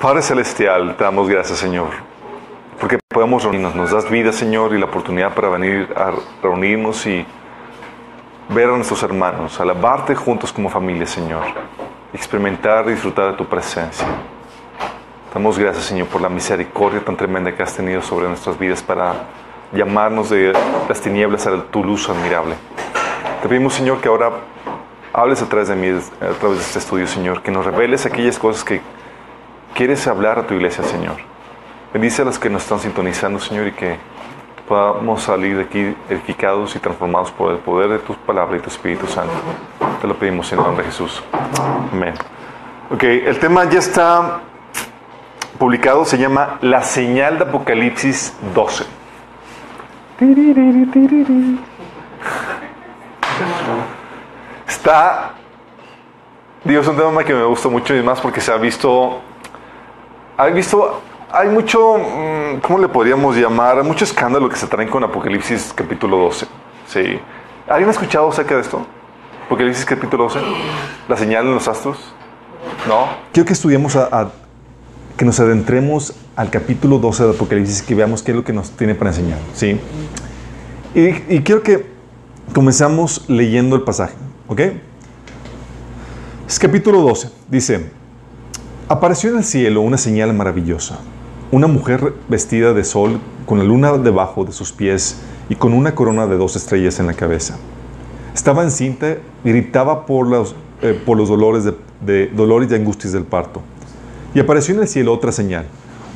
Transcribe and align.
Padre 0.00 0.22
Celestial, 0.22 0.96
te 0.96 1.04
damos 1.04 1.28
gracias, 1.28 1.58
Señor, 1.58 1.88
porque 2.78 2.98
podemos 3.08 3.42
reunirnos. 3.42 3.74
Nos 3.74 3.90
das 3.90 4.10
vida, 4.10 4.32
Señor, 4.32 4.74
y 4.74 4.78
la 4.78 4.86
oportunidad 4.86 5.34
para 5.34 5.48
venir 5.48 5.88
a 5.96 6.12
reunirnos 6.42 7.06
y 7.06 7.24
ver 8.50 8.68
a 8.68 8.76
nuestros 8.76 9.02
hermanos, 9.02 9.58
alabarte 9.60 10.14
juntos 10.14 10.52
como 10.52 10.68
familia, 10.68 11.06
Señor, 11.06 11.44
experimentar 12.12 12.86
y 12.88 12.90
disfrutar 12.90 13.30
de 13.30 13.36
tu 13.38 13.46
presencia. 13.46 14.06
Damos 15.32 15.58
gracias, 15.58 15.84
Señor, 15.86 16.06
por 16.08 16.20
la 16.20 16.28
misericordia 16.28 17.04
tan 17.04 17.16
tremenda 17.16 17.52
que 17.52 17.62
has 17.62 17.74
tenido 17.74 18.02
sobre 18.02 18.28
nuestras 18.28 18.58
vidas 18.58 18.82
para 18.82 19.14
llamarnos 19.72 20.30
de 20.30 20.52
las 20.88 21.00
tinieblas 21.00 21.46
a 21.46 21.62
tu 21.64 21.82
luz 21.82 22.08
admirable. 22.08 22.54
Te 23.42 23.48
pedimos, 23.48 23.74
Señor, 23.74 24.00
que 24.00 24.08
ahora 24.08 24.30
hables 25.12 25.42
a 25.42 25.48
través 25.48 25.68
de 25.68 25.76
mí, 25.76 25.88
a 25.88 26.38
través 26.38 26.58
de 26.58 26.64
este 26.64 26.78
estudio, 26.78 27.06
Señor, 27.06 27.42
que 27.42 27.50
nos 27.50 27.64
reveles 27.64 28.06
aquellas 28.06 28.38
cosas 28.38 28.62
que 28.64 28.80
quieres 29.74 30.06
hablar 30.06 30.38
a 30.38 30.46
tu 30.46 30.54
iglesia, 30.54 30.84
Señor. 30.84 31.16
Bendice 31.92 32.22
a 32.22 32.24
los 32.24 32.38
que 32.38 32.48
nos 32.48 32.62
están 32.62 32.80
sintonizando, 32.80 33.38
Señor, 33.38 33.66
y 33.66 33.72
que 33.72 33.96
podamos 34.68 35.22
salir 35.22 35.56
de 35.56 35.64
aquí 35.64 35.94
edificados 36.08 36.74
y 36.74 36.78
transformados 36.78 37.30
por 37.30 37.52
el 37.52 37.58
poder 37.58 37.90
de 37.90 37.98
tu 37.98 38.14
palabra 38.14 38.56
y 38.56 38.60
tu 38.60 38.68
Espíritu 38.68 39.06
Santo. 39.06 39.34
Te 40.00 40.06
lo 40.06 40.14
pedimos 40.14 40.50
en 40.52 40.58
el 40.58 40.64
nombre 40.64 40.84
de 40.84 40.90
Jesús. 40.90 41.22
Amén. 41.92 42.14
Ok, 42.90 43.02
el 43.02 43.38
tema 43.38 43.64
ya 43.64 43.78
está 43.78 44.40
publicado, 45.58 46.04
se 46.04 46.18
llama 46.18 46.58
La 46.62 46.82
señal 46.82 47.38
de 47.38 47.44
Apocalipsis 47.44 48.34
12. 48.54 48.84
Está, 54.66 55.32
Dios, 56.62 56.84
es 56.84 56.88
un 56.88 56.96
tema 56.96 57.24
que 57.24 57.34
me 57.34 57.44
gusta 57.44 57.68
mucho 57.68 57.94
y 57.96 58.02
más 58.02 58.20
porque 58.20 58.40
se 58.40 58.52
ha 58.52 58.56
visto, 58.56 59.20
ha 60.36 60.46
visto, 60.46 61.00
hay 61.30 61.48
mucho, 61.48 61.98
mm, 61.98 62.60
¿cómo 62.60 62.78
le 62.78 62.88
podríamos 62.88 63.36
llamar? 63.36 63.82
Mucho 63.84 64.04
escándalo 64.04 64.48
que 64.48 64.56
se 64.56 64.66
traen 64.66 64.88
con 64.88 65.04
Apocalipsis 65.04 65.72
capítulo 65.74 66.16
12. 66.18 66.46
Sí. 66.86 67.18
¿Alguien 67.68 67.88
ha 67.88 67.92
escuchado 67.92 68.28
acerca 68.28 68.54
de 68.54 68.60
esto? 68.60 68.86
Apocalipsis 69.46 69.84
capítulo 69.84 70.24
12. 70.24 70.40
La 71.08 71.16
señal 71.16 71.46
en 71.46 71.54
los 71.54 71.68
astros. 71.68 71.98
¿No? 72.88 73.08
Quiero 73.32 73.46
que 73.46 73.52
estudiemos 73.52 73.96
a 73.96 74.30
que 75.16 75.24
nos 75.24 75.38
adentremos 75.38 76.14
al 76.34 76.50
capítulo 76.50 76.98
12 76.98 77.24
de 77.24 77.30
Apocalipsis 77.30 77.82
y 77.82 77.86
que 77.86 77.94
veamos 77.94 78.22
qué 78.22 78.32
es 78.32 78.36
lo 78.36 78.44
que 78.44 78.52
nos 78.52 78.70
tiene 78.70 78.94
para 78.94 79.10
enseñar. 79.10 79.38
¿sí? 79.54 79.80
Y, 80.94 81.40
quiero 81.40 81.62
que 81.62 81.86
comenzamos 82.52 83.24
leyendo 83.28 83.76
el 83.76 83.82
pasaje. 83.82 84.14
¿Ok? 84.48 84.60
Es 86.48 86.58
capítulo 86.58 87.00
12. 87.00 87.30
Dice, 87.48 87.90
apareció 88.88 89.30
en 89.30 89.38
el 89.38 89.44
cielo 89.44 89.80
una 89.80 89.98
señal 89.98 90.34
maravillosa. 90.34 90.98
Una 91.50 91.66
mujer 91.66 92.14
vestida 92.28 92.72
de 92.72 92.84
sol 92.84 93.20
con 93.46 93.58
la 93.58 93.64
luna 93.64 93.96
debajo 93.98 94.44
de 94.44 94.52
sus 94.52 94.72
pies 94.72 95.18
y 95.48 95.54
con 95.54 95.72
una 95.72 95.94
corona 95.94 96.26
de 96.26 96.36
dos 96.36 96.56
estrellas 96.56 96.98
en 96.98 97.06
la 97.06 97.14
cabeza. 97.14 97.58
Estaba 98.34 98.62
encinta 98.62 99.16
y 99.44 99.50
gritaba 99.50 100.06
por 100.06 100.26
los, 100.26 100.56
eh, 100.82 101.00
por 101.04 101.16
los 101.16 101.28
dolores, 101.28 101.64
de, 101.64 101.74
de, 102.04 102.26
dolores 102.28 102.70
y 102.70 102.74
angustias 102.74 103.12
del 103.12 103.24
parto 103.24 103.62
y 104.34 104.40
apareció 104.40 104.74
en 104.74 104.80
el 104.80 104.88
cielo 104.88 105.12
otra 105.12 105.30
señal, 105.30 105.66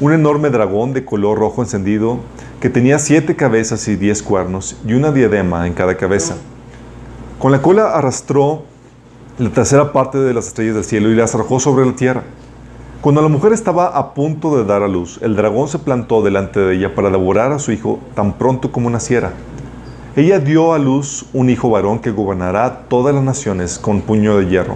un 0.01 0.13
enorme 0.13 0.51
dragón 0.51 0.93
de 0.93 1.05
color 1.05 1.39
rojo 1.39 1.63
encendido 1.63 2.19
que 2.61 2.69
tenía 2.69 2.99
siete 2.99 3.37
cabezas 3.37 3.87
y 3.87 3.95
diez 3.95 4.23
cuernos 4.23 4.77
y 4.85 4.95
una 4.95 5.13
diadema 5.13 5.67
en 5.67 5.73
cada 5.73 5.97
cabeza. 5.97 6.37
Con 7.39 7.53
la 7.53 7.63
cola 7.63 7.95
arrastró 7.95 8.65
la 9.39 9.51
tercera 9.51 9.93
parte 9.93 10.19
de 10.19 10.35
las 10.35 10.49
estrellas 10.49 10.75
del 10.75 10.85
cielo 10.85 11.11
y 11.11 11.15
las 11.15 11.35
arrojó 11.37 11.61
sobre 11.61 11.87
la 11.87 11.95
tierra. 11.95 12.25
Cuando 13.01 13.23
la 13.23 13.29
mujer 13.29 13.53
estaba 13.53 13.87
a 13.87 14.13
punto 14.13 14.57
de 14.57 14.65
dar 14.65 14.83
a 14.83 14.89
luz, 14.89 15.21
el 15.23 15.37
dragón 15.37 15.69
se 15.69 15.79
plantó 15.79 16.21
delante 16.21 16.59
de 16.59 16.75
ella 16.75 16.97
para 16.97 17.11
devorar 17.11 17.53
a 17.53 17.61
su 17.61 17.71
hijo 17.71 18.01
tan 18.17 18.33
pronto 18.33 18.73
como 18.73 18.91
naciera. 18.91 19.35
Ella 20.17 20.41
dio 20.41 20.73
a 20.73 20.81
luz 20.81 21.27
un 21.33 21.49
hijo 21.49 21.71
varón 21.71 22.01
que 22.01 22.11
gobernará 22.11 22.87
todas 22.89 23.15
las 23.15 23.23
naciones 23.23 23.79
con 23.79 24.01
puño 24.01 24.37
de 24.37 24.49
hierro. 24.49 24.75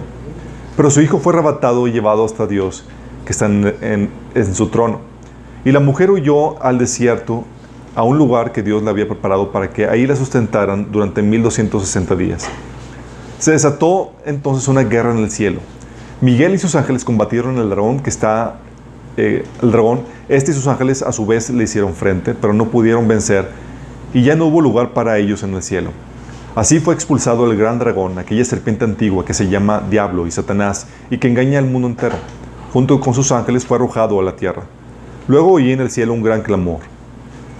Pero 0.77 0.89
su 0.89 1.01
hijo 1.01 1.19
fue 1.19 1.33
arrebatado 1.33 1.85
y 1.85 1.91
llevado 1.91 2.23
hasta 2.23 2.47
Dios 2.47 2.85
que 3.25 3.33
están 3.33 3.73
en, 3.81 4.09
su 4.55 4.69
trono. 4.69 5.01
Y 5.65 5.73
la 5.73 5.81
mujer 5.81 6.09
huyó 6.09 6.63
al 6.63 6.77
desierto, 6.77 7.43
a 7.93 8.03
un 8.03 8.17
lugar 8.17 8.53
que 8.53 8.63
Dios 8.63 8.81
le 8.83 8.89
había 8.89 9.05
preparado 9.05 9.51
para 9.51 9.69
que 9.71 9.85
ahí 9.85 10.07
la 10.07 10.15
sustentaran 10.15 10.93
durante 10.93 11.21
1260 11.21 12.15
días. 12.15 12.47
Se 13.37 13.51
desató 13.51 14.13
entonces 14.25 14.69
una 14.69 14.83
guerra 14.83 15.11
en 15.11 15.17
el 15.17 15.29
cielo. 15.29 15.59
Miguel 16.21 16.53
y 16.53 16.57
sus 16.57 16.75
ángeles 16.75 17.03
combatieron 17.03 17.57
el 17.57 17.69
dragón 17.69 17.99
que 17.99 18.09
está, 18.09 18.55
eh, 19.17 19.43
el 19.61 19.71
dragón. 19.71 20.01
Este 20.29 20.51
y 20.51 20.53
sus 20.53 20.67
ángeles 20.67 21.01
a 21.01 21.11
su 21.11 21.25
vez 21.25 21.49
le 21.49 21.63
hicieron 21.63 21.93
frente, 21.93 22.33
pero 22.33 22.53
no 22.53 22.69
pudieron 22.69 23.07
vencer 23.07 23.49
y 24.13 24.23
ya 24.23 24.35
no 24.35 24.45
hubo 24.45 24.61
lugar 24.61 24.91
para 24.93 25.17
ellos 25.17 25.43
en 25.43 25.53
el 25.53 25.63
cielo. 25.63 25.91
Así 26.55 26.79
fue 26.79 26.93
expulsado 26.93 27.49
el 27.51 27.57
gran 27.57 27.79
dragón, 27.79 28.17
aquella 28.19 28.45
serpiente 28.45 28.85
antigua 28.85 29.25
que 29.25 29.33
se 29.33 29.49
llama 29.49 29.83
Diablo 29.89 30.27
y 30.27 30.31
Satanás 30.31 30.87
y 31.09 31.17
que 31.17 31.27
engaña 31.27 31.59
al 31.59 31.65
mundo 31.65 31.87
entero 31.87 32.17
junto 32.73 32.99
con 32.99 33.13
sus 33.13 33.31
ángeles, 33.31 33.67
fue 33.67 33.77
arrojado 33.77 34.19
a 34.19 34.23
la 34.23 34.35
tierra. 34.35 34.63
Luego 35.27 35.53
oí 35.53 35.71
en 35.71 35.79
el 35.79 35.91
cielo 35.91 36.11
un 36.11 36.23
gran 36.23 36.41
clamor. 36.41 36.79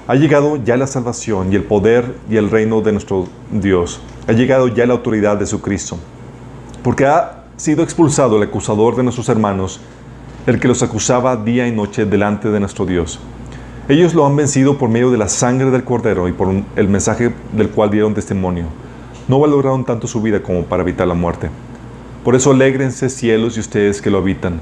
Ha 0.07 0.15
llegado 0.15 0.57
ya 0.57 0.75
la 0.75 0.87
salvación 0.87 1.53
y 1.53 1.55
el 1.55 1.63
poder 1.63 2.15
y 2.29 2.37
el 2.37 2.49
reino 2.49 2.81
de 2.81 2.91
nuestro 2.91 3.27
Dios. 3.51 4.01
Ha 4.27 4.33
llegado 4.33 4.67
ya 4.67 4.87
la 4.87 4.93
autoridad 4.93 5.37
de 5.37 5.45
su 5.45 5.61
Cristo. 5.61 5.97
Porque 6.83 7.05
ha 7.05 7.42
sido 7.57 7.83
expulsado 7.83 8.37
el 8.37 8.43
acusador 8.43 8.95
de 8.95 9.03
nuestros 9.03 9.29
hermanos, 9.29 9.79
el 10.47 10.59
que 10.59 10.67
los 10.67 10.83
acusaba 10.83 11.35
día 11.35 11.67
y 11.67 11.71
noche 11.71 12.05
delante 12.05 12.49
de 12.49 12.59
nuestro 12.59 12.85
Dios. 12.85 13.19
Ellos 13.89 14.13
lo 14.13 14.25
han 14.25 14.35
vencido 14.35 14.77
por 14.77 14.89
medio 14.89 15.11
de 15.11 15.17
la 15.17 15.29
sangre 15.29 15.71
del 15.71 15.83
cordero 15.83 16.27
y 16.27 16.31
por 16.31 16.49
el 16.75 16.87
mensaje 16.87 17.33
del 17.51 17.69
cual 17.69 17.91
dieron 17.91 18.13
testimonio. 18.13 18.65
No 19.27 19.39
valoraron 19.39 19.85
tanto 19.85 20.07
su 20.07 20.21
vida 20.21 20.41
como 20.41 20.63
para 20.63 20.83
evitar 20.83 21.07
la 21.07 21.13
muerte. 21.13 21.49
Por 22.23 22.35
eso 22.35 22.51
alégrense 22.51 23.09
cielos 23.09 23.57
y 23.57 23.59
ustedes 23.59 24.01
que 24.01 24.09
lo 24.09 24.19
habitan 24.19 24.59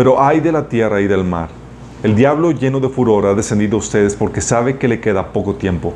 pero 0.00 0.22
hay 0.22 0.40
de 0.40 0.52
la 0.52 0.68
tierra 0.68 1.00
y 1.00 1.06
del 1.06 1.24
mar. 1.24 1.48
El 2.02 2.14
diablo 2.14 2.52
lleno 2.52 2.80
de 2.80 2.88
furor 2.88 3.26
ha 3.26 3.34
descendido 3.34 3.76
a 3.76 3.80
ustedes 3.80 4.14
porque 4.14 4.40
sabe 4.40 4.78
que 4.78 4.88
le 4.88 5.00
queda 5.00 5.32
poco 5.32 5.54
tiempo. 5.54 5.92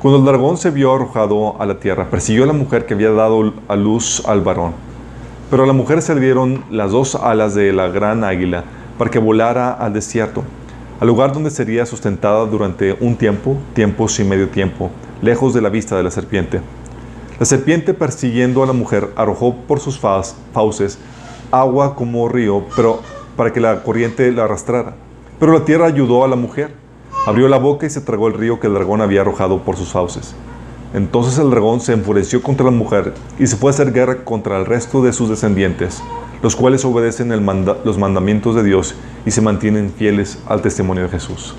Cuando 0.00 0.18
el 0.18 0.24
dragón 0.26 0.58
se 0.58 0.70
vio 0.70 0.92
arrojado 0.92 1.58
a 1.58 1.64
la 1.64 1.78
tierra, 1.78 2.10
persiguió 2.10 2.44
a 2.44 2.48
la 2.48 2.52
mujer 2.52 2.84
que 2.84 2.94
había 2.94 3.10
dado 3.10 3.54
a 3.68 3.76
luz 3.76 4.22
al 4.26 4.42
varón. 4.42 4.72
Pero 5.54 5.62
a 5.62 5.66
la 5.68 5.72
mujer 5.72 6.02
se 6.02 6.16
le 6.16 6.20
dieron 6.20 6.64
las 6.68 6.90
dos 6.90 7.14
alas 7.14 7.54
de 7.54 7.72
la 7.72 7.86
gran 7.86 8.24
águila 8.24 8.64
para 8.98 9.08
que 9.08 9.20
volara 9.20 9.70
al 9.70 9.92
desierto, 9.92 10.42
al 10.98 11.06
lugar 11.06 11.32
donde 11.32 11.48
sería 11.52 11.86
sustentada 11.86 12.44
durante 12.44 12.96
un 12.98 13.14
tiempo, 13.14 13.56
tiempos 13.72 14.18
y 14.18 14.24
medio 14.24 14.48
tiempo, 14.48 14.90
lejos 15.22 15.54
de 15.54 15.60
la 15.60 15.68
vista 15.68 15.96
de 15.96 16.02
la 16.02 16.10
serpiente. 16.10 16.60
La 17.38 17.46
serpiente, 17.46 17.94
persiguiendo 17.94 18.64
a 18.64 18.66
la 18.66 18.72
mujer, 18.72 19.10
arrojó 19.14 19.54
por 19.54 19.78
sus 19.78 20.00
fauces 20.00 20.98
agua 21.52 21.94
como 21.94 22.28
río, 22.28 22.64
pero 22.74 22.98
para 23.36 23.52
que 23.52 23.60
la 23.60 23.84
corriente 23.84 24.32
la 24.32 24.46
arrastrara. 24.46 24.96
Pero 25.38 25.52
la 25.52 25.64
tierra 25.64 25.86
ayudó 25.86 26.24
a 26.24 26.28
la 26.28 26.34
mujer. 26.34 26.74
Abrió 27.28 27.46
la 27.46 27.58
boca 27.58 27.86
y 27.86 27.90
se 27.90 28.00
tragó 28.00 28.26
el 28.26 28.34
río 28.34 28.58
que 28.58 28.66
el 28.66 28.74
dragón 28.74 29.02
había 29.02 29.20
arrojado 29.20 29.62
por 29.62 29.76
sus 29.76 29.92
fauces. 29.92 30.34
Entonces 30.94 31.38
el 31.38 31.50
dragón 31.50 31.80
se 31.80 31.92
enfureció 31.92 32.40
contra 32.40 32.64
la 32.64 32.70
mujer 32.70 33.14
y 33.36 33.48
se 33.48 33.56
fue 33.56 33.70
a 33.70 33.74
hacer 33.74 33.92
guerra 33.92 34.24
contra 34.24 34.56
el 34.58 34.64
resto 34.64 35.02
de 35.02 35.12
sus 35.12 35.28
descendientes, 35.28 36.00
los 36.40 36.54
cuales 36.54 36.84
obedecen 36.84 37.30
los 37.84 37.98
mandamientos 37.98 38.54
de 38.54 38.62
Dios 38.62 38.94
y 39.26 39.32
se 39.32 39.40
mantienen 39.40 39.92
fieles 39.92 40.38
al 40.46 40.62
testimonio 40.62 41.02
de 41.02 41.08
Jesús. 41.08 41.56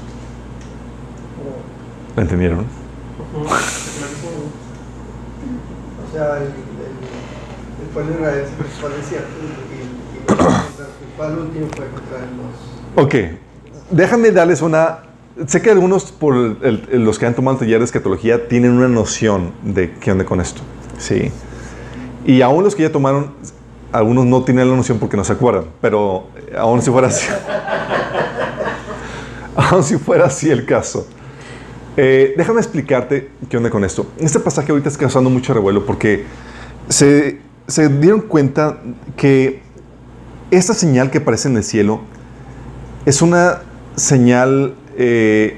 ¿Lo 2.15 2.21
entendieron? 2.21 2.65
Ok, 12.95 13.15
déjame 13.91 14.31
darles 14.31 14.61
una... 14.61 14.99
Sé 15.47 15.61
que 15.61 15.69
algunos, 15.69 16.13
por 16.13 16.33
los 16.33 17.19
que 17.19 17.25
han 17.25 17.35
tomado 17.35 17.55
el 17.55 17.59
taller 17.59 17.79
de 17.79 17.85
escatología, 17.85 18.47
tienen 18.47 18.71
una 18.71 18.87
noción 18.87 19.51
de 19.63 19.91
qué 19.91 20.11
onda 20.13 20.23
con 20.23 20.39
esto. 20.39 20.61
Sí. 20.97 21.29
Y 22.25 22.41
aún 22.41 22.63
los 22.63 22.73
que 22.73 22.83
ya 22.83 22.91
tomaron, 22.91 23.31
algunos 23.91 24.25
no 24.25 24.43
tienen 24.43 24.69
la 24.69 24.75
noción 24.75 24.97
porque 24.97 25.17
no 25.17 25.25
se 25.25 25.33
acuerdan, 25.33 25.65
pero 25.81 26.27
aún 26.57 26.81
si 26.81 26.89
fuera 26.89 27.09
así, 27.09 27.27
aún 29.55 29.83
si 29.83 29.97
fuera 29.97 30.25
así 30.25 30.49
el 30.49 30.65
caso. 30.65 31.05
Eh, 31.97 32.33
déjame 32.37 32.61
explicarte 32.61 33.29
qué 33.49 33.57
onda 33.57 33.69
con 33.69 33.83
esto. 33.83 34.07
Este 34.17 34.39
pasaje 34.39 34.71
ahorita 34.71 34.87
está 34.87 35.01
causando 35.01 35.29
mucho 35.29 35.53
revuelo 35.53 35.85
porque 35.85 36.25
se 36.87 37.39
dieron 37.99 38.21
cuenta 38.21 38.77
que 39.17 39.61
esta 40.49 40.73
señal 40.73 41.11
que 41.11 41.17
aparece 41.17 41.49
en 41.49 41.57
el 41.57 41.63
cielo 41.63 41.99
es 43.05 43.21
una 43.21 43.63
señal 43.95 44.75
eh, 44.97 45.57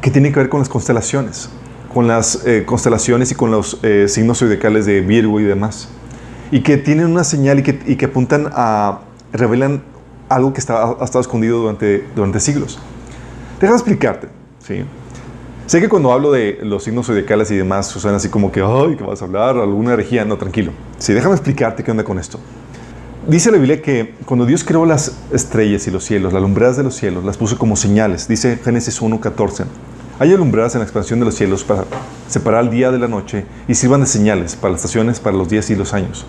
que 0.00 0.10
tiene 0.10 0.32
que 0.32 0.40
ver 0.40 0.48
con 0.48 0.60
las 0.60 0.68
constelaciones, 0.68 1.48
con 1.92 2.06
las 2.08 2.44
eh, 2.46 2.64
constelaciones 2.66 3.32
y 3.32 3.34
con 3.34 3.50
los 3.50 3.78
eh, 3.82 4.06
signos 4.08 4.38
zodiacales 4.38 4.86
de 4.86 5.00
Virgo 5.00 5.40
y 5.40 5.44
demás. 5.44 5.88
Y 6.50 6.60
que 6.60 6.76
tienen 6.76 7.06
una 7.06 7.24
señal 7.24 7.58
y 7.60 7.96
que, 7.96 8.04
apuntan 8.04 8.50
a, 8.52 9.00
revelan 9.32 9.82
algo 10.28 10.52
que 10.52 10.60
está, 10.60 10.84
ha 10.84 11.04
estado 11.04 11.20
escondido 11.20 11.60
durante, 11.60 12.04
durante 12.14 12.40
siglos. 12.40 12.78
Déjame 13.60 13.76
explicarte, 13.76 14.28
¿sí? 14.66 14.84
Sé 15.66 15.80
que 15.80 15.88
cuando 15.88 16.12
hablo 16.12 16.30
de 16.30 16.58
los 16.62 16.84
signos 16.84 17.06
zodiacales 17.06 17.50
y 17.50 17.56
demás, 17.56 17.86
suena 17.86 18.18
así 18.18 18.28
como 18.28 18.52
que, 18.52 18.60
ay, 18.60 18.96
¿qué 18.96 19.04
vas 19.04 19.22
a 19.22 19.24
hablar? 19.24 19.56
¿Alguna 19.56 19.94
herejía? 19.94 20.26
No, 20.26 20.36
tranquilo. 20.36 20.72
Sí, 20.98 21.14
déjame 21.14 21.34
explicarte 21.34 21.82
qué 21.82 21.90
onda 21.90 22.04
con 22.04 22.18
esto. 22.18 22.38
Dice 23.26 23.50
la 23.50 23.56
Biblia 23.56 23.80
que 23.80 24.16
cuando 24.26 24.44
Dios 24.44 24.64
creó 24.64 24.84
las 24.84 25.16
estrellas 25.32 25.86
y 25.86 25.90
los 25.90 26.04
cielos, 26.04 26.34
las 26.34 26.42
lumbreras 26.42 26.76
de 26.76 26.82
los 26.82 26.94
cielos, 26.94 27.24
las 27.24 27.38
puso 27.38 27.56
como 27.56 27.74
señales. 27.74 28.28
Dice 28.28 28.58
Génesis 28.62 29.00
1.14. 29.00 29.64
Hay 30.18 30.34
alumbradas 30.34 30.74
en 30.74 30.80
la 30.80 30.84
expansión 30.84 31.20
de 31.20 31.24
los 31.24 31.34
cielos 31.34 31.64
para 31.64 31.84
separar 32.28 32.64
el 32.64 32.70
día 32.70 32.90
de 32.90 32.98
la 32.98 33.08
noche 33.08 33.46
y 33.66 33.74
sirvan 33.76 34.00
de 34.00 34.06
señales 34.06 34.56
para 34.56 34.72
las 34.72 34.80
estaciones, 34.80 35.20
para 35.20 35.38
los 35.38 35.48
días 35.48 35.70
y 35.70 35.74
los 35.74 35.94
años. 35.94 36.26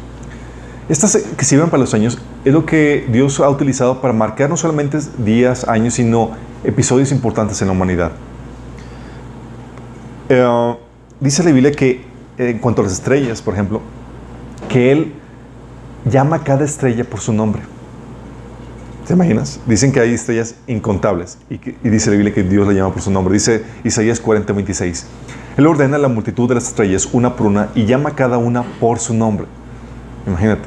Estas 0.88 1.18
que 1.18 1.44
sirven 1.44 1.70
para 1.70 1.82
los 1.82 1.94
años 1.94 2.18
es 2.46 2.54
lo 2.54 2.66
que 2.66 3.06
Dios 3.12 3.42
ha 3.42 3.50
utilizado 3.50 4.00
para 4.00 4.14
marcar 4.14 4.50
no 4.50 4.56
solamente 4.56 5.00
días, 5.18 5.68
años, 5.68 5.96
sino 5.96 6.32
episodios 6.64 7.12
importantes 7.12 7.62
en 7.62 7.68
la 7.68 7.74
humanidad. 7.74 8.14
Eh, 10.30 10.76
dice 11.20 11.44
la 11.44 11.52
Biblia 11.52 11.74
que 11.74 12.06
en 12.38 12.60
cuanto 12.60 12.82
a 12.82 12.86
las 12.86 12.94
estrellas, 12.94 13.42
por 13.42 13.54
ejemplo, 13.54 13.82
que 14.70 14.94
Él 14.94 15.14
llama 16.06 16.38
a 16.38 16.44
cada 16.44 16.64
estrella 16.64 17.04
por 17.04 17.20
su 17.20 17.34
nombre. 17.34 17.62
¿Te 19.06 19.14
imaginas? 19.14 19.60
Dicen 19.68 19.92
que 19.92 20.00
hay 20.00 20.14
estrellas 20.14 20.56
incontables 20.66 21.38
y, 21.50 21.60
dice 21.88 22.10
la 22.10 22.16
Biblia 22.16 22.34
que 22.34 22.42
Dios 22.42 22.68
la 22.68 22.74
llama 22.74 22.92
por 22.92 23.04
su 23.04 23.12
nombre. 23.12 23.34
Dice 23.34 23.64
Isaías 23.84 24.20
40, 24.20 24.52
26. 24.52 25.06
Él 25.58 25.68
ordena 25.68 25.98
a 25.98 26.00
la 26.00 26.08
multitud 26.08 26.50
de 26.50 26.56
las 26.56 26.68
estrellas 26.68 27.08
una 27.14 27.36
por 27.36 27.46
una 27.46 27.70
y 27.76 27.86
llama 27.86 28.10
a 28.10 28.16
cada 28.16 28.40
una 28.40 28.64
por 28.80 28.98
su 29.00 29.14
nombre. 29.14 29.46
Imagínate. 30.26 30.64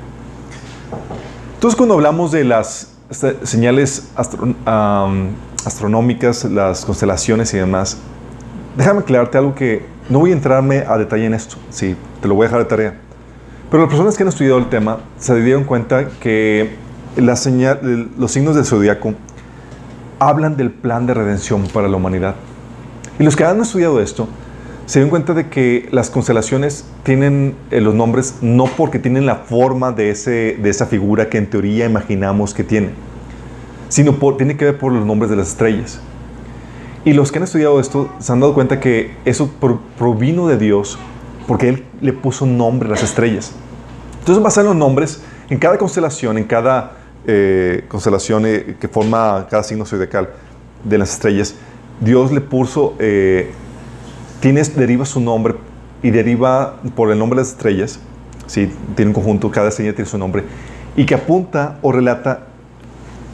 Entonces 1.54 1.76
cuando 1.76 1.94
hablamos 1.96 2.30
de 2.30 2.44
las 2.44 2.92
señales 3.42 4.12
astronómicas, 5.64 6.44
las 6.44 6.84
constelaciones 6.84 7.52
y 7.54 7.56
demás, 7.56 7.98
déjame 8.76 9.00
aclararte 9.00 9.38
algo 9.38 9.56
que 9.56 9.84
no 10.08 10.20
voy 10.20 10.30
a 10.30 10.34
entrarme 10.34 10.84
a 10.86 10.96
detalle 10.96 11.26
en 11.26 11.34
esto. 11.34 11.56
Sí, 11.70 11.96
te 12.22 12.28
lo 12.28 12.36
voy 12.36 12.44
a 12.44 12.48
dejar 12.48 12.62
de 12.62 12.66
tarea. 12.66 13.07
Pero 13.70 13.82
las 13.82 13.90
personas 13.90 14.16
que 14.16 14.22
han 14.22 14.28
estudiado 14.28 14.58
el 14.58 14.68
tema 14.68 15.00
se 15.18 15.40
dieron 15.42 15.64
cuenta 15.64 16.08
que 16.20 16.76
los 17.16 17.40
signos 17.40 18.54
del 18.54 18.64
zodiaco 18.64 19.14
hablan 20.18 20.56
del 20.56 20.70
plan 20.70 21.06
de 21.06 21.14
redención 21.14 21.66
para 21.66 21.88
la 21.88 21.96
humanidad. 21.96 22.34
Y 23.18 23.24
los 23.24 23.36
que 23.36 23.44
han 23.44 23.60
estudiado 23.60 24.00
esto 24.00 24.28
se 24.86 25.00
dieron 25.00 25.10
cuenta 25.10 25.34
de 25.34 25.50
que 25.50 25.86
las 25.92 26.08
constelaciones 26.08 26.86
tienen 27.02 27.54
eh, 27.70 27.82
los 27.82 27.94
nombres 27.94 28.36
no 28.40 28.64
porque 28.64 28.98
tienen 28.98 29.26
la 29.26 29.36
forma 29.36 29.92
de, 29.92 30.10
ese, 30.10 30.56
de 30.62 30.70
esa 30.70 30.86
figura 30.86 31.28
que 31.28 31.36
en 31.36 31.50
teoría 31.50 31.84
imaginamos 31.84 32.54
que 32.54 32.64
tiene, 32.64 32.90
sino 33.90 34.14
por, 34.14 34.38
tiene 34.38 34.56
que 34.56 34.64
ver 34.64 34.78
por 34.78 34.92
los 34.92 35.04
nombres 35.04 35.30
de 35.30 35.36
las 35.36 35.48
estrellas. 35.48 36.00
Y 37.04 37.12
los 37.12 37.30
que 37.30 37.38
han 37.38 37.44
estudiado 37.44 37.80
esto 37.80 38.10
se 38.18 38.32
han 38.32 38.40
dado 38.40 38.54
cuenta 38.54 38.80
que 38.80 39.14
eso 39.26 39.50
provino 39.98 40.48
de 40.48 40.56
Dios 40.56 40.98
porque 41.48 41.70
Él 41.70 41.84
le 42.02 42.12
puso 42.12 42.44
nombre 42.44 42.88
a 42.88 42.92
las 42.92 43.02
estrellas. 43.02 43.52
Entonces, 44.20 44.44
basado 44.44 44.70
en 44.70 44.78
los 44.78 44.86
nombres, 44.86 45.22
en 45.48 45.58
cada 45.58 45.78
constelación, 45.78 46.36
en 46.36 46.44
cada 46.44 46.92
eh, 47.26 47.86
constelación 47.88 48.44
eh, 48.44 48.76
que 48.78 48.86
forma 48.86 49.46
cada 49.48 49.62
signo 49.62 49.86
zodiacal 49.86 50.28
de 50.84 50.98
las 50.98 51.14
estrellas, 51.14 51.54
Dios 52.00 52.32
le 52.32 52.42
puso, 52.42 52.94
eh, 52.98 53.50
tienes, 54.40 54.76
deriva 54.76 55.06
su 55.06 55.20
nombre 55.20 55.54
y 56.02 56.10
deriva 56.10 56.76
por 56.94 57.10
el 57.10 57.18
nombre 57.18 57.38
de 57.38 57.44
las 57.44 57.52
estrellas, 57.52 57.98
¿sí? 58.46 58.70
tiene 58.94 59.08
un 59.08 59.14
conjunto, 59.14 59.50
cada 59.50 59.70
estrella 59.70 59.94
tiene 59.94 60.08
su 60.08 60.18
nombre, 60.18 60.44
y 60.96 61.06
que 61.06 61.14
apunta 61.14 61.78
o 61.80 61.92
relata 61.92 62.44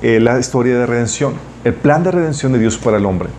la 0.03 0.39
historia 0.39 0.79
de 0.79 0.87
redención, 0.87 1.33
el 1.65 1.73
plan 1.73 2.05
de 2.05 2.11
redención 2.11 2.53
de 2.53 2.59
Dios 2.59 2.77
para 2.77 2.99
el 2.99 3.07
hombre. 3.07 3.31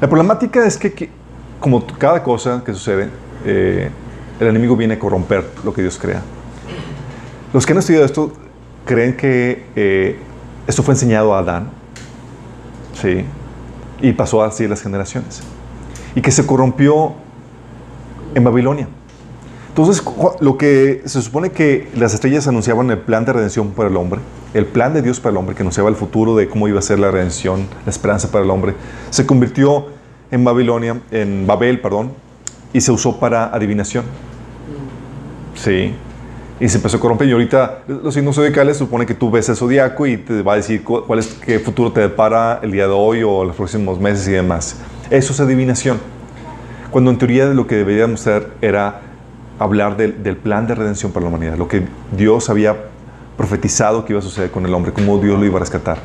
La 0.00 0.08
problemática 0.08 0.66
es 0.66 0.78
que, 0.78 1.10
como 1.60 1.86
cada 1.98 2.22
cosa 2.22 2.62
que 2.64 2.72
sucede, 2.72 3.10
eh, 3.44 3.90
el 4.40 4.46
enemigo 4.46 4.76
viene 4.76 4.94
a 4.94 4.98
corromper 4.98 5.48
lo 5.64 5.72
que 5.72 5.82
Dios 5.82 5.98
crea. 5.98 6.22
Los 7.52 7.66
que 7.66 7.72
han 7.72 7.78
estudiado 7.78 8.04
esto 8.04 8.32
creen 8.86 9.16
que 9.16 9.64
eh, 9.76 10.16
esto 10.66 10.82
fue 10.82 10.94
enseñado 10.94 11.34
a 11.34 11.38
Adán, 11.38 11.70
¿sí? 13.00 13.24
Y 14.00 14.12
pasó 14.12 14.42
así 14.42 14.66
las 14.66 14.82
generaciones. 14.82 15.42
Y 16.14 16.20
que 16.20 16.30
se 16.30 16.46
corrompió 16.46 17.14
en 18.34 18.44
Babilonia. 18.44 18.88
Entonces, 19.68 20.02
lo 20.40 20.58
que 20.58 21.02
se 21.06 21.22
supone 21.22 21.50
que 21.50 21.88
las 21.96 22.12
estrellas 22.12 22.46
anunciaban 22.46 22.90
el 22.90 22.98
plan 22.98 23.24
de 23.24 23.32
redención 23.32 23.70
para 23.70 23.88
el 23.88 23.96
hombre, 23.96 24.20
el 24.52 24.66
plan 24.66 24.92
de 24.92 25.00
Dios 25.00 25.18
para 25.18 25.30
el 25.30 25.38
hombre, 25.38 25.54
que 25.54 25.62
anunciaba 25.62 25.88
el 25.88 25.96
futuro 25.96 26.36
de 26.36 26.46
cómo 26.46 26.68
iba 26.68 26.78
a 26.78 26.82
ser 26.82 26.98
la 26.98 27.10
redención, 27.10 27.66
la 27.86 27.90
esperanza 27.90 28.30
para 28.30 28.44
el 28.44 28.50
hombre, 28.50 28.74
se 29.08 29.24
convirtió 29.24 29.86
en 30.30 30.44
Babilonia, 30.44 31.00
en 31.10 31.46
Babel, 31.46 31.80
perdón, 31.80 32.12
y 32.72 32.80
se 32.80 32.92
usó 32.92 33.18
para 33.18 33.46
adivinación. 33.46 34.04
Sí. 35.54 35.94
Y 36.60 36.68
se 36.68 36.76
empezó 36.76 36.96
a 36.96 37.00
corromper. 37.00 37.28
Y 37.28 37.32
ahorita 37.32 37.82
los 37.86 38.14
signos 38.14 38.36
zodiacales 38.36 38.76
supone 38.76 39.06
que 39.06 39.14
tú 39.14 39.30
ves 39.30 39.48
el 39.48 39.56
zodiaco 39.56 40.06
y 40.06 40.16
te 40.16 40.42
va 40.42 40.54
a 40.54 40.56
decir 40.56 40.82
cuál 40.84 41.18
es, 41.18 41.26
qué 41.26 41.58
futuro 41.58 41.92
te 41.92 42.00
depara 42.00 42.60
el 42.62 42.70
día 42.70 42.86
de 42.86 42.92
hoy 42.92 43.22
o 43.22 43.44
los 43.44 43.56
próximos 43.56 43.98
meses 44.00 44.26
y 44.28 44.32
demás. 44.32 44.76
Eso 45.10 45.32
es 45.32 45.40
adivinación. 45.40 45.98
Cuando 46.90 47.10
en 47.10 47.18
teoría 47.18 47.46
lo 47.46 47.66
que 47.66 47.76
deberíamos 47.76 48.20
hacer 48.20 48.48
era 48.60 49.00
hablar 49.58 49.96
del, 49.96 50.22
del 50.22 50.36
plan 50.36 50.66
de 50.66 50.74
redención 50.74 51.12
para 51.12 51.24
la 51.24 51.30
humanidad, 51.30 51.56
lo 51.56 51.68
que 51.68 51.82
Dios 52.16 52.50
había 52.50 52.76
profetizado 53.36 54.04
que 54.04 54.12
iba 54.12 54.20
a 54.20 54.22
suceder 54.22 54.50
con 54.50 54.66
el 54.66 54.74
hombre, 54.74 54.92
cómo 54.92 55.18
Dios 55.18 55.38
lo 55.38 55.44
iba 55.44 55.56
a 55.56 55.60
rescatar. 55.60 55.98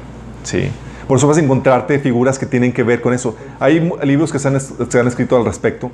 Sí. 0.44 0.70
Por 1.08 1.18
eso 1.18 1.28
vas 1.28 1.38
a 1.38 1.42
encontrarte 1.42 2.00
figuras 2.00 2.38
que 2.40 2.46
tienen 2.46 2.74
que 2.74 2.84
ver 2.84 3.02
con 3.02 3.14
eso. 3.14 3.36
Hay 3.60 3.92
libros 4.04 4.32
que 4.32 4.40
se 4.40 4.48
han, 4.48 4.60
se 4.60 5.00
han 5.00 5.08
escrito 5.08 5.38
al 5.38 5.46
respecto 5.46 5.92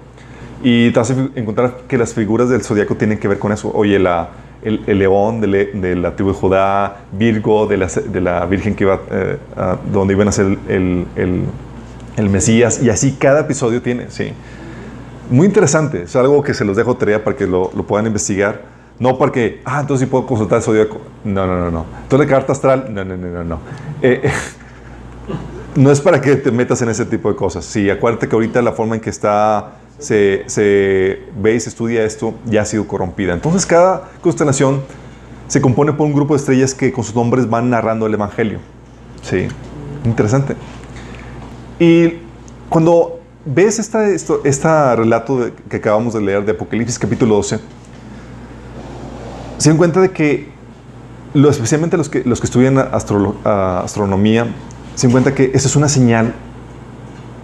y 0.63 0.91
te 0.91 0.99
vas 0.99 1.11
a 1.11 1.15
encontrar 1.35 1.81
que 1.87 1.97
las 1.97 2.13
figuras 2.13 2.47
del 2.49 2.63
zodiaco 2.63 2.95
tienen 2.95 3.19
que 3.19 3.27
ver 3.27 3.37
con 3.37 3.51
eso. 3.51 3.69
Oye, 3.75 3.99
la, 3.99 4.29
el, 4.63 4.97
león 4.97 5.41
de, 5.41 5.95
la 5.95 6.15
tribu 6.15 6.31
de 6.31 6.37
Judá, 6.37 7.01
Virgo 7.11 7.67
de 7.67 7.77
la, 7.77 7.87
de 7.87 8.21
la 8.21 8.45
Virgen 8.45 8.73
que 8.73 8.85
iba, 8.85 9.01
eh, 9.11 9.37
donde 9.91 10.13
iban 10.13 10.29
a 10.29 10.31
ser 10.31 10.57
el, 10.69 11.05
el, 12.15 12.29
Mesías, 12.29 12.81
y 12.81 12.89
así 12.89 13.17
cada 13.19 13.41
episodio 13.41 13.81
tiene, 13.81 14.09
sí. 14.09 14.31
Muy 15.29 15.47
interesante, 15.47 16.03
es 16.03 16.15
algo 16.15 16.41
que 16.43 16.53
se 16.53 16.63
los 16.63 16.77
dejo 16.77 16.95
tarea 16.95 17.23
para 17.23 17.35
que 17.35 17.45
lo, 17.45 17.71
lo 17.75 17.83
puedan 17.83 18.05
investigar. 18.07 18.61
No 18.99 19.17
porque, 19.17 19.61
ah, 19.65 19.81
entonces 19.81 20.05
sí 20.05 20.11
puedo 20.11 20.25
consultar 20.25 20.59
el 20.59 20.63
zodiaco. 20.63 21.01
No, 21.25 21.47
no, 21.47 21.59
no, 21.59 21.71
no. 21.71 21.85
Entonces 22.03 22.27
la 22.27 22.33
carta 22.33 22.53
astral, 22.53 22.85
no, 22.89 23.03
no, 23.03 23.17
no, 23.17 23.27
no. 23.27 23.43
no. 23.43 23.59
Eh, 24.01 24.21
no 25.75 25.91
es 25.91 25.99
para 25.99 26.21
que 26.21 26.35
te 26.35 26.51
metas 26.51 26.81
en 26.83 26.89
ese 26.89 27.05
tipo 27.05 27.29
de 27.29 27.35
cosas. 27.35 27.65
Sí, 27.65 27.89
acuérdate 27.89 28.29
que 28.29 28.35
ahorita 28.35 28.61
la 28.61 28.73
forma 28.73 28.95
en 28.95 29.01
que 29.01 29.09
está 29.09 29.73
se, 30.03 30.43
se, 30.47 31.23
ve 31.41 31.55
y 31.55 31.59
se 31.59 31.69
estudia 31.69 32.03
esto, 32.03 32.33
ya 32.45 32.61
ha 32.61 32.65
sido 32.65 32.87
corrompida. 32.87 33.33
Entonces 33.33 33.65
cada 33.65 34.11
constelación 34.21 34.81
se 35.47 35.61
compone 35.61 35.93
por 35.93 36.05
un 36.05 36.13
grupo 36.13 36.33
de 36.33 36.39
estrellas 36.39 36.73
que 36.73 36.91
con 36.91 37.03
sus 37.03 37.15
nombres 37.15 37.49
van 37.49 37.69
narrando 37.69 38.05
el 38.05 38.13
Evangelio. 38.13 38.59
Sí, 39.21 39.47
interesante. 40.03 40.55
Y 41.79 42.15
cuando 42.69 43.19
ves 43.45 43.79
este 43.79 44.15
esta 44.43 44.95
relato 44.95 45.51
que 45.69 45.77
acabamos 45.77 46.13
de 46.13 46.21
leer 46.21 46.45
de 46.45 46.51
Apocalipsis 46.51 46.99
capítulo 46.99 47.35
12, 47.35 47.59
se 49.57 49.69
dan 49.69 49.77
cuenta 49.77 50.01
de 50.01 50.11
que, 50.11 50.49
especialmente 51.33 51.97
los 51.97 52.09
que, 52.09 52.23
los 52.25 52.41
que 52.41 52.47
estudian 52.47 52.77
astronomía, 52.77 54.47
se 54.95 55.07
dan 55.07 55.11
cuenta 55.11 55.33
que 55.33 55.51
esa 55.53 55.67
es 55.67 55.75
una 55.75 55.87
señal 55.87 56.33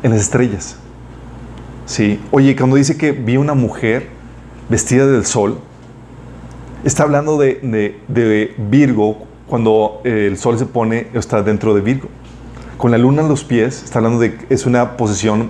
en 0.04 0.12
las 0.12 0.22
estrellas. 0.22 0.78
Sí. 1.90 2.20
Oye, 2.30 2.56
cuando 2.56 2.76
dice 2.76 2.98
que 2.98 3.14
vi 3.14 3.38
una 3.38 3.56
mujer 3.56 4.10
vestida 4.70 5.08
del 5.08 5.26
sol, 5.26 5.58
está 6.84 7.02
hablando 7.02 7.40
de, 7.40 8.54
Virgo 8.58 9.26
cuando 9.48 10.00
el 10.04 10.38
sol 10.38 10.60
se 10.60 10.68
pone, 10.68 11.08
está 11.16 11.42
dentro 11.42 11.74
de 11.74 11.82
Virgo. 11.82 12.08
Con 12.78 12.92
la 12.92 13.00
luna 13.00 13.24
en 13.24 13.28
los 13.28 13.44
pies, 13.44 13.82
está 13.84 13.98
hablando 13.98 14.20
de, 14.20 14.38
es 14.52 14.68
una 14.68 14.98
posición 14.98 15.50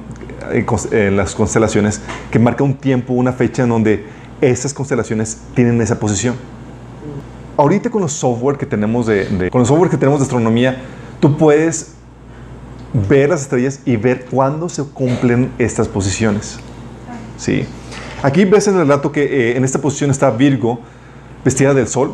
en 0.91 1.17
las 1.17 1.35
constelaciones 1.35 1.99
que 2.31 2.39
marca 2.39 2.63
un 2.63 2.75
tiempo, 2.75 3.11
una 3.11 3.33
fecha 3.33 3.63
en 3.63 3.69
donde 3.69 4.05
esas 4.39 4.73
constelaciones 4.73 5.41
tienen 5.55 5.81
esa 5.81 5.99
posición. 5.99 6.35
Ahorita 7.57 7.89
con 7.89 8.01
los 8.01 8.13
software 8.13 8.57
que 8.57 8.65
tenemos 8.65 9.07
de, 9.07 9.49
con 9.51 9.59
los 9.59 9.67
software 9.67 9.91
que 9.91 9.97
tenemos 9.97 10.21
de 10.21 10.23
astronomía, 10.23 10.81
tú 11.19 11.35
puedes 11.35 11.95
ver 12.93 13.29
las 13.29 13.41
estrellas 13.41 13.81
y 13.85 13.95
ver 13.97 14.25
cuándo 14.25 14.69
se 14.69 14.83
cumplen 14.83 15.51
estas 15.57 15.87
posiciones. 15.87 16.59
¿Sí? 17.37 17.65
Aquí 18.21 18.45
ves 18.45 18.67
en 18.67 18.75
el 18.75 18.81
relato 18.81 19.11
que 19.11 19.23
eh, 19.23 19.57
en 19.57 19.63
esta 19.63 19.79
posición 19.79 20.11
está 20.11 20.29
Virgo, 20.31 20.81
vestida 21.45 21.73
del 21.73 21.87
sol, 21.87 22.13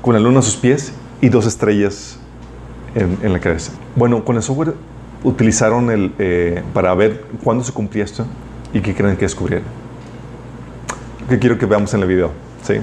con 0.00 0.14
la 0.14 0.20
luna 0.20 0.38
a 0.38 0.42
sus 0.42 0.56
pies 0.56 0.92
y 1.20 1.28
dos 1.28 1.46
estrellas 1.46 2.18
en, 2.94 3.32
la 3.32 3.40
cabeza. 3.40 3.72
Bueno, 3.96 4.24
con 4.24 4.36
el 4.36 4.42
software 4.42 4.74
utilizaron 5.22 5.90
el, 5.90 6.12
eh, 6.18 6.62
para 6.72 6.94
ver 6.94 7.24
cuándo 7.42 7.64
se 7.64 7.72
cumplía 7.72 8.04
esto 8.04 8.26
y 8.72 8.80
qué 8.80 8.94
creen 8.94 9.16
que 9.16 9.24
descubrieron. 9.24 9.66
Que 11.28 11.38
quiero 11.38 11.58
que 11.58 11.66
veamos 11.66 11.92
en 11.94 12.02
el 12.02 12.08
video. 12.08 12.30
¿sí? 12.62 12.74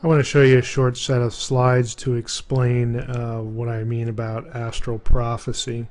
I 0.00 0.06
want 0.06 0.20
to 0.20 0.24
show 0.24 0.42
you 0.42 0.58
a 0.58 0.62
short 0.62 0.96
set 0.96 1.22
of 1.22 1.34
slides 1.34 1.92
to 1.96 2.14
explain 2.14 3.00
uh, 3.00 3.38
what 3.38 3.68
I 3.68 3.82
mean 3.82 4.08
about 4.08 4.46
astral 4.54 5.00
prophecy. 5.00 5.88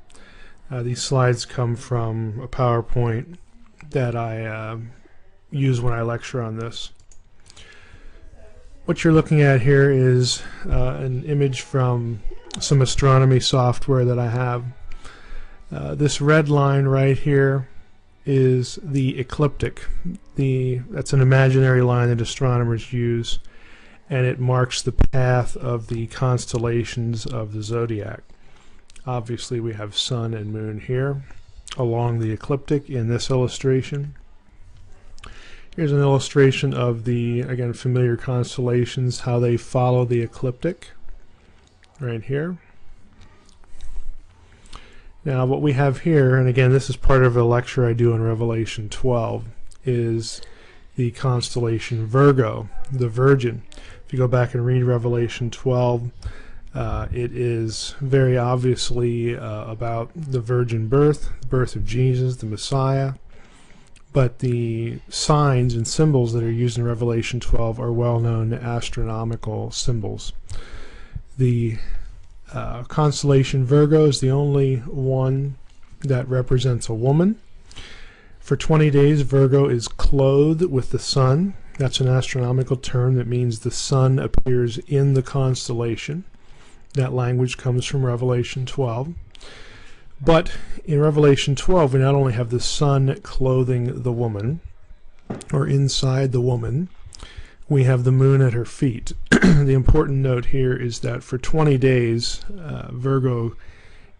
Uh, 0.70 0.82
these 0.82 1.02
slides 1.02 1.44
come 1.44 1.76
from 1.76 2.40
a 2.40 2.48
PowerPoint 2.48 3.36
that 3.90 4.16
I 4.16 4.46
uh, 4.46 4.78
use 5.50 5.82
when 5.82 5.92
I 5.92 6.00
lecture 6.00 6.40
on 6.40 6.56
this. 6.56 6.90
What 8.86 9.04
you're 9.04 9.12
looking 9.12 9.42
at 9.42 9.60
here 9.60 9.90
is 9.90 10.42
uh, 10.66 10.94
an 11.00 11.24
image 11.24 11.60
from 11.60 12.22
some 12.60 12.80
astronomy 12.80 13.40
software 13.40 14.06
that 14.06 14.18
I 14.18 14.30
have. 14.30 14.64
Uh, 15.70 15.94
this 15.94 16.22
red 16.22 16.48
line 16.48 16.86
right 16.86 17.18
here 17.18 17.68
is 18.24 18.78
the 18.82 19.18
ecliptic. 19.18 19.86
The 20.36 20.78
That's 20.88 21.12
an 21.12 21.20
imaginary 21.20 21.82
line 21.82 22.08
that 22.08 22.22
astronomers 22.22 22.90
use 22.90 23.38
and 24.10 24.26
it 24.26 24.38
marks 24.38 24.82
the 24.82 24.92
path 24.92 25.56
of 25.56 25.88
the 25.88 26.06
constellations 26.08 27.26
of 27.26 27.52
the 27.52 27.62
zodiac. 27.62 28.22
Obviously 29.06 29.60
we 29.60 29.74
have 29.74 29.96
sun 29.96 30.34
and 30.34 30.52
moon 30.52 30.80
here 30.80 31.22
along 31.76 32.18
the 32.18 32.30
ecliptic 32.30 32.88
in 32.88 33.08
this 33.08 33.30
illustration. 33.30 34.14
Here's 35.76 35.92
an 35.92 36.00
illustration 36.00 36.74
of 36.74 37.04
the, 37.04 37.42
again, 37.42 37.72
familiar 37.72 38.16
constellations, 38.16 39.20
how 39.20 39.38
they 39.38 39.56
follow 39.56 40.04
the 40.04 40.22
ecliptic 40.22 40.90
right 42.00 42.22
here. 42.22 42.58
Now 45.24 45.46
what 45.46 45.62
we 45.62 45.74
have 45.74 46.00
here, 46.00 46.36
and 46.36 46.48
again 46.48 46.72
this 46.72 46.88
is 46.88 46.96
part 46.96 47.22
of 47.22 47.36
a 47.36 47.44
lecture 47.44 47.86
I 47.86 47.92
do 47.92 48.12
in 48.12 48.22
Revelation 48.22 48.88
12, 48.88 49.44
is 49.84 50.40
the 50.96 51.10
constellation 51.12 52.06
Virgo, 52.06 52.68
the 52.90 53.08
Virgin. 53.08 53.62
If 54.08 54.14
you 54.14 54.18
go 54.20 54.26
back 54.26 54.54
and 54.54 54.64
read 54.64 54.84
Revelation 54.84 55.50
12, 55.50 56.10
uh, 56.74 57.08
it 57.12 57.30
is 57.36 57.94
very 58.00 58.38
obviously 58.38 59.36
uh, 59.36 59.66
about 59.66 60.10
the 60.16 60.40
virgin 60.40 60.88
birth, 60.88 61.30
the 61.42 61.46
birth 61.46 61.76
of 61.76 61.84
Jesus, 61.84 62.36
the 62.36 62.46
Messiah. 62.46 63.12
But 64.14 64.38
the 64.38 65.00
signs 65.10 65.74
and 65.74 65.86
symbols 65.86 66.32
that 66.32 66.42
are 66.42 66.50
used 66.50 66.78
in 66.78 66.84
Revelation 66.84 67.38
12 67.38 67.78
are 67.78 67.92
well 67.92 68.18
known 68.18 68.54
astronomical 68.54 69.70
symbols. 69.72 70.32
The 71.36 71.76
uh, 72.50 72.84
constellation 72.84 73.66
Virgo 73.66 74.06
is 74.06 74.20
the 74.20 74.30
only 74.30 74.76
one 74.76 75.56
that 76.00 76.26
represents 76.26 76.88
a 76.88 76.94
woman. 76.94 77.38
For 78.40 78.56
20 78.56 78.88
days, 78.88 79.20
Virgo 79.20 79.68
is 79.68 79.86
clothed 79.86 80.62
with 80.62 80.92
the 80.92 80.98
sun. 80.98 81.52
That's 81.78 82.00
an 82.00 82.08
astronomical 82.08 82.76
term 82.76 83.14
that 83.14 83.28
means 83.28 83.60
the 83.60 83.70
sun 83.70 84.18
appears 84.18 84.78
in 84.78 85.14
the 85.14 85.22
constellation. 85.22 86.24
That 86.94 87.12
language 87.12 87.56
comes 87.56 87.84
from 87.84 88.04
Revelation 88.04 88.66
12. 88.66 89.14
But 90.20 90.50
in 90.84 91.00
Revelation 91.00 91.54
12, 91.54 91.94
we 91.94 92.00
not 92.00 92.16
only 92.16 92.32
have 92.32 92.50
the 92.50 92.58
sun 92.58 93.20
clothing 93.22 94.02
the 94.02 94.12
woman, 94.12 94.58
or 95.52 95.68
inside 95.68 96.32
the 96.32 96.40
woman, 96.40 96.88
we 97.68 97.84
have 97.84 98.02
the 98.02 98.10
moon 98.10 98.42
at 98.42 98.54
her 98.54 98.64
feet. 98.64 99.12
the 99.30 99.74
important 99.74 100.18
note 100.18 100.46
here 100.46 100.74
is 100.74 101.00
that 101.00 101.22
for 101.22 101.38
20 101.38 101.78
days, 101.78 102.44
uh, 102.60 102.88
Virgo 102.90 103.54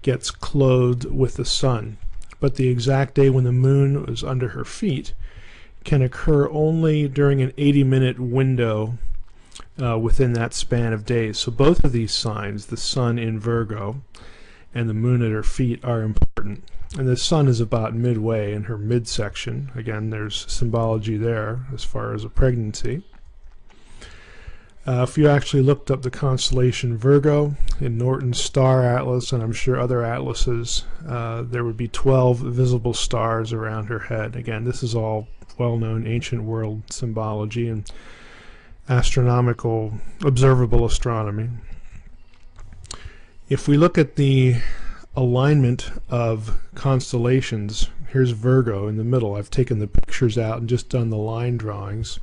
gets 0.03 0.31
clothed 0.31 1.07
with 1.07 1.35
the 1.35 1.45
sun. 1.45 1.99
But 2.38 2.55
the 2.55 2.69
exact 2.69 3.15
day 3.15 3.31
when 3.31 3.43
the 3.43 3.50
moon 3.50 4.07
was 4.07 4.23
under 4.23 4.50
her 4.50 4.65
feet 4.65 5.12
can 5.85 6.02
occur 6.02 6.49
only 6.50 7.08
during 7.08 7.40
an 7.40 7.52
80 7.56 7.85
minute 7.85 8.18
window 8.18 8.99
uh, 9.82 9.99
within 9.99 10.32
that 10.35 10.54
span 10.54 10.92
of 10.92 11.06
days. 11.06 11.38
So 11.38 11.52
both 11.52 11.85
of 11.85 11.92
these 11.92 12.12
signs, 12.12 12.66
the 12.66 12.76
sun 12.76 13.18
in 13.18 13.38
Virgo 13.38 14.02
and 14.75 14.88
the 14.88 14.94
moon 14.94 15.23
at 15.23 15.32
her 15.32 15.42
feet, 15.42 15.85
are 15.85 16.02
important. 16.02 16.64
And 16.97 17.06
the 17.06 17.16
sun 17.16 17.49
is 17.49 17.61
about 17.61 17.94
midway 17.94 18.52
in 18.52 18.64
her 18.64 18.78
midsection. 18.78 19.70
Again, 19.75 20.11
there's 20.11 20.50
symbology 20.50 21.16
there 21.16 21.66
as 21.73 21.85
far 21.85 22.14
as 22.14 22.25
a 22.25 22.28
pregnancy. 22.28 23.02
Uh, 24.87 25.02
if 25.02 25.18
you 25.18 25.28
actually 25.28 25.62
looked 25.62 25.90
up 25.90 26.00
the 26.00 26.11
constellation 26.11 26.97
Virgo 26.97 27.54
in 27.78 27.99
Norton's 27.99 28.40
star 28.40 28.82
atlas, 28.82 29.32
and 29.32 29.42
I'm 29.42 29.52
sure 29.52 29.78
other 29.78 30.02
atlases, 30.02 30.85
uh, 31.06 31.42
there 31.42 31.62
would 31.62 31.76
be 31.76 31.88
12 31.88 32.38
visible 32.38 32.94
stars 32.94 33.52
around 33.52 33.87
her 33.87 33.99
head. 33.99 34.35
Again, 34.35 34.64
this 34.64 34.82
is 34.82 34.94
all 34.94 35.28
well-known 35.59 36.07
ancient 36.07 36.43
world 36.45 36.83
symbology 36.91 37.69
and 37.69 37.91
astronomical 38.88 39.93
observable 40.25 40.85
astronomy. 40.85 41.50
If 43.49 43.69
we 43.69 43.77
look 43.77 43.99
at 43.99 44.17
the 44.17 44.57
alignment 45.17 45.91
of 46.09 46.59
constellations, 46.75 47.88
here's 48.12 48.31
Virgo 48.31 48.88
in 48.88 48.97
the 48.97 49.05
middle. 49.05 49.35
I've 49.35 49.50
taken 49.50 49.79
the 49.79 49.87
pictures 49.87 50.38
out 50.38 50.59
and 50.59 50.69
just 50.69 50.88
done 50.88 51.11
the 51.11 51.17
line 51.17 51.57
drawings. 51.57 52.19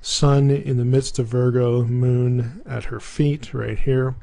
Sun 0.00 0.50
in 0.50 0.76
the 0.76 0.84
midst 0.84 1.18
of 1.18 1.26
Virgo, 1.26 1.84
moon 1.84 2.62
at 2.66 2.84
her 2.84 3.00
feet 3.00 3.52
right 3.52 3.78
here. 3.78 4.14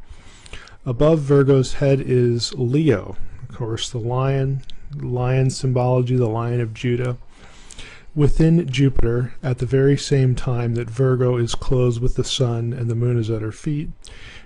Above 0.86 1.20
Virgo's 1.20 1.74
head 1.76 2.02
is 2.02 2.54
Leo, 2.54 3.16
of 3.42 3.56
course 3.56 3.90
the 3.90 3.98
lion, 3.98 4.64
lion 4.96 5.50
symbology, 5.50 6.16
the 6.16 6.28
lion 6.28 6.62
of 6.62 6.74
Judah 6.74 7.18
within 8.16 8.68
Jupiter 8.68 9.34
at 9.42 9.58
the 9.58 9.66
very 9.66 9.98
same 9.98 10.36
time 10.36 10.76
that 10.76 10.90
Virgo 10.90 11.38
is 11.38 11.56
closed 11.56 12.02
with 12.02 12.16
the 12.16 12.24
Sun 12.24 12.74
and 12.74 12.90
the 12.90 12.96
Moon 12.96 13.18
is 13.18 13.30
at 13.30 13.42
her 13.42 13.52
feet. 13.52 13.90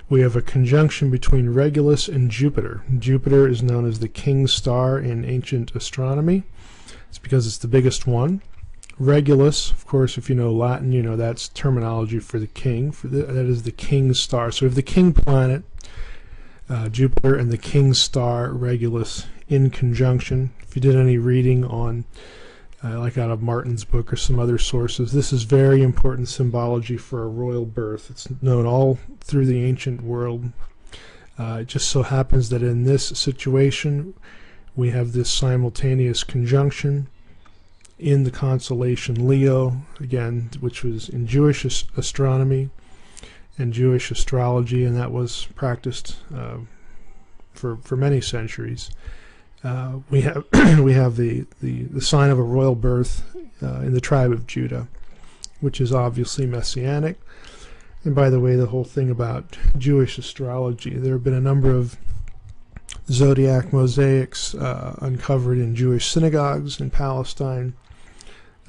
We 0.10 0.22
have 0.22 0.38
a 0.38 0.42
conjunction 0.42 1.12
between 1.12 1.50
Regulus 1.50 2.08
and 2.08 2.32
Jupiter. 2.32 2.84
Jupiter 2.98 3.48
is 3.48 3.62
known 3.62 3.86
as 3.86 4.00
the 4.00 4.08
king 4.08 4.48
star 4.48 4.98
in 4.98 5.26
ancient 5.26 5.76
astronomy. 5.76 6.44
It's 7.10 7.18
because 7.18 7.46
it's 7.46 7.58
the 7.58 7.68
biggest 7.68 8.08
one. 8.08 8.42
Regulus, 9.00 9.72
of 9.72 9.86
course, 9.86 10.18
if 10.18 10.30
you 10.30 10.36
know 10.36 10.52
Latin, 10.52 10.92
you 10.92 11.04
know 11.04 11.18
that's 11.18 11.50
terminology 11.50 12.20
for 12.20 12.40
the 12.40 12.48
king. 12.48 12.92
For 12.92 13.08
the, 13.08 13.24
that 13.24 13.46
is 13.46 13.64
the 13.64 13.72
king 13.72 14.14
star. 14.14 14.50
So 14.50 14.66
we 14.66 14.70
have 14.70 14.76
the 14.76 14.82
king 14.82 15.14
planet, 15.14 15.64
uh, 16.70 16.88
Jupiter, 16.90 17.36
and 17.36 17.52
the 17.52 17.58
king 17.58 17.94
star 17.94 18.52
Regulus 18.52 19.28
in 19.50 19.70
conjunction. 19.70 20.52
If 20.62 20.76
you 20.76 20.82
did 20.82 20.96
any 20.96 21.18
reading 21.18 21.64
on 21.66 22.06
uh, 22.84 23.00
like 23.00 23.18
out 23.18 23.32
of 23.32 23.42
Martin's 23.42 23.84
book 23.84 24.14
or 24.14 24.16
some 24.16 24.40
other 24.40 24.58
sources. 24.58 25.12
This 25.12 25.34
is 25.34 25.44
very 25.44 25.82
important 25.82 26.30
symbology 26.30 26.98
for 26.98 27.24
a 27.24 27.28
royal 27.28 27.66
birth. 27.66 28.10
It's 28.10 28.28
known 28.42 28.66
all 28.66 29.00
through 29.20 29.46
the 29.46 29.64
ancient 29.64 30.04
world. 30.04 30.52
Uh, 31.40 31.60
it 31.62 31.68
just 31.68 31.90
so 31.90 32.04
happens 32.04 32.50
that 32.50 32.64
in 32.64 32.84
this 32.84 33.08
situation 33.08 34.14
we 34.76 34.90
have 34.92 35.12
this 35.12 35.30
simultaneous 35.30 36.24
conjunction 36.24 37.08
in 38.00 38.24
the 38.24 38.32
constellation 38.32 39.28
Leo, 39.28 39.82
again, 40.00 40.52
which 40.60 40.84
was 40.84 41.10
in 41.10 41.26
Jewish 41.26 41.66
astronomy 41.98 42.70
and 43.58 43.74
Jewish 43.74 44.12
astrology, 44.12 44.84
and 44.86 44.96
that 44.96 45.12
was 45.12 45.48
practiced 45.56 46.18
uh, 46.34 46.58
for, 47.54 47.78
for 47.78 47.96
many 47.96 48.22
centuries. 48.22 48.92
Uh, 49.64 50.00
we 50.10 50.22
have 50.22 50.46
we 50.82 50.94
have 50.94 51.16
the, 51.16 51.46
the, 51.62 51.84
the 51.84 52.02
sign 52.02 52.30
of 52.30 52.38
a 52.38 52.44
royal 52.44 52.76
birth 52.76 53.24
uh, 53.62 53.80
in 53.80 53.94
the 53.94 54.02
tribe 54.02 54.32
of 54.32 54.46
Judah, 54.48 54.88
which 55.62 55.82
is 55.82 55.92
obviously 55.92 56.46
messianic. 56.46 57.20
And 58.04 58.16
by 58.16 58.30
the 58.30 58.40
way, 58.40 58.56
the 58.56 58.68
whole 58.68 58.84
thing 58.84 59.10
about 59.10 59.58
Jewish 59.78 60.18
astrology, 60.18 60.96
there 60.96 61.14
have 61.14 61.24
been 61.24 61.34
a 61.34 61.42
number 61.42 61.76
of 61.76 61.98
zodiac 63.10 63.74
mosaics 63.74 64.54
uh, 64.56 64.98
uncovered 65.02 65.58
in 65.58 65.76
Jewish 65.76 66.08
synagogues 66.08 66.80
in 66.80 66.90
Palestine 66.92 67.74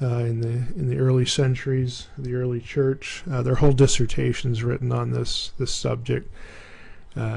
uh, 0.01 0.17
in 0.17 0.41
the 0.41 0.49
in 0.79 0.89
the 0.89 0.97
early 0.97 1.25
centuries, 1.25 2.07
the 2.17 2.33
early 2.33 2.59
church. 2.59 3.23
Uh, 3.29 3.43
their 3.43 3.55
whole 3.55 3.73
dissertations 3.73 4.63
written 4.63 4.91
on 4.91 5.11
this 5.11 5.51
this 5.59 5.73
subject, 5.73 6.31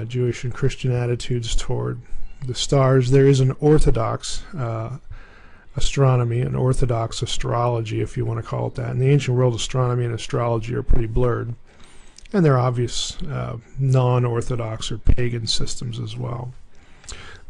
Jewish 0.08 0.42
and 0.42 0.54
Christian 0.54 0.90
attitudes 0.92 1.54
toward 1.54 2.00
the 2.46 2.54
stars, 2.54 3.10
there 3.10 3.26
is 3.26 3.40
an 3.40 3.54
orthodox 3.60 4.44
uh, 4.56 4.98
astronomy, 5.76 6.40
an 6.40 6.54
orthodox 6.54 7.22
astrology, 7.22 8.00
if 8.00 8.16
you 8.16 8.24
want 8.24 8.42
to 8.42 8.48
call 8.48 8.68
it 8.68 8.74
that. 8.74 8.90
In 8.90 8.98
the 8.98 9.08
ancient 9.08 9.36
world, 9.36 9.54
astronomy 9.54 10.04
and 10.04 10.14
astrology 10.14 10.74
are 10.74 10.82
pretty 10.82 11.06
blurred. 11.06 11.54
And 12.32 12.44
there 12.44 12.54
are 12.54 12.66
obvious 12.66 13.20
uh, 13.22 13.58
non-orthodox 13.78 14.90
or 14.90 14.98
pagan 14.98 15.46
systems 15.46 15.98
as 15.98 16.16
well. 16.16 16.52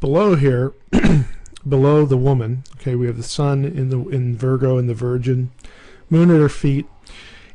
Below 0.01 0.35
here, 0.35 0.73
below 1.69 2.05
the 2.05 2.17
woman, 2.17 2.65
okay, 2.77 2.97
we 2.97 3.07
have 3.07 3.17
the 3.17 3.23
sun 3.23 3.65
in 3.65 3.91
the 3.91 4.01
in 4.09 4.37
Virgo 4.37 4.79
and 4.79 4.89
the 4.89 4.95
Virgin, 4.95 5.53
moon 6.11 6.31
at 6.31 6.41
her 6.41 6.49
feet. 6.49 6.87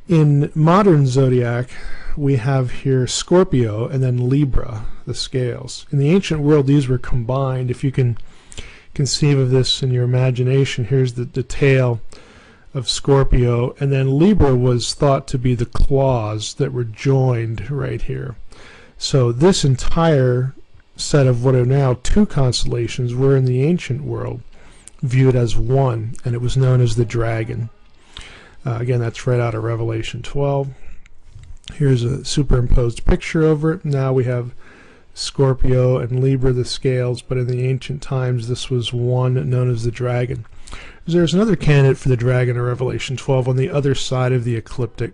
In 0.07 0.49
modern 0.55 1.05
zodiac, 1.05 1.69
we 2.17 2.37
have 2.37 2.71
here 2.71 3.05
Scorpio 3.05 3.87
and 3.87 4.03
then 4.03 4.29
Libra, 4.29 4.85
the 5.05 5.13
scales. 5.13 5.85
In 5.91 5.99
the 5.99 6.09
ancient 6.09 6.41
world, 6.41 6.67
these 6.67 6.87
were 6.87 6.97
combined. 6.97 7.69
If 7.69 7.83
you 7.83 7.91
can 7.91 8.17
conceive 8.93 9.37
of 9.37 9.51
this 9.51 9.83
in 9.83 9.91
your 9.91 10.03
imagination, 10.03 10.85
here's 10.85 11.13
the, 11.13 11.25
the 11.25 11.43
tail 11.43 12.01
of 12.73 12.89
Scorpio, 12.89 13.75
and 13.79 13.91
then 13.91 14.19
Libra 14.19 14.55
was 14.55 14.93
thought 14.93 15.27
to 15.27 15.37
be 15.37 15.55
the 15.55 15.65
claws 15.65 16.55
that 16.55 16.73
were 16.73 16.83
joined 16.83 17.69
right 17.69 18.01
here. 18.01 18.35
So 18.97 19.31
this 19.31 19.63
entire 19.63 20.53
set 20.95 21.27
of 21.27 21.43
what 21.43 21.55
are 21.55 21.65
now 21.65 21.99
two 22.01 22.25
constellations 22.25 23.13
were 23.13 23.37
in 23.37 23.45
the 23.45 23.63
ancient 23.63 24.03
world 24.03 24.41
viewed 25.01 25.35
as 25.35 25.55
one, 25.55 26.15
and 26.25 26.33
it 26.33 26.41
was 26.41 26.57
known 26.57 26.81
as 26.81 26.95
the 26.95 27.05
dragon. 27.05 27.69
Uh, 28.65 28.77
again, 28.79 28.99
that's 28.99 29.27
right 29.27 29.39
out 29.39 29.55
of 29.55 29.63
Revelation 29.63 30.21
12. 30.21 30.69
Here's 31.73 32.03
a 32.03 32.25
superimposed 32.25 33.05
picture 33.05 33.43
over 33.43 33.73
it. 33.73 33.85
Now 33.85 34.13
we 34.13 34.23
have 34.23 34.53
Scorpio 35.13 35.97
and 35.97 36.21
Libra, 36.21 36.53
the 36.53 36.65
scales, 36.65 37.21
but 37.21 37.37
in 37.37 37.47
the 37.47 37.67
ancient 37.67 38.01
times 38.01 38.47
this 38.47 38.69
was 38.69 38.93
one 38.93 39.49
known 39.49 39.69
as 39.69 39.83
the 39.83 39.91
dragon. 39.91 40.45
There's 41.05 41.33
another 41.33 41.55
candidate 41.55 41.97
for 41.97 42.09
the 42.09 42.17
dragon 42.17 42.55
in 42.55 42.61
Revelation 42.61 43.17
12 43.17 43.47
on 43.47 43.55
the 43.55 43.69
other 43.69 43.95
side 43.95 44.33
of 44.33 44.43
the 44.43 44.55
ecliptic. 44.55 45.13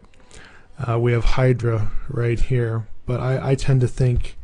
Uh, 0.77 0.99
we 0.99 1.11
have 1.11 1.23
Hydra 1.23 1.91
right 2.09 2.39
here, 2.39 2.87
but 3.05 3.19
I, 3.19 3.51
I, 3.51 3.55
tend 3.55 3.81
to 3.81 3.87
think 3.87 4.37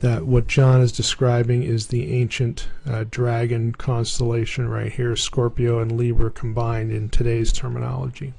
that 0.00 0.26
what 0.26 0.46
John 0.48 0.80
is 0.80 0.92
describing 0.92 1.62
is 1.62 1.86
the 1.86 2.12
ancient 2.12 2.68
uh, 2.86 3.04
dragon 3.08 3.72
constellation 3.72 4.68
right 4.68 4.92
here, 4.92 5.14
Scorpio 5.16 5.78
and 5.78 5.92
Libra 5.92 6.30
combined 6.30 6.90
in 6.90 7.08
today's 7.08 7.52
terminology. 7.52 8.34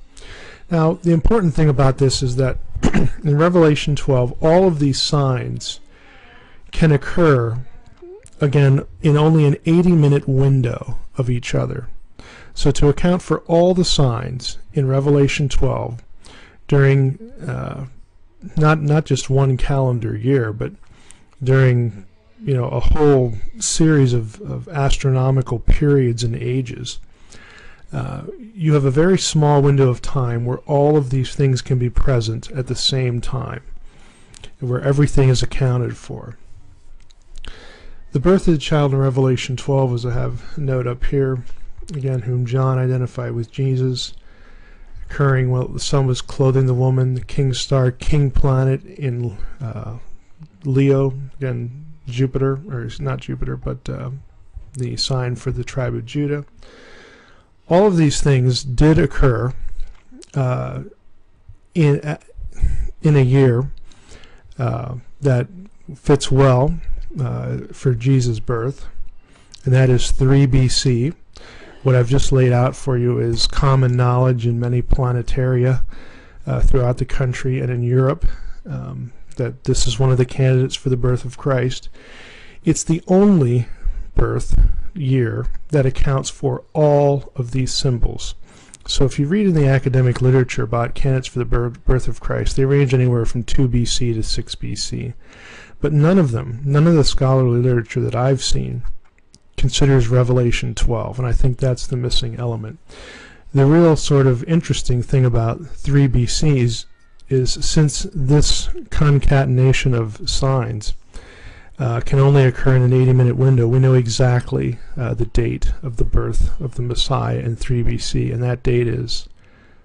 Now, 0.71 0.93
the 0.93 1.11
important 1.11 1.53
thing 1.53 1.69
about 1.69 1.97
this 1.97 2.21
is 2.21 2.35
that 2.35 2.57
in 3.23 3.37
Revelation 3.37 3.95
12, 3.95 4.43
all 4.43 4.67
of 4.67 4.79
these 4.79 5.01
signs 5.01 5.79
can 6.71 6.91
occur, 6.91 7.59
again, 8.39 8.85
in 9.01 9.17
only 9.17 9.45
an 9.45 9.57
80 9.65 9.91
minute 9.93 10.27
window 10.27 10.97
of 11.17 11.29
each 11.29 11.55
other. 11.55 11.89
So, 12.53 12.71
to 12.71 12.89
account 12.89 13.21
for 13.21 13.39
all 13.41 13.73
the 13.73 13.85
signs 13.85 14.57
in 14.73 14.87
Revelation 14.87 15.49
12 15.49 16.03
during 16.67 17.17
uh, 17.45 17.85
not, 18.55 18.81
not 18.81 19.05
just 19.05 19.29
one 19.29 19.57
calendar 19.57 20.15
year, 20.15 20.53
but 20.53 20.71
during 21.43 22.05
you 22.41 22.53
know 22.53 22.69
a 22.69 22.79
whole 22.79 23.33
series 23.59 24.13
of, 24.13 24.39
of 24.41 24.67
astronomical 24.69 25.59
periods 25.59 26.23
and 26.23 26.35
ages, 26.35 26.99
uh, 27.91 28.23
you 28.53 28.73
have 28.73 28.85
a 28.85 28.91
very 28.91 29.17
small 29.17 29.61
window 29.61 29.89
of 29.89 30.01
time 30.01 30.45
where 30.45 30.59
all 30.59 30.95
of 30.95 31.09
these 31.09 31.33
things 31.33 31.61
can 31.61 31.79
be 31.79 31.89
present 31.89 32.51
at 32.51 32.67
the 32.67 32.75
same 32.75 33.19
time, 33.19 33.63
where 34.59 34.81
everything 34.81 35.29
is 35.29 35.41
accounted 35.41 35.97
for. 35.97 36.37
The 38.11 38.19
birth 38.19 38.47
of 38.47 38.53
the 38.53 38.59
child 38.59 38.93
in 38.93 38.99
Revelation 38.99 39.55
12, 39.55 39.93
as 39.93 40.05
I 40.05 40.13
have 40.13 40.57
note 40.57 40.87
up 40.87 41.05
here, 41.05 41.43
again, 41.93 42.21
whom 42.21 42.45
John 42.45 42.77
identified 42.77 43.31
with 43.31 43.51
Jesus, 43.51 44.13
occurring 45.05 45.49
while 45.49 45.67
the 45.67 45.79
sun 45.79 46.05
was 46.05 46.21
clothing 46.21 46.67
the 46.67 46.73
woman, 46.75 47.15
the 47.15 47.21
king 47.21 47.53
star, 47.53 47.91
king 47.91 48.29
planet 48.29 48.83
in 48.85 49.37
uh, 49.59 49.97
Leo, 50.63 51.13
again, 51.37 51.85
Jupiter, 52.07 52.59
or 52.69 52.89
not 52.99 53.21
Jupiter, 53.21 53.57
but 53.57 53.89
uh, 53.89 54.11
the 54.73 54.95
sign 54.97 55.35
for 55.35 55.51
the 55.51 55.63
tribe 55.63 55.95
of 55.95 56.05
Judah 56.05 56.45
all 57.69 57.85
of 57.85 57.97
these 57.97 58.21
things 58.21 58.63
did 58.63 58.97
occur 58.97 59.53
uh, 60.33 60.83
in 61.75 61.99
uh, 62.01 62.17
in 63.01 63.15
a 63.15 63.21
year 63.21 63.71
uh, 64.57 64.95
that 65.21 65.47
fits 65.95 66.31
well 66.31 66.79
uh, 67.19 67.57
for 67.71 67.93
Jesus' 67.93 68.39
birth, 68.39 68.87
and 69.63 69.73
that 69.73 69.89
is 69.89 70.11
3 70.11 70.47
BC. 70.47 71.13
What 71.81 71.95
I've 71.95 72.09
just 72.09 72.33
laid 72.33 72.51
out 72.51 72.75
for 72.75 72.97
you 72.97 73.19
is 73.19 73.47
common 73.47 73.95
knowledge 73.95 74.45
in 74.45 74.59
many 74.59 74.81
planetaria 74.81 75.85
uh, 76.45 76.59
throughout 76.59 76.97
the 76.97 77.05
country 77.05 77.61
and 77.61 77.71
in 77.71 77.83
Europe 77.83 78.25
um, 78.65 79.13
that 79.37 79.63
this 79.63 79.87
is 79.87 79.97
one 79.97 80.11
of 80.11 80.17
the 80.17 80.25
candidates 80.25 80.75
for 80.75 80.89
the 80.89 80.97
birth 80.97 81.23
of 81.23 81.37
Christ. 81.37 81.87
It's 82.65 82.83
the 82.83 83.01
only 83.07 83.67
birth 84.15 84.59
year 84.93 85.47
that 85.69 85.85
accounts 85.85 86.29
for 86.29 86.63
all 86.73 87.31
of 87.35 87.51
these 87.51 87.73
symbols. 87.73 88.35
So 88.87 89.05
if 89.05 89.19
you 89.19 89.27
read 89.27 89.45
in 89.45 89.53
the 89.53 89.67
academic 89.67 90.21
literature 90.21 90.63
about 90.63 90.95
candidates 90.95 91.27
for 91.27 91.39
the 91.39 91.45
birth 91.45 92.07
of 92.07 92.19
Christ, 92.19 92.55
they 92.55 92.65
range 92.65 92.93
anywhere 92.93 93.25
from 93.25 93.43
2 93.43 93.69
BC 93.69 94.15
to 94.15 94.23
6 94.23 94.55
BC. 94.55 95.13
But 95.79 95.93
none 95.93 96.17
of 96.17 96.31
them, 96.31 96.61
none 96.65 96.87
of 96.87 96.95
the 96.95 97.03
scholarly 97.03 97.61
literature 97.61 98.01
that 98.01 98.15
I've 98.15 98.41
seen, 98.41 98.83
considers 99.57 100.07
Revelation 100.07 100.73
12, 100.73 101.19
and 101.19 101.27
I 101.27 101.33
think 101.33 101.57
that's 101.57 101.85
the 101.85 101.97
missing 101.97 102.37
element. 102.37 102.79
The 103.53 103.65
real 103.65 103.95
sort 103.95 104.25
of 104.25 104.43
interesting 104.45 105.03
thing 105.03 105.25
about 105.25 105.67
3 105.67 106.07
BC 106.07 106.57
is, 106.57 106.85
is 107.29 107.53
since 107.63 108.07
this 108.13 108.69
concatenation 108.89 109.93
of 109.93 110.29
signs 110.29 110.93
uh, 111.79 112.01
can 112.01 112.19
only 112.19 112.43
occur 112.43 112.75
in 112.75 112.81
an 112.81 112.93
80 112.93 113.13
minute 113.13 113.35
window, 113.37 113.65
we 113.65 113.79
know 113.79 113.93
exactly 113.93 114.79
uh, 114.97 115.13
the 115.13 115.25
date 115.25 115.71
of 115.81 115.95
the 115.95 116.03
birth 116.03 116.59
of 116.59 116.75
the 116.75 116.81
Messiah 116.81 117.39
in 117.39 117.55
3 117.55 117.83
BC, 117.83 118.33
and 118.33 118.43
that 118.43 118.63
date 118.63 118.87
is 118.87 119.29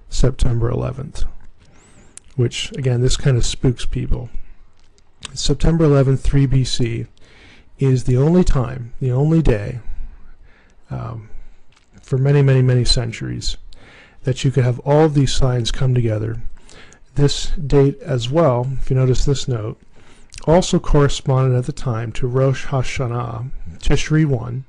September 0.09 0.70
11th, 0.70 1.24
which, 2.35 2.72
again, 2.72 3.00
this 3.00 3.16
kind 3.16 3.37
of 3.37 3.46
spooks 3.46 3.87
people. 3.87 4.28
September 5.35 5.87
11th, 5.87 6.20
3 6.20 6.48
BC, 6.48 7.07
is 7.78 8.04
the 8.04 8.16
only 8.16 8.42
time, 8.42 8.92
the 9.00 9.12
only 9.12 9.40
day, 9.40 9.78
um, 10.90 11.28
for 12.02 12.18
many, 12.18 12.42
many, 12.42 12.62
many 12.62 12.85
centuries, 12.85 13.57
that 14.24 14.44
you 14.44 14.50
could 14.50 14.64
have 14.64 14.80
all 14.80 15.04
of 15.04 15.14
these 15.14 15.33
signs 15.33 15.70
come 15.70 15.94
together. 15.94 16.42
This 17.14 17.50
date 17.50 18.00
as 18.00 18.28
well, 18.28 18.66
if 18.80 18.90
you 18.90 18.96
notice 18.96 19.24
this 19.24 19.46
note, 19.46 19.80
also 20.47 20.79
corresponded 20.79 21.57
at 21.57 21.66
the 21.66 21.73
time 21.73 22.12
to 22.12 22.27
Rosh 22.27 22.66
Hashanah, 22.66 23.51
Tishri 23.79 24.25
1, 24.27 24.64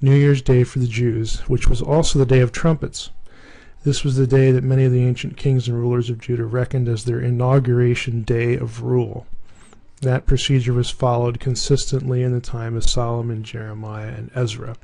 New 0.00 0.14
Year's 0.14 0.42
Day 0.42 0.64
for 0.64 0.78
the 0.78 0.86
Jews, 0.86 1.40
which 1.48 1.68
was 1.68 1.80
also 1.82 2.18
the 2.18 2.26
Day 2.26 2.40
of 2.40 2.52
Trumpets. 2.52 3.10
This 3.84 4.04
was 4.04 4.16
the 4.16 4.26
day 4.26 4.50
that 4.50 4.64
many 4.64 4.84
of 4.84 4.92
the 4.92 5.04
ancient 5.04 5.36
kings 5.36 5.68
and 5.68 5.78
rulers 5.78 6.10
of 6.10 6.20
Judah 6.20 6.44
reckoned 6.44 6.88
as 6.88 7.04
their 7.04 7.20
inauguration 7.20 8.22
day 8.22 8.56
of 8.56 8.82
rule. 8.82 9.26
That 10.00 10.26
procedure 10.26 10.72
was 10.72 10.90
followed 10.90 11.40
consistently 11.40 12.22
in 12.22 12.32
the 12.32 12.40
time 12.40 12.76
of 12.76 12.88
Solomon, 12.88 13.42
Jeremiah, 13.42 14.08
and 14.08 14.30
Ezra. 14.34 14.76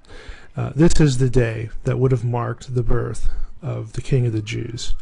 Uh, 0.56 0.70
this 0.74 1.00
is 1.00 1.18
the 1.18 1.30
day 1.30 1.70
that 1.84 1.98
would 1.98 2.12
have 2.12 2.24
marked 2.24 2.74
the 2.74 2.82
birth 2.82 3.28
of 3.62 3.92
the 3.92 4.02
King 4.02 4.26
of 4.26 4.32
the 4.32 4.42
Jews. 4.42 4.94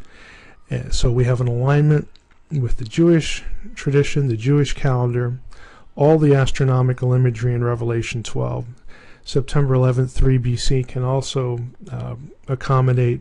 Uh, 0.70 0.90
so 0.90 1.10
we 1.10 1.24
have 1.24 1.40
an 1.40 1.48
alignment 1.48 2.08
with 2.60 2.76
the 2.76 2.84
Jewish 2.84 3.42
tradition, 3.74 4.28
the 4.28 4.36
Jewish 4.36 4.74
calendar, 4.74 5.38
all 5.94 6.18
the 6.18 6.34
astronomical 6.34 7.12
imagery 7.12 7.54
in 7.54 7.64
Revelation 7.64 8.22
12. 8.22 8.66
September 9.24 9.74
11th, 9.74 10.10
3 10.10 10.38
BC 10.38 10.86
can 10.86 11.02
also 11.02 11.58
uh, 11.90 12.16
accommodate 12.48 13.20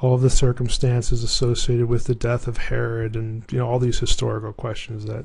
all 0.00 0.14
of 0.14 0.20
the 0.20 0.30
circumstances 0.30 1.22
associated 1.22 1.86
with 1.86 2.04
the 2.04 2.14
death 2.14 2.46
of 2.46 2.56
Herod 2.56 3.16
and 3.16 3.44
you 3.50 3.58
know 3.58 3.68
all 3.68 3.78
these 3.78 3.98
historical 3.98 4.52
questions 4.52 5.04
that 5.04 5.24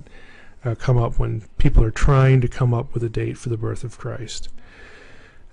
uh, 0.63 0.75
come 0.75 0.97
up 0.97 1.17
when 1.17 1.41
people 1.57 1.83
are 1.83 1.91
trying 1.91 2.41
to 2.41 2.47
come 2.47 2.73
up 2.73 2.93
with 2.93 3.03
a 3.03 3.09
date 3.09 3.37
for 3.37 3.49
the 3.49 3.57
birth 3.57 3.83
of 3.83 3.97
Christ. 3.97 4.49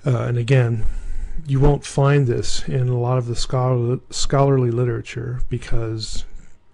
Uh, 0.05 0.23
and 0.23 0.39
again, 0.39 0.85
you 1.47 1.61
won't 1.61 1.85
find 1.85 2.27
this 2.27 2.67
in 2.69 2.89
a 2.89 2.99
lot 2.99 3.19
of 3.19 3.27
the 3.27 3.37
scholar, 3.37 3.99
scholarly 4.11 4.71
literature 4.71 5.41
because 5.49 6.25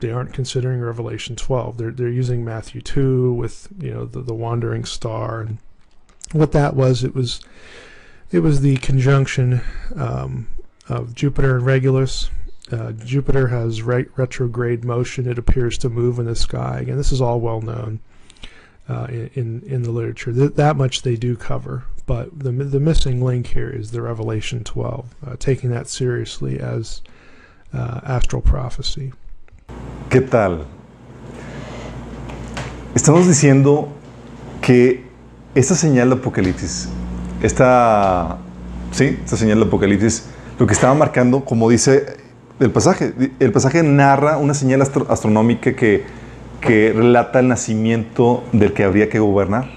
they 0.01 0.11
aren't 0.11 0.33
considering 0.33 0.81
Revelation 0.81 1.37
12. 1.37 1.77
They're 1.77 1.91
they're 1.91 2.09
using 2.09 2.45
Matthew 2.45 2.81
2 2.81 3.33
with 3.33 3.69
you 3.81 3.93
know 3.93 4.05
the, 4.05 4.21
the 4.21 4.35
wandering 4.35 4.85
star 4.85 5.41
and 5.41 5.59
what 6.33 6.53
that 6.53 6.75
was. 6.75 7.05
It 7.05 7.15
was 7.15 7.41
it 8.31 8.41
was 8.41 8.61
the 8.61 8.77
conjunction 8.77 9.61
um, 9.97 10.49
of 10.89 11.15
Jupiter 11.15 11.57
and 11.57 11.67
Regulus. 11.67 12.31
Uh, 12.71 12.93
Jupiter 12.93 13.49
has 13.49 13.83
re- 13.83 14.07
retrograde 14.17 14.85
motion. 14.85 15.27
It 15.27 15.39
appears 15.39 15.79
to 15.79 15.89
move 15.89 16.19
in 16.19 16.27
the 16.27 16.37
sky. 16.37 16.81
Again, 16.81 16.99
this 16.99 17.13
is 17.13 17.21
all 17.21 17.41
well 17.41 17.63
known 17.63 18.01
uh, 18.89 19.07
in 19.11 19.63
in 19.67 19.83
the 19.83 19.91
literature. 19.91 20.33
Th- 20.33 20.55
that 20.55 20.77
much 20.77 21.03
they 21.03 21.17
do 21.17 21.37
cover. 21.37 21.85
But 22.07 22.39
the 22.39 22.53
the 22.53 22.81
missing 22.81 23.23
link 23.23 23.49
here 23.49 23.69
is 23.69 23.91
the 23.91 24.01
Revelation 24.01 24.65
12, 24.65 25.15
uh, 25.27 25.37
taking 25.39 25.71
that 25.71 25.89
seriously 25.89 26.59
as 26.61 27.03
uh, 27.73 28.01
astral 28.05 28.43
prophecy. 28.43 29.13
¿Qué 30.09 30.23
tal? 30.23 30.65
Estamos 32.95 33.29
diciendo 33.29 33.89
que 34.63 35.05
esta 35.55 35.75
señal 35.75 36.09
de 36.09 36.15
Apocalipsis, 36.17 36.89
esta, 37.43 38.39
sí, 38.91 39.19
señal 39.27 39.61
de 39.61 39.67
Apocalipsis, 39.67 40.25
lo 40.59 40.67
que 40.67 40.73
estaba 40.73 40.95
marcando, 40.95 41.45
como 41.45 41.69
dice 41.69 42.17
el 42.59 42.71
pasaje, 42.71 43.13
el 43.39 43.53
pasaje 43.53 43.83
narra 43.83 44.39
una 44.39 44.55
señal 44.55 44.81
astronómica 44.81 45.77
que, 45.77 46.05
que 46.63 46.95
relata 46.97 47.41
el 47.41 47.49
nacimiento 47.49 48.45
del 48.53 48.73
que 48.73 48.85
habría 48.85 49.11
que 49.11 49.19
gobernar, 49.19 49.69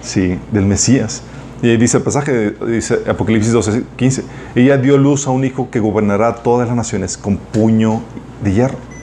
sí, 0.00 0.38
del 0.52 0.64
Mesías. 0.64 1.22
Y 1.60 1.68
ahí 1.68 1.76
dice 1.76 1.98
el 1.98 2.02
pasaje, 2.02 2.52
dice 2.66 3.00
Apocalipsis 3.06 3.52
12, 3.52 3.82
15. 3.96 4.24
Ella 4.54 4.78
dio 4.78 4.96
luz 4.96 5.26
a 5.26 5.30
un 5.32 5.44
hijo 5.44 5.70
que 5.70 5.80
gobernará 5.80 6.36
todas 6.36 6.66
las 6.66 6.76
naciones 6.76 7.18
con 7.18 7.36
puño 7.36 8.00
de 8.42 8.54
hierro. 8.54 8.95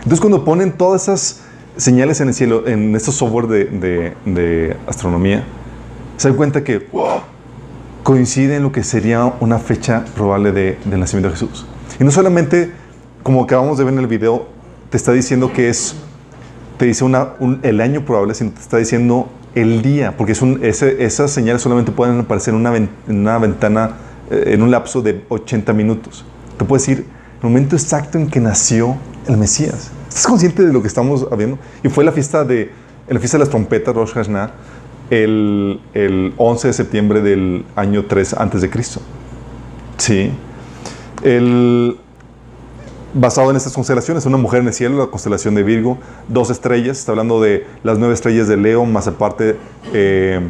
Entonces, 0.00 0.20
cuando 0.20 0.44
ponen 0.44 0.72
todas 0.72 1.02
esas 1.02 1.42
señales 1.76 2.20
en 2.20 2.28
el 2.28 2.34
cielo, 2.34 2.66
en 2.66 2.94
estos 2.96 3.14
software 3.16 3.46
de, 3.46 4.76
astronomía, 4.86 5.44
se 6.16 6.28
dan 6.28 6.36
cuenta 6.36 6.64
que 6.64 6.78
wow, 6.92 7.20
coincide 8.02 8.56
en 8.56 8.62
lo 8.62 8.72
que 8.72 8.82
sería 8.82 9.24
una 9.40 9.58
fecha 9.58 10.04
probable 10.14 10.52
de, 10.52 10.78
del 10.84 11.00
nacimiento 11.00 11.28
de 11.28 11.34
Jesús. 11.34 11.66
Y 11.98 12.04
no 12.04 12.10
solamente, 12.10 12.72
como 13.22 13.42
acabamos 13.44 13.78
de 13.78 13.84
ver 13.84 13.92
en 13.94 14.00
el 14.00 14.06
video, 14.06 14.48
te 14.90 14.96
está 14.96 15.12
diciendo 15.12 15.52
que 15.52 15.68
es, 15.68 15.94
te 16.78 16.86
dice 16.86 17.04
el 17.62 17.80
año 17.80 18.04
probable, 18.04 18.34
sino 18.34 18.50
te 18.52 18.60
está 18.60 18.78
diciendo 18.78 19.28
el 19.54 19.82
día, 19.82 20.16
porque 20.16 20.32
es 20.32 20.82
esas 20.82 21.30
señales 21.30 21.60
solamente 21.62 21.92
pueden 21.92 22.20
aparecer 22.20 22.54
en 22.54 22.60
una, 22.60 22.70
ven- 22.70 22.90
en 23.08 23.18
una 23.18 23.38
ventana, 23.38 23.96
eh, 24.30 24.44
en 24.54 24.62
un 24.62 24.70
lapso 24.70 25.02
de 25.02 25.24
80 25.28 25.72
minutos. 25.72 26.24
Te 26.56 26.64
puede 26.64 26.80
decir 26.80 27.06
el 27.42 27.48
momento 27.48 27.76
exacto 27.76 28.18
en 28.18 28.28
que 28.28 28.40
nació 28.40 28.96
el 29.26 29.36
Mesías. 29.36 29.90
¿Estás 30.08 30.26
consciente 30.26 30.64
de 30.64 30.72
lo 30.72 30.82
que 30.82 30.88
estamos 30.88 31.26
viendo? 31.36 31.58
Y 31.82 31.88
fue 31.88 32.04
la 32.04 32.12
fiesta 32.12 32.44
de, 32.44 32.70
la 33.08 33.18
fiesta 33.18 33.38
de 33.38 33.44
las 33.44 33.50
trompetas, 33.50 33.94
Rosh 33.94 34.12
Hashanah, 34.12 34.50
el, 35.10 35.80
el 35.94 36.34
11 36.36 36.68
de 36.68 36.74
septiembre 36.74 37.22
del 37.22 37.64
año 37.76 38.04
3 38.06 38.34
antes 38.34 38.60
de 38.60 38.70
Cristo. 38.70 39.00
Sí. 39.98 40.30
El, 41.22 41.96
basado 43.14 43.50
en 43.50 43.56
estas 43.56 43.72
constelaciones, 43.72 44.26
una 44.26 44.36
mujer 44.36 44.60
en 44.60 44.68
el 44.68 44.72
cielo, 44.72 44.98
la 44.98 45.06
constelación 45.06 45.54
de 45.54 45.62
Virgo, 45.62 45.98
dos 46.28 46.50
estrellas, 46.50 46.98
está 46.98 47.12
hablando 47.12 47.40
de 47.40 47.66
las 47.82 47.98
nueve 47.98 48.14
estrellas 48.14 48.48
de 48.48 48.56
Leo, 48.56 48.84
más 48.84 49.06
aparte 49.08 49.56
eh, 49.92 50.40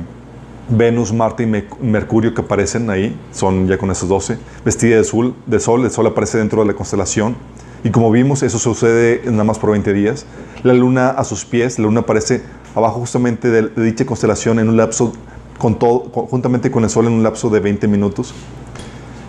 Venus, 0.71 1.13
Marte 1.13 1.43
y 1.43 1.47
Me- 1.47 1.65
Mercurio 1.81 2.33
que 2.35 2.43
aparecen 2.43 2.89
ahí, 2.91 3.19
son 3.33 3.67
ya 3.69 3.77
con 3.79 3.91
esos 3.91 4.09
12, 4.09 4.39
vestida 4.65 4.97
de 4.97 5.05
sol, 5.05 5.35
de 5.47 5.61
sol, 5.61 5.85
el 5.85 5.91
sol 5.91 6.07
aparece 6.07 6.39
dentro 6.39 6.61
de 6.63 6.69
la 6.69 6.75
constelación, 6.75 7.37
y 7.83 7.91
como 7.91 8.11
vimos, 8.11 8.43
eso 8.43 8.59
sucede 8.59 9.23
nada 9.25 9.45
más 9.45 9.59
por 9.59 9.71
20 9.71 9.93
días. 9.95 10.27
La 10.63 10.75
luna 10.75 11.09
a 11.11 11.25
sus 11.25 11.45
pies, 11.47 11.79
la 11.79 11.87
luna 11.87 12.01
aparece 12.01 12.43
abajo 12.75 13.01
justamente 13.01 13.49
de, 13.49 13.63
de 13.69 13.83
dicha 13.83 14.05
constelación 14.05 14.59
en 14.59 14.69
un 14.69 14.77
lapso, 14.77 15.13
con 15.59 15.79
todo, 15.79 16.01
juntamente 16.01 16.71
con 16.71 16.85
el 16.85 16.91
sol 16.91 17.07
en 17.07 17.15
un 17.15 17.23
lapso 17.23 17.49
de 17.51 17.61
20 17.61 17.89
minutos. 17.89 18.35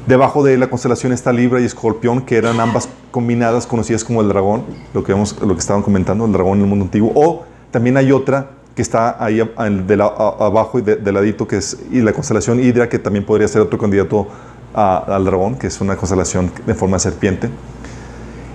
Debajo 0.08 0.44
de 0.44 0.58
la 0.58 0.70
constelación 0.70 1.14
está 1.14 1.32
Libra 1.32 1.62
y 1.62 1.66
Escorpión, 1.66 2.22
que 2.22 2.36
eran 2.36 2.60
ambas 2.60 2.90
combinadas, 3.12 3.68
conocidas 3.68 4.04
como 4.04 4.22
el 4.22 4.28
dragón, 4.28 4.64
lo 4.94 5.04
que, 5.04 5.14
vemos, 5.14 5.38
lo 5.42 5.54
que 5.54 5.60
estaban 5.60 5.84
comentando, 5.84 6.26
el 6.26 6.32
dragón 6.34 6.58
en 6.58 6.64
el 6.64 6.70
mundo 6.70 6.86
antiguo. 6.86 7.12
O 7.16 7.44
también 7.72 7.98
hay 7.98 8.12
otra 8.12 8.52
que 8.76 8.82
está 8.82 9.24
ahí 9.24 9.42
abajo 9.58 10.80
y 10.80 10.82
de, 10.82 11.12
ladito, 11.12 11.48
que 11.48 11.58
es 11.58 11.78
y 11.92 12.02
la 12.02 12.14
constelación 12.14 12.60
Hidra, 12.60 12.88
que 12.90 13.00
también 13.00 13.26
podría 13.26 13.48
ser 13.48 13.62
otro 13.62 13.78
candidato 13.78 14.28
al 14.74 15.26
dragón, 15.26 15.56
que 15.56 15.68
es 15.68 15.82
una 15.82 15.98
constelación 15.98 16.52
de 16.66 16.74
forma 16.74 16.98
de 16.98 17.02
serpiente. 17.02 17.50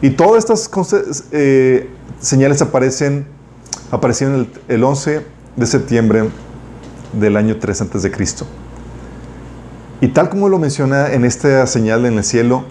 Y 0.00 0.11
todas 0.11 0.44
estas 0.44 0.70
eh, 1.33 1.90
señales 2.20 2.62
aparecen, 2.62 3.26
aparecieron 3.90 4.37
el, 4.37 4.48
el 4.68 4.85
11 4.85 5.26
de 5.57 5.66
septiembre 5.66 6.29
del 7.12 7.37
año 7.37 7.57
3 7.59 7.83
antes 7.83 8.02
de 8.02 8.11
Cristo. 8.11 8.46
Y 10.00 10.09
tal 10.09 10.29
como 10.29 10.48
lo 10.48 10.59
menciona 10.59 11.12
en 11.12 11.24
esta 11.24 11.66
señal 11.66 12.05
en 12.05 12.18
el 12.18 12.24
cielo, 12.24 12.64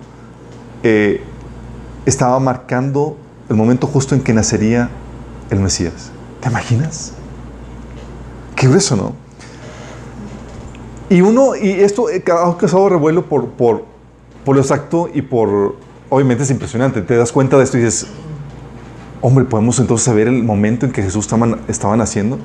eh, 0.84 1.22
estaba 2.06 2.40
marcando 2.40 3.18
el 3.50 3.56
momento 3.56 3.88
justo 3.88 4.14
en 4.14 4.22
que 4.22 4.34
nacería 4.34 4.90
el 5.50 5.60
Mesías. 5.60 6.12
¿Te 6.42 6.50
imaginas? 6.50 7.14
Qué 8.56 8.68
grueso, 8.68 8.96
¿no? 8.96 9.14
Y 11.10 11.22
uno, 11.22 11.56
y 11.56 11.70
esto 11.70 12.10
eh, 12.10 12.24
ha 12.28 12.58
causado 12.58 12.90
revuelo 12.90 13.26
por, 13.26 13.48
por, 13.50 13.84
por 14.44 14.56
lo 14.56 14.62
exacto 14.62 15.10
y 15.14 15.22
por, 15.22 15.76
obviamente 16.10 16.44
es 16.44 16.52
impresionante. 16.52 17.02
Te 17.02 17.16
das 17.16 17.32
cuenta 17.32 17.58
de 17.58 17.64
esto 17.64 17.78
y 17.78 17.82
dices, 17.82 18.08
hombre, 19.22 19.46
podemos 19.46 19.80
entonces 19.80 20.06
saber 20.06 20.28
el 20.28 20.44
momento 20.44 20.86
en 20.86 20.92
que 20.92 21.04
Jesús 21.04 21.26
estaba, 21.26 21.60
estaba 21.68 21.96
naciendo. 21.96 22.40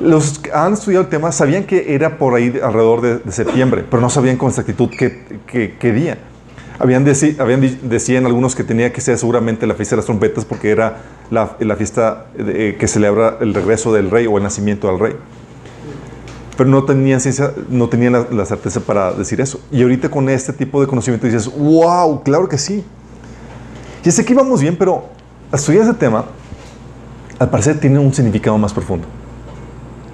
Los 0.00 0.38
que 0.38 0.52
han 0.52 0.74
estudiado 0.74 1.04
el 1.04 1.10
tema 1.10 1.32
sabían 1.32 1.64
que 1.64 1.94
era 1.94 2.18
por 2.18 2.34
ahí 2.34 2.50
de- 2.50 2.62
alrededor 2.62 3.00
de, 3.00 3.18
de 3.18 3.32
septiembre, 3.32 3.84
pero 3.90 4.00
no 4.00 4.10
sabían 4.10 4.36
con 4.36 4.48
exactitud 4.48 4.90
qué, 4.96 5.24
qué- 5.46 5.76
qué 5.78 5.92
día. 5.92 6.18
Habían, 6.80 7.04
deci- 7.04 7.38
habían 7.40 7.60
decían 7.88 8.24
algunos 8.26 8.54
que 8.54 8.62
tenía 8.62 8.92
que 8.92 9.00
ser 9.00 9.18
seguramente 9.18 9.66
la 9.66 9.74
fiesta 9.74 9.96
de 9.96 9.98
las 9.98 10.06
trompetas 10.06 10.44
porque 10.44 10.70
era 10.70 10.98
la, 11.30 11.56
la 11.58 11.74
fiesta 11.76 12.26
de- 12.36 12.68
eh, 12.70 12.76
que 12.76 12.86
celebra 12.86 13.38
el 13.40 13.52
regreso 13.52 13.92
del 13.92 14.10
rey 14.10 14.26
o 14.26 14.36
el 14.36 14.44
nacimiento 14.44 14.86
del 14.88 14.98
rey. 15.00 15.16
Pero 16.56 16.70
no 16.70 16.84
tenían 16.84 17.20
ciencia, 17.20 17.52
no 17.68 17.88
tenían 17.88 18.12
la, 18.12 18.26
la 18.30 18.44
certeza 18.44 18.80
para 18.80 19.12
decir 19.12 19.40
eso. 19.40 19.60
Y 19.72 19.82
ahorita 19.82 20.08
con 20.08 20.28
este 20.28 20.52
tipo 20.52 20.80
de 20.80 20.86
conocimiento 20.86 21.26
dices, 21.26 21.50
wow, 21.56 22.22
claro 22.22 22.48
que 22.48 22.58
sí. 22.58 22.84
Y 24.04 24.10
sé 24.10 24.24
que 24.24 24.32
íbamos 24.32 24.60
bien, 24.60 24.76
pero 24.76 25.04
estudiar 25.52 25.82
ese 25.84 25.94
tema, 25.94 26.24
al 27.38 27.50
parecer 27.50 27.78
tiene 27.78 27.98
un 27.98 28.12
significado 28.14 28.56
más 28.58 28.72
profundo. 28.72 29.06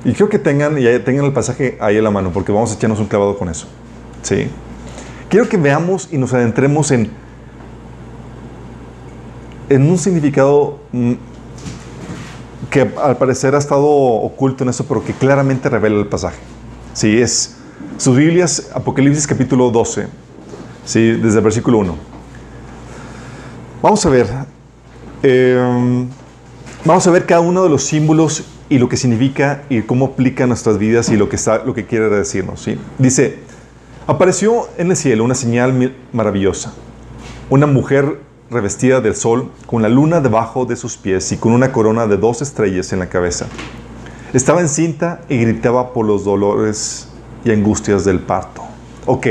Y 0.04 0.10
quiero 0.12 0.28
que 0.28 0.38
tengan, 0.38 0.76
y 0.78 0.84
tengan 1.00 1.24
el 1.26 1.32
pasaje 1.32 1.78
ahí 1.80 1.96
a 1.96 2.02
la 2.02 2.10
mano, 2.10 2.30
porque 2.32 2.52
vamos 2.52 2.72
a 2.72 2.74
echarnos 2.74 3.00
un 3.00 3.06
clavado 3.06 3.38
con 3.38 3.48
eso. 3.48 3.66
¿Sí? 4.22 4.48
Quiero 5.28 5.48
que 5.48 5.56
veamos 5.56 6.08
y 6.12 6.18
nos 6.18 6.32
adentremos 6.32 6.90
en, 6.90 7.10
en 9.68 9.90
un 9.90 9.98
significado 9.98 10.80
mm, 10.92 11.12
que 12.70 12.90
al 13.02 13.16
parecer 13.16 13.54
ha 13.54 13.58
estado 13.58 13.86
oculto 13.86 14.64
en 14.64 14.70
eso, 14.70 14.84
pero 14.86 15.04
que 15.04 15.12
claramente 15.12 15.68
revela 15.68 15.98
el 15.98 16.06
pasaje. 16.06 16.38
Sí, 16.92 17.20
es 17.20 17.56
sus 17.98 18.16
Biblias, 18.16 18.70
Apocalipsis 18.74 19.26
capítulo 19.26 19.70
12, 19.70 20.08
sí, 20.84 21.12
desde 21.12 21.38
el 21.38 21.44
versículo 21.44 21.78
1. 21.78 21.96
Vamos 23.82 24.04
a 24.06 24.08
ver, 24.08 24.26
eh, 25.22 26.06
vamos 26.84 27.06
a 27.06 27.10
ver 27.10 27.26
cada 27.26 27.40
uno 27.40 27.62
de 27.62 27.68
los 27.68 27.84
símbolos 27.84 28.44
y 28.68 28.78
lo 28.78 28.88
que 28.88 28.96
significa 28.96 29.62
y 29.68 29.82
cómo 29.82 30.06
aplica 30.06 30.46
nuestras 30.46 30.78
vidas 30.78 31.10
y 31.10 31.16
lo 31.16 31.28
que, 31.28 31.36
está, 31.36 31.64
lo 31.64 31.74
que 31.74 31.86
quiere 31.86 32.08
decirnos. 32.08 32.60
¿sí? 32.60 32.78
Dice, 32.98 33.38
apareció 34.06 34.68
en 34.76 34.90
el 34.90 34.96
cielo 34.96 35.24
una 35.24 35.34
señal 35.34 35.94
maravillosa, 36.12 36.74
una 37.50 37.66
mujer 37.66 38.20
revestida 38.50 39.00
del 39.00 39.14
sol, 39.16 39.50
con 39.66 39.82
la 39.82 39.88
luna 39.88 40.20
debajo 40.20 40.66
de 40.66 40.76
sus 40.76 40.96
pies 40.96 41.32
y 41.32 41.36
con 41.36 41.52
una 41.52 41.72
corona 41.72 42.06
de 42.06 42.16
dos 42.16 42.42
estrellas 42.42 42.92
en 42.92 42.98
la 42.98 43.08
cabeza. 43.08 43.46
Estaba 44.32 44.60
encinta 44.60 45.22
y 45.28 45.38
gritaba 45.38 45.92
por 45.92 46.06
los 46.06 46.24
dolores 46.24 47.08
y 47.44 47.50
angustias 47.50 48.04
del 48.04 48.20
parto. 48.20 48.62
Ok, 49.06 49.26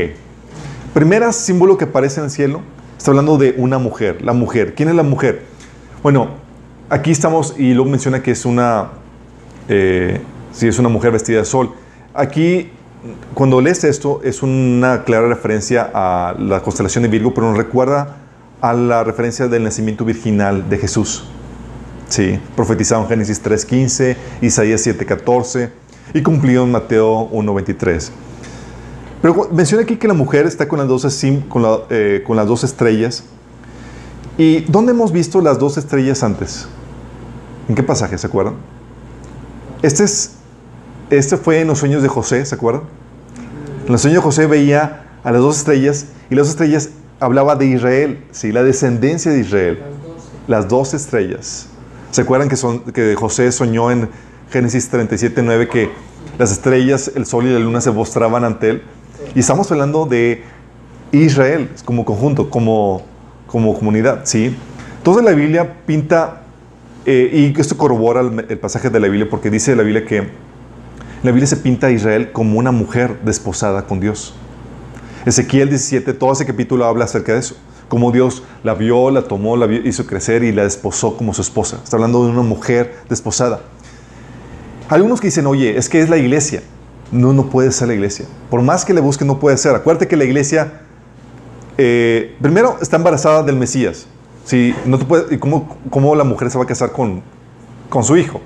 primera 0.93 1.31
símbolo 1.31 1.77
que 1.77 1.85
aparece 1.85 2.19
en 2.19 2.25
el 2.25 2.31
cielo, 2.31 2.61
está 2.97 3.11
hablando 3.11 3.37
de 3.37 3.55
una 3.57 3.77
mujer. 3.77 4.21
La 4.21 4.33
mujer, 4.33 4.75
¿quién 4.75 4.89
es 4.89 4.95
la 4.95 5.03
mujer? 5.03 5.43
Bueno, 6.01 6.29
aquí 6.89 7.11
estamos 7.11 7.55
y 7.57 7.73
luego 7.73 7.89
menciona 7.89 8.21
que 8.21 8.31
es 8.31 8.45
una, 8.45 8.89
eh, 9.67 10.21
sí, 10.51 10.67
es 10.67 10.79
una 10.79 10.89
mujer 10.89 11.11
vestida 11.11 11.39
de 11.39 11.45
sol. 11.45 11.71
Aquí, 12.13 12.71
cuando 13.33 13.59
lees 13.59 13.83
esto, 13.83 14.21
es 14.23 14.43
una 14.43 15.03
clara 15.03 15.27
referencia 15.27 15.89
a 15.93 16.35
la 16.39 16.61
constelación 16.61 17.03
de 17.03 17.09
Virgo, 17.09 17.33
pero 17.33 17.47
nos 17.47 17.57
recuerda 17.57 18.17
a 18.61 18.73
la 18.73 19.03
referencia 19.03 19.47
del 19.47 19.63
nacimiento 19.63 20.05
virginal 20.05 20.69
de 20.69 20.77
Jesús. 20.77 21.25
Sí, 22.07 22.39
profetizado 22.55 23.01
en 23.01 23.09
Génesis 23.09 23.43
3.15, 23.43 24.15
Isaías 24.41 24.85
7.14 24.85 25.69
y 26.13 26.21
cumplido 26.21 26.63
en 26.63 26.71
Mateo 26.71 27.29
1.23. 27.31 28.09
Pero 29.21 29.49
menciona 29.51 29.83
aquí 29.83 29.97
que 29.97 30.07
la 30.07 30.13
mujer 30.13 30.45
está 30.45 30.67
con 30.67 30.79
las 30.79 31.03
eh, 31.89 32.23
con 32.25 32.35
las 32.35 32.47
dos 32.47 32.63
estrellas. 32.63 33.23
¿Y 34.37 34.61
dónde 34.61 34.91
hemos 34.91 35.11
visto 35.11 35.41
las 35.41 35.59
dos 35.59 35.77
estrellas 35.77 36.23
antes? 36.23 36.67
¿En 37.67 37.75
qué 37.75 37.83
pasaje? 37.83 38.17
¿Se 38.17 38.27
acuerdan? 38.27 38.55
Este, 39.81 40.03
es, 40.03 40.35
este 41.17 41.37
fue 41.37 41.61
en 41.61 41.67
los 41.67 41.79
sueños 41.79 42.01
de 42.01 42.07
José, 42.07 42.45
¿se 42.45 42.55
acuerdan? 42.55 42.83
En 43.85 43.91
los 43.91 44.01
sueños 44.01 44.19
de 44.19 44.23
José 44.23 44.47
veía 44.47 45.05
a 45.23 45.31
las 45.31 45.41
dos 45.41 45.57
estrellas 45.57 46.07
y 46.29 46.35
las 46.35 46.47
dos 46.47 46.51
estrellas 46.51 46.89
hablaba 47.19 47.55
de 47.55 47.67
Israel, 47.67 48.23
¿sí? 48.31 48.51
la 48.51 48.63
descendencia 48.63 49.31
de 49.31 49.39
Israel. 49.39 49.79
Las 50.47 50.67
dos 50.67 50.93
estrellas. 50.93 51.67
¿Se 52.11 52.21
acuerdan 52.21 52.49
que, 52.49 52.55
son, 52.55 52.83
José 53.15 53.51
soñó 53.51 53.91
en 53.91 54.09
Génesis 54.51 54.89
37, 54.89 55.41
9 55.41 55.67
que 55.67 55.89
las 56.37 56.51
estrellas, 56.51 57.11
el 57.15 57.25
sol 57.25 57.47
y 57.47 57.53
la 57.53 57.59
luna 57.59 57.81
se 57.81 57.91
postraban 57.91 58.43
ante 58.43 58.69
él? 58.69 58.83
Y 59.35 59.39
estamos 59.39 59.71
hablando 59.71 60.05
de 60.05 60.43
Israel 61.11 61.69
como 61.85 62.05
conjunto, 62.05 62.49
como, 62.49 63.03
como 63.47 63.73
comunidad, 63.73 64.21
¿sí? 64.25 64.55
Entonces 64.97 65.23
la 65.23 65.31
Biblia 65.31 65.85
pinta, 65.85 66.41
eh, 67.05 67.29
y 67.55 67.59
esto 67.59 67.77
corrobora 67.77 68.21
el, 68.21 68.57
pasaje 68.57 68.89
de 68.89 68.99
la 68.99 69.07
Biblia, 69.07 69.27
porque 69.29 69.49
dice 69.49 69.75
la 69.75 69.83
Biblia 69.83 70.05
que 70.05 70.29
la 71.23 71.31
Biblia 71.31 71.47
se 71.47 71.55
pinta 71.55 71.87
a 71.87 71.91
Israel 71.91 72.33
como 72.33 72.59
una 72.59 72.71
mujer 72.71 73.21
desposada 73.23 73.87
con 73.87 74.01
Dios. 74.01 74.35
Ezequiel 75.25 75.69
17, 75.69 76.13
todo 76.13 76.33
ese 76.33 76.45
capítulo 76.45 76.85
habla 76.85 77.05
acerca 77.05 77.31
de 77.31 77.39
eso. 77.39 77.55
Cómo 77.87 78.11
Dios 78.11 78.43
la 78.61 78.73
vio, 78.73 79.09
la 79.09 79.21
tomó, 79.21 79.55
la 79.55 79.71
hizo 79.73 80.05
crecer 80.05 80.43
y 80.43 80.51
la 80.51 80.63
desposó 80.63 81.15
como 81.15 81.33
su 81.33 81.41
esposa. 81.41 81.79
Está 81.81 81.95
hablando 81.95 82.25
de 82.25 82.31
una 82.31 82.41
mujer 82.41 82.97
desposada. 83.07 83.61
Algunos 84.89 85.21
que 85.21 85.27
dicen, 85.27 85.47
oye, 85.47 85.77
es 85.77 85.87
que 85.87 86.01
es 86.01 86.09
la 86.09 86.17
iglesia. 86.17 86.61
no, 87.11 87.31
no 87.31 87.49
puede 87.49 87.71
ser 87.71 87.87
la 87.87 87.93
iglesia. 87.93 88.25
Por 88.49 88.61
más 88.61 88.83
que 88.83 88.93
le 88.93 88.99
busque, 88.99 89.23
no 89.23 89.39
puede 89.39 89.55
ser. 89.55 89.75
Acuérdate 89.75 90.09
que 90.09 90.17
la 90.17 90.25
iglesia, 90.25 90.81
eh, 91.77 92.35
primero, 92.41 92.77
está 92.81 92.97
embarazada 92.97 93.43
del 93.43 93.55
Mesías. 93.55 94.07
¿sí? 94.43 94.75
No 94.85 94.99
¿Y 95.31 95.37
cómo, 95.37 95.77
cómo 95.89 96.15
la 96.15 96.25
mujer 96.25 96.51
se 96.51 96.57
va 96.57 96.65
a 96.65 96.67
casar 96.67 96.91
con, 96.91 97.21
con 97.89 98.03
su 98.03 98.17
hijo? 98.17 98.41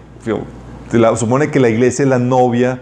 La- 0.92 1.16
supone 1.16 1.50
que 1.52 1.60
la 1.60 1.70
iglesia 1.70 2.04
es 2.04 2.10
la 2.10 2.20
novia 2.20 2.82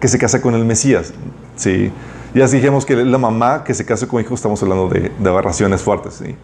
que 0.00 0.08
se 0.08 0.18
casa 0.18 0.40
con 0.40 0.54
el 0.54 0.64
Mesías. 0.64 1.12
¿sí? 1.56 1.90
Ya 2.34 2.46
dijimos 2.46 2.86
que 2.86 2.96
la 2.96 3.18
mamá 3.18 3.62
que 3.64 3.74
se 3.74 3.84
casa 3.84 4.06
con 4.06 4.20
hijo, 4.20 4.34
estamos 4.34 4.62
hablando 4.62 4.88
de, 4.88 5.12
de 5.18 5.28
aberraciones 5.30 5.82
fuertes. 5.82 6.14
¿sí? 6.14 6.34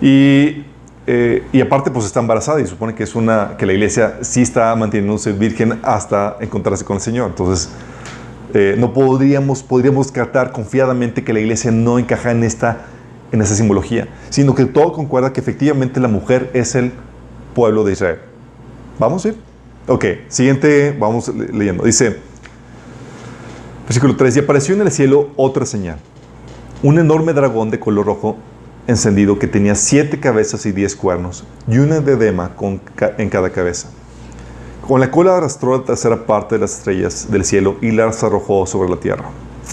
Y, 0.00 0.64
eh, 1.06 1.42
y 1.52 1.60
aparte, 1.60 1.90
pues 1.90 2.06
está 2.06 2.20
embarazada 2.20 2.60
y 2.60 2.66
supone 2.66 2.94
que 2.94 3.02
es 3.02 3.14
una 3.14 3.56
que 3.58 3.66
la 3.66 3.72
iglesia 3.72 4.18
sí 4.22 4.42
está 4.42 4.74
manteniéndose 4.76 5.32
virgen 5.32 5.80
hasta 5.82 6.36
encontrarse 6.40 6.84
con 6.84 6.96
el 6.96 7.02
Señor. 7.02 7.28
Entonces, 7.30 7.68
eh, 8.54 8.76
no 8.78 8.92
podríamos, 8.92 9.62
podríamos 9.62 10.06
descartar 10.06 10.52
confiadamente 10.52 11.24
que 11.24 11.32
la 11.32 11.40
iglesia 11.40 11.72
no 11.72 11.98
encaja 11.98 12.30
en 12.30 12.44
esta, 12.44 12.82
en 13.32 13.42
esa 13.42 13.54
simbología, 13.56 14.06
sino 14.30 14.54
que 14.54 14.64
todo 14.64 14.92
concuerda 14.92 15.32
que 15.32 15.40
efectivamente 15.40 15.98
la 15.98 16.08
mujer 16.08 16.50
es 16.54 16.74
el 16.76 16.92
pueblo 17.54 17.82
de 17.84 17.92
Israel. 17.92 18.18
¿Vamos 18.98 19.24
a 19.24 19.28
ir? 19.28 19.53
Ok, 19.86 20.04
siguiente, 20.28 20.96
vamos 20.98 21.28
le- 21.28 21.48
leyendo. 21.52 21.84
Dice, 21.84 22.16
versículo 23.86 24.16
3, 24.16 24.36
y 24.36 24.38
apareció 24.40 24.74
en 24.74 24.82
el 24.82 24.90
cielo 24.90 25.30
otra 25.36 25.66
señal, 25.66 25.98
un 26.82 26.98
enorme 26.98 27.32
dragón 27.32 27.70
de 27.70 27.78
color 27.80 28.06
rojo 28.06 28.36
encendido 28.86 29.38
que 29.38 29.46
tenía 29.46 29.74
siete 29.74 30.20
cabezas 30.20 30.64
y 30.66 30.72
diez 30.72 30.94
cuernos, 30.96 31.44
y 31.68 31.78
una 31.78 32.00
diadema 32.00 32.54
con 32.54 32.78
ca- 32.78 33.12
en 33.18 33.28
cada 33.28 33.50
cabeza. 33.50 33.88
Con 34.86 35.00
la 35.00 35.10
cola 35.10 35.36
arrastró 35.38 35.76
la 35.78 35.84
tercera 35.84 36.26
parte 36.26 36.56
de 36.56 36.60
las 36.62 36.78
estrellas 36.78 37.26
del 37.30 37.44
cielo 37.44 37.76
y 37.80 37.90
las 37.90 38.22
arrojó 38.22 38.66
sobre 38.66 38.90
la 38.90 38.96
tierra. 38.96 39.24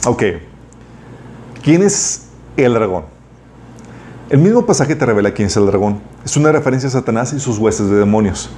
Ok. 0.06 0.24
¿Quién 1.62 1.84
es 1.84 2.28
el 2.56 2.74
dragón? 2.74 3.04
El 4.30 4.40
mismo 4.40 4.66
pasaje 4.66 4.96
te 4.96 5.06
revela 5.06 5.34
quién 5.34 5.48
es 5.48 5.58
el 5.58 5.66
dragón. 5.66 6.00
Es 6.24 6.38
una 6.38 6.54
referencia 6.54 6.88
a 6.88 6.92
Satanás 6.94 7.34
y 7.34 7.40
sus 7.42 7.58
huestes 7.58 7.90
de 7.90 7.98
demonios. 7.98 8.50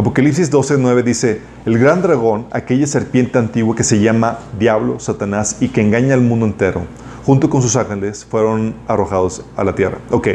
Apocalipsis 0.00 0.50
12:9 0.50 1.02
dice, 1.02 1.42
el 1.66 1.78
gran 1.78 2.00
dragón, 2.00 2.46
aquella 2.52 2.86
serpiente 2.86 3.38
antigua 3.38 3.76
que 3.76 3.84
se 3.84 4.00
llama 4.00 4.38
Diablo, 4.58 4.98
Satanás 4.98 5.58
y 5.60 5.68
que 5.68 5.82
engaña 5.82 6.14
al 6.14 6.22
mundo 6.22 6.46
entero, 6.46 6.84
junto 7.26 7.50
con 7.50 7.60
sus 7.60 7.76
ángeles, 7.76 8.24
fueron 8.24 8.74
arrojados 8.88 9.44
a 9.58 9.62
la 9.62 9.74
tierra. 9.74 9.98
Ok, 10.10 10.28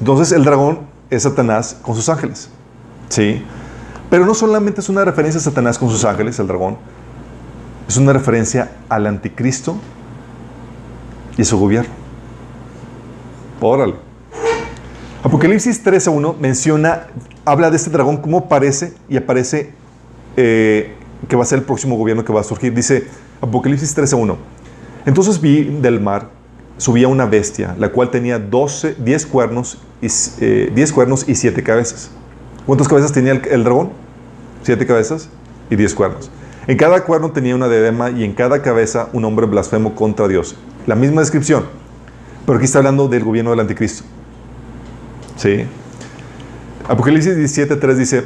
entonces 0.00 0.32
el 0.32 0.42
dragón 0.42 0.80
es 1.10 1.22
Satanás 1.22 1.76
con 1.80 1.94
sus 1.94 2.08
ángeles. 2.08 2.50
¿Sí? 3.08 3.40
Pero 4.10 4.26
no 4.26 4.34
solamente 4.34 4.80
es 4.80 4.88
una 4.88 5.04
referencia 5.04 5.38
a 5.38 5.44
Satanás 5.44 5.78
con 5.78 5.90
sus 5.90 6.04
ángeles, 6.04 6.40
el 6.40 6.48
dragón, 6.48 6.76
es 7.86 7.96
una 7.96 8.12
referencia 8.12 8.72
al 8.88 9.06
anticristo 9.06 9.76
y 11.36 11.44
su 11.44 11.56
gobierno. 11.56 11.94
Órale. 13.60 13.94
Apocalipsis 15.22 15.84
13.1 15.84 16.36
menciona, 16.38 17.06
habla 17.44 17.70
de 17.70 17.76
este 17.76 17.90
dragón, 17.90 18.18
cómo 18.18 18.38
aparece 18.38 18.94
y 19.08 19.16
aparece 19.16 19.72
eh, 20.36 20.94
que 21.28 21.36
va 21.36 21.42
a 21.42 21.46
ser 21.46 21.58
el 21.60 21.64
próximo 21.64 21.96
gobierno 21.96 22.24
que 22.24 22.32
va 22.32 22.40
a 22.40 22.44
surgir. 22.44 22.74
Dice 22.74 23.06
Apocalipsis 23.40 23.96
13.1. 23.96 24.36
Entonces 25.06 25.40
vi 25.40 25.64
del 25.64 26.00
mar, 26.00 26.30
subía 26.78 27.08
una 27.08 27.26
bestia, 27.26 27.74
la 27.78 27.90
cual 27.90 28.10
tenía 28.10 28.38
12, 28.38 28.96
10 28.98 29.26
cuernos 29.26 29.78
y, 30.00 30.08
eh, 30.40 30.72
10 30.74 30.92
cuernos 30.92 31.28
y 31.28 31.34
7 31.34 31.62
cabezas. 31.62 32.10
¿Cuántas 32.66 32.88
cabezas 32.88 33.12
tenía 33.12 33.32
el, 33.32 33.62
dragón? 33.62 33.90
Siete 34.62 34.86
cabezas 34.86 35.28
y 35.68 35.76
diez 35.76 35.94
cuernos. 35.94 36.30
En 36.66 36.78
cada 36.78 37.04
cuerno 37.04 37.30
tenía 37.30 37.54
una 37.54 37.68
diadema 37.68 38.10
y 38.10 38.24
en 38.24 38.32
cada 38.32 38.62
cabeza 38.62 39.10
un 39.12 39.26
hombre 39.26 39.44
blasfemo 39.44 39.94
contra 39.94 40.28
Dios. 40.28 40.56
La 40.86 40.94
misma 40.94 41.20
descripción. 41.20 41.64
Pero 42.46 42.56
aquí 42.56 42.64
está 42.64 42.78
hablando 42.78 43.06
del 43.08 43.22
gobierno 43.22 43.50
del 43.50 43.60
anticristo. 43.60 44.04
¿Sí? 45.36 45.66
Apocalipsis 46.88 47.36
17.3 47.36 47.94
dice, 47.94 48.24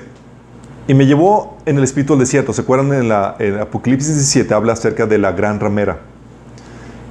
y 0.87 0.95
me 0.95 1.07
llevó 1.07 1.59
en 1.67 1.79
el 1.79 1.85
espíritu 1.85 2.15
al 2.15 2.19
desierto. 2.19 2.53
¿Se 2.53 2.63
acuerdan? 2.63 2.93
En, 2.93 3.09
la, 3.09 3.37
en 3.39 3.59
Apocalipsis 3.59 4.15
17 4.15 4.53
habla 4.55 4.73
acerca 4.73 5.07
de 5.07 5.19
la 5.19 5.33
gran 5.33 5.61
ramera. 5.61 6.01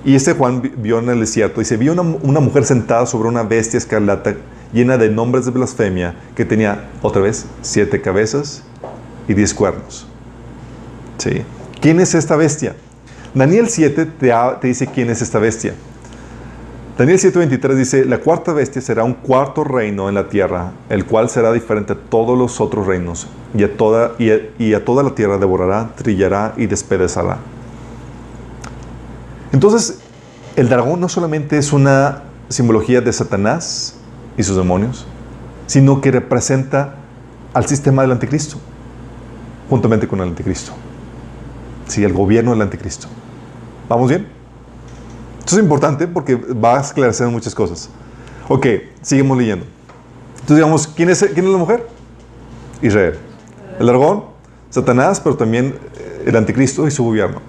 Y 0.03 0.15
este 0.15 0.33
Juan 0.33 0.61
vi- 0.61 0.71
vio 0.75 0.99
en 0.99 1.09
el 1.09 1.19
desierto 1.19 1.61
y 1.61 1.65
se 1.65 1.77
vio 1.77 1.93
una, 1.93 2.01
una 2.01 2.39
mujer 2.39 2.65
sentada 2.65 3.05
sobre 3.05 3.29
una 3.29 3.43
bestia 3.43 3.77
escarlata 3.77 4.35
llena 4.73 4.97
de 4.97 5.09
nombres 5.09 5.45
de 5.45 5.51
blasfemia 5.51 6.15
que 6.35 6.43
tenía, 6.45 6.89
otra 7.01 7.21
vez, 7.21 7.45
siete 7.61 8.01
cabezas 8.01 8.63
y 9.27 9.33
diez 9.33 9.53
cuernos. 9.53 10.07
¿Sí? 11.17 11.41
¿Quién 11.81 11.99
es 11.99 12.13
esta 12.15 12.35
bestia? 12.35 12.75
Daniel 13.33 13.69
7 13.69 14.05
te, 14.05 14.31
te 14.61 14.67
dice 14.67 14.87
quién 14.87 15.09
es 15.09 15.21
esta 15.21 15.39
bestia. 15.39 15.73
Daniel 16.97 17.19
7:23 17.19 17.75
dice, 17.75 18.05
la 18.05 18.17
cuarta 18.17 18.53
bestia 18.53 18.81
será 18.81 19.03
un 19.03 19.13
cuarto 19.13 19.63
reino 19.63 20.09
en 20.09 20.15
la 20.15 20.29
tierra, 20.29 20.71
el 20.89 21.05
cual 21.05 21.29
será 21.29 21.51
diferente 21.53 21.93
a 21.93 21.95
todos 21.95 22.35
los 22.35 22.59
otros 22.59 22.87
reinos, 22.87 23.27
y 23.55 23.63
a 23.63 23.77
toda, 23.77 24.13
y 24.17 24.73
a- 24.73 24.83
toda 24.83 25.03
la 25.03 25.13
tierra 25.13 25.37
devorará, 25.37 25.91
trillará 25.95 26.53
y 26.57 26.65
despedazará. 26.65 27.37
Entonces, 29.51 29.99
el 30.55 30.69
dragón 30.69 30.99
no 30.99 31.07
solamente 31.07 31.59
es 31.59 31.71
una 31.71 32.23
simbología 32.49 32.99
de 32.99 33.13
Satanás 33.13 33.95
y 34.35 34.41
sus 34.41 34.57
demonios, 34.57 35.05
sino 35.67 36.01
que 36.01 36.09
representa 36.09 36.95
al 37.53 37.67
sistema 37.67 38.01
del 38.01 38.11
anticristo, 38.11 38.57
juntamente 39.69 40.07
con 40.07 40.19
el 40.21 40.29
anticristo. 40.29 40.71
Sí, 41.87 42.03
el 42.03 42.13
gobierno 42.13 42.51
del 42.51 42.61
anticristo. 42.63 43.07
¿Vamos 43.87 44.09
bien? 44.09 44.36
Esto 45.47 45.55
es 45.55 45.63
importante 45.63 46.09
porque 46.09 46.35
va 46.35 46.77
a 46.77 46.81
esclarecer 46.81 47.25
muchas 47.29 47.55
cosas. 47.55 47.89
Ok, 48.49 48.67
seguimos 49.01 49.37
leyendo. 49.37 49.65
Entonces, 50.31 50.57
digamos, 50.57 50.87
¿quién 50.87 51.09
es, 51.09 51.23
quién 51.33 51.45
es 51.45 51.51
la 51.53 51.57
mujer? 51.57 51.87
Israel. 52.81 53.17
El 53.79 53.87
dragón, 53.87 54.25
Satanás, 54.69 55.21
pero 55.21 55.37
también 55.37 55.79
eh, 55.95 56.23
el 56.25 56.35
anticristo 56.35 56.85
y 56.85 56.91
su 56.91 57.05
gobierno. 57.05 57.39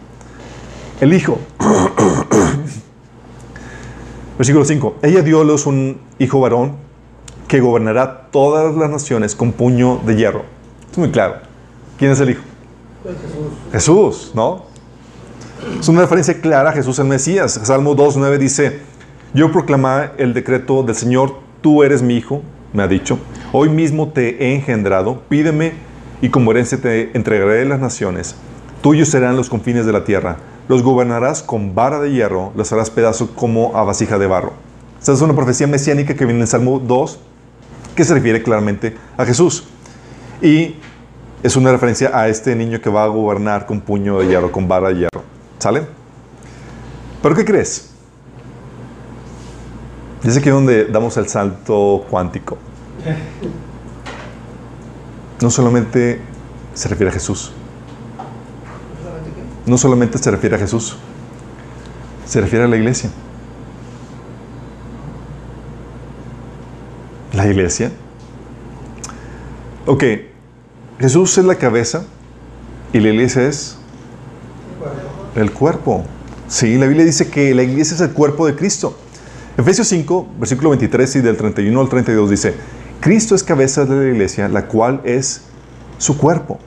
El 1.01 1.13
hijo. 1.13 1.41
Versículo 4.39 4.65
5. 4.65 4.99
Ella 5.03 5.23
dio 5.23 5.41
a 5.41 5.45
luz 5.45 5.67
un 5.67 6.01
hijo 6.21 6.39
varón 6.39 6.77
que 7.49 7.59
gobernará 7.59 8.29
todas 8.31 8.77
las 8.77 8.91
naciones 8.91 9.35
con 9.35 9.51
puño 9.51 9.99
de 10.07 10.15
hierro. 10.15 10.45
Es 10.93 10.99
muy 10.99 11.11
claro. 11.11 11.39
¿Quién 11.99 12.13
es 12.13 12.21
el 12.21 12.31
hijo? 12.31 12.43
Pues 13.03 13.17
Jesús. 13.17 13.73
Jesús, 13.73 14.31
¿no? 14.37 14.68
Es 15.81 15.89
una 15.89 16.03
referencia 16.03 16.41
clara 16.41 16.71
a 16.71 16.73
Jesús 16.73 16.99
el 16.99 17.07
Mesías. 17.07 17.61
Salmo 17.65 17.97
2.9 17.97 18.39
dice, 18.39 18.81
yo 19.35 19.51
proclamé 19.51 20.11
el 20.17 20.33
decreto 20.33 20.83
del 20.83 20.95
Señor, 20.95 21.35
tú 21.61 21.83
eres 21.83 22.01
mi 22.01 22.17
hijo, 22.17 22.43
me 22.73 22.83
ha 22.83 22.89
dicho, 22.89 23.19
hoy 23.53 23.69
mismo 23.69 24.09
te 24.09 24.45
he 24.45 24.55
engendrado, 24.55 25.23
pídeme 25.29 25.73
y 26.23 26.29
como 26.29 26.53
herencia 26.53 26.79
te 26.79 27.17
entregaré 27.17 27.65
las 27.65 27.81
naciones. 27.81 28.37
Tuyos 28.83 29.09
serán 29.09 29.37
los 29.37 29.49
confines 29.49 29.85
de 29.85 29.93
la 29.93 30.05
tierra, 30.05 30.37
los 30.69 30.83
gobernarás 30.83 31.43
con 31.43 31.75
vara 31.75 31.99
de 32.01 32.13
hierro, 32.13 32.53
los 32.55 32.73
harás 32.73 32.91
pedazos 32.91 33.31
como 33.35 33.77
a 33.77 33.83
vasija 33.83 34.19
de 34.19 34.27
barro. 34.27 34.53
Esta 35.01 35.13
es 35.13 35.21
una 35.23 35.35
profecía 35.35 35.67
mesiánica 35.67 36.15
que 36.15 36.25
viene 36.25 36.41
en 36.41 36.47
Salmo 36.47 36.79
2, 36.79 37.19
que 37.97 38.05
se 38.05 38.15
refiere 38.15 38.43
claramente 38.43 38.97
a 39.17 39.25
Jesús. 39.25 39.65
Y 40.41 40.77
es 41.43 41.57
una 41.57 41.73
referencia 41.73 42.11
a 42.17 42.29
este 42.29 42.55
niño 42.55 42.81
que 42.81 42.91
va 42.91 43.05
a 43.05 43.09
gobernar 43.09 43.67
con 43.67 43.81
puño 43.81 44.21
de 44.21 44.29
hierro, 44.29 44.53
con 44.53 44.69
vara 44.69 44.89
de 44.89 44.95
hierro. 44.97 45.38
¿Sale? 45.59 45.87
¿Pero 47.23 47.35
qué 47.35 47.45
crees? 47.45 47.91
Es 50.25 50.37
aquí 50.37 50.51
donde 50.51 50.87
damos 50.87 51.17
el 51.17 51.29
salto 51.29 52.05
cuántico. 52.11 52.59
No 55.41 55.51
solamente 55.51 56.21
se 56.75 56.89
refiere 56.89 57.11
a 57.11 57.13
Jesús, 57.13 57.53
no 59.67 59.79
solamente 59.79 60.19
se 60.19 60.31
refiere 60.31 60.57
a 60.57 60.59
Jesús, 60.59 60.97
se 62.27 62.41
refiere 62.41 62.65
a 62.65 62.69
la 62.69 62.77
iglesia. 62.77 63.11
La 67.33 67.47
iglesia. 67.47 67.93
Ok, 69.87 70.05
Jesús 70.99 71.39
es 71.39 71.45
la 71.45 71.55
cabeza 71.55 72.05
y 72.93 73.01
la 73.01 73.11
iglesia 73.11 73.43
es 73.47 73.79
el 75.41 75.53
cuerpo. 75.53 76.05
Sí, 76.49 76.77
la 76.77 76.87
Biblia 76.87 77.05
dice 77.05 77.29
que 77.29 77.55
la 77.55 77.63
iglesia 77.63 77.95
es 77.95 78.01
el 78.01 78.11
cuerpo 78.11 78.47
de 78.47 78.55
Cristo. 78.55 78.97
Efesios 79.57 79.89
5, 79.89 80.29
versículo 80.39 80.71
23 80.71 81.17
y 81.17 81.21
del 81.21 81.37
31 81.37 81.81
al 81.81 81.89
32 81.89 82.31
dice, 82.31 82.55
Cristo 83.01 83.35
es 83.35 83.43
cabeza 83.43 83.85
de 83.85 83.97
la 83.97 84.11
iglesia, 84.11 84.49
la 84.49 84.67
cual 84.67 85.01
es 85.05 85.43
su 85.99 86.17
cuerpo. 86.17 86.59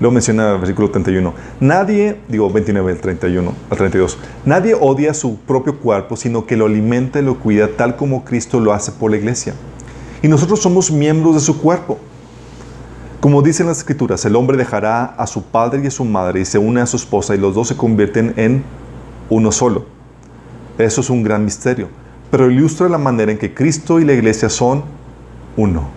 Luego 0.00 0.14
menciona 0.14 0.52
el 0.52 0.58
versículo 0.58 0.90
31. 0.90 1.34
Nadie, 1.60 2.16
digo 2.28 2.50
29 2.50 2.92
al 2.92 2.98
31 2.98 3.54
al 3.68 3.76
32, 3.76 4.18
nadie 4.46 4.74
odia 4.74 5.12
su 5.12 5.36
propio 5.40 5.78
cuerpo, 5.78 6.16
sino 6.16 6.46
que 6.46 6.56
lo 6.56 6.66
alimenta 6.66 7.20
y 7.20 7.22
lo 7.22 7.38
cuida 7.38 7.68
tal 7.76 7.96
como 7.96 8.24
Cristo 8.24 8.60
lo 8.60 8.72
hace 8.72 8.92
por 8.92 9.10
la 9.10 9.18
iglesia. 9.18 9.54
Y 10.22 10.28
nosotros 10.28 10.60
somos 10.60 10.90
miembros 10.90 11.34
de 11.34 11.40
su 11.40 11.60
cuerpo. 11.60 11.98
Como 13.20 13.42
dicen 13.42 13.66
las 13.66 13.78
escrituras, 13.78 14.24
el 14.24 14.34
hombre 14.34 14.56
dejará 14.56 15.04
a 15.04 15.26
su 15.26 15.42
padre 15.42 15.82
y 15.84 15.86
a 15.88 15.90
su 15.90 16.06
madre 16.06 16.40
y 16.40 16.46
se 16.46 16.58
une 16.58 16.80
a 16.80 16.86
su 16.86 16.96
esposa 16.96 17.34
y 17.34 17.38
los 17.38 17.54
dos 17.54 17.68
se 17.68 17.76
convierten 17.76 18.32
en 18.36 18.64
uno 19.28 19.52
solo. 19.52 19.84
Eso 20.78 21.02
es 21.02 21.10
un 21.10 21.22
gran 21.22 21.44
misterio, 21.44 21.88
pero 22.30 22.50
ilustra 22.50 22.88
la 22.88 22.96
manera 22.96 23.30
en 23.30 23.36
que 23.36 23.52
Cristo 23.52 24.00
y 24.00 24.06
la 24.06 24.14
iglesia 24.14 24.48
son 24.48 24.84
uno. 25.58 25.88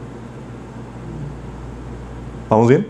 ¿Vamos 2.50 2.68
bien? 2.68 2.88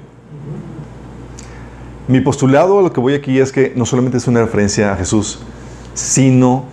Mi 2.07 2.19
postulado 2.19 2.79
a 2.79 2.81
lo 2.81 2.91
que 2.91 2.99
voy 2.99 3.13
aquí 3.13 3.39
es 3.39 3.51
que 3.51 3.73
no 3.75 3.85
solamente 3.85 4.17
es 4.17 4.27
una 4.27 4.41
referencia 4.41 4.91
a 4.91 4.95
Jesús, 4.95 5.39
sino 5.93 6.65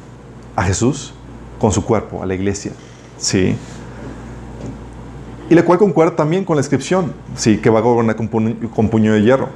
a 0.57 0.63
Jesús 0.63 1.13
con 1.59 1.73
su 1.73 1.85
cuerpo, 1.85 2.23
a 2.23 2.27
la 2.27 2.35
iglesia. 2.35 2.73
¿Sí? 3.19 3.55
Y 5.51 5.57
la 5.57 5.65
cual 5.65 5.81
concuerda 5.81 6.15
también 6.15 6.45
con 6.45 6.55
la 6.55 6.61
inscripción, 6.61 7.13
sí, 7.35 7.59
que 7.59 7.71
va 7.71 7.81
a 7.81 7.83
gobernar 7.83 8.15
con 8.15 8.29
puño, 8.29 9.13
de 9.13 9.23
hierro. 9.23 9.49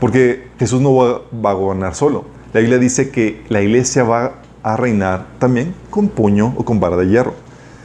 Porque 0.00 0.48
Jesús 0.58 0.80
no 0.80 0.94
va, 0.94 1.50
a 1.50 1.52
gobernar 1.52 1.94
solo. 1.94 2.24
La 2.54 2.60
Biblia 2.60 2.78
dice 2.78 3.10
que 3.10 3.44
la 3.50 3.60
iglesia 3.60 4.02
va 4.02 4.36
a 4.62 4.78
reinar 4.78 5.26
también 5.38 5.74
con 5.90 6.08
puño 6.08 6.54
o 6.56 6.64
con 6.64 6.80
vara 6.80 6.96
de 6.96 7.06
hierro. 7.06 7.34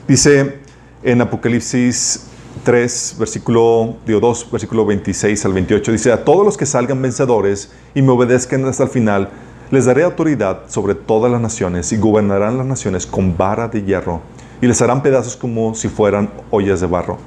Dice 0.07 0.59
en 1.03 1.19
Apocalipsis 1.19 2.27
3, 2.63 3.17
versículo 3.19 3.97
2, 4.05 4.51
versículo 4.51 4.85
26 4.85 5.43
al 5.43 5.51
28, 5.51 5.91
dice, 5.91 6.13
a 6.13 6.23
todos 6.23 6.45
los 6.45 6.55
que 6.55 6.65
salgan 6.65 7.01
vencedores 7.01 7.69
y 7.93 8.01
me 8.01 8.11
obedezcan 8.11 8.63
hasta 8.63 8.83
el 8.83 8.89
final, 8.89 9.27
les 9.71 9.83
daré 9.83 10.03
autoridad 10.03 10.69
sobre 10.69 10.95
todas 10.95 11.29
las 11.29 11.41
naciones 11.41 11.91
y 11.91 11.97
gobernarán 11.97 12.57
las 12.57 12.65
naciones 12.65 13.05
con 13.05 13.35
vara 13.35 13.67
de 13.67 13.83
hierro 13.83 14.21
y 14.65 14.67
les 14.67 14.81
harán 14.81 15.03
pedazos 15.03 15.35
como 15.35 15.75
si 15.75 15.89
fueran 15.89 16.31
ollas 16.49 16.81
de 16.81 16.87
barro. 16.87 17.19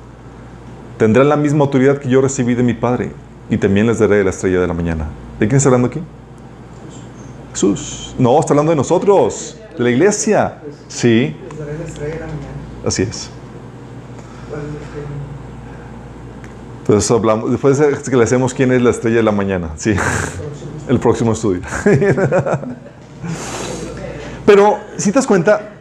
Tendrán 0.98 1.28
la 1.28 1.36
misma 1.36 1.66
autoridad 1.66 1.98
que 1.98 2.08
yo 2.08 2.20
recibí 2.20 2.56
de 2.56 2.64
mi 2.64 2.74
Padre 2.74 3.12
y 3.48 3.58
también 3.58 3.86
les 3.86 4.00
daré 4.00 4.24
la 4.24 4.30
estrella 4.30 4.60
de 4.60 4.66
la 4.66 4.74
mañana. 4.74 5.06
¿De 5.38 5.46
quién 5.46 5.58
está 5.58 5.68
hablando 5.68 5.86
aquí? 5.86 6.00
Jesús. 7.52 8.16
No, 8.18 8.40
está 8.40 8.54
hablando 8.54 8.70
de 8.70 8.76
nosotros, 8.76 9.56
de 9.76 9.84
la 9.84 9.90
iglesia. 9.90 10.58
Sí. 10.88 11.36
Así 12.84 13.02
es. 13.02 13.30
Entonces 16.80 17.08
hablamos, 17.08 17.52
después 17.52 17.78
de 17.78 17.96
que 18.02 18.16
le 18.16 18.24
hacemos 18.24 18.52
quién 18.52 18.72
es 18.72 18.82
la 18.82 18.90
estrella 18.90 19.18
de 19.18 19.22
la 19.22 19.30
mañana. 19.30 19.74
Sí. 19.76 19.94
El 20.88 20.98
próximo 20.98 21.34
estudio. 21.34 21.60
Pero, 24.44 24.78
si 24.96 25.12
te 25.12 25.20
das 25.20 25.26
cuenta, 25.28 25.77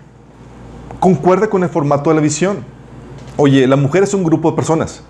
concuerda 1.08 1.50
con 1.50 1.64
el 1.64 1.70
formato 1.70 2.10
de 2.10 2.18
la 2.18 2.22
visión. 2.22 2.58
Oye, 3.38 3.66
la 3.66 3.78
mujer 3.78 4.04
es 4.04 4.14
un 4.14 4.26
grupo 4.26 4.50
de 4.50 4.58
personas, 4.58 5.04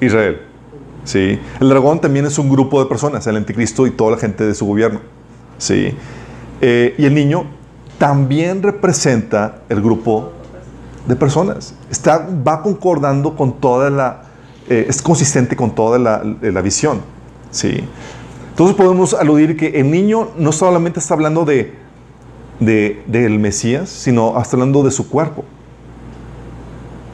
Israel. 0.00 0.40
¿sí? 1.04 1.38
El 1.60 1.68
dragón 1.68 2.00
también 2.00 2.24
es 2.24 2.38
un 2.38 2.48
grupo 2.48 2.82
de 2.82 2.88
personas, 2.88 3.26
el 3.26 3.36
anticristo 3.36 3.86
y 3.86 3.90
toda 3.90 4.12
la 4.12 4.16
gente 4.16 4.46
de 4.46 4.54
su 4.54 4.64
gobierno. 4.64 5.00
¿sí? 5.58 5.94
Eh, 6.62 6.94
y 6.96 7.04
el 7.04 7.12
niño 7.12 7.44
también 7.98 8.62
representa 8.62 9.60
el 9.68 9.82
grupo 9.82 10.32
de 11.06 11.14
personas. 11.14 11.74
Está, 11.90 12.26
va 12.26 12.62
concordando 12.62 13.36
con 13.36 13.60
toda 13.60 13.90
la... 13.90 14.22
eh, 14.70 14.86
es 14.88 15.02
consistente 15.02 15.56
con 15.56 15.74
toda 15.74 15.98
la, 15.98 16.22
la 16.40 16.62
visión. 16.62 17.02
¿sí? 17.50 17.84
Entonces 18.48 18.74
podemos 18.74 19.12
aludir 19.12 19.58
que 19.58 19.78
el 19.78 19.90
niño 19.90 20.28
no 20.38 20.52
solamente 20.52 21.00
está 21.00 21.12
hablando 21.12 21.44
de, 21.44 21.83
de- 22.60 23.02
del 23.06 23.38
Mesías, 23.38 23.88
sino 23.88 24.40
está 24.40 24.56
hablando 24.56 24.82
de 24.82 24.90
su 24.90 25.08
cuerpo. 25.08 25.44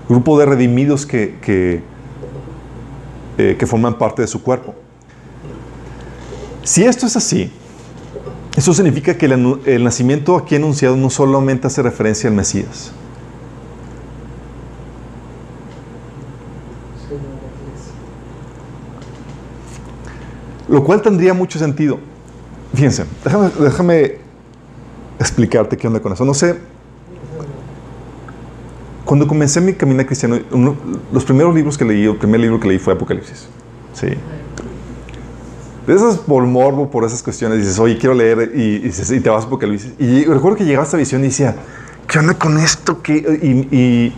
Grupo 0.08 0.38
de 0.38 0.46
redimidos 0.46 1.06
que, 1.06 1.82
eh, 3.38 3.56
que 3.58 3.66
forman 3.66 3.96
parte 3.96 4.22
de 4.22 4.28
su 4.28 4.42
cuerpo. 4.42 4.74
Si 6.62 6.84
esto 6.84 7.06
es 7.06 7.16
así, 7.16 7.50
eso 8.56 8.74
significa 8.74 9.16
que 9.16 9.26
el, 9.26 9.84
nacimiento 9.84 10.36
aquí 10.36 10.56
anunciado 10.56 10.96
no 10.96 11.08
solamente 11.08 11.66
hace 11.66 11.82
referencia 11.82 12.28
al 12.28 12.36
Mesías, 12.36 12.92
Lo 20.68 20.84
cual 20.84 21.02
tendría 21.02 21.34
mucho 21.34 21.58
sentido. 21.58 21.98
Fíjense, 22.72 23.04
déjame 23.58 24.18
explicarte 25.20 25.76
qué 25.76 25.86
onda 25.86 26.00
con 26.00 26.12
eso. 26.12 26.24
No 26.24 26.34
sé, 26.34 26.56
cuando 29.04 29.26
comencé 29.26 29.60
mi 29.60 29.72
camino 29.74 30.04
cristiano, 30.06 30.38
uno- 30.52 30.76
los 31.12 31.24
primeros 31.24 31.54
libros 31.54 31.76
que 31.76 31.84
leí, 31.84 32.04
el 32.04 32.16
primer 32.16 32.40
libro 32.40 32.60
que 32.60 32.68
leí 32.68 32.78
fue 32.78 32.92
Apocalipsis. 32.94 33.48
Sí. 33.92 34.08
De 35.86 35.94
esas 35.94 36.18
por 36.18 36.44
morbo, 36.44 36.90
por 36.90 37.04
esas 37.04 37.22
cuestiones, 37.22 37.58
dices, 37.58 37.78
oye, 37.78 37.98
quiero 37.98 38.14
leer, 38.14 38.52
y, 38.54 38.86
y 38.86 39.14
y 39.16 39.20
te 39.20 39.30
vas 39.30 39.44
a 39.44 39.46
Apocalipsis. 39.46 39.92
Y 39.98 40.24
recuerdo 40.24 40.56
que 40.58 40.64
llegaba 40.64 40.84
esta 40.84 40.96
visión 40.96 41.22
y 41.22 41.28
decía, 41.28 41.56
¿qué 42.06 42.18
onda 42.18 42.34
con 42.34 42.58
esto? 42.58 43.02
¿Qué? 43.02 43.14
Y, 43.42 43.76
y 43.76 44.12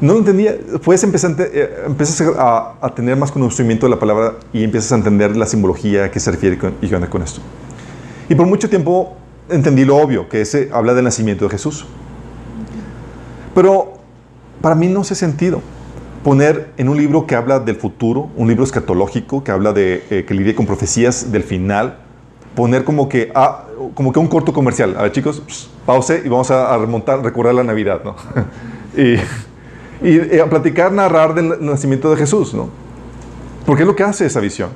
no 0.00 0.12
lo 0.12 0.18
entendía. 0.20 0.56
Pues 0.84 1.02
a, 1.02 1.06
empiezas 1.06 2.20
a, 2.38 2.74
a 2.80 2.94
tener 2.94 3.16
más 3.16 3.32
conocimiento 3.32 3.86
de 3.86 3.90
la 3.90 3.98
palabra 3.98 4.34
y 4.52 4.62
empiezas 4.62 4.92
a 4.92 4.96
entender 4.96 5.36
la 5.36 5.46
simbología 5.46 6.04
a 6.04 6.10
qué 6.10 6.20
se 6.20 6.30
refiere 6.30 6.56
con- 6.58 6.74
y 6.80 6.86
qué 6.88 6.94
onda 6.94 7.10
con 7.10 7.22
esto. 7.22 7.40
Y 8.28 8.34
por 8.36 8.46
mucho 8.46 8.68
tiempo 8.68 9.16
entendí 9.48 9.84
lo 9.84 9.96
obvio, 9.96 10.28
que 10.28 10.40
ese 10.40 10.70
habla 10.72 10.94
del 10.94 11.04
nacimiento 11.04 11.44
de 11.44 11.50
Jesús. 11.50 11.86
Pero 13.54 13.94
para 14.60 14.74
mí 14.74 14.88
no 14.88 15.02
hace 15.02 15.14
sentido 15.14 15.60
poner 16.22 16.72
en 16.78 16.88
un 16.88 16.96
libro 16.96 17.26
que 17.26 17.36
habla 17.36 17.60
del 17.60 17.76
futuro, 17.76 18.30
un 18.36 18.48
libro 18.48 18.64
escatológico 18.64 19.44
que 19.44 19.52
habla 19.52 19.72
de 19.72 20.04
eh, 20.10 20.24
que 20.26 20.34
lidia 20.34 20.56
con 20.56 20.66
profecías 20.66 21.30
del 21.30 21.42
final, 21.42 21.98
poner 22.56 22.84
como 22.84 23.08
que 23.08 23.30
ah, 23.34 23.66
como 23.94 24.12
que 24.12 24.18
un 24.18 24.26
corto 24.26 24.52
comercial. 24.52 24.96
A 24.96 25.02
ver, 25.02 25.12
chicos, 25.12 25.70
pause 25.84 26.22
y 26.24 26.28
vamos 26.28 26.50
a, 26.50 26.74
a 26.74 26.78
remontar, 26.78 27.22
recordar 27.22 27.54
la 27.54 27.62
Navidad, 27.62 28.00
¿no? 28.04 28.16
y, 28.96 29.16
y, 30.06 30.18
eh, 30.18 30.40
a 30.40 30.48
platicar, 30.48 30.90
narrar 30.92 31.34
del 31.34 31.64
nacimiento 31.64 32.10
de 32.10 32.16
Jesús, 32.16 32.54
¿no? 32.54 32.70
Porque 33.66 33.82
es 33.82 33.86
lo 33.86 33.94
que 33.94 34.02
hace 34.02 34.24
esa 34.26 34.40
visión. 34.40 34.70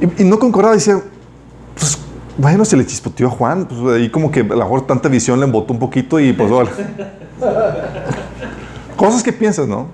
Y, 0.00 0.22
y 0.22 0.24
no 0.24 0.38
concordaba, 0.38 0.74
decía, 0.74 1.00
bueno, 2.38 2.64
se 2.64 2.76
le 2.76 2.84
chispoteó 2.86 3.28
a 3.28 3.30
Juan, 3.30 3.66
pues 3.66 3.80
ahí 3.96 4.10
como 4.10 4.30
que 4.30 4.40
a 4.40 4.44
lo 4.44 4.56
mejor 4.56 4.86
tanta 4.86 5.08
visión 5.08 5.38
le 5.40 5.46
embotó 5.46 5.72
un 5.72 5.78
poquito 5.78 6.20
y 6.20 6.32
pues 6.32 6.50
vale. 6.50 6.70
Cosas 8.96 9.22
que 9.22 9.32
piensas, 9.32 9.66
¿no? 9.68 9.88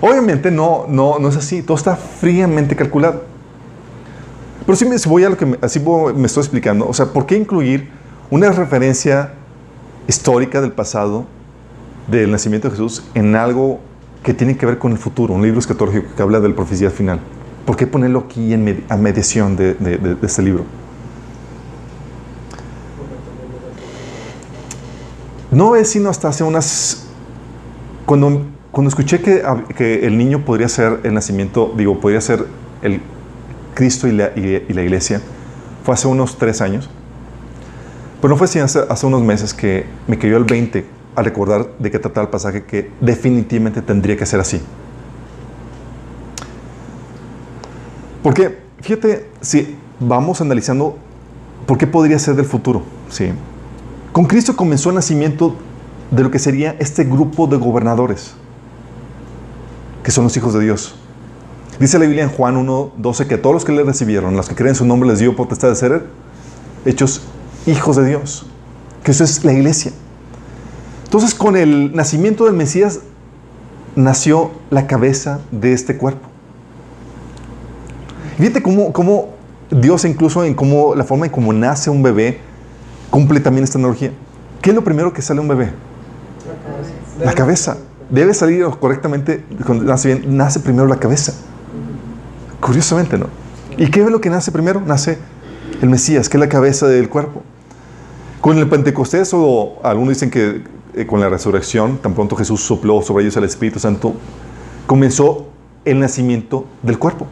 Obviamente 0.00 0.50
no, 0.50 0.86
no, 0.88 1.18
no 1.18 1.28
es 1.28 1.36
así, 1.36 1.62
todo 1.62 1.76
está 1.76 1.94
fríamente 1.96 2.74
calculado. 2.74 3.22
Pero 4.66 4.76
sí 4.76 4.84
me 4.84 4.96
voy 5.06 5.24
a 5.24 5.30
lo 5.30 5.36
que 5.36 5.46
me, 5.46 5.58
así 5.60 5.80
me 5.80 6.26
estoy 6.26 6.42
explicando, 6.42 6.88
o 6.88 6.94
sea, 6.94 7.06
¿por 7.06 7.26
qué 7.26 7.36
incluir 7.36 7.90
una 8.30 8.50
referencia 8.50 9.34
histórica 10.08 10.60
del 10.60 10.72
pasado 10.72 11.26
del 12.08 12.30
nacimiento 12.30 12.68
de 12.68 12.72
Jesús 12.72 13.04
en 13.14 13.36
algo 13.36 13.80
que 14.22 14.34
tiene 14.34 14.56
que 14.56 14.66
ver 14.66 14.78
con 14.78 14.92
el 14.92 14.98
futuro, 14.98 15.34
un 15.34 15.42
libro 15.42 15.58
escatológico 15.58 16.08
que 16.16 16.22
habla 16.22 16.40
de 16.40 16.48
la 16.48 16.54
profecía 16.56 16.90
final? 16.90 17.20
¿Por 17.66 17.76
qué 17.76 17.86
ponerlo 17.86 18.20
aquí 18.20 18.52
en 18.52 18.64
med- 18.66 18.82
a 18.88 18.96
mediación 18.96 19.56
de, 19.56 19.74
de- 19.74 19.98
de- 19.98 20.14
de 20.16 20.26
este 20.26 20.42
libro? 20.42 20.64
No 25.52 25.76
es 25.76 25.90
sino 25.90 26.08
hasta 26.10 26.28
hace 26.28 26.42
unas... 26.42 27.06
Cuando, 28.06 28.42
cuando 28.72 28.88
escuché 28.88 29.20
que, 29.20 29.42
que 29.76 30.06
el 30.06 30.18
niño 30.18 30.44
podría 30.44 30.68
ser 30.68 31.00
el 31.04 31.14
nacimiento, 31.14 31.72
digo, 31.76 32.00
podría 32.00 32.20
ser 32.20 32.46
el 32.82 33.00
Cristo 33.74 34.08
y 34.08 34.12
la, 34.12 34.32
y- 34.34 34.64
y 34.68 34.72
la 34.72 34.82
iglesia, 34.82 35.20
fue 35.84 35.94
hace 35.94 36.08
unos 36.08 36.36
tres 36.38 36.60
años. 36.60 36.90
Pero 38.20 38.32
no 38.32 38.38
fue 38.38 38.48
sino 38.48 38.64
hace, 38.64 38.80
hace 38.88 39.06
unos 39.06 39.22
meses 39.22 39.52
que 39.54 39.86
me 40.08 40.18
cayó 40.18 40.36
el 40.36 40.44
20 40.44 40.84
al 41.14 41.24
recordar 41.24 41.68
de 41.78 41.90
qué 41.90 41.98
trataba 41.98 42.24
el 42.24 42.30
pasaje 42.30 42.64
que 42.64 42.90
definitivamente 43.00 43.82
tendría 43.82 44.16
que 44.16 44.24
ser 44.26 44.40
así. 44.40 44.60
Porque, 48.22 48.58
fíjate, 48.80 49.28
si 49.40 49.76
vamos 50.00 50.40
analizando 50.40 50.96
por 51.66 51.76
qué 51.78 51.86
podría 51.86 52.18
ser 52.18 52.36
del 52.36 52.46
futuro, 52.46 52.82
¿sí? 53.10 53.32
Con 54.12 54.26
Cristo 54.26 54.54
comenzó 54.54 54.90
el 54.90 54.96
nacimiento 54.96 55.56
de 56.10 56.22
lo 56.22 56.30
que 56.30 56.38
sería 56.38 56.76
este 56.78 57.04
grupo 57.04 57.46
de 57.46 57.56
gobernadores, 57.56 58.34
que 60.02 60.10
son 60.10 60.24
los 60.24 60.36
hijos 60.36 60.52
de 60.52 60.60
Dios. 60.60 60.94
Dice 61.80 61.98
la 61.98 62.04
Biblia 62.04 62.24
en 62.24 62.30
Juan 62.30 62.54
1.12 62.66 63.26
que 63.26 63.38
todos 63.38 63.54
los 63.54 63.64
que 63.64 63.72
le 63.72 63.82
recibieron, 63.82 64.36
los 64.36 64.48
que 64.48 64.54
creen 64.54 64.70
en 64.70 64.74
su 64.74 64.84
nombre, 64.84 65.08
les 65.08 65.18
dio 65.18 65.34
potestad 65.34 65.68
de 65.70 65.76
ser 65.76 66.04
hechos 66.84 67.22
hijos 67.66 67.96
de 67.96 68.06
Dios. 68.06 68.46
Que 69.02 69.12
eso 69.12 69.24
es 69.24 69.44
la 69.44 69.52
iglesia. 69.54 69.92
Entonces, 71.04 71.34
con 71.34 71.56
el 71.56 71.94
nacimiento 71.96 72.44
del 72.44 72.54
Mesías, 72.54 73.00
nació 73.96 74.50
la 74.70 74.86
cabeza 74.86 75.40
de 75.50 75.72
este 75.72 75.96
cuerpo. 75.96 76.28
Fíjate 78.36 78.62
cómo, 78.62 78.92
cómo 78.92 79.30
Dios, 79.70 80.04
incluso 80.04 80.44
en 80.44 80.54
cómo, 80.54 80.94
la 80.94 81.04
forma 81.04 81.26
en 81.26 81.32
cómo 81.32 81.52
nace 81.52 81.88
un 81.88 82.02
bebé, 82.02 82.40
cumple 83.12 83.40
también 83.40 83.62
esta 83.62 83.78
analogía. 83.78 84.10
¿Qué 84.62 84.70
es 84.70 84.74
lo 84.74 84.82
primero 84.82 85.12
que 85.12 85.20
sale 85.20 85.38
un 85.38 85.46
bebé? 85.46 85.70
La 87.22 87.34
cabeza. 87.34 87.76
debe 88.08 88.32
salir 88.32 88.64
correctamente, 88.80 89.44
cuando 89.66 89.84
nace 89.84 90.14
bien, 90.14 90.36
nace 90.36 90.60
primero 90.60 90.86
la 90.86 90.96
cabeza. 90.96 91.34
Curiosamente, 92.60 93.18
¿no? 93.18 93.26
¿Y 93.76 93.90
qué 93.90 94.00
es 94.02 94.10
lo 94.10 94.20
que 94.20 94.30
nace 94.30 94.50
primero? 94.50 94.80
Nace 94.80 95.18
el 95.82 95.90
Mesías, 95.90 96.28
que 96.28 96.38
es 96.38 96.40
la 96.40 96.48
cabeza 96.48 96.88
del 96.88 97.10
cuerpo. 97.10 97.42
Con 98.40 98.56
el 98.56 98.68
Pentecostés, 98.68 99.30
o 99.34 99.78
algunos 99.82 100.14
dicen 100.14 100.30
que 100.30 100.62
eh, 100.94 101.06
con 101.06 101.20
la 101.20 101.28
resurrección, 101.28 101.98
tan 101.98 102.14
pronto 102.14 102.34
Jesús 102.34 102.62
sopló 102.62 103.02
sobre 103.02 103.24
ellos 103.24 103.36
el 103.36 103.44
Espíritu 103.44 103.78
Santo, 103.78 104.14
comenzó 104.86 105.48
el 105.84 106.00
nacimiento 106.00 106.64
del 106.82 106.98
cuerpo. 106.98 107.26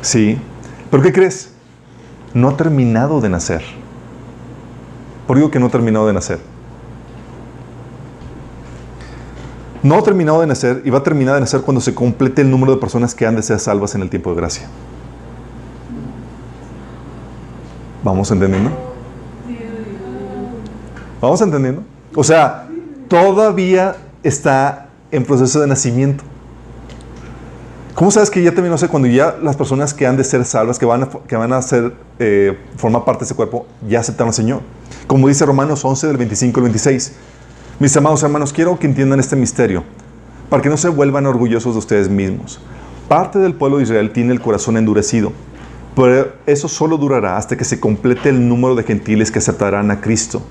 Sí. 0.00 0.38
¿Pero 0.90 1.02
qué 1.02 1.12
crees? 1.12 1.53
No 2.34 2.48
ha 2.48 2.56
terminado 2.56 3.20
de 3.20 3.28
nacer. 3.28 3.62
Por 5.26 5.36
digo 5.36 5.50
que 5.50 5.58
no 5.58 5.66
ha 5.66 5.70
terminado 5.70 6.06
de 6.06 6.12
nacer. 6.12 6.40
No 9.82 9.96
ha 9.96 10.02
terminado 10.02 10.40
de 10.40 10.46
nacer 10.46 10.82
y 10.84 10.90
va 10.90 10.98
a 10.98 11.02
terminar 11.02 11.34
de 11.34 11.40
nacer 11.40 11.60
cuando 11.60 11.80
se 11.80 11.94
complete 11.94 12.42
el 12.42 12.50
número 12.50 12.74
de 12.74 12.80
personas 12.80 13.14
que 13.14 13.26
han 13.26 13.36
de 13.36 13.42
ser 13.42 13.60
salvas 13.60 13.94
en 13.94 14.02
el 14.02 14.10
tiempo 14.10 14.30
de 14.30 14.36
gracia. 14.36 14.66
¿Vamos 18.02 18.30
entendiendo? 18.30 18.70
¿Vamos 21.20 21.40
entendiendo? 21.40 21.82
O 22.14 22.24
sea, 22.24 22.68
todavía 23.08 23.96
está 24.22 24.88
en 25.10 25.24
proceso 25.24 25.60
de 25.60 25.66
nacimiento. 25.66 26.24
¿Cómo 27.94 28.10
sabes 28.10 28.30
que 28.30 28.42
ya 28.42 28.52
terminó? 28.52 28.74
O 28.74 28.88
cuando 28.88 29.08
ya 29.08 29.36
las 29.42 29.56
personas 29.56 29.94
que 29.94 30.06
han 30.06 30.16
de 30.16 30.24
ser 30.24 30.44
salvas, 30.44 30.78
que 30.78 30.86
van 30.86 31.04
a, 31.04 31.08
que 31.08 31.36
van 31.36 31.52
a 31.52 31.62
ser, 31.62 31.92
eh, 32.18 32.58
formar 32.76 33.04
parte 33.04 33.20
de 33.20 33.26
ese 33.26 33.34
cuerpo, 33.34 33.66
ya 33.88 34.00
aceptaron 34.00 34.28
al 34.28 34.34
Señor. 34.34 34.60
Como 35.06 35.28
dice 35.28 35.46
Romanos 35.46 35.84
11, 35.84 36.08
del 36.08 36.16
25 36.16 36.58
al 36.60 36.64
26. 36.64 37.12
Mis 37.78 37.96
amados 37.96 38.22
hermanos, 38.22 38.52
quiero 38.52 38.78
que 38.78 38.86
entiendan 38.86 39.20
este 39.20 39.36
misterio, 39.36 39.84
para 40.50 40.62
que 40.62 40.68
no 40.68 40.76
se 40.76 40.88
vuelvan 40.88 41.26
orgullosos 41.26 41.74
de 41.74 41.78
ustedes 41.78 42.08
mismos. 42.08 42.60
Parte 43.08 43.38
del 43.38 43.54
pueblo 43.54 43.78
de 43.78 43.84
Israel 43.84 44.10
tiene 44.12 44.32
el 44.32 44.40
corazón 44.40 44.76
endurecido 44.76 45.32
pero 45.94 46.32
eso 46.46 46.68
solo 46.68 46.96
durará 46.98 47.36
hasta 47.36 47.56
que 47.56 47.64
se 47.64 47.78
complete 47.78 48.28
el 48.28 48.48
número 48.48 48.74
de 48.74 48.82
gentiles 48.82 49.30
que 49.30 49.38
aceptarán 49.38 49.90
a 49.90 50.00
Cristo. 50.00 50.42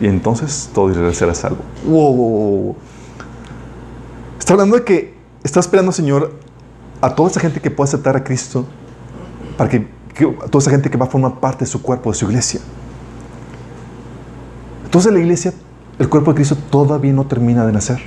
Y 0.00 0.06
entonces 0.06 0.70
todo 0.74 0.90
Israel 0.90 1.14
será 1.14 1.34
salvo. 1.34 1.58
Wow, 1.86 2.76
Está 4.38 4.54
hablando 4.54 4.76
de 4.76 4.84
que 4.84 5.14
está 5.48 5.60
esperando, 5.60 5.92
Señor, 5.92 6.32
a 7.00 7.14
toda 7.14 7.30
esa 7.30 7.40
gente 7.40 7.60
que 7.60 7.70
pueda 7.70 7.88
aceptar 7.88 8.16
a 8.16 8.22
Cristo, 8.22 8.66
para 9.56 9.70
que, 9.70 9.88
a 10.44 10.46
toda 10.46 10.60
esa 10.60 10.70
gente 10.70 10.90
que 10.90 10.98
va 10.98 11.06
a 11.06 11.08
formar 11.08 11.40
parte 11.40 11.64
de 11.64 11.70
su 11.70 11.80
cuerpo, 11.80 12.10
de 12.10 12.16
su 12.16 12.26
iglesia. 12.26 12.60
Entonces 14.84 15.12
la 15.12 15.18
iglesia, 15.18 15.52
el 15.98 16.08
cuerpo 16.08 16.32
de 16.32 16.36
Cristo 16.36 16.56
todavía 16.70 17.12
no 17.12 17.26
termina 17.26 17.66
de 17.66 17.72
nacer. 17.72 17.98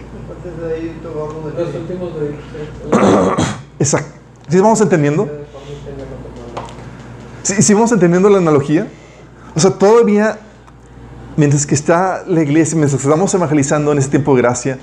Exacto. 3.80 4.20
¿Sí 4.48 4.60
vamos 4.60 4.82
entendiendo? 4.82 5.30
Si, 7.44 7.74
vamos 7.74 7.92
entendiendo 7.92 8.30
la 8.30 8.38
analogía, 8.38 8.88
o 9.56 9.60
sea, 9.60 9.72
todavía, 9.72 10.38
mientras 11.38 11.66
que 11.66 11.74
está 11.74 12.24
la 12.28 12.42
iglesia, 12.42 12.78
mientras 12.78 13.04
estamos 13.04 13.34
evangelizando 13.34 13.92
en 13.92 13.98
ese 13.98 14.10
tiempo 14.10 14.36
de 14.36 14.42
gracia, 14.44 14.78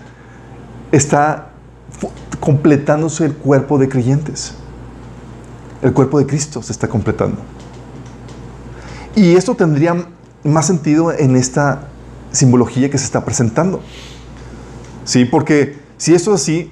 está 0.90 1.47
completándose 2.40 3.24
el 3.24 3.34
cuerpo 3.34 3.78
de 3.78 3.88
creyentes. 3.88 4.54
El 5.82 5.92
cuerpo 5.92 6.18
de 6.18 6.26
Cristo 6.26 6.62
se 6.62 6.72
está 6.72 6.88
completando. 6.88 7.38
Y 9.14 9.34
esto 9.34 9.54
tendría 9.54 10.06
más 10.44 10.66
sentido 10.66 11.12
en 11.12 11.36
esta 11.36 11.88
simbología 12.32 12.90
que 12.90 12.98
se 12.98 13.04
está 13.04 13.24
presentando. 13.24 13.80
Sí, 15.04 15.24
porque 15.24 15.78
si 15.96 16.14
esto 16.14 16.34
es 16.34 16.42
así, 16.42 16.70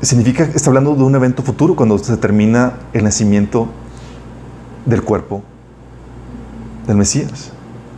significa, 0.00 0.44
está 0.44 0.70
hablando 0.70 0.94
de 0.94 1.02
un 1.02 1.14
evento 1.14 1.42
futuro 1.42 1.74
cuando 1.74 1.98
se 1.98 2.16
termina 2.16 2.74
el 2.92 3.04
nacimiento 3.04 3.68
del 4.84 5.02
cuerpo 5.02 5.42
del 6.86 6.96
Mesías. 6.96 7.50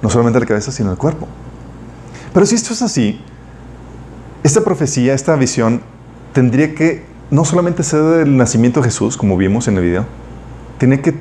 No 0.03 0.11
solamente 0.11 0.41
la 0.41 0.47
cabeza, 0.47 0.73
sino 0.73 0.91
el 0.91 0.99
cuerpo. 0.99 1.29
Pero 2.33 2.47
si 2.47 2.55
esto 2.55 2.73
es 2.73 2.83
así, 2.83 3.21
esta 4.43 4.63
profecía, 4.63 5.15
esta 5.15 5.37
visión, 5.37 5.81
tendría 6.33 6.75
que 6.75 7.05
no 7.31 7.45
solamente 7.45 7.83
ser 7.83 8.03
del 8.03 8.37
nacimiento 8.37 8.81
de 8.81 8.85
Jesús, 8.85 9.17
como 9.17 9.37
vimos 9.37 9.69
en 9.69 9.77
el 9.77 9.85
video, 9.85 10.07
tiene 10.79 11.01
que 11.01 11.15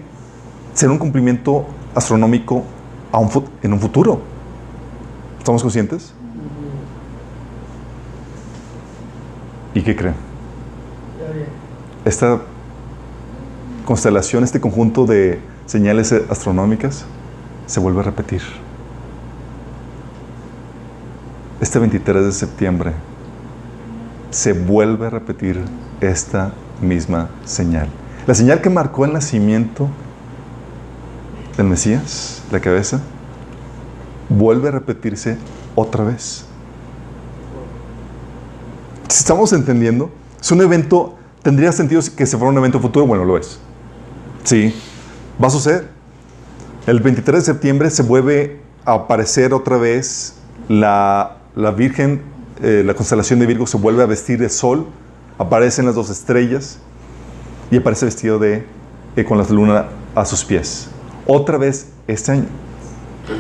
ser 0.74 0.90
un 0.90 0.98
cumplimiento 0.98 1.66
astronómico 1.96 2.64
en 3.64 3.74
un 3.74 3.80
futuro. 3.80 4.22
¿Estamos 5.40 5.62
conscientes? 5.62 6.14
¿Y 9.74 9.82
qué 9.82 9.96
creen? 9.96 10.28
esta 12.06 12.40
constelación, 13.86 14.44
este 14.44 14.62
conjunto 14.62 15.06
de 15.06 15.40
señales 15.66 16.14
astronómicas, 16.30 17.06
se 17.66 17.80
vuelve 17.80 18.00
a 18.00 18.04
repetir. 18.04 18.42
Este 21.62 21.80
23 21.80 22.26
de 22.26 22.32
septiembre 22.32 22.94
se 24.30 24.54
vuelve 24.54 25.08
a 25.08 25.10
repetir 25.10 25.60
esta 26.02 26.54
misma 26.82 27.30
señal. 27.46 27.88
La 28.28 28.36
señal 28.36 28.62
que 28.62 28.70
marcó 28.70 29.06
el 29.06 29.14
nacimiento 29.14 29.90
del 31.56 31.68
Mesías, 31.68 32.44
la 32.52 32.60
cabeza, 32.60 33.00
vuelve 34.30 34.68
a 34.70 34.72
repetirse 34.72 35.38
otra 35.76 36.04
vez. 36.04 36.46
Si 39.08 39.20
estamos 39.20 39.54
entendiendo, 39.54 40.12
es 40.40 40.52
un 40.52 40.62
evento 40.62 41.18
¿Tendría 41.48 41.72
sentido 41.72 42.02
que 42.14 42.26
se 42.26 42.38
fuera 42.38 42.52
un 42.52 42.58
evento 42.58 42.78
futuro? 42.78 43.08
Bueno, 43.08 43.24
lo 43.24 43.38
es. 43.38 43.58
Sí, 44.44 44.76
va 45.42 45.48
a 45.48 45.50
suceder. 45.50 45.88
El 46.86 47.00
23 47.00 47.40
de 47.40 47.46
septiembre 47.54 47.90
se 47.90 48.04
vuelve 48.04 48.60
a 48.84 48.96
aparecer 48.96 49.54
otra 49.54 49.78
vez 49.78 50.36
la, 50.68 51.38
Virgen, 51.72 52.22
eh, 52.62 52.84
la 52.86 52.94
constelación 52.94 53.40
de 53.40 53.48
Virgo 53.48 53.66
se 53.66 53.78
vuelve 53.78 54.04
a 54.04 54.06
vestir 54.06 54.40
de 54.40 54.50
sol, 54.50 54.86
aparecen 55.38 55.86
las 55.86 55.96
dos 55.96 56.10
estrellas 56.10 56.80
y 57.72 57.78
aparece 57.78 58.06
vestido 58.06 58.38
de, 58.40 58.64
eh, 59.16 59.24
con 59.26 59.38
la 59.38 59.44
luna 59.50 59.88
a 60.16 60.26
sus 60.26 60.46
pies. 60.46 60.90
Otra 61.26 61.58
vez 61.58 61.90
este 62.08 62.32
año. 62.32 62.46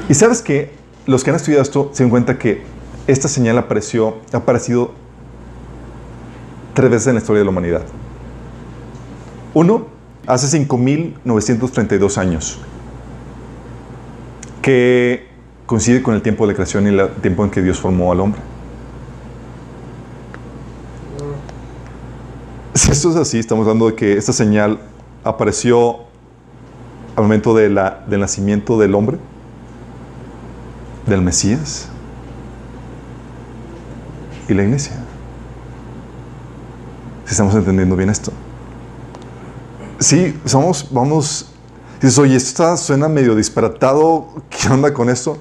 Y 0.09 0.13
sabes 0.15 0.41
que 0.41 0.71
los 1.05 1.23
que 1.23 1.29
han 1.29 1.35
estudiado 1.35 1.61
esto 1.61 1.91
se 1.93 2.03
dan 2.03 2.09
cuenta 2.09 2.37
que 2.37 2.63
esta 3.05 3.27
señal 3.27 3.57
apareció, 3.57 4.17
ha 4.33 4.37
aparecido 4.37 4.93
tres 6.73 6.91
veces 6.91 7.07
en 7.07 7.13
la 7.15 7.21
historia 7.21 7.39
de 7.39 7.45
la 7.45 7.51
humanidad. 7.51 7.83
Uno, 9.53 9.87
hace 10.25 10.59
5.932 10.59 12.17
años, 12.17 12.59
que 14.61 15.26
coincide 15.67 16.01
con 16.01 16.15
el 16.15 16.21
tiempo 16.21 16.45
de 16.45 16.53
la 16.53 16.55
creación 16.55 16.85
y 16.87 16.89
el 16.89 17.09
tiempo 17.21 17.43
en 17.43 17.51
que 17.51 17.61
Dios 17.61 17.79
formó 17.79 18.11
al 18.11 18.21
hombre. 18.21 18.41
Si 22.73 22.89
esto 22.89 23.11
es 23.11 23.17
así, 23.17 23.37
estamos 23.37 23.63
hablando 23.63 23.87
de 23.87 23.95
que 23.95 24.13
esta 24.13 24.31
señal 24.31 24.79
apareció 25.23 26.05
al 27.17 27.23
momento 27.23 27.53
de 27.53 27.69
la, 27.69 28.05
del 28.07 28.21
nacimiento 28.21 28.79
del 28.79 28.95
hombre, 28.95 29.17
del 31.05 31.21
Mesías 31.21 31.89
y 34.47 34.53
la 34.53 34.63
iglesia. 34.63 34.93
Si 37.25 37.31
estamos 37.31 37.53
entendiendo 37.55 37.97
bien 37.97 38.09
esto. 38.09 38.31
Sí, 39.99 40.39
somos, 40.45 40.87
vamos, 40.91 41.51
dices, 41.99 42.17
oye, 42.19 42.37
esto 42.37 42.77
suena 42.77 43.09
medio 43.09 43.35
disparatado, 43.35 44.27
¿qué 44.49 44.69
onda 44.69 44.93
con 44.93 45.09
esto? 45.09 45.37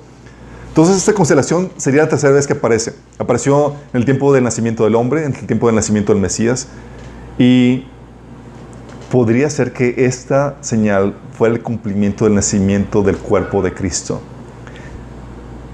Entonces 0.77 0.99
esta 0.99 1.15
constelación 1.15 1.71
sería 1.79 2.03
la 2.03 2.09
tercera 2.11 2.35
vez 2.35 2.47
que 2.47 2.53
aparece. 2.53 2.93
Apareció 3.19 3.69
en 3.95 4.01
el 4.01 4.05
tiempo 4.05 4.35
del 4.35 4.45
nacimiento 4.45 4.85
del 4.85 4.95
hombre, 4.95 5.25
en 5.25 5.35
el 5.35 5.47
tiempo 5.47 5.69
del 5.69 5.75
nacimiento 5.75 6.13
del 6.13 6.21
Mesías, 6.21 6.69
y 7.39 7.87
podría 9.11 9.49
ser 9.49 9.73
que 9.73 9.95
esta 10.05 10.57
señal 10.61 11.15
fue 11.33 11.49
el 11.49 11.63
cumplimiento 11.63 12.27
del 12.27 12.35
nacimiento 12.35 13.03
del 13.03 13.17
cuerpo 13.17 13.63
de 13.63 13.73
Cristo. 13.73 14.21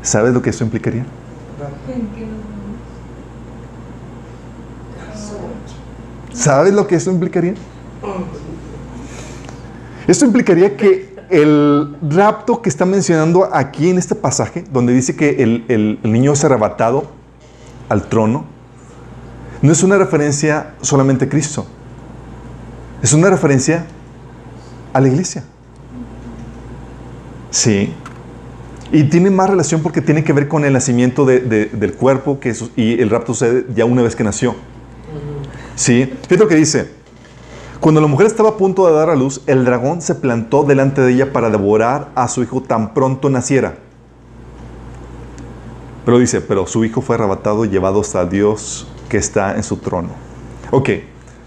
¿Sabes 0.03 0.32
lo 0.32 0.40
que 0.40 0.50
eso 0.50 0.62
implicaría? 0.62 1.05
¿Sabes 6.32 6.72
lo 6.72 6.86
que 6.86 6.94
eso 6.94 7.11
implicaría? 7.11 7.55
Esto 10.07 10.24
implicaría 10.26 10.76
que 10.76 11.12
el 11.33 11.97
rapto 12.11 12.61
que 12.62 12.68
está 12.68 12.85
mencionando 12.85 13.49
aquí 13.53 13.89
en 13.89 13.99
este 13.99 14.14
pasaje, 14.14 14.64
donde 14.70 14.93
dice 14.93 15.16
que 15.16 15.43
el, 15.43 15.99
niño 16.03 16.33
es 16.35 16.45
arrebatado 16.45 17.05
al 17.89 18.09
trono, 18.09 18.45
no 19.62 19.72
es 19.72 19.83
una 19.83 19.97
referencia 19.97 20.74
solamente 20.83 21.24
a 21.24 21.28
Cristo, 21.28 21.66
es 23.03 23.12
una 23.14 23.30
referencia 23.30 23.87
a 24.93 25.01
la 25.01 25.09
iglesia. 25.09 25.43
Sí. 27.51 27.93
Y 28.93 29.05
tiene 29.05 29.30
más 29.30 29.49
relación 29.49 29.83
porque 29.83 30.03
tiene 30.03 30.22
que 30.24 30.33
ver 30.35 30.49
con 30.49 30.64
el 30.66 30.72
nacimiento 30.74 31.24
de- 31.24 31.41
de- 31.41 31.66
del 31.66 31.95
cuerpo 31.95 32.41
que 32.41 32.55
y 32.76 33.01
el 33.01 33.09
rapto 33.09 33.33
sucede 33.33 33.66
ya 33.74 33.85
una 33.87 34.03
vez 34.03 34.14
que 34.14 34.24
nació. 34.24 34.55
Sí, 35.76 36.05
fíjate 36.28 36.37
lo 36.37 36.49
que 36.49 36.57
dice. 36.57 37.01
Cuando 37.83 38.01
la 38.01 38.07
mujer 38.07 38.28
estaba 38.28 38.51
a 38.51 38.57
punto 38.57 38.87
de 38.87 38.93
dar 38.93 39.11
a 39.11 39.16
luz, 39.16 39.41
el 39.49 39.64
dragón 39.64 40.03
se 40.03 40.14
plantó 40.14 40.62
delante 40.62 41.01
de 41.01 41.14
ella 41.14 41.33
para 41.33 41.51
devorar 41.51 42.11
a 42.14 42.28
su 42.28 42.41
hijo 42.45 42.62
tan 42.62 42.95
pronto 42.95 43.28
naciera. 43.28 43.74
Pero 46.05 46.20
dice, 46.20 46.41
pero 46.41 46.68
su 46.68 46.85
hijo 46.85 47.01
fue 47.01 47.16
arrebatado 47.16 47.64
y 47.64 47.70
llevado 47.70 48.01
hasta 48.01 48.24
Dios 48.24 48.87
que 49.09 49.16
está 49.16 49.57
en 49.57 49.64
su 49.64 49.78
trono. 49.78 50.11
Ok, 50.70 50.91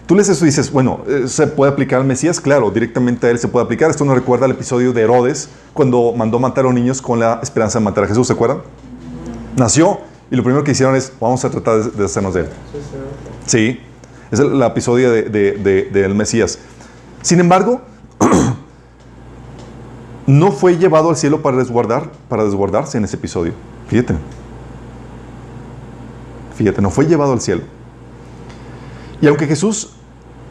tú 0.05 0.15
lees 0.15 0.27
eso 0.27 0.43
y 0.43 0.49
dices, 0.49 0.73
bueno, 0.73 1.05
eh, 1.07 1.29
¿se 1.29 1.47
puede 1.47 1.71
aplicar 1.71 2.01
al 2.01 2.05
Mesías? 2.05 2.41
Claro, 2.41 2.69
directamente 2.69 3.27
a 3.27 3.29
él 3.29 3.39
se 3.39 3.47
puede 3.47 3.63
aplicar. 3.63 3.89
Esto 3.89 4.03
nos 4.03 4.15
recuerda 4.15 4.43
al 4.43 4.51
episodio 4.51 4.91
de 4.91 5.03
Herodes, 5.03 5.47
cuando 5.73 6.11
mandó 6.11 6.37
matar 6.37 6.65
a 6.65 6.67
los 6.67 6.73
niños 6.73 7.01
con 7.01 7.17
la 7.17 7.39
esperanza 7.41 7.79
de 7.79 7.85
matar 7.85 8.03
a 8.03 8.07
Jesús, 8.07 8.27
¿se 8.27 8.33
acuerdan? 8.33 8.57
Nació 9.55 9.99
y 10.29 10.35
lo 10.35 10.43
primero 10.43 10.65
que 10.65 10.71
hicieron 10.71 10.97
es, 10.97 11.13
vamos 11.17 11.45
a 11.45 11.49
tratar 11.49 11.81
de, 11.81 12.03
hacernos 12.03 12.33
de 12.33 12.41
él. 12.41 12.47
Sí, 13.45 13.79
es 14.31 14.39
el, 14.39 14.57
la 14.59 14.67
episodio 14.67 15.11
de- 15.11 15.23
de- 15.23 15.51
de- 15.53 15.83
del 15.91 16.15
Mesías. 16.15 16.59
Sin 17.21 17.39
embargo, 17.39 17.81
no 20.27 20.51
fue 20.51 20.77
llevado 20.77 21.09
al 21.09 21.15
cielo 21.17 21.41
para 21.41 21.57
resguardar, 21.57 22.11
para 22.29 22.43
desguardarse 22.43 22.97
en 22.97 23.03
ese 23.05 23.15
episodio. 23.15 23.53
Fíjate. 23.87 24.15
Fíjate, 26.55 26.81
no 26.81 26.89
fue 26.89 27.05
llevado 27.05 27.33
al 27.33 27.41
cielo. 27.41 27.61
Y 29.21 29.27
aunque 29.27 29.45
Jesús 29.47 29.91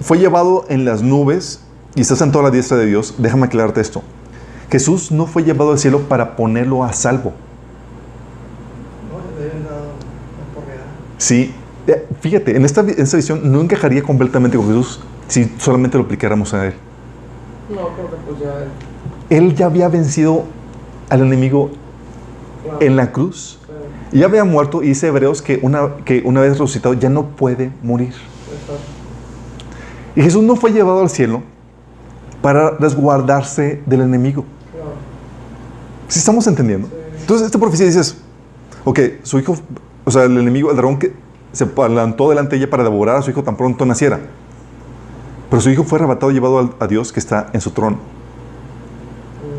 fue 0.01 0.19
llevado 0.19 0.65
en 0.69 0.85
las 0.85 1.03
nubes 1.03 1.61
y 1.95 2.01
está 2.03 2.17
sentado 2.17 2.41
a 2.41 2.45
la 2.45 2.51
diestra 2.51 2.77
de 2.77 2.87
Dios, 2.87 3.15
déjame 3.19 3.47
aclararte 3.47 3.81
esto. 3.81 4.03
Jesús 4.71 5.13
no 5.13 5.27
fue 5.27 5.45
llevado 5.45 5.73
al 5.73 5.79
cielo 5.79 6.01
para 6.09 6.37
ponerlo 6.37 6.85
a 6.85 6.93
salvo. 6.93 7.33
Sí, 11.19 11.55
fíjate, 12.21 12.57
en 12.57 12.65
esta, 12.65 12.81
en 12.81 12.95
esta 12.99 13.17
visión 13.17 13.41
no 13.53 13.61
encajaría 13.61 14.03
completamente 14.03 14.57
con 14.57 14.67
Jesús 14.69 15.01
si 15.29 15.53
solamente 15.59 15.99
lo 15.99 16.05
aplicáramos 16.05 16.55
a 16.55 16.67
Él. 16.67 16.75
No, 17.71 17.89
porque 17.89 18.17
pues 18.29 18.41
ya. 18.41 19.37
Él 19.37 19.55
ya 19.55 19.67
había 19.67 19.89
vencido 19.89 20.45
al 21.09 21.23
enemigo 21.23 21.71
Claro, 22.63 22.79
en 22.81 22.97
la 22.97 23.13
cruz. 23.13 23.59
claro, 23.67 23.81
Y 24.13 24.19
ya 24.21 24.27
había 24.27 24.45
muerto 24.45 24.83
y 24.83 24.89
dice 24.89 25.09
Hebreos 25.09 25.43
que 25.43 25.59
una, 25.63 25.97
que 26.07 26.23
una 26.25 26.41
vez 26.41 26.53
resucitado 26.53 26.95
ya 26.95 27.11
no 27.11 27.27
puede 27.27 27.71
morir. 27.83 28.09
exacto. 28.09 28.75
Y 30.17 30.23
Jesús 30.23 30.43
no 30.43 30.57
fue 30.57 30.73
llevado 30.73 31.03
al 31.03 31.11
cielo 31.11 31.43
para 32.41 32.71
resguardarse 32.71 33.83
del 33.85 34.01
enemigo. 34.03 34.45
Claro. 34.73 34.93
¿Sí 36.09 36.19
estamos 36.21 36.47
entendiendo? 36.47 36.89
Entonces, 37.21 37.47
esta 37.47 37.59
profecía 37.59 37.87
dices, 37.87 38.17
ok, 38.85 39.01
su 39.23 39.39
hijo, 39.39 39.57
o 40.05 40.11
sea, 40.11 40.25
el 40.25 40.39
enemigo, 40.39 40.71
el 40.71 40.77
dragón 40.77 40.99
que 40.99 41.13
se 41.55 41.67
plantó 41.67 42.29
delante 42.29 42.57
de 42.57 42.63
ella 42.63 42.71
para 42.71 42.83
devorar 42.83 43.17
a 43.17 43.23
su 43.23 43.31
hijo 43.31 43.43
tan 43.43 43.57
pronto 43.57 43.87
naciera. 43.87 44.21
Pero 45.49 45.63
su 45.63 45.71
hijo 45.71 45.85
fue 45.85 45.99
arrebatado 45.99 46.33
y 46.33 46.35
llevado 46.35 46.75
a 46.79 46.87
Dios 46.87 47.13
que 47.13 47.21
está 47.21 47.49
en 47.53 47.61
su 47.61 47.71
trono. 47.71 47.99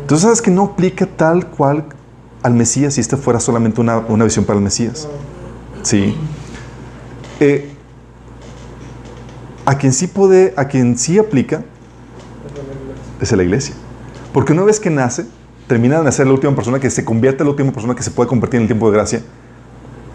Entonces, 0.02 0.22
sabes 0.22 0.42
que 0.42 0.50
no 0.50 0.64
aplica 0.64 1.06
tal 1.06 1.46
cual 1.46 1.86
al 2.42 2.52
Mesías 2.54 2.94
si 2.94 3.00
esta 3.00 3.16
fuera 3.16 3.40
solamente 3.40 3.80
una, 3.80 3.98
una 3.98 4.24
visión 4.24 4.44
para 4.44 4.58
el 4.58 4.62
Mesías. 4.62 5.08
Sí. 5.82 6.14
Eh, 7.40 7.72
a 9.64 9.78
quien 9.78 9.92
sí 9.92 10.06
puede, 10.06 10.52
a 10.56 10.68
quien 10.68 10.98
sí 10.98 11.18
aplica, 11.18 11.64
es 13.20 13.32
a 13.32 13.36
la 13.36 13.42
iglesia. 13.42 13.74
Porque 14.32 14.52
una 14.52 14.64
vez 14.64 14.78
que 14.78 14.90
nace, 14.90 15.26
termina 15.66 15.98
de 15.98 16.04
nacer 16.04 16.26
la 16.26 16.34
última 16.34 16.54
persona 16.54 16.78
que 16.78 16.90
se 16.90 17.04
convierte 17.04 17.42
en 17.42 17.46
la 17.46 17.52
última 17.52 17.72
persona 17.72 17.94
que 17.94 18.02
se 18.02 18.10
puede 18.10 18.28
convertir 18.28 18.58
en 18.58 18.62
el 18.62 18.68
tiempo 18.68 18.90
de 18.90 18.96
gracia. 18.96 19.22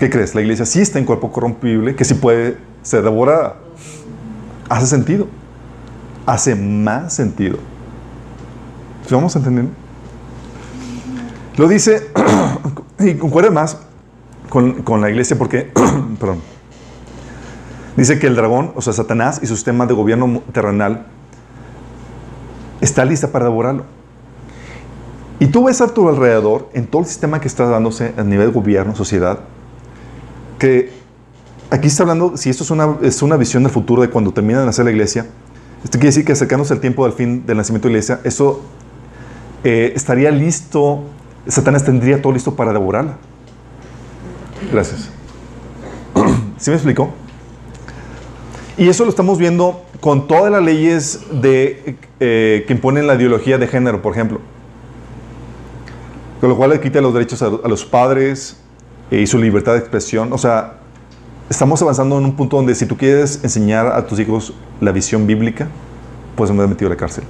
¿Qué 0.01 0.09
crees? 0.09 0.33
La 0.33 0.41
iglesia 0.41 0.65
sí 0.65 0.81
está 0.81 0.97
en 0.97 1.05
cuerpo 1.05 1.31
corrompible, 1.31 1.95
que 1.95 2.03
sí 2.05 2.15
puede 2.15 2.57
ser 2.81 3.03
devorada. 3.03 3.57
Hace 4.67 4.87
sentido. 4.87 5.27
Hace 6.25 6.55
más 6.55 7.13
sentido. 7.13 7.59
¿Sí 9.07 9.13
vamos 9.13 9.35
entendiendo? 9.35 9.71
Lo 11.55 11.67
dice, 11.67 12.09
y 12.99 13.13
concuerda 13.13 13.51
más 13.51 13.77
con, 14.49 14.81
con 14.81 15.01
la 15.01 15.09
iglesia 15.11 15.37
porque, 15.37 15.71
perdón, 16.19 16.39
dice 17.95 18.17
que 18.17 18.25
el 18.25 18.35
dragón, 18.35 18.71
o 18.75 18.81
sea, 18.81 18.93
Satanás 18.93 19.39
y 19.43 19.45
su 19.45 19.53
sistema 19.53 19.85
de 19.85 19.93
gobierno 19.93 20.41
terrenal 20.51 21.05
está 22.81 23.05
lista 23.05 23.27
para 23.27 23.45
devorarlo. 23.45 23.83
Y 25.37 25.45
tú 25.45 25.65
ves 25.65 25.79
a 25.79 25.89
tu 25.89 26.09
alrededor, 26.09 26.69
en 26.73 26.87
todo 26.87 27.03
el 27.03 27.07
sistema 27.07 27.39
que 27.39 27.47
está 27.47 27.65
dándose 27.65 28.15
a 28.17 28.23
nivel 28.23 28.49
gobierno, 28.49 28.95
sociedad, 28.95 29.41
que 30.61 30.91
aquí 31.71 31.87
está 31.87 32.03
hablando, 32.03 32.37
si 32.37 32.51
esto 32.51 32.63
es 32.63 32.69
una, 32.69 32.97
es 33.01 33.23
una 33.23 33.35
visión 33.35 33.63
del 33.63 33.71
futuro 33.71 34.03
de 34.03 34.11
cuando 34.11 34.31
termina 34.31 34.59
de 34.59 34.67
nacer 34.67 34.85
la 34.85 34.91
iglesia, 34.91 35.25
esto 35.83 35.97
quiere 35.97 36.09
decir 36.09 36.23
que 36.23 36.33
acercándose 36.33 36.71
al 36.71 36.79
tiempo 36.79 37.03
del 37.03 37.13
fin 37.13 37.47
del 37.47 37.57
nacimiento 37.57 37.87
de 37.87 37.93
la 37.93 37.97
iglesia, 37.97 38.21
eso 38.23 38.61
eh, 39.63 39.91
estaría 39.95 40.29
listo, 40.29 41.01
Satanás 41.47 41.83
tendría 41.83 42.21
todo 42.21 42.31
listo 42.31 42.55
para 42.55 42.73
devorarla. 42.73 43.17
Gracias. 44.71 45.09
¿Sí 46.57 46.69
me 46.69 46.75
explicó? 46.75 47.09
Y 48.77 48.87
eso 48.87 49.03
lo 49.03 49.09
estamos 49.09 49.39
viendo 49.39 49.83
con 49.99 50.27
todas 50.27 50.51
las 50.51 50.61
leyes 50.61 51.21
de, 51.41 51.97
eh, 52.19 52.65
que 52.67 52.73
imponen 52.73 53.07
la 53.07 53.15
ideología 53.15 53.57
de 53.57 53.65
género, 53.65 54.03
por 54.03 54.13
ejemplo. 54.13 54.39
Con 56.39 56.49
lo 56.49 56.55
cual 56.55 56.69
le 56.69 56.79
quita 56.79 57.01
los 57.01 57.15
derechos 57.15 57.41
a, 57.41 57.49
los 57.49 57.83
padres 57.83 58.60
y 59.11 59.27
su 59.27 59.37
libertad 59.37 59.73
de 59.73 59.79
expresión. 59.79 60.31
O 60.33 60.37
sea, 60.37 60.75
estamos 61.49 61.81
avanzando 61.81 62.17
en 62.17 62.25
un 62.25 62.35
punto 62.35 62.57
donde 62.57 62.73
si 62.75 62.85
tú 62.85 62.97
quieres 62.97 63.39
enseñar 63.43 63.87
a 63.87 64.07
tus 64.07 64.19
hijos 64.19 64.53
la 64.79 64.91
visión 64.91 65.27
bíblica, 65.27 65.67
puedes 66.35 66.55
ser 66.55 66.67
metido 66.67 66.87
a 66.89 66.93
la 66.93 66.97
cárcel. 66.97 67.23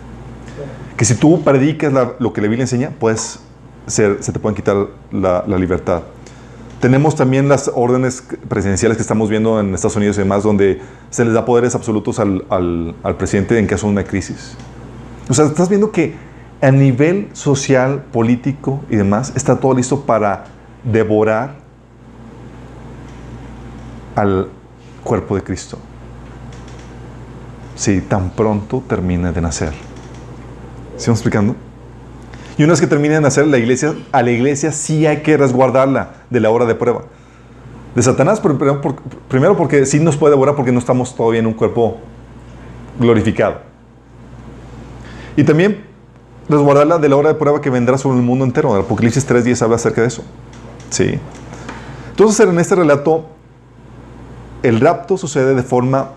Que 0.95 1.03
si 1.05 1.15
tú 1.15 1.41
predicas 1.43 1.91
la- 1.91 2.13
lo 2.19 2.31
que 2.31 2.41
la 2.41 2.47
Biblia 2.47 2.63
enseña, 2.63 2.91
puedes 2.99 3.39
ser, 3.87 4.17
se 4.21 4.31
te 4.31 4.39
pueden 4.39 4.55
quitar 4.55 4.87
la, 5.11 5.43
la 5.47 5.57
libertad. 5.57 6.03
Tenemos 6.79 7.15
también 7.15 7.47
las 7.49 7.69
órdenes 7.75 8.23
presidenciales 8.47 8.97
que 8.97 9.01
estamos 9.01 9.29
viendo 9.29 9.59
en 9.59 9.73
Estados 9.73 9.95
Unidos 9.95 10.17
y 10.17 10.21
demás, 10.21 10.43
donde 10.43 10.79
se 11.09 11.25
les 11.25 11.33
da 11.33 11.45
poderes 11.45 11.75
absolutos 11.75 12.19
al, 12.19 12.43
al- 12.49 12.95
al 13.03 13.15
presidente 13.17 13.57
en 13.57 13.67
caso 13.67 13.87
de 13.87 13.93
una 13.93 14.03
crisis. 14.03 14.55
O 15.29 15.33
sea, 15.33 15.45
estás 15.45 15.69
viendo 15.69 15.91
que 15.91 16.15
a 16.61 16.71
nivel 16.71 17.29
social, 17.33 18.03
político 18.11 18.81
y 18.89 18.95
demás, 18.95 19.33
está 19.35 19.59
todo 19.59 19.73
listo 19.73 20.01
para 20.01 20.45
devorar 20.83 21.60
al 24.15 24.49
cuerpo 25.03 25.35
de 25.35 25.43
Cristo. 25.43 25.77
Si 27.75 28.01
tan 28.01 28.31
pronto 28.31 28.83
termine 28.87 29.31
de 29.31 29.41
nacer. 29.41 29.73
¿Sí 30.97 31.09
me 31.09 31.13
explicando? 31.13 31.55
Y 32.57 32.63
una 32.63 32.73
vez 32.73 32.81
que 32.81 32.87
termine 32.87 33.15
de 33.15 33.21
nacer, 33.21 33.47
la 33.47 33.57
iglesia, 33.57 33.95
a 34.11 34.21
la 34.21 34.31
iglesia 34.31 34.71
sí 34.71 35.07
hay 35.07 35.21
que 35.23 35.37
resguardarla 35.37 36.15
de 36.29 36.39
la 36.39 36.49
hora 36.51 36.65
de 36.65 36.75
prueba. 36.75 37.03
De 37.95 38.01
Satanás, 38.03 38.41
primero 39.27 39.57
porque 39.57 39.85
sí 39.85 39.99
nos 39.99 40.15
puede 40.15 40.33
devorar 40.33 40.55
porque 40.55 40.71
no 40.71 40.79
estamos 40.79 41.15
todavía 41.15 41.39
en 41.39 41.47
un 41.47 41.53
cuerpo 41.53 41.97
glorificado. 42.99 43.61
Y 45.35 45.43
también 45.43 45.83
resguardarla 46.47 46.99
de 46.99 47.09
la 47.09 47.15
hora 47.15 47.29
de 47.29 47.35
prueba 47.35 47.61
que 47.61 47.69
vendrá 47.69 47.97
sobre 47.97 48.17
el 48.17 48.23
mundo 48.23 48.45
entero. 48.45 48.75
El 48.75 48.81
Apocalipsis 48.81 49.27
3.10 49.27 49.61
habla 49.63 49.77
acerca 49.77 50.01
de 50.01 50.07
eso. 50.07 50.23
Sí. 50.89 51.19
Entonces, 52.11 52.47
en 52.47 52.59
este 52.59 52.75
relato, 52.75 53.25
el 54.63 54.79
rapto 54.79 55.17
sucede 55.17 55.55
de 55.55 55.63
forma, 55.63 56.11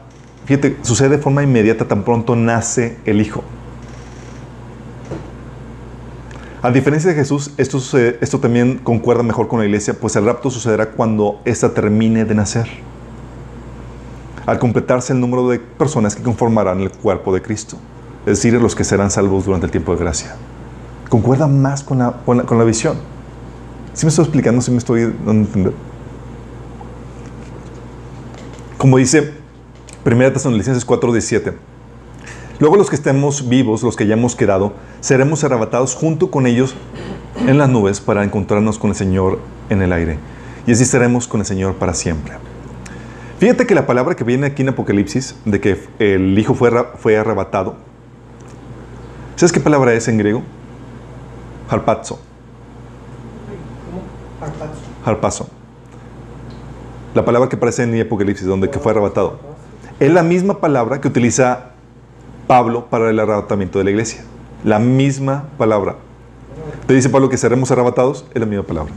fíjate, 0.45 0.77
sucede 0.83 1.11
de 1.11 1.19
forma 1.19 1.43
inmediata 1.43 1.87
tan 1.87 2.03
pronto 2.03 2.37
nace 2.37 2.99
el 3.05 3.21
Hijo. 3.21 3.43
A 6.65 6.71
diferencia 6.71 7.11
de 7.11 7.17
Jesús, 7.17 7.51
esto, 7.59 8.41
también 8.41 8.79
concuerda 8.79 9.23
mejor 9.23 9.49
con 9.49 9.59
la 9.59 9.67
iglesia, 9.67 9.93
pues 10.01 10.17
el 10.17 10.25
rapto 10.25 10.51
sucederá 10.51 10.93
cuando 10.93 11.43
ésta 11.45 11.75
termine 11.75 12.25
de 12.25 12.35
nacer. 12.35 12.67
Al 14.47 14.59
completarse 14.59 15.13
el 15.13 15.21
número 15.21 15.47
de 15.51 15.59
personas 15.59 16.17
que 16.17 16.23
conformarán 16.23 16.81
el 16.81 16.91
cuerpo 16.91 17.35
de 17.35 17.43
Cristo, 17.43 17.77
es 18.21 18.39
decir, 18.39 18.55
los 18.55 18.75
que 18.75 18.83
serán 18.83 19.11
salvos 19.11 19.45
durante 19.45 19.67
el 19.67 19.73
tiempo 19.73 19.93
de 19.93 19.99
gracia. 19.99 20.37
Concuerda 21.11 21.47
más 21.49 21.83
con 21.83 21.99
la, 21.99 22.13
con 22.25 22.59
la, 22.59 22.65
visión. 22.65 22.97
¿Sí 23.93 24.07
me 24.07 24.09
estoy 24.09 24.25
explicando? 24.25 24.63
¿Sí 24.63 24.71
me 24.71 24.79
estoy 24.79 25.03
dando 25.03 25.31
a 25.31 25.35
entender? 25.35 25.73
Como 28.85 28.99
dice 28.99 29.33
1 30.05 30.33
Tesalonicenses 30.35 30.87
4:17. 30.87 31.55
Luego 32.59 32.77
los 32.77 32.91
que 32.91 32.97
estemos 32.97 33.49
vivos, 33.49 33.83
los 33.83 33.97
que 33.97 34.05
hayamos 34.05 34.37
quedado, 34.37 34.75
seremos 35.01 35.43
arrebatados 35.43 35.95
junto 35.95 36.31
con 36.31 36.47
ellos 36.47 36.75
en 37.47 37.57
las 37.57 37.71
nubes 37.71 38.03
para 38.03 38.25
encontrarnos 38.25 38.79
con 38.79 38.91
el 38.91 38.97
Señor 38.97 39.39
en 39.71 39.81
el 39.81 39.91
aire. 39.91 40.19
Y 40.67 40.73
así 40.73 40.83
estaremos 40.83 41.27
con 41.27 41.41
el 41.41 41.47
Señor 41.47 41.77
para 41.77 41.95
siempre. 41.95 42.35
Fíjate 43.39 43.67
que 43.67 43.75
la 43.75 43.87
palabra 43.87 44.17
que 44.17 44.25
viene 44.25 44.49
aquí 44.49 44.61
en 44.61 44.69
Apocalipsis, 44.69 45.35
de 45.47 45.61
que 45.63 45.83
el 45.99 46.39
Hijo 46.39 46.53
fue, 46.53 46.71
fue 46.99 47.17
arrebatado, 47.17 47.77
¿sabes 49.37 49.51
qué 49.51 49.61
palabra 49.61 49.95
es 49.95 50.09
en 50.09 50.19
griego? 50.19 50.43
Harpazo. 51.71 52.21
Harpazo. 55.07 55.64
La 57.15 57.25
palabra 57.25 57.49
que 57.49 57.55
aparece 57.55 57.85
en 57.85 57.95
el 57.95 58.07
Apocalipsis, 58.07 58.47
donde 58.47 58.69
que 58.71 58.81
fue 58.81 58.91
arrebatado. 58.91 59.39
Es 60.01 60.13
la 60.13 60.25
misma 60.25 60.61
palabra 60.61 61.01
que 61.01 61.07
utiliza 61.07 61.71
Pablo 62.49 62.87
para 62.87 63.09
el 63.09 63.21
arrebatamiento 63.21 63.79
de 63.79 63.85
la 63.85 63.91
iglesia. 63.91 64.25
La 64.65 64.81
misma 64.81 65.45
palabra. 65.57 65.97
Te 66.89 66.95
dice 66.95 67.09
Pablo 67.09 67.29
que 67.29 67.37
seremos 67.37 67.71
arrebatados, 67.71 68.27
es 68.35 68.41
la 68.41 68.47
misma 68.47 68.65
palabra. 68.65 68.93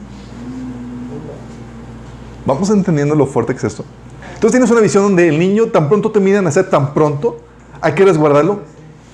Vamos 2.46 2.70
entendiendo 2.72 3.14
lo 3.14 3.28
fuerte 3.28 3.54
que 3.54 3.60
es 3.60 3.66
esto. 3.66 3.86
Entonces 4.34 4.52
tienes 4.52 4.72
una 4.72 4.82
visión 4.82 5.04
donde 5.04 5.28
el 5.28 5.38
niño 5.38 5.68
tan 5.68 5.88
pronto 5.88 6.12
termina 6.12 6.38
de 6.38 6.44
nacer, 6.44 6.70
tan 6.70 6.94
pronto, 6.94 7.38
hay 7.82 7.94
que 7.94 8.04
resguardarlo 8.04 8.62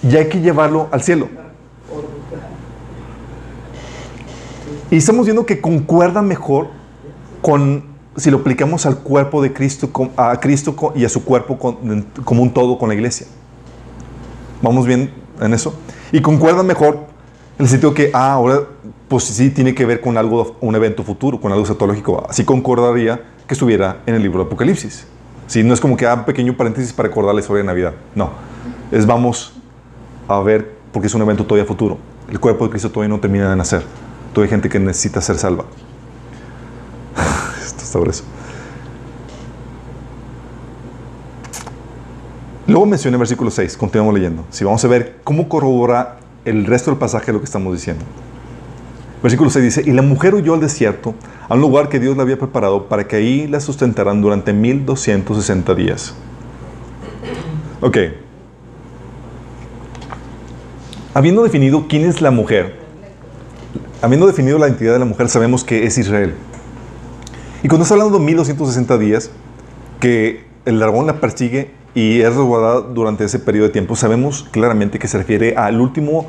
y 0.01 0.15
hay 0.15 0.29
que 0.29 0.39
llevarlo 0.39 0.87
al 0.91 1.01
cielo. 1.01 1.27
Y 4.89 4.97
estamos 4.97 5.25
viendo 5.25 5.45
que 5.45 5.59
concuerda 5.59 6.21
mejor 6.21 6.67
con 7.41 7.92
si 8.15 8.29
lo 8.31 8.37
aplicamos 8.37 8.85
al 8.85 8.99
cuerpo 8.99 9.41
de 9.41 9.53
Cristo, 9.53 9.89
a 10.17 10.39
Cristo 10.39 10.93
y 10.95 11.05
a 11.05 11.09
su 11.09 11.23
cuerpo 11.23 11.57
como 11.57 12.43
un 12.43 12.53
todo 12.53 12.77
con 12.77 12.89
la 12.89 12.95
iglesia. 12.95 13.27
¿Vamos 14.61 14.85
bien 14.85 15.11
en 15.41 15.53
eso? 15.53 15.75
Y 16.11 16.21
concuerda 16.21 16.63
mejor 16.63 17.13
el 17.59 17.67
sentido 17.67 17.93
que, 17.93 18.09
ah, 18.13 18.33
ahora, 18.33 18.61
pues 19.07 19.25
sí 19.25 19.49
tiene 19.49 19.75
que 19.75 19.85
ver 19.85 20.01
con 20.01 20.17
algo, 20.17 20.55
un 20.61 20.75
evento 20.75 21.03
futuro, 21.03 21.39
con 21.39 21.51
algo 21.51 21.63
escatológico. 21.63 22.25
Así 22.29 22.43
concordaría 22.43 23.21
que 23.47 23.53
estuviera 23.53 24.01
en 24.05 24.15
el 24.15 24.21
libro 24.21 24.39
de 24.39 24.45
Apocalipsis. 24.45 25.05
Sí, 25.47 25.63
no 25.63 25.73
es 25.73 25.81
como 25.81 25.97
que 25.97 26.05
haga 26.05 26.21
un 26.21 26.25
pequeño 26.25 26.55
paréntesis 26.55 26.93
para 26.93 27.09
recordar 27.09 27.35
la 27.35 27.41
historia 27.41 27.61
de 27.61 27.67
Navidad. 27.67 27.93
No. 28.15 28.31
Es 28.91 29.05
vamos 29.05 29.53
a 30.27 30.39
ver, 30.39 30.77
porque 30.91 31.07
es 31.07 31.13
un 31.13 31.21
evento 31.21 31.45
todavía 31.45 31.65
futuro. 31.65 31.97
El 32.29 32.39
cuerpo 32.39 32.65
de 32.65 32.71
Cristo 32.71 32.89
todavía 32.89 33.09
no 33.09 33.19
termina 33.19 33.49
de 33.49 33.55
nacer. 33.55 33.83
Todavía 34.33 34.45
hay 34.45 34.49
gente 34.49 34.69
que 34.69 34.79
necesita 34.79 35.21
ser 35.21 35.37
salva. 35.37 35.65
Luego 42.65 42.85
menciona 42.85 43.15
el 43.15 43.19
versículo 43.19 43.51
6, 43.51 43.77
continuamos 43.77 44.13
leyendo. 44.13 44.45
Si 44.49 44.63
vamos 44.63 44.83
a 44.85 44.87
ver 44.87 45.17
cómo 45.23 45.49
corrobora 45.49 46.17
el 46.45 46.65
resto 46.65 46.91
del 46.91 46.97
pasaje 46.97 47.33
lo 47.33 47.39
que 47.39 47.45
estamos 47.45 47.73
diciendo. 47.73 48.03
Versículo 49.21 49.49
6 49.49 49.63
dice, 49.63 49.83
y 49.85 49.91
la 49.91 50.01
mujer 50.01 50.35
huyó 50.35 50.53
al 50.53 50.59
desierto, 50.59 51.13
a 51.47 51.55
un 51.55 51.61
lugar 51.61 51.89
que 51.89 51.99
Dios 51.99 52.15
le 52.15 52.23
había 52.23 52.37
preparado 52.37 52.87
para 52.87 53.07
que 53.07 53.15
ahí 53.15 53.47
la 53.47 53.59
sustentaran 53.59 54.21
durante 54.21 54.53
1260 54.53 55.75
días. 55.75 56.13
Ok. 57.79 57.97
Habiendo 61.13 61.43
definido 61.43 61.85
quién 61.87 62.05
es 62.05 62.21
la 62.21 62.31
mujer, 62.31 62.75
habiendo 64.01 64.25
definido 64.25 64.57
la 64.57 64.67
identidad 64.67 64.93
de 64.93 64.99
la 64.99 65.05
mujer, 65.05 65.29
sabemos 65.29 65.63
que 65.63 65.85
es 65.85 65.97
Israel. 65.97 66.33
Y 67.63 67.69
cuando 67.69 67.83
está 67.83 67.95
hablando 67.95 68.19
de 68.19 68.25
1260 68.25 68.97
días, 68.97 69.31
que 70.01 70.43
el 70.65 70.79
dragón 70.79 71.07
la 71.07 71.21
persigue 71.21 71.71
y 71.95 72.19
es 72.19 72.35
resguardada 72.35 72.81
durante 72.81 73.23
ese 73.23 73.39
periodo 73.39 73.67
de 73.67 73.71
tiempo, 73.71 73.95
sabemos 73.95 74.45
claramente 74.51 74.99
que 74.99 75.07
se 75.07 75.17
refiere 75.17 75.55
al 75.55 75.79
último, 75.79 76.25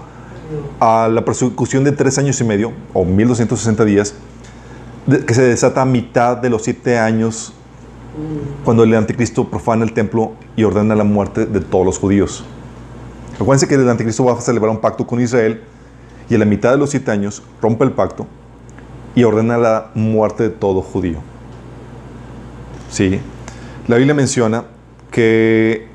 a 0.79 1.09
la 1.09 1.25
persecución 1.25 1.83
de 1.83 1.91
tres 1.91 2.19
años 2.19 2.41
y 2.41 2.45
medio, 2.45 2.73
o 2.93 3.05
1260 3.05 3.85
días, 3.85 4.15
que 5.27 5.35
se 5.35 5.43
desata 5.43 5.83
a 5.83 5.85
mitad 5.85 6.37
de 6.37 6.51
los 6.51 6.63
siete 6.63 6.99
años 6.99 7.53
cuando 8.65 8.85
el 8.85 8.95
anticristo 8.95 9.51
profana 9.51 9.83
el 9.83 9.93
templo 9.93 10.35
y 10.55 10.63
ordena 10.63 10.95
la 10.95 11.03
muerte 11.03 11.47
de 11.47 11.61
todos 11.61 11.85
los 11.85 11.99
judíos. 11.99 12.45
Acuérdense 13.35 13.67
que 13.67 13.75
el 13.75 13.89
anticristo 13.89 14.25
va 14.25 14.35
a 14.35 14.41
celebrar 14.41 14.71
un 14.71 14.81
pacto 14.81 15.05
con 15.05 15.21
Israel 15.21 15.63
y 16.31 16.37
a 16.37 16.39
la 16.39 16.45
mitad 16.45 16.71
de 16.71 16.79
los 16.79 16.91
siete 16.91 17.11
años 17.11 17.43
rompe 17.61 17.83
el 17.83 17.91
pacto 17.91 18.29
y 19.15 19.25
ordena 19.25 19.59
la 19.59 19.91
muerte 19.95 20.45
de 20.45 20.51
todo 20.51 20.83
judío. 20.83 21.19
Sí. 22.91 23.21
La 23.87 23.97
Biblia 23.97 24.15
menciona 24.15 24.65
que, 25.11 25.89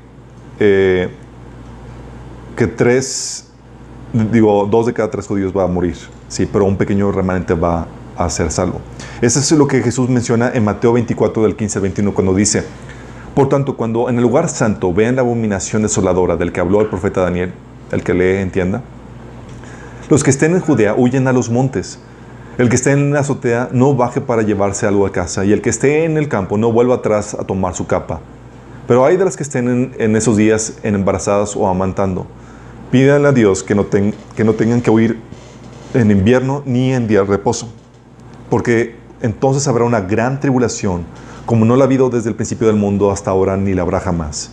eh, 0.58 1.08
que 2.56 2.66
tres, 2.66 3.50
digo, 4.12 4.66
dos 4.70 4.86
de 4.86 4.92
cada 4.92 5.10
tres 5.10 5.26
judíos 5.26 5.52
va 5.56 5.64
a 5.64 5.66
morir, 5.66 5.96
sí, 6.28 6.46
pero 6.50 6.64
un 6.64 6.76
pequeño 6.76 7.10
remanente 7.12 7.54
va 7.54 7.86
a 8.16 8.30
ser 8.30 8.50
salvo. 8.50 8.80
Eso 9.20 9.40
es 9.40 9.50
lo 9.52 9.66
que 9.66 9.82
Jesús 9.82 10.08
menciona 10.08 10.50
en 10.54 10.64
Mateo 10.64 10.92
24, 10.92 11.42
del 11.42 11.56
15 11.56 11.78
al 11.78 11.82
21, 11.82 12.14
cuando 12.14 12.34
dice, 12.34 12.64
por 13.34 13.48
tanto, 13.48 13.76
cuando 13.76 14.08
en 14.08 14.16
el 14.16 14.22
lugar 14.22 14.48
santo 14.48 14.92
vean 14.92 15.16
la 15.16 15.22
abominación 15.22 15.82
desoladora 15.82 16.36
del 16.36 16.52
que 16.52 16.60
habló 16.60 16.80
el 16.80 16.88
profeta 16.88 17.22
Daniel, 17.22 17.52
el 17.92 18.02
que 18.02 18.14
lee 18.14 18.40
entienda, 18.42 18.82
los 20.08 20.24
que 20.24 20.30
estén 20.30 20.54
en 20.54 20.60
Judea 20.60 20.94
huyen 20.96 21.28
a 21.28 21.32
los 21.32 21.50
montes. 21.50 21.98
El 22.60 22.68
que 22.68 22.76
esté 22.76 22.90
en 22.90 23.10
la 23.14 23.20
azotea 23.20 23.70
no 23.72 23.94
baje 23.94 24.20
para 24.20 24.42
llevarse 24.42 24.86
algo 24.86 25.06
a 25.06 25.12
casa, 25.12 25.46
y 25.46 25.52
el 25.54 25.62
que 25.62 25.70
esté 25.70 26.04
en 26.04 26.18
el 26.18 26.28
campo 26.28 26.58
no 26.58 26.70
vuelva 26.70 26.96
atrás 26.96 27.32
a 27.32 27.44
tomar 27.44 27.74
su 27.74 27.86
capa. 27.86 28.20
Pero 28.86 29.06
hay 29.06 29.16
de 29.16 29.24
las 29.24 29.34
que 29.34 29.44
estén 29.44 29.94
en, 29.98 30.14
esos 30.14 30.36
días 30.36 30.74
en 30.82 30.94
embarazadas 30.94 31.56
o 31.56 31.66
amantando. 31.66 32.26
Pídanle 32.90 33.28
a 33.28 33.32
Dios 33.32 33.62
que 33.62 33.74
no, 33.74 33.86
tengan 33.86 34.82
que 34.82 34.90
huir 34.90 35.18
en 35.94 36.10
invierno 36.10 36.62
ni 36.66 36.92
en 36.92 37.08
día 37.08 37.20
de 37.20 37.28
reposo, 37.28 37.72
porque 38.50 38.94
entonces 39.22 39.66
habrá 39.66 39.84
una 39.84 40.02
gran 40.02 40.38
tribulación, 40.38 41.06
como 41.46 41.64
no 41.64 41.76
la 41.76 41.84
ha 41.84 41.86
habido 41.86 42.10
desde 42.10 42.28
el 42.28 42.36
principio 42.36 42.66
del 42.66 42.76
mundo 42.76 43.10
hasta 43.10 43.30
ahora, 43.30 43.56
ni 43.56 43.72
la 43.72 43.80
habrá 43.80 44.00
jamás. 44.00 44.50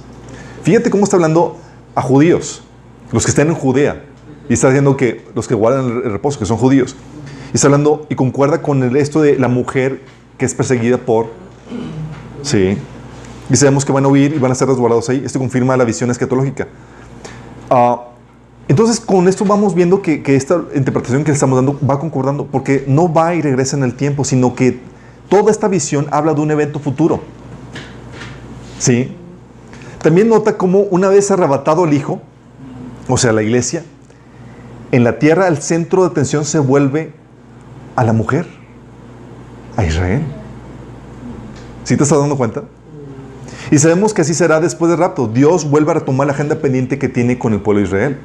Fíjate 0.64 0.90
cómo 0.90 1.04
está 1.04 1.18
hablando 1.18 1.58
a 1.94 2.02
judíos, 2.02 2.64
los 3.12 3.26
que 3.26 3.32
estén 3.32 3.50
en 3.50 3.56
Judea, 3.56 4.02
y 4.48 4.54
está 4.54 4.68
diciendo 4.70 4.96
que 4.96 5.26
los 5.36 5.46
que 5.46 5.56
guardan 5.56 6.04
el 6.06 6.12
reposo, 6.14 6.40
que 6.40 6.46
son 6.46 6.56
judíos. 6.56 6.96
Y 7.54 7.56
está 7.56 7.68
hablando 7.68 8.06
y 8.10 8.16
concuerda 8.16 8.62
con 8.62 8.84
el 8.84 8.96
esto 8.96 9.22
de 9.22 9.38
la 9.38 9.48
mujer 9.48 10.02
que 10.38 10.46
es 10.46 10.54
perseguida 10.54 10.98
por. 10.98 11.28
Sí. 12.42 12.78
Y 13.50 13.56
sabemos 13.56 13.86
que 13.86 13.92
van 13.92 14.06
a 14.06 14.08
huir 14.08 14.34
y 14.34 14.40
van 14.40 14.52
a 14.52 14.56
ser 14.56 14.68
resguardados 14.68 15.10
ahí. 15.10 15.22
Esto 15.26 15.40
confirma 15.40 15.78
la 15.78 15.86
visión 15.86 16.12
escatológica. 16.12 16.68
Ah, 17.70 18.02
entonces, 18.68 19.00
con 19.00 19.28
esto 19.28 19.46
vamos 19.46 19.74
viendo 19.74 20.02
que, 20.02 20.22
que 20.22 20.36
esta 20.36 20.62
interpretación 20.76 21.24
que 21.24 21.32
le 21.32 21.36
estamos 21.36 21.58
dando 21.58 21.80
va 21.88 22.00
concordando, 22.00 22.46
porque 22.46 22.84
no 22.88 23.12
va 23.12 23.34
y 23.34 23.42
regresa 23.42 23.78
en 23.78 23.84
el 23.84 23.94
tiempo, 23.96 24.26
sino 24.26 24.56
que 24.56 24.80
toda 25.30 25.52
esta 25.52 25.70
visión 25.70 26.08
habla 26.12 26.34
de 26.34 26.42
un 26.42 26.52
evento 26.52 26.80
futuro. 26.80 27.22
¿Sí? 28.78 29.16
También 30.02 30.28
nota 30.28 30.58
cómo 30.58 30.80
una 30.80 31.08
vez 31.08 31.32
arrebatado 31.32 31.86
el 31.86 31.94
Hijo, 31.94 32.22
o 33.08 33.18
sea, 33.18 33.32
la 33.32 33.42
iglesia, 33.42 33.84
en 34.92 35.04
la 35.04 35.20
tierra 35.20 35.48
el 35.48 35.58
centro 35.58 36.04
de 36.04 36.10
atención 36.10 36.46
se 36.46 36.60
vuelve 36.60 37.14
a 37.98 38.04
la 38.04 38.14
mujer, 38.14 38.46
a 39.76 39.84
Israel. 39.84 40.22
¿Sí 41.84 41.98
te 41.98 42.04
estás 42.04 42.20
dando 42.20 42.38
cuenta? 42.38 42.64
Y 43.72 43.80
sabemos 43.80 44.14
que 44.14 44.22
así 44.22 44.34
será 44.34 44.60
después 44.62 44.90
del 44.90 45.00
rapto. 45.00 45.28
Dios 45.28 45.70
vuelve 45.70 45.92
a 45.92 45.94
retomar 45.96 46.28
la 46.28 46.34
agenda 46.34 46.56
pendiente 46.56 47.00
que 47.00 47.10
tiene 47.10 47.40
con 47.40 47.54
el 47.54 47.60
pueblo 47.60 47.82
de 47.82 47.88
Israel. 47.88 48.18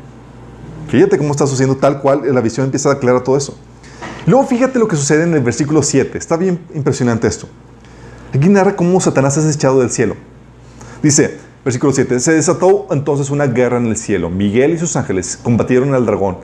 Fíjate 0.89 1.17
cómo 1.17 1.31
está 1.31 1.47
sucediendo 1.47 1.81
tal 1.81 2.01
cual, 2.03 2.23
la 2.33 2.41
visión 2.43 2.67
empieza 2.67 2.91
a 2.91 2.93
aclarar 2.93 3.25
todo 3.25 3.37
eso. 3.37 3.57
Luego 4.27 4.47
fíjate 4.47 4.79
lo 4.79 4.87
que 4.87 4.95
sucede 4.95 5.25
en 5.25 5.33
el 5.33 5.41
versículo 5.41 5.83
7. 5.83 6.19
Está 6.19 6.37
bien 6.37 6.61
impresionante 6.75 7.27
esto. 7.27 7.49
Aquí 8.35 8.51
narra 8.51 8.77
cómo 8.77 9.01
Satanás 9.01 9.39
es 9.39 9.55
echado 9.55 9.81
del 9.81 9.91
cielo. 9.91 10.17
Dice, 11.03 11.39
versículo 11.65 11.95
7, 11.95 12.21
se 12.21 12.33
desató 12.35 12.89
entonces 12.91 13.31
una 13.31 13.47
guerra 13.47 13.79
en 13.79 13.87
el 13.87 13.97
cielo. 13.97 14.29
Miguel 14.29 14.73
y 14.73 14.79
sus 14.79 14.97
ángeles 14.97 15.39
combatieron 15.43 15.95
al 15.95 16.05
dragón. 16.05 16.37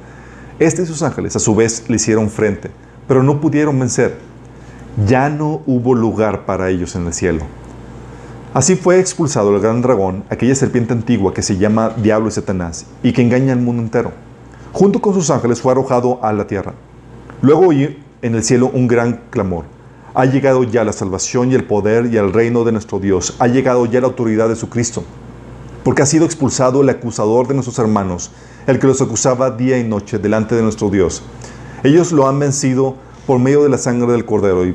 Este 0.59 0.83
y 0.83 0.87
sus 0.87 1.03
ángeles 1.03 1.37
a 1.37 1.41
su 1.41 1.55
vez 1.55 1.85
le 1.89 1.97
hicieron 1.97 2.31
frente, 2.31 2.71
pero 3.09 3.23
no 3.23 3.41
pudieron 3.41 3.79
vencer. 3.81 4.19
Ya 5.07 5.29
no 5.29 5.63
hubo 5.67 5.95
lugar 5.95 6.45
para 6.45 6.71
ellos 6.71 6.95
en 6.95 7.07
el 7.07 7.15
cielo. 7.15 7.45
Así 8.55 8.77
fue 8.77 9.01
expulsado 9.01 9.55
el 9.55 9.61
gran 9.61 9.83
dragón, 9.83 10.25
aquella 10.31 10.55
serpiente 10.55 10.93
antigua 10.93 11.35
que 11.35 11.43
se 11.43 11.57
llama 11.57 11.95
Diablo 11.97 12.29
y 12.29 12.33
Satanás, 12.33 12.87
y 13.03 13.13
que 13.13 13.23
engaña 13.23 13.53
al 13.53 13.61
mundo 13.61 13.83
entero. 13.83 14.13
Junto 14.73 15.01
con 15.01 15.15
sus 15.15 15.31
ángeles 15.31 15.61
fue 15.61 15.73
arrojado 15.73 16.19
a 16.23 16.33
la 16.33 16.47
tierra. 16.47 16.75
Luego 17.41 17.69
oí 17.69 18.03
en 18.23 18.35
el 18.35 18.43
cielo 18.43 18.71
un 18.73 18.89
gran 18.89 19.21
clamor. 19.31 19.65
Ha 20.15 20.25
llegado 20.25 20.65
ya 20.65 20.83
la 20.85 20.93
salvación 20.93 21.53
y 21.53 21.55
el 21.55 21.65
poder 21.65 22.07
y 22.07 22.17
el 22.17 22.33
reino 22.33 22.65
de 22.65 22.73
nuestro 22.73 22.99
Dios. 22.99 23.37
Ha 23.39 23.47
llegado 23.47 23.87
ya 23.87 24.01
la 24.01 24.09
autoridad 24.09 24.49
de 24.49 24.57
su 24.57 24.69
Cristo. 24.69 25.05
Porque 25.85 26.03
ha 26.03 26.07
sido 26.07 26.25
expulsado 26.25 26.83
el 26.83 26.89
acusador 26.89 27.47
de 27.47 27.55
nuestros 27.55 27.79
hermanos, 27.79 28.33
el 28.67 28.79
que 28.79 28.87
los 28.87 29.01
acusaba 29.01 29.51
día 29.51 29.79
y 29.79 29.85
noche 29.85 30.19
delante 30.19 30.55
de 30.55 30.63
nuestro 30.63 30.91
Dios. 30.91 31.23
Ellos 31.83 32.13
lo 32.13 32.29
han 32.29 32.39
vencido 32.39 32.97
por 33.27 33.39
medio 33.39 33.63
de 33.63 33.69
la 33.69 33.79
sangre 33.79 34.13
del 34.13 34.25
Cordero 34.25 34.67
y, 34.67 34.75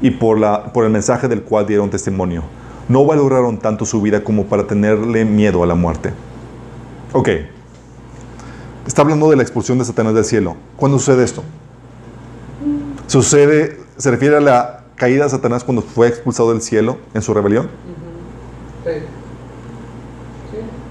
y 0.00 0.10
por, 0.10 0.38
la, 0.38 0.72
por 0.72 0.84
el 0.84 0.90
mensaje 0.90 1.28
del 1.28 1.42
cual 1.42 1.66
dieron 1.66 1.90
testimonio. 1.90 2.42
No 2.88 3.04
valoraron 3.04 3.58
tanto 3.58 3.84
su 3.84 4.00
vida 4.00 4.22
como 4.22 4.44
para 4.44 4.66
tenerle 4.66 5.24
miedo 5.24 5.62
a 5.62 5.66
la 5.66 5.74
muerte. 5.74 6.12
Ok. 7.12 7.28
Está 8.86 9.02
hablando 9.02 9.28
de 9.30 9.36
la 9.36 9.42
expulsión 9.42 9.78
de 9.78 9.84
Satanás 9.84 10.14
del 10.14 10.24
cielo. 10.24 10.56
¿Cuándo 10.76 10.98
sucede 10.98 11.24
esto? 11.24 11.42
Sucede, 13.08 13.80
se 13.96 14.10
refiere 14.10 14.36
a 14.36 14.40
la 14.40 14.84
caída 14.94 15.24
de 15.24 15.30
Satanás 15.30 15.64
cuando 15.64 15.82
fue 15.82 16.06
expulsado 16.06 16.52
del 16.52 16.62
cielo 16.62 16.98
en 17.14 17.22
su 17.22 17.34
rebelión. 17.34 17.68
Sí. 18.84 18.90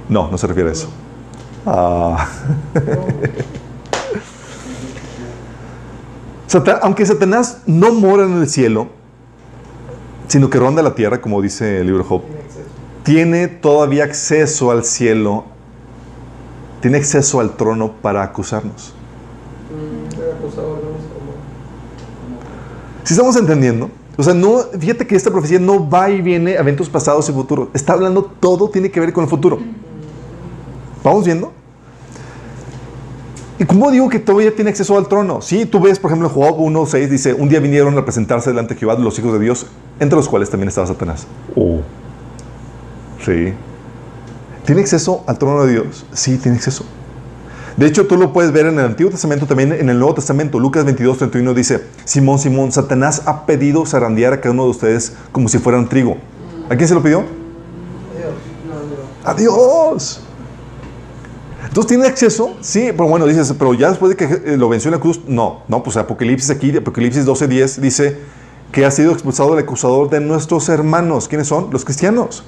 No, 0.09 0.29
no 0.29 0.37
se 0.37 0.47
refiere 0.47 0.69
a 0.69 0.73
eso. 0.73 0.89
Ah. 1.65 2.27
Aunque 6.81 7.05
Satanás 7.05 7.61
no 7.65 7.91
mora 7.93 8.23
en 8.23 8.33
el 8.41 8.49
cielo, 8.49 8.87
sino 10.27 10.49
que 10.49 10.57
ronda 10.57 10.81
la 10.81 10.95
tierra, 10.95 11.21
como 11.21 11.41
dice 11.41 11.79
el 11.79 11.87
libro 11.87 12.03
de 12.03 12.09
Job, 12.09 12.21
Tiene 13.03 13.47
todavía 13.47 14.03
acceso 14.03 14.71
al 14.71 14.83
cielo, 14.83 15.45
tiene 16.81 16.97
acceso 16.97 17.39
al 17.39 17.55
trono 17.55 17.93
para 18.01 18.23
acusarnos. 18.23 18.93
Amor. 19.71 21.35
Si 23.03 23.13
estamos 23.13 23.35
entendiendo, 23.35 23.89
o 24.17 24.23
sea, 24.23 24.33
no, 24.33 24.59
fíjate 24.79 25.05
que 25.05 25.15
esta 25.15 25.29
profecía 25.29 25.59
no 25.59 25.87
va 25.87 26.09
y 26.09 26.21
viene 26.21 26.57
a 26.57 26.61
eventos 26.61 26.89
pasados 26.89 27.29
y 27.29 27.33
futuros. 27.33 27.69
Está 27.73 27.93
hablando 27.93 28.23
todo 28.39 28.69
tiene 28.69 28.89
que 28.89 28.99
ver 28.99 29.13
con 29.13 29.23
el 29.23 29.29
futuro. 29.29 29.59
¿Vamos 31.03 31.25
viendo? 31.25 31.51
¿Y 33.57 33.63
cómo 33.65 33.89
digo 33.89 34.09
que 34.09 34.19
todavía 34.19 34.53
tiene 34.53 34.71
acceso 34.71 34.97
al 34.97 35.07
trono? 35.07 35.41
Sí, 35.41 35.65
tú 35.65 35.79
ves, 35.79 35.97
por 35.97 36.11
ejemplo, 36.11 36.27
en 36.27 36.33
Job 36.33 36.57
1.6 36.59 37.07
dice, 37.07 37.33
un 37.33 37.47
día 37.47 37.61
vinieron 37.61 37.97
a 37.97 38.03
presentarse 38.03 38.49
delante 38.49 38.73
de 38.73 38.79
Jehová 38.81 38.95
los 38.95 39.17
hijos 39.17 39.31
de 39.31 39.39
Dios, 39.39 39.67
entre 39.99 40.17
los 40.17 40.27
cuales 40.27 40.49
también 40.49 40.67
estaba 40.67 40.87
Satanás. 40.87 41.25
Oh. 41.55 41.79
Sí. 43.23 43.53
¿Tiene 44.65 44.81
acceso 44.81 45.23
al 45.25 45.37
trono 45.37 45.63
de 45.63 45.71
Dios? 45.71 46.05
Sí, 46.11 46.37
tiene 46.37 46.57
acceso. 46.57 46.83
De 47.77 47.85
hecho, 47.85 48.07
tú 48.07 48.17
lo 48.17 48.33
puedes 48.33 48.51
ver 48.51 48.65
en 48.65 48.79
el 48.79 48.85
Antiguo 48.85 49.11
Testamento, 49.11 49.45
también 49.45 49.71
en 49.71 49.89
el 49.89 49.99
Nuevo 49.99 50.15
Testamento. 50.15 50.59
Lucas 50.59 50.83
22, 50.83 51.17
31 51.17 51.53
dice, 51.53 51.85
Simón, 52.03 52.39
Simón, 52.39 52.71
Satanás 52.73 53.21
ha 53.25 53.45
pedido 53.45 53.85
zarandear 53.85 54.33
a 54.33 54.41
cada 54.41 54.53
uno 54.53 54.63
de 54.65 54.69
ustedes 54.71 55.13
como 55.31 55.47
si 55.47 55.59
fueran 55.59 55.87
trigo. 55.87 56.17
¿A 56.69 56.75
quién 56.75 56.87
se 56.87 56.93
lo 56.93 57.01
pidió? 57.01 57.19
Dios. 58.17 58.33
No, 58.67 58.85
Dios. 58.87 58.99
¡A 59.23 59.33
Dios! 59.33 60.24
Entonces, 61.76 61.89
¿tiene 61.89 62.07
acceso? 62.07 62.55
Sí, 62.61 62.93
pero 62.95 63.09
bueno, 63.09 63.28
dices, 63.28 63.53
pero 63.59 63.73
ya 63.73 63.89
después 63.89 64.09
de 64.09 64.15
que 64.15 64.53
eh, 64.53 64.55
lo 64.55 64.69
venció 64.69 64.88
en 64.88 64.93
la 64.93 65.01
cruz, 65.01 65.19
no. 65.28 65.63
No, 65.67 65.84
pues 65.84 65.97
Apocalipsis 65.97 66.49
aquí, 66.49 66.73
Apocalipsis 66.73 67.26
12, 67.26 67.49
10, 67.49 67.82
dice 67.82 68.17
que 68.71 68.86
ha 68.86 68.91
sido 68.91 69.11
expulsado 69.11 69.51
el 69.57 69.59
acusador 69.61 70.09
de 70.09 70.21
nuestros 70.21 70.69
hermanos. 70.69 71.28
¿Quiénes 71.28 71.49
son? 71.49 71.67
Los 71.73 71.84
cristianos. 71.84 72.45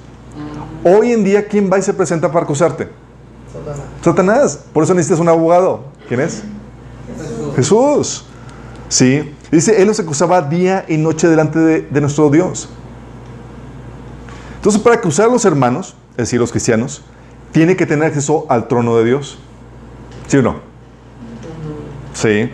Hoy 0.82 1.12
en 1.12 1.24
día, 1.24 1.46
¿quién 1.46 1.70
va 1.70 1.78
y 1.78 1.82
se 1.82 1.92
presenta 1.92 2.32
para 2.32 2.44
acusarte? 2.44 2.88
Satanás. 3.52 3.82
Satanás. 4.02 4.60
Por 4.72 4.84
eso 4.84 4.94
necesitas 4.94 5.20
un 5.20 5.28
abogado. 5.28 5.84
¿Quién 6.08 6.20
es? 6.20 6.42
Jesús. 7.54 8.24
Sí. 8.88 9.34
Dice, 9.52 9.82
Él 9.82 9.88
los 9.88 10.00
acusaba 10.00 10.40
día 10.40 10.86
y 10.88 10.96
noche 10.96 11.28
delante 11.28 11.58
de, 11.58 11.82
de 11.82 12.00
nuestro 12.00 12.30
Dios. 12.30 12.70
Entonces, 14.56 14.80
para 14.80 14.96
acusar 14.96 15.28
a 15.28 15.32
los 15.32 15.44
hermanos, 15.44 15.96
es 16.12 16.16
decir, 16.16 16.40
los 16.40 16.50
cristianos, 16.50 17.02
tiene 17.58 17.74
que 17.74 17.86
tener 17.86 18.06
acceso 18.06 18.46
al 18.48 18.68
trono 18.68 18.96
de 18.98 19.04
Dios. 19.04 19.36
¿Sí 20.28 20.36
o 20.36 20.42
no? 20.42 20.60
Sí. 22.14 22.48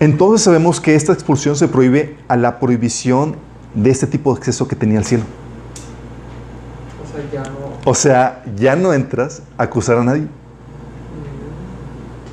Entonces 0.00 0.42
sabemos 0.42 0.80
que 0.80 0.94
esta 0.94 1.12
expulsión 1.12 1.54
se 1.54 1.68
prohíbe 1.68 2.16
a 2.26 2.38
la 2.38 2.58
prohibición 2.58 3.36
de 3.74 3.90
este 3.90 4.06
tipo 4.06 4.32
de 4.32 4.38
acceso 4.38 4.66
que 4.66 4.76
tenía 4.76 4.98
al 4.98 5.04
cielo. 5.04 5.24
O 7.84 7.94
sea, 7.94 8.42
ya 8.56 8.76
no. 8.76 8.94
Entras 8.94 9.42
a 9.58 9.64
acusar 9.64 9.98
a 9.98 10.04
nadie. 10.04 10.26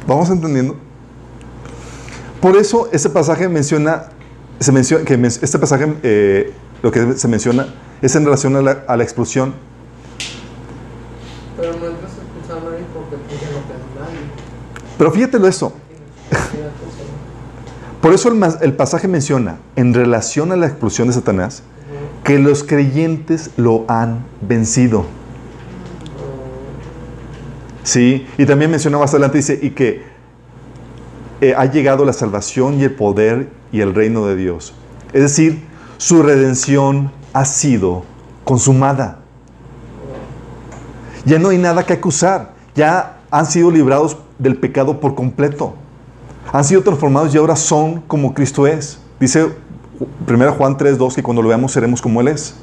¿Vamos 0.08 0.30
entendiendo? 0.30 0.78
Por 2.40 2.56
eso 2.56 2.88
este 2.94 3.10
pasaje 3.10 3.50
menciona, 3.50 4.06
se 4.62 4.72
menciona 4.72 5.04
que 5.04 5.16
este 5.26 5.60
pasaje, 5.60 5.94
eh, 6.04 6.54
lo 6.82 6.90
que 6.90 7.18
se 7.18 7.28
menciona 7.28 7.68
es 8.02 8.16
en 8.16 8.24
relación 8.24 8.56
a 8.56 8.62
la, 8.62 8.84
a 8.88 8.96
la 8.96 9.04
expulsión. 9.04 9.68
Pero 11.60 11.74
no 11.74 11.86
entras 11.88 12.12
a 12.12 12.22
expulsar 12.22 12.58
a 12.58 12.72
nadie 12.72 12.86
porque 12.94 13.18
pues 13.28 13.42
no 13.42 14.02
nadie. 14.02 14.20
Pero 14.98 15.12
eso. 15.48 15.74
Tiene 16.30 16.68
acceso, 16.68 17.04
¿no? 17.04 18.02
Por 18.02 18.14
eso 18.14 18.32
el 18.62 18.74
pasaje 18.74 19.08
menciona, 19.08 19.58
en 19.76 19.94
relación 19.94 20.52
a 20.52 20.56
la 20.56 20.68
expulsión 20.68 21.10
de 21.10 21.14
Satanás, 21.14 21.64
que 22.24 22.40
los 22.40 22.64
creyentes 22.64 23.52
lo 23.58 23.84
han 23.90 24.26
vencido. 24.42 25.06
Sí, 27.84 28.26
y 28.38 28.46
también 28.46 28.72
menciona 28.72 28.98
más 28.98 29.12
adelante, 29.12 29.40
dice, 29.40 29.60
y 29.62 29.72
que 29.72 30.04
eh, 31.42 31.54
ha 31.58 31.66
llegado 31.66 32.06
la 32.06 32.14
salvación 32.14 32.80
y 32.80 32.84
el 32.84 32.92
poder 32.92 33.50
y 33.72 33.82
el 33.82 33.96
reino 33.96 34.26
de 34.28 34.36
Dios. 34.36 34.74
Es 35.12 35.22
decir, 35.22 35.64
su 35.98 36.22
redención 36.22 37.12
ha 37.34 37.46
sido 37.46 38.04
consumada. 38.44 39.19
Ya 41.26 41.40
no 41.40 41.50
hay 41.50 41.58
nada 41.58 41.86
que 41.86 41.94
acusar. 41.94 42.54
Ya 42.76 43.20
han 43.32 43.46
sido 43.46 43.72
librados 43.72 44.18
del 44.38 44.58
pecado 44.58 45.00
por 45.00 45.16
completo. 45.16 45.74
Han 46.52 46.64
sido 46.64 46.82
transformados 46.82 47.34
y 47.34 47.38
ahora 47.38 47.56
son 47.56 48.02
como 48.02 48.34
Cristo 48.34 48.66
es. 48.66 49.00
Dice 49.20 49.52
1 50.28 50.52
Juan 50.54 50.78
3.2 50.78 51.16
que 51.16 51.24
cuando 51.24 51.42
lo 51.42 51.50
veamos 51.50 51.72
seremos 51.72 52.02
como 52.02 52.22
Él 52.22 52.30
es. 52.30 52.56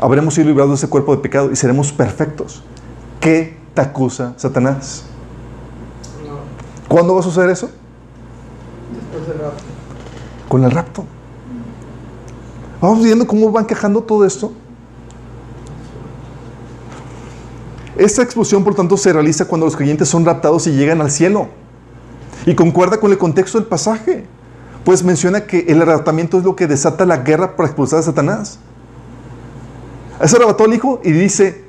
Habremos 0.00 0.34
sido 0.34 0.48
librados 0.48 0.70
de 0.72 0.76
ese 0.76 0.88
cuerpo 0.88 1.14
de 1.14 1.22
pecado 1.22 1.50
y 1.50 1.56
seremos 1.56 1.92
perfectos. 1.92 2.62
¿Qué 3.20 3.56
te 3.72 3.80
acusa 3.80 4.34
Satanás? 4.36 5.04
No, 6.26 6.36
¿Cuándo 6.88 7.14
va 7.14 7.20
a 7.20 7.22
suceder 7.22 7.50
eso? 7.50 7.70
después 8.92 9.28
del 9.28 9.38
rapto. 9.38 9.64
Con 10.48 10.64
el 10.64 10.70
rapto. 10.70 11.04
Vamos 12.80 13.02
viendo 13.02 13.26
cómo 13.26 13.50
van 13.50 13.64
quejando 13.66 14.02
todo 14.02 14.26
esto. 14.26 14.52
Esta 17.96 18.22
expulsión, 18.22 18.64
por 18.64 18.74
tanto, 18.74 18.96
se 18.96 19.12
realiza 19.12 19.44
cuando 19.44 19.66
los 19.66 19.76
creyentes 19.76 20.08
son 20.08 20.24
raptados 20.24 20.66
y 20.66 20.72
llegan 20.72 21.00
al 21.00 21.10
cielo. 21.10 21.48
Y 22.46 22.54
concuerda 22.54 22.98
con 22.98 23.12
el 23.12 23.18
contexto 23.18 23.58
del 23.58 23.68
pasaje. 23.68 24.24
Pues 24.84 25.02
menciona 25.02 25.46
que 25.46 25.60
el 25.68 25.80
arrebatamiento 25.80 26.38
es 26.38 26.44
lo 26.44 26.56
que 26.56 26.66
desata 26.66 27.06
la 27.06 27.18
guerra 27.18 27.56
para 27.56 27.68
expulsar 27.68 28.00
a 28.00 28.02
Satanás. 28.02 28.58
Se 30.24 30.36
arrebató 30.36 30.64
al 30.64 30.74
Hijo 30.74 31.00
y 31.02 31.12
dice, 31.12 31.64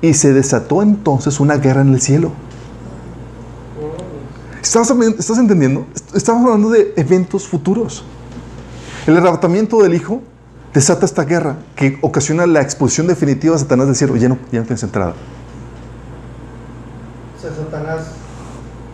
y 0.00 0.14
se 0.14 0.32
desató 0.32 0.82
entonces 0.82 1.40
una 1.40 1.56
guerra 1.56 1.80
en 1.80 1.88
el 1.88 2.00
cielo. 2.00 2.32
¿Estás, 4.62 4.90
¿Estás 5.18 5.38
entendiendo? 5.38 5.86
Estamos 6.14 6.44
hablando 6.44 6.70
de 6.70 6.92
eventos 6.96 7.48
futuros. 7.48 8.04
El 9.06 9.16
arrebatamiento 9.16 9.82
del 9.82 9.94
Hijo 9.94 10.22
desata 10.72 11.04
esta 11.04 11.24
guerra 11.24 11.58
que 11.74 11.98
ocasiona 12.02 12.46
la 12.46 12.60
expulsión 12.60 13.06
definitiva 13.06 13.54
de 13.54 13.58
Satanás 13.58 13.86
del 13.86 13.96
cielo. 13.96 14.16
Ya 14.16 14.28
no, 14.28 14.38
ya 14.52 14.60
no 14.60 14.66
tienes 14.66 14.82
entrada. 14.82 15.14
Sea, 17.42 17.50
Satanás 17.54 18.06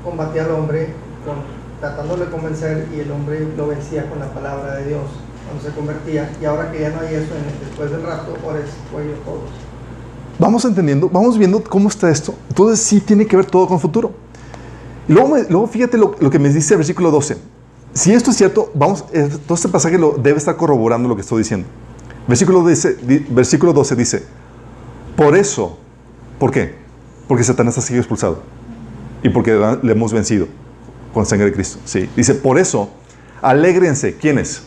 combatía 0.04 0.44
al 0.44 0.52
hombre 0.52 0.94
con, 1.24 1.36
tratándole 1.80 2.24
de 2.26 2.30
convencer 2.30 2.88
y 2.96 3.00
el 3.00 3.10
hombre 3.12 3.46
lo 3.56 3.68
vencía 3.68 4.08
con 4.08 4.18
la 4.18 4.32
palabra 4.32 4.76
de 4.76 4.86
Dios 4.88 5.02
cuando 5.46 5.62
se 5.62 5.74
convertía. 5.76 6.30
Y 6.40 6.44
ahora 6.46 6.72
que 6.72 6.80
ya 6.80 6.90
no 6.90 7.00
hay 7.00 7.14
eso 7.14 7.28
después 7.66 7.90
del 7.90 8.02
rapto, 8.02 8.34
ahora 8.44 8.60
es 8.60 8.70
cuello 8.92 9.12
todos. 9.24 9.50
Vamos 10.38 10.64
entendiendo, 10.64 11.08
vamos 11.08 11.36
viendo 11.36 11.62
cómo 11.62 11.88
está 11.88 12.10
esto. 12.10 12.34
Entonces 12.48 12.80
sí 12.80 13.00
tiene 13.00 13.26
que 13.26 13.36
ver 13.36 13.46
todo 13.46 13.66
con 13.66 13.78
futuro. 13.80 14.12
Y 15.08 15.12
luego, 15.12 15.28
me- 15.28 15.44
luego 15.44 15.66
fíjate 15.66 15.98
lo, 15.98 16.14
lo 16.20 16.30
que 16.30 16.38
me 16.38 16.48
dice 16.48 16.74
el 16.74 16.78
versículo 16.78 17.10
12. 17.10 17.36
Si 17.92 18.12
esto 18.12 18.30
es 18.30 18.36
cierto, 18.36 18.70
vamos, 18.74 19.04
eh, 19.12 19.28
todo 19.46 19.54
este 19.56 19.68
pasaje 19.68 19.98
lo, 19.98 20.12
debe 20.12 20.38
estar 20.38 20.56
corroborando 20.56 21.08
lo 21.08 21.16
que 21.16 21.22
estoy 21.22 21.38
diciendo. 21.38 21.66
Versículo, 22.28 22.64
dice, 22.66 22.94
di- 22.94 23.26
versículo 23.30 23.72
12 23.72 23.96
dice, 23.96 24.22
por 25.16 25.36
eso, 25.36 25.78
¿por 26.38 26.50
qué? 26.50 26.87
Porque 27.28 27.44
Satanás 27.44 27.78
ha 27.78 27.82
sido 27.82 28.00
expulsado 28.00 28.42
y 29.22 29.28
porque 29.28 29.78
le 29.82 29.92
hemos 29.92 30.12
vencido 30.12 30.48
con 31.12 31.26
sangre 31.26 31.46
de 31.46 31.52
Cristo. 31.52 31.78
Sí. 31.84 32.08
Dice, 32.16 32.34
por 32.34 32.58
eso, 32.58 32.90
alégrense. 33.42 34.16
¿Quiénes? 34.16 34.62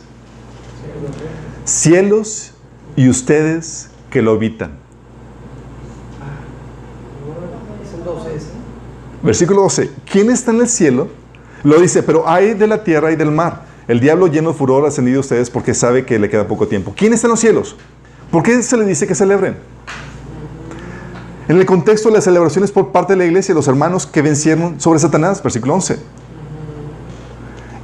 Cielos 1.65 2.53
y 2.95 3.09
ustedes 3.09 3.89
que 4.09 4.21
lo 4.21 4.31
habitan. 4.31 4.71
Es 7.83 7.93
el 7.93 8.03
12 8.03 8.35
ese. 8.35 8.47
Versículo 9.23 9.61
12. 9.63 9.89
¿Quién 10.09 10.29
está 10.29 10.51
en 10.51 10.61
el 10.61 10.69
cielo? 10.69 11.07
Lo 11.63 11.79
dice, 11.79 12.03
pero 12.03 12.27
hay 12.27 12.53
de 12.53 12.67
la 12.67 12.83
tierra 12.83 13.11
y 13.11 13.15
del 13.15 13.31
mar. 13.31 13.65
El 13.87 13.99
diablo 13.99 14.27
lleno 14.27 14.51
de 14.51 14.57
furor 14.57 14.85
ha 14.85 14.87
ascendido 14.89 15.17
a 15.17 15.21
ustedes 15.21 15.49
porque 15.49 15.73
sabe 15.73 16.05
que 16.05 16.19
le 16.19 16.29
queda 16.29 16.47
poco 16.47 16.67
tiempo. 16.67 16.93
¿Quién 16.95 17.13
está 17.13 17.27
en 17.27 17.31
los 17.31 17.39
cielos? 17.39 17.75
¿Por 18.31 18.43
qué 18.43 18.61
se 18.63 18.77
le 18.77 18.85
dice 18.85 19.07
que 19.07 19.15
celebren? 19.15 19.57
En 21.51 21.57
el 21.57 21.65
contexto 21.65 22.07
de 22.07 22.15
las 22.15 22.23
celebraciones 22.23 22.71
por 22.71 22.93
parte 22.93 23.11
de 23.11 23.17
la 23.17 23.25
iglesia, 23.25 23.53
los 23.53 23.67
hermanos 23.67 24.07
que 24.07 24.21
vencieron 24.21 24.79
sobre 24.79 24.99
Satanás, 24.99 25.43
versículo 25.43 25.73
11. 25.73 25.97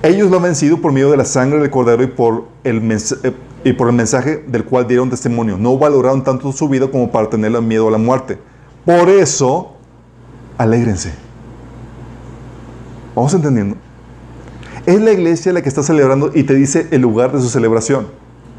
Ellos 0.04 0.32
lo 0.32 0.38
han 0.38 0.44
vencido 0.44 0.80
por 0.80 0.94
medio 0.94 1.12
de 1.12 1.18
la 1.18 1.26
sangre 1.26 1.60
del 1.60 1.70
cordero 1.70 2.02
y 2.02 2.08
por 2.08 2.46
el, 2.64 2.78
eh, 2.90 3.34
y 3.66 3.74
por 3.74 3.90
el 3.90 3.94
mensaje 3.94 4.42
del 4.48 4.64
cual 4.64 4.88
dieron 4.88 5.10
testimonio. 5.10 5.58
No 5.58 5.78
valoraron 5.78 6.24
tanto 6.24 6.54
su 6.54 6.70
vida 6.70 6.90
como 6.90 7.12
para 7.12 7.30
tenerle 7.30 7.60
miedo 7.60 7.90
a 7.90 7.92
la 7.92 7.98
muerte. 7.98 8.40
Por 8.86 9.10
eso, 9.10 9.74
alégrense. 10.58 11.12
¿Vamos 13.16 13.34
entendiendo? 13.34 13.76
Es 14.86 15.02
la 15.02 15.12
iglesia 15.12 15.52
la 15.52 15.62
que 15.62 15.68
está 15.68 15.84
celebrando 15.84 16.32
y 16.34 16.44
te 16.44 16.54
dice 16.54 16.88
el 16.92 17.02
lugar 17.02 17.34
de 17.34 17.42
su 17.42 17.50
celebración. 17.50 18.08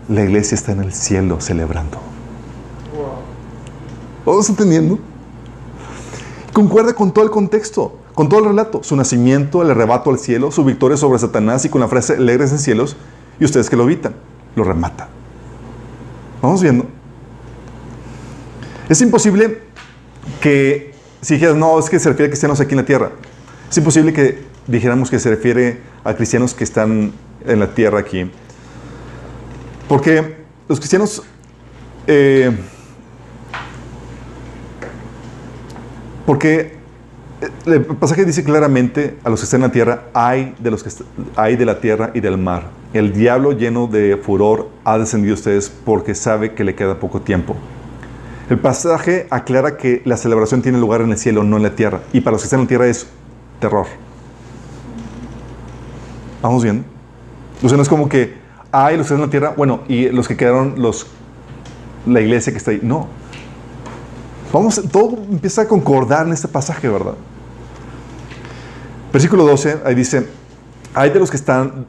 La 0.06 0.22
iglesia 0.22 0.54
está 0.54 0.72
en 0.72 0.80
el 0.80 0.92
cielo 0.92 1.40
celebrando. 1.40 1.98
¿Vamos 4.28 4.48
entendiendo? 4.50 4.98
Concuerda 6.52 6.92
con 6.92 7.12
todo 7.12 7.24
el 7.24 7.30
contexto. 7.30 7.98
con 8.14 8.28
todo 8.28 8.40
el 8.40 8.46
relato, 8.46 8.82
su 8.82 8.96
nacimiento, 8.96 9.62
el 9.62 9.70
arrebato 9.70 10.10
al 10.10 10.18
cielo, 10.18 10.50
su 10.50 10.64
victoria 10.64 10.96
sobre 10.96 11.20
Satanás 11.20 11.64
y 11.64 11.68
con 11.68 11.80
la 11.80 11.86
frase 11.86 12.14
alegres 12.14 12.50
en 12.50 12.58
cielos, 12.58 12.96
y 13.38 13.44
ustedes 13.44 13.70
que 13.70 13.76
lo 13.76 13.84
evitan, 13.84 14.12
lo 14.56 14.64
remata. 14.64 15.08
Vamos 16.42 16.60
viendo. 16.60 16.84
Es 18.88 19.00
imposible 19.00 19.62
que, 20.40 20.94
si 21.20 21.34
dijeras, 21.34 21.54
no, 21.54 21.78
es 21.78 21.88
que 21.88 22.00
se 22.00 22.08
refiere 22.08 22.26
a 22.26 22.30
cristianos 22.30 22.58
aquí 22.58 22.72
en 22.72 22.78
la 22.78 22.86
tierra, 22.86 23.12
es 23.70 23.78
imposible 23.78 24.12
que 24.12 24.42
dijéramos 24.66 25.10
que 25.10 25.20
se 25.20 25.30
refiere 25.30 25.80
a 26.02 26.14
cristianos 26.14 26.54
que 26.54 26.64
están 26.64 27.12
en 27.46 27.60
la 27.60 27.72
tierra 27.72 28.00
aquí. 28.00 28.28
Porque 29.88 30.38
los 30.68 30.80
cristianos 30.80 31.22
eh, 32.08 32.50
porque 36.28 36.72
eh, 37.40 37.48
el 37.64 37.86
pasaje 37.86 38.26
dice 38.26 38.44
claramente 38.44 39.16
a 39.24 39.30
los 39.30 39.40
que 39.40 39.44
están 39.44 39.62
en 39.62 39.68
la 39.68 39.72
tierra, 39.72 40.02
hay 40.12 40.54
de 40.58 40.70
los 40.70 40.82
que 40.82 40.90
hay 41.36 41.56
de 41.56 41.64
la 41.64 41.80
tierra 41.80 42.10
y 42.12 42.20
del 42.20 42.36
mar. 42.36 42.64
El 42.92 43.14
diablo 43.14 43.52
lleno 43.52 43.86
de 43.86 44.18
furor 44.18 44.68
ha 44.84 44.98
descendido 44.98 45.32
a 45.32 45.36
ustedes 45.36 45.70
porque 45.70 46.14
sabe 46.14 46.52
que 46.52 46.64
le 46.64 46.74
queda 46.74 47.00
poco 47.00 47.22
tiempo. 47.22 47.56
El 48.50 48.58
pasaje 48.58 49.26
aclara 49.30 49.78
que 49.78 50.02
la 50.04 50.18
celebración 50.18 50.60
tiene 50.60 50.78
lugar 50.78 51.00
en 51.00 51.12
el 51.12 51.16
cielo, 51.16 51.44
no 51.44 51.56
en 51.56 51.62
la 51.62 51.74
tierra. 51.74 52.02
Y 52.12 52.20
para 52.20 52.32
los 52.32 52.42
que 52.42 52.46
están 52.48 52.60
en 52.60 52.66
la 52.66 52.68
tierra 52.68 52.88
es 52.88 53.06
terror. 53.58 53.86
¿Vamos 56.42 56.62
bien? 56.62 56.84
O 57.62 57.68
sea, 57.70 57.76
no 57.76 57.82
es 57.82 57.88
como 57.88 58.06
que 58.06 58.34
hay 58.70 58.98
los 58.98 59.06
que 59.06 59.14
están 59.14 59.20
en 59.20 59.28
la 59.28 59.30
tierra, 59.30 59.54
bueno, 59.56 59.80
y 59.88 60.10
los 60.10 60.28
que 60.28 60.36
quedaron, 60.36 60.74
los, 60.76 61.06
la 62.06 62.20
iglesia 62.20 62.52
que 62.52 62.58
está 62.58 62.72
ahí. 62.72 62.80
No. 62.82 63.08
Vamos, 64.52 64.80
todo 64.90 65.18
empieza 65.30 65.62
a 65.62 65.68
concordar 65.68 66.26
en 66.26 66.32
este 66.32 66.48
pasaje, 66.48 66.88
¿verdad? 66.88 67.14
Versículo 69.12 69.44
12, 69.44 69.80
ahí 69.84 69.94
dice, 69.94 70.26
hay 70.94 71.10
de 71.10 71.18
los 71.18 71.30
que 71.30 71.36
están 71.36 71.86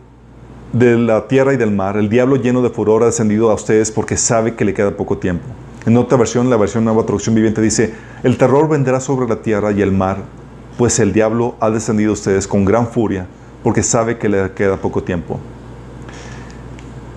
de 0.74 0.97
la 0.97 1.28
tierra 1.28 1.53
y 1.53 1.57
del 1.57 1.72
mar, 1.72 1.97
el 1.97 2.10
diablo 2.10 2.36
lleno 2.36 2.62
de 2.62 2.70
furor 2.70 3.03
ha 3.03 3.07
descendido 3.07 3.49
a 3.49 3.55
ustedes 3.55 3.91
porque 3.91 4.18
sabe 4.18 4.55
que 4.55 4.66
le 4.66 4.74
queda 4.74 4.95
poco 4.95 5.18
tiempo. 5.18 5.45
En 5.86 5.97
otra 5.97 6.18
versión, 6.18 6.49
la 6.49 6.57
versión 6.57 6.84
Nueva 6.84 7.03
Traducción 7.03 7.34
Viviente 7.34 7.62
dice, 7.62 7.93
el 8.24 8.38
terror 8.38 8.68
vendrá 8.68 8.99
sobre 8.99 9.28
la 9.28 9.41
tierra 9.41 9.72
y 9.72 9.82
el 9.82 9.91
mar, 9.91 10.18
pues 10.78 10.99
el 10.99 11.14
diablo 11.14 11.55
ha 11.60 11.70
descendido 11.70 12.12
a 12.12 12.14
ustedes 12.14 12.47
con 12.47 12.66
gran 12.66 12.88
furia 12.88 13.26
porque 13.64 13.84
sabe 13.84 14.18
que 14.18 14.30
le 14.30 14.51
queda 14.51 14.78
poco 14.78 15.03
tiempo. 15.03 15.39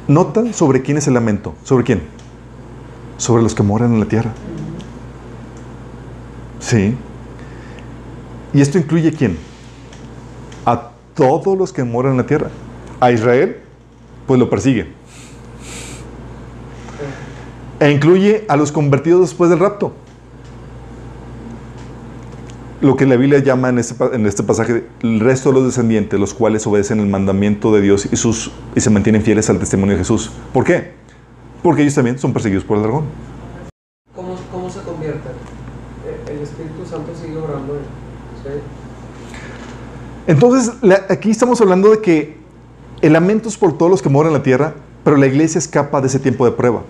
Nota 0.08 0.52
sobre 0.52 0.82
quién 0.82 0.98
es 0.98 1.06
el 1.06 1.14
lamento. 1.14 1.54
¿Sobre 1.62 1.84
quién? 1.84 2.02
Sobre 3.18 3.42
los 3.42 3.54
que 3.54 3.62
moran 3.62 3.94
en 3.94 4.00
la 4.00 4.06
tierra. 4.06 4.32
Sí. 6.62 6.96
¿Y 8.54 8.60
esto 8.60 8.78
incluye 8.78 9.12
quién? 9.12 9.36
A 10.64 10.92
todos 11.14 11.58
los 11.58 11.72
que 11.72 11.84
moran 11.84 12.12
en 12.12 12.18
la 12.18 12.26
tierra. 12.26 12.48
A 13.00 13.10
Israel, 13.12 13.58
pues 14.26 14.38
lo 14.38 14.48
persigue. 14.48 14.86
E 17.80 17.90
incluye 17.90 18.44
a 18.48 18.56
los 18.56 18.70
convertidos 18.70 19.22
después 19.22 19.50
del 19.50 19.58
rapto. 19.58 19.92
Lo 22.80 22.96
que 22.96 23.06
la 23.06 23.16
Biblia 23.16 23.40
llama 23.40 23.68
en 23.68 23.78
este, 23.78 23.94
en 24.14 24.26
este 24.26 24.42
pasaje 24.42 24.84
el 25.02 25.20
resto 25.20 25.50
de 25.50 25.56
los 25.56 25.64
descendientes, 25.66 26.18
los 26.18 26.34
cuales 26.34 26.66
obedecen 26.66 27.00
el 27.00 27.06
mandamiento 27.06 27.72
de 27.74 27.80
Dios 27.80 28.08
y, 28.10 28.16
sus, 28.16 28.52
y 28.74 28.80
se 28.80 28.90
mantienen 28.90 29.22
fieles 29.22 29.50
al 29.50 29.58
testimonio 29.58 29.94
de 29.94 29.98
Jesús. 29.98 30.30
¿Por 30.52 30.64
qué? 30.64 30.92
Porque 31.62 31.82
ellos 31.82 31.94
también 31.94 32.18
son 32.18 32.32
perseguidos 32.32 32.64
por 32.64 32.76
el 32.76 32.82
dragón. 32.84 33.04
¿Cómo, 34.14 34.36
cómo 34.50 34.70
se 34.70 34.80
convierten? 34.80 35.32
El 36.28 36.40
Espíritu 36.40 36.84
Santo 36.88 37.12
sigue 37.14 37.36
orando. 37.36 37.74
¿sí? 38.42 38.50
Entonces, 40.26 40.72
aquí 41.08 41.30
estamos 41.30 41.60
hablando 41.60 41.90
de 41.90 42.00
que 42.00 42.36
el 43.00 43.12
lamento 43.12 43.48
es 43.48 43.56
por 43.56 43.76
todos 43.76 43.90
los 43.90 44.02
que 44.02 44.08
moran 44.08 44.32
en 44.32 44.38
la 44.38 44.42
tierra, 44.42 44.74
pero 45.04 45.16
la 45.16 45.26
iglesia 45.26 45.58
escapa 45.58 46.00
de 46.00 46.06
ese 46.06 46.18
tiempo 46.20 46.44
de 46.44 46.52
prueba. 46.52 46.82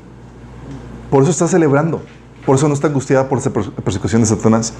Por 1.10 1.22
eso 1.22 1.30
está 1.30 1.48
celebrando. 1.48 2.02
Por 2.44 2.56
eso 2.56 2.66
no 2.68 2.74
está 2.74 2.88
angustiada 2.88 3.28
por 3.28 3.38
esa 3.38 3.50
per- 3.52 3.70
persecución 3.70 4.20
de 4.22 4.26
Satanás. 4.26 4.74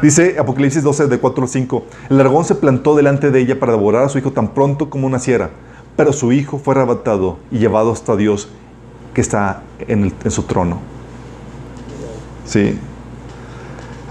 Dice 0.00 0.36
Apocalipsis 0.38 0.82
12, 0.82 1.08
de 1.08 1.18
4 1.18 1.42
al 1.42 1.48
5. 1.48 1.84
El 2.08 2.18
dragón 2.18 2.44
se 2.44 2.54
plantó 2.54 2.94
delante 2.94 3.30
de 3.30 3.40
ella 3.40 3.58
para 3.58 3.72
devorar 3.72 4.04
a 4.04 4.08
su 4.08 4.18
hijo 4.18 4.30
tan 4.32 4.54
pronto 4.54 4.88
como 4.88 5.08
naciera. 5.10 5.50
Pero 5.96 6.12
su 6.12 6.32
hijo 6.32 6.58
fue 6.58 6.74
arrebatado 6.74 7.36
y 7.50 7.58
llevado 7.58 7.92
hasta 7.92 8.16
Dios 8.16 8.48
que 9.12 9.20
está 9.20 9.62
en, 9.88 10.14
en 10.24 10.30
su 10.30 10.44
trono. 10.44 10.78
Sí. 12.46 12.78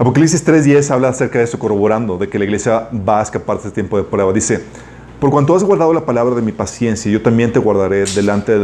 Apocalipsis 0.00 0.42
3.10 0.46 0.90
habla 0.92 1.10
acerca 1.10 1.40
de 1.40 1.44
eso, 1.44 1.58
corroborando 1.58 2.16
de 2.16 2.26
que 2.26 2.38
la 2.38 2.46
iglesia 2.46 2.88
va 3.06 3.20
a 3.20 3.22
escapar 3.22 3.56
de 3.56 3.64
este 3.64 3.74
tiempo 3.74 3.98
de 3.98 4.02
prueba. 4.02 4.32
Dice, 4.32 4.62
por 5.20 5.28
cuanto 5.28 5.54
has 5.54 5.62
guardado 5.62 5.92
la 5.92 6.06
palabra 6.06 6.34
de 6.34 6.40
mi 6.40 6.52
paciencia, 6.52 7.12
yo 7.12 7.20
también 7.20 7.52
te 7.52 7.58
guardaré 7.58 8.06
delante 8.06 8.58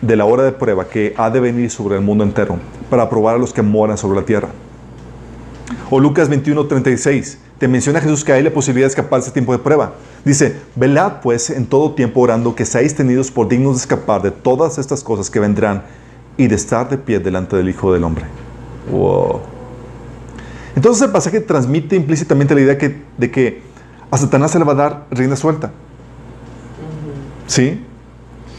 de 0.00 0.16
la, 0.16 0.24
hora 0.24 0.42
de 0.42 0.52
prueba 0.52 0.88
que 0.88 1.12
ha 1.18 1.28
de 1.28 1.38
venir 1.38 1.70
sobre 1.70 1.96
el 1.96 2.00
mundo 2.00 2.24
entero, 2.24 2.56
para 2.88 3.10
probar 3.10 3.34
a 3.34 3.38
los 3.38 3.52
que 3.52 3.60
moran 3.60 3.98
sobre 3.98 4.20
la 4.20 4.24
tierra. 4.24 4.48
O 5.90 6.00
Lucas 6.00 6.30
21.36, 6.30 7.36
te 7.58 7.68
menciona 7.68 8.00
Jesús 8.00 8.24
que 8.24 8.32
hay 8.32 8.42
la 8.42 8.50
posibilidad 8.50 8.86
de 8.86 8.92
escapar 8.92 9.20
de 9.20 9.26
este 9.26 9.34
tiempo 9.34 9.52
de 9.52 9.58
prueba. 9.58 9.92
Dice, 10.24 10.56
velad 10.76 11.20
pues 11.20 11.50
en 11.50 11.66
todo 11.66 11.92
tiempo 11.92 12.20
orando 12.20 12.54
que 12.54 12.64
seáis 12.64 12.94
tenidos 12.94 13.30
por 13.30 13.48
dignos 13.48 13.74
de 13.74 13.80
escapar 13.80 14.22
de 14.22 14.30
todas 14.30 14.78
estas 14.78 15.04
cosas 15.04 15.28
que 15.28 15.40
vendrán 15.40 15.82
y 16.38 16.46
de 16.46 16.54
estar 16.54 16.88
de 16.88 16.96
pie 16.96 17.18
delante 17.18 17.54
del 17.54 17.68
Hijo 17.68 17.92
del 17.92 18.02
Hombre. 18.02 18.24
Wow. 18.90 19.59
Entonces 20.76 21.02
el 21.02 21.10
pasaje 21.10 21.40
transmite 21.40 21.96
implícitamente 21.96 22.54
la 22.54 22.60
idea 22.60 22.78
que- 22.78 23.02
de 23.18 23.30
que 23.30 23.62
a 24.10 24.16
Satanás 24.18 24.50
se 24.52 24.58
le 24.58 24.64
va 24.64 24.72
a 24.72 24.76
dar 24.76 25.06
rienda 25.10 25.36
suelta. 25.36 25.70
¿Sí? 27.46 27.84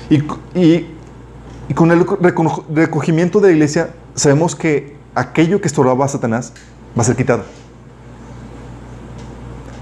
Y, 0.09 0.15
y- 0.59 0.85
y 1.69 1.73
con 1.73 1.91
el 1.91 2.05
recogimiento 2.73 3.39
de 3.39 3.47
la 3.49 3.53
iglesia 3.53 3.89
sabemos 4.15 4.55
que 4.55 4.95
aquello 5.15 5.61
que 5.61 5.67
estorbaba 5.67 6.05
a 6.05 6.07
Satanás 6.09 6.53
va 6.97 7.01
a 7.01 7.05
ser 7.05 7.15
quitado. 7.15 7.43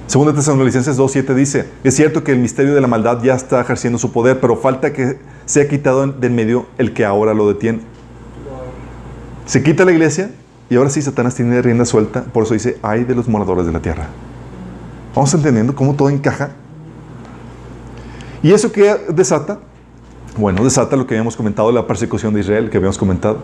Segunda 0.07 0.33
Tesalonicenses 0.33 0.97
2.7 0.97 1.35
dice, 1.35 1.69
es 1.83 1.95
cierto 1.95 2.23
que 2.23 2.31
el 2.31 2.39
misterio 2.39 2.73
de 2.73 2.81
la 2.81 2.87
maldad 2.87 3.21
ya 3.21 3.35
está 3.35 3.61
ejerciendo 3.61 3.99
su 3.99 4.11
poder, 4.11 4.39
pero 4.39 4.55
falta 4.55 4.91
que 4.91 5.19
sea 5.45 5.67
quitado 5.67 6.05
del 6.07 6.31
medio 6.31 6.65
el 6.79 6.93
que 6.93 7.05
ahora 7.05 7.33
lo 7.35 7.47
detiene. 7.47 7.81
Se 9.45 9.61
quita 9.61 9.85
la 9.85 9.91
iglesia 9.91 10.31
y 10.69 10.75
ahora 10.75 10.89
sí 10.89 11.01
Satanás 11.01 11.35
tiene 11.35 11.61
rienda 11.61 11.85
suelta, 11.85 12.23
por 12.23 12.43
eso 12.43 12.53
dice, 12.53 12.77
ay 12.81 13.03
de 13.03 13.15
los 13.15 13.27
moradores 13.27 13.65
de 13.65 13.71
la 13.71 13.81
tierra. 13.81 14.07
Vamos 15.15 15.33
entendiendo 15.33 15.75
cómo 15.75 15.95
todo 15.95 16.09
encaja. 16.09 16.51
¿Y 18.43 18.51
eso 18.51 18.71
qué 18.71 18.95
desata? 19.09 19.59
Bueno, 20.37 20.63
desata 20.63 20.95
lo 20.95 21.07
que 21.07 21.15
habíamos 21.15 21.35
comentado, 21.35 21.71
la 21.71 21.87
persecución 21.87 22.33
de 22.33 22.41
Israel, 22.41 22.69
que 22.69 22.77
habíamos 22.77 22.97
comentado. 22.97 23.39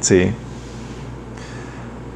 Sí. 0.00 0.30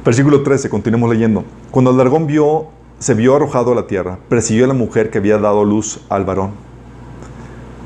Versículo 0.05 0.43
13, 0.43 0.69
continuemos 0.69 1.09
leyendo. 1.09 1.43
Cuando 1.71 1.91
el 1.91 1.97
dragón 1.97 2.27
vio, 2.27 2.67
se 2.99 3.13
vio 3.13 3.35
arrojado 3.35 3.73
a 3.73 3.75
la 3.75 3.87
tierra, 3.87 4.19
persiguió 4.29 4.65
a 4.65 4.67
la 4.67 4.73
mujer 4.73 5.09
que 5.09 5.17
había 5.17 5.37
dado 5.37 5.65
luz 5.65 5.99
al 6.09 6.23
varón. 6.23 6.66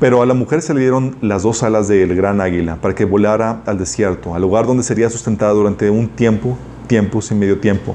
Pero 0.02 0.20
a 0.20 0.26
la 0.26 0.34
mujer 0.34 0.62
se 0.62 0.74
le 0.74 0.80
dieron 0.80 1.14
las 1.20 1.44
dos 1.44 1.62
alas 1.62 1.86
del 1.86 2.16
gran 2.16 2.40
águila 2.40 2.74
para 2.80 2.92
que 2.92 3.04
volara 3.04 3.62
al 3.66 3.78
desierto, 3.78 4.34
al 4.34 4.42
lugar 4.42 4.66
donde 4.66 4.82
sería 4.82 5.08
sustentada 5.08 5.52
durante 5.52 5.90
un 5.90 6.08
tiempo, 6.08 6.58
tiempos 6.88 7.30
y 7.30 7.36
medio 7.36 7.60
tiempo, 7.60 7.94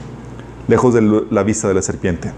lejos 0.69 0.93
de 0.93 1.01
la 1.29 1.43
vista 1.43 1.67
de 1.67 1.73
la 1.73 1.81
serpiente. 1.81 2.31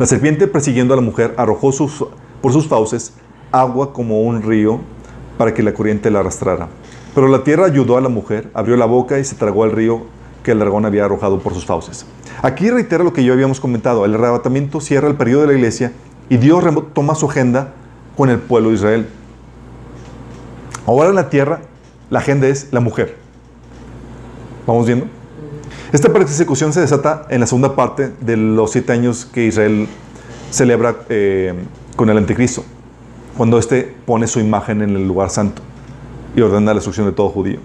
La 0.00 0.06
serpiente, 0.06 0.48
persiguiendo 0.48 0.92
a 0.92 0.96
la 0.96 1.04
mujer, 1.04 1.34
arrojó 1.36 1.70
sus- 1.70 2.04
por 2.42 2.52
sus 2.52 2.66
fauces 2.66 3.12
agua 3.52 3.92
como 3.92 4.22
un 4.22 4.42
río 4.42 4.80
para 5.36 5.54
que 5.54 5.62
la 5.62 5.72
corriente 5.72 6.10
la 6.10 6.18
arrastrara. 6.18 6.66
Pero 7.14 7.28
la 7.28 7.44
tierra 7.44 7.66
ayudó 7.66 7.96
a 7.96 8.00
la 8.00 8.08
mujer, 8.08 8.50
abrió 8.54 8.76
la 8.76 8.86
boca 8.86 9.20
y 9.20 9.24
se 9.24 9.36
tragó 9.36 9.62
al 9.62 9.70
río 9.70 10.02
que 10.42 10.50
el 10.50 10.58
dragón 10.58 10.84
había 10.84 11.04
arrojado 11.04 11.38
por 11.38 11.54
sus 11.54 11.64
fauces. 11.64 12.06
Aquí 12.42 12.68
reitera 12.70 13.04
lo 13.04 13.12
que 13.12 13.22
ya 13.22 13.34
habíamos 13.34 13.60
comentado. 13.60 14.04
El 14.04 14.14
arrebatamiento 14.14 14.80
cierra 14.80 15.06
el 15.06 15.14
periodo 15.14 15.42
de 15.42 15.46
la 15.46 15.52
iglesia 15.52 15.92
y 16.28 16.38
Dios 16.38 16.64
toma 16.92 17.14
su 17.14 17.30
agenda 17.30 17.74
con 18.18 18.30
el 18.30 18.40
pueblo 18.40 18.70
de 18.70 18.74
Israel. 18.74 19.06
Ahora 20.84 21.10
en 21.10 21.14
la 21.14 21.30
tierra, 21.30 21.60
la 22.10 22.18
agenda 22.18 22.48
es 22.48 22.66
la 22.72 22.80
mujer. 22.80 23.16
¿Vamos 24.66 24.86
viendo? 24.86 25.06
Esta 25.92 26.12
persecución 26.12 26.72
se 26.72 26.80
desata 26.80 27.26
en 27.30 27.40
la 27.40 27.46
segunda 27.46 27.76
parte 27.76 28.12
de 28.20 28.36
los 28.36 28.72
siete 28.72 28.92
años 28.92 29.24
que 29.24 29.46
Israel 29.46 29.86
celebra 30.50 30.96
eh, 31.08 31.54
con 31.94 32.10
el 32.10 32.18
anticristo, 32.18 32.64
cuando 33.36 33.56
éste 33.56 33.94
pone 34.04 34.26
su 34.26 34.40
imagen 34.40 34.82
en 34.82 34.96
el 34.96 35.06
lugar 35.06 35.30
santo 35.30 35.62
y 36.34 36.40
ordena 36.40 36.66
la 36.66 36.74
destrucción 36.74 37.06
de 37.06 37.12
todo 37.12 37.28
judío. 37.28 37.60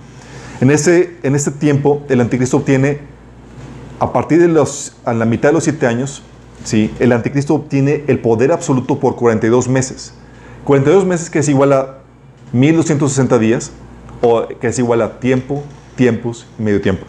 En, 0.61 0.69
ese, 0.69 1.17
en 1.23 1.33
este 1.33 1.49
tiempo, 1.49 2.03
el 2.09 2.21
anticristo 2.21 2.57
obtiene, 2.57 2.99
a 3.99 4.13
partir 4.13 4.39
de 4.39 4.49
los, 4.49 4.97
a 5.03 5.15
la 5.15 5.25
mitad 5.25 5.49
de 5.49 5.53
los 5.53 5.63
siete 5.63 5.87
años, 5.87 6.21
¿sí? 6.63 6.93
el 6.99 7.11
anticristo 7.11 7.55
obtiene 7.55 8.03
el 8.05 8.19
poder 8.19 8.51
absoluto 8.51 8.99
por 8.99 9.15
42 9.15 9.67
meses. 9.67 10.13
42 10.65 11.05
meses 11.05 11.29
que 11.29 11.39
es 11.39 11.49
igual 11.49 11.73
a 11.73 11.97
1260 12.53 13.39
días, 13.39 13.71
o 14.21 14.47
que 14.47 14.67
es 14.67 14.79
igual 14.79 15.01
a 15.01 15.19
tiempo, 15.19 15.63
tiempos 15.95 16.47
y 16.57 16.63
medio 16.63 16.81
tiempo. 16.81 17.05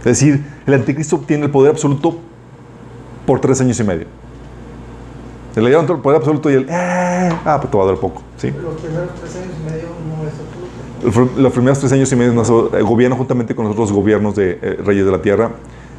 Es 0.00 0.04
decir, 0.04 0.44
el 0.66 0.74
anticristo 0.74 1.16
obtiene 1.16 1.46
el 1.46 1.50
poder 1.50 1.72
absoluto 1.72 2.18
por 3.26 3.40
tres 3.40 3.60
años 3.60 3.80
y 3.80 3.84
medio. 3.84 4.06
Se 5.54 5.60
le 5.60 5.68
dieron 5.68 5.88
el 5.90 5.98
poder 5.98 6.18
absoluto 6.18 6.50
y 6.50 6.54
él, 6.54 6.66
eh, 6.68 7.30
ah, 7.44 7.58
pues 7.60 7.70
te 7.70 7.76
va 7.76 7.84
a 7.84 7.86
dar 7.86 7.96
poco. 7.96 8.22
¿sí? 8.36 8.50
Los 8.50 8.74
primeros 8.80 9.10
tres 9.20 9.36
años 9.36 9.54
y 9.60 9.70
medio 9.70 9.88
no 10.08 10.28
es 10.28 10.34
absoluto. 11.14 11.40
Los 11.40 11.52
primeros 11.52 11.78
tres 11.78 11.92
años 11.92 12.12
y 12.12 12.16
medio 12.16 12.70
el 12.76 12.84
gobierno 12.84 13.16
juntamente 13.16 13.54
con 13.54 13.64
los 13.64 13.72
otros 13.72 13.92
gobiernos 13.92 14.34
de 14.34 14.58
eh, 14.60 14.78
reyes 14.84 15.04
de 15.04 15.12
la 15.12 15.22
tierra. 15.22 15.50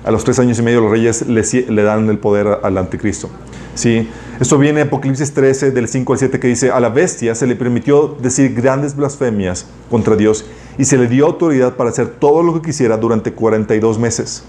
A 0.05 0.11
los 0.11 0.23
tres 0.23 0.37
años 0.37 0.59
y 0.59 0.61
medio 0.61 0.81
los 0.81 0.91
reyes 0.91 1.25
le, 1.27 1.83
dan 1.83 2.07
el 2.09 2.19
poder 2.19 2.59
al 2.61 2.77
anticristo. 2.77 3.27
¿sí? 3.73 4.07
Esto 4.39 4.59
viene 4.59 4.81
en 4.81 4.87
Apocalipsis 4.87 5.33
13, 5.33 5.71
del 5.71 5.87
5 5.87 6.13
al 6.13 6.19
7, 6.19 6.39
que 6.39 6.47
dice, 6.47 6.69
a 6.69 6.79
la 6.79 6.89
bestia 6.89 7.33
se 7.33 7.47
le 7.47 7.55
permitió 7.55 8.15
decir 8.21 8.53
grandes 8.53 8.95
blasfemias 8.95 9.65
contra 9.89 10.15
Dios 10.15 10.45
y 10.77 10.85
se 10.85 10.99
le 10.99 11.07
dio 11.07 11.25
autoridad 11.25 11.75
para 11.75 11.89
hacer 11.89 12.07
todo 12.07 12.43
lo 12.43 12.53
que 12.53 12.67
quisiera 12.67 12.97
durante 12.97 13.33
42 13.33 13.97
meses. 13.97 14.43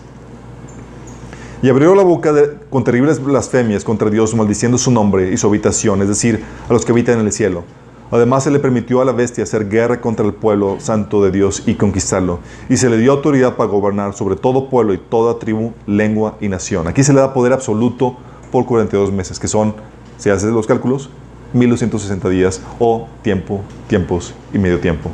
Y 1.62 1.70
abrió 1.70 1.94
la 1.94 2.02
boca 2.02 2.34
con 2.68 2.84
terribles 2.84 3.24
blasfemias 3.24 3.82
contra 3.82 4.10
Dios, 4.10 4.34
maldiciendo 4.34 4.76
su 4.76 4.90
nombre 4.90 5.32
y 5.32 5.38
su 5.38 5.46
habitación, 5.46 6.02
es 6.02 6.08
decir, 6.08 6.44
a 6.68 6.72
los 6.74 6.84
que 6.84 6.92
habitan 6.92 7.18
en 7.18 7.24
el 7.24 7.32
cielo. 7.32 7.64
Además 8.10 8.44
se 8.44 8.50
le 8.50 8.60
permitió 8.60 9.00
a 9.00 9.04
la 9.04 9.12
bestia 9.12 9.44
hacer 9.44 9.68
guerra 9.68 10.00
contra 10.00 10.24
el 10.24 10.32
pueblo 10.32 10.76
santo 10.78 11.22
de 11.22 11.30
Dios 11.30 11.62
y 11.66 11.74
conquistarlo. 11.74 12.38
Y 12.68 12.76
se 12.76 12.88
le 12.88 12.98
dio 12.98 13.12
autoridad 13.12 13.56
para 13.56 13.68
gobernar 13.68 14.14
sobre 14.14 14.36
todo 14.36 14.68
pueblo 14.68 14.94
y 14.94 14.98
toda 14.98 15.38
tribu, 15.38 15.72
lengua 15.86 16.36
y 16.40 16.48
nación. 16.48 16.86
Aquí 16.86 17.02
se 17.02 17.12
le 17.12 17.20
da 17.20 17.34
poder 17.34 17.52
absoluto 17.52 18.16
por 18.52 18.64
42 18.64 19.12
meses, 19.12 19.38
que 19.40 19.48
son, 19.48 19.74
si 20.18 20.30
haces 20.30 20.50
los 20.52 20.66
cálculos, 20.66 21.10
1260 21.52 22.28
días 22.28 22.60
o 22.78 23.08
tiempo, 23.22 23.60
tiempos 23.88 24.34
y 24.52 24.58
medio 24.58 24.78
tiempo. 24.80 25.10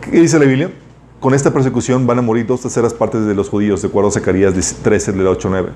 ¿Qué 0.00 0.20
dice 0.20 0.38
la 0.38 0.44
Biblia? 0.44 0.70
Con 1.20 1.34
esta 1.34 1.52
persecución 1.52 2.06
van 2.06 2.18
a 2.18 2.22
morir 2.22 2.46
dos 2.46 2.62
terceras 2.62 2.94
partes 2.94 3.26
de 3.26 3.34
los 3.34 3.48
judíos, 3.48 3.82
de 3.82 3.88
acuerdo 3.88 4.08
a 4.08 4.12
Zacarías 4.12 4.54
13, 4.82 5.12
del 5.12 5.26
8 5.26 5.48
9. 5.50 5.68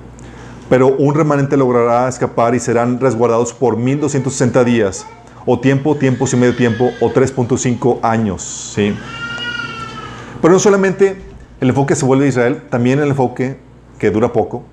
Pero 0.71 0.97
un 0.97 1.15
remanente 1.15 1.57
logrará 1.57 2.09
escapar 2.09 2.55
y 2.55 2.61
serán 2.61 2.99
resguardados 2.99 3.53
por 3.53 3.77
1260 3.77 4.65
días, 4.65 5.07
o 5.47 5.61
tiempo, 5.61 5.97
tiempos 5.97 6.33
y 6.33 6.37
medio 6.37 6.57
tiempo, 6.57 6.91
o 7.01 7.11
3.5 7.13 8.01
años. 8.03 8.73
¿sí? 8.75 8.95
Pero 10.41 10.55
no 10.55 10.59
solamente 10.59 11.17
el 11.61 11.69
enfoque 11.71 11.95
se 11.95 12.05
vuelve 12.05 12.27
a 12.27 12.29
Israel, 12.29 12.63
también 12.71 12.99
el 12.99 13.09
enfoque, 13.09 13.59
que 13.99 14.11
dura 14.11 14.33
poco, 14.33 14.65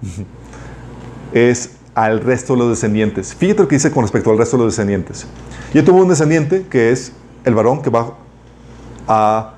es 1.34 1.72
al 1.94 2.22
resto 2.22 2.54
de 2.54 2.60
los 2.60 2.70
descendientes. 2.70 3.36
Fíjate 3.36 3.64
lo 3.64 3.68
que 3.68 3.76
dice 3.76 3.92
con 3.92 4.04
respecto 4.04 4.32
al 4.32 4.38
resto 4.38 4.58
de 4.58 4.66
los 4.66 4.74
descendientes. 4.74 5.28
Yo 5.74 5.84
tuve 5.84 6.02
un 6.02 6.10
descendiente 6.10 6.66
que 6.70 6.92
es 6.92 7.14
el 7.46 7.56
varón 7.56 7.82
que 7.82 7.90
va 7.90 8.18
a 9.08 9.56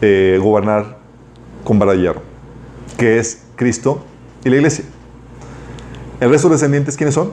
eh, 0.00 0.38
gobernar 0.40 0.98
con 1.64 1.78
vara 1.78 1.94
que 2.96 3.18
es 3.18 3.42
Cristo 3.56 4.04
y 4.44 4.50
la 4.50 4.56
iglesia. 4.56 4.84
¿El 6.20 6.30
resto 6.30 6.48
de 6.48 6.52
los 6.52 6.60
descendientes 6.60 6.96
quiénes 6.96 7.14
son? 7.14 7.30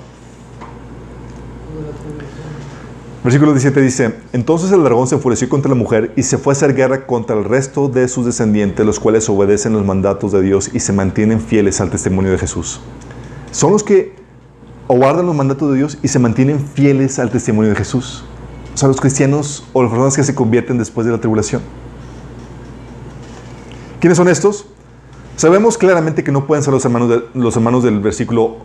Versículo 3.26 3.54
17 3.54 3.82
dice, 3.82 4.16
entonces 4.34 4.72
el 4.72 4.84
dragón 4.84 5.08
se 5.08 5.16
enfureció 5.16 5.50
contra 5.50 5.70
la 5.70 5.74
mujer 5.74 6.14
y 6.16 6.22
se 6.22 6.38
fue 6.38 6.52
a 6.52 6.56
hacer 6.56 6.76
guerra 6.76 7.08
contra 7.08 7.36
el 7.36 7.44
resto 7.44 7.90
de 7.90 8.08
sus 8.08 8.24
descendientes, 8.24 8.86
los 8.86 9.00
cuales 9.00 9.28
obedecen 9.28 9.74
los 9.74 9.84
mandatos 9.84 10.32
de 10.32 10.44
Dios 10.44 10.70
y 10.72 10.80
se 10.80 10.94
mantienen 10.94 11.42
fieles 11.42 11.82
al 11.82 11.90
testimonio 11.90 12.30
de 12.30 12.38
Jesús. 12.38 12.82
Son 13.50 13.72
los 13.72 13.82
que 13.82 14.14
guardan 14.88 15.26
los 15.26 15.36
mandatos 15.36 15.72
de 15.72 15.78
Dios 15.78 15.98
y 16.04 16.08
se 16.08 16.20
mantienen 16.20 16.60
fieles 16.60 17.18
al 17.18 17.32
testimonio 17.32 17.72
de 17.72 17.76
Jesús. 17.76 18.24
O 18.76 18.78
sea, 18.78 18.88
los 18.90 19.02
cristianos 19.02 19.66
o 19.74 19.82
las 19.82 19.90
personas 19.90 20.16
que 20.16 20.24
se 20.24 20.36
convierten 20.36 20.78
después 20.78 21.08
de 21.08 21.12
la 21.12 21.18
tribulación. 21.18 21.64
¿Quiénes 24.00 24.20
son 24.20 24.28
estos? 24.28 24.68
Sabemos 25.36 25.78
claramente 25.78 26.24
que 26.24 26.32
no 26.32 26.48
pueden 26.48 26.64
ser 26.64 26.74
los 26.74 26.86
hermanos, 26.86 27.24
los 27.34 27.56
hermanos 27.56 27.84
del 27.84 28.00
versículo 28.00 28.58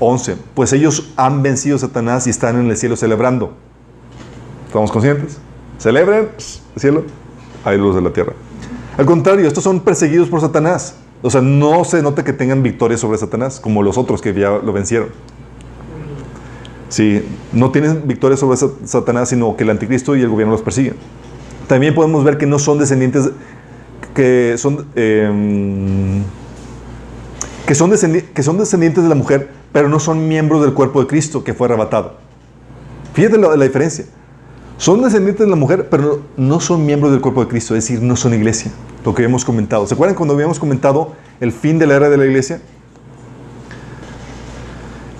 11, 0.00 0.32
eh, 0.32 0.36
pues 0.54 0.72
ellos 0.72 1.12
han 1.16 1.42
vencido 1.42 1.76
a 1.76 1.78
Satanás 1.78 2.26
y 2.26 2.30
están 2.30 2.58
en 2.58 2.68
el 2.68 2.76
cielo 2.76 2.96
celebrando. 2.96 3.52
¿Estamos 4.66 4.90
conscientes? 4.90 5.38
Celebren 5.78 6.28
el 6.74 6.80
cielo, 6.80 7.04
hay 7.64 7.78
luz 7.78 7.94
de 7.94 8.02
la 8.02 8.12
tierra. 8.12 8.32
Al 8.98 9.06
contrario, 9.06 9.46
estos 9.46 9.62
son 9.62 9.80
perseguidos 9.80 10.28
por 10.28 10.40
Satanás. 10.40 10.96
O 11.22 11.30
sea, 11.30 11.40
no 11.40 11.84
se 11.84 12.02
nota 12.02 12.24
que 12.24 12.32
tengan 12.32 12.62
victoria 12.62 12.98
sobre 12.98 13.18
Satanás, 13.18 13.60
como 13.60 13.82
los 13.82 13.96
otros 13.96 14.20
que 14.20 14.34
ya 14.34 14.58
lo 14.58 14.72
vencieron. 14.72 15.08
Sí, 16.88 17.22
no 17.52 17.70
tienen 17.70 18.06
victoria 18.06 18.36
sobre 18.36 18.56
Satanás, 18.56 19.28
sino 19.28 19.56
que 19.56 19.64
el 19.64 19.70
anticristo 19.70 20.16
y 20.16 20.22
el 20.22 20.28
gobierno 20.28 20.52
los 20.52 20.62
persiguen. 20.62 20.94
También 21.68 21.94
podemos 21.94 22.24
ver 22.24 22.38
que 22.38 22.46
no 22.46 22.58
son 22.58 22.78
descendientes 22.78 23.30
que 24.16 24.54
son, 24.56 24.86
em, 24.96 26.22
que, 27.66 27.74
son 27.74 27.90
que 27.90 28.42
son 28.42 28.56
descendientes 28.56 29.02
de 29.02 29.08
la 29.10 29.14
mujer, 29.14 29.50
pero 29.72 29.90
no 29.90 30.00
son 30.00 30.26
miembros 30.26 30.62
del 30.62 30.72
cuerpo 30.72 31.02
de 31.02 31.06
Cristo 31.06 31.44
que 31.44 31.52
fue 31.52 31.66
arrebatado. 31.66 32.14
Fíjate 33.12 33.36
la, 33.36 33.54
la 33.54 33.64
diferencia. 33.64 34.06
Son 34.78 35.02
descendientes 35.02 35.44
de 35.44 35.50
la 35.50 35.56
mujer, 35.56 35.88
pero 35.90 36.22
no 36.38 36.60
son 36.60 36.86
miembros 36.86 37.12
del 37.12 37.20
cuerpo 37.20 37.42
de 37.42 37.48
Cristo, 37.48 37.76
es 37.76 37.84
decir, 37.84 38.02
no 38.02 38.16
son 38.16 38.32
iglesia, 38.32 38.72
lo 39.04 39.14
que 39.14 39.22
habíamos 39.22 39.44
comentado. 39.44 39.86
¿Se 39.86 39.92
acuerdan 39.92 40.16
cuando 40.16 40.32
habíamos 40.32 40.58
comentado 40.58 41.12
el 41.38 41.52
fin 41.52 41.78
de 41.78 41.86
la 41.86 41.96
era 41.96 42.08
de 42.08 42.16
la 42.16 42.24
iglesia? 42.24 42.60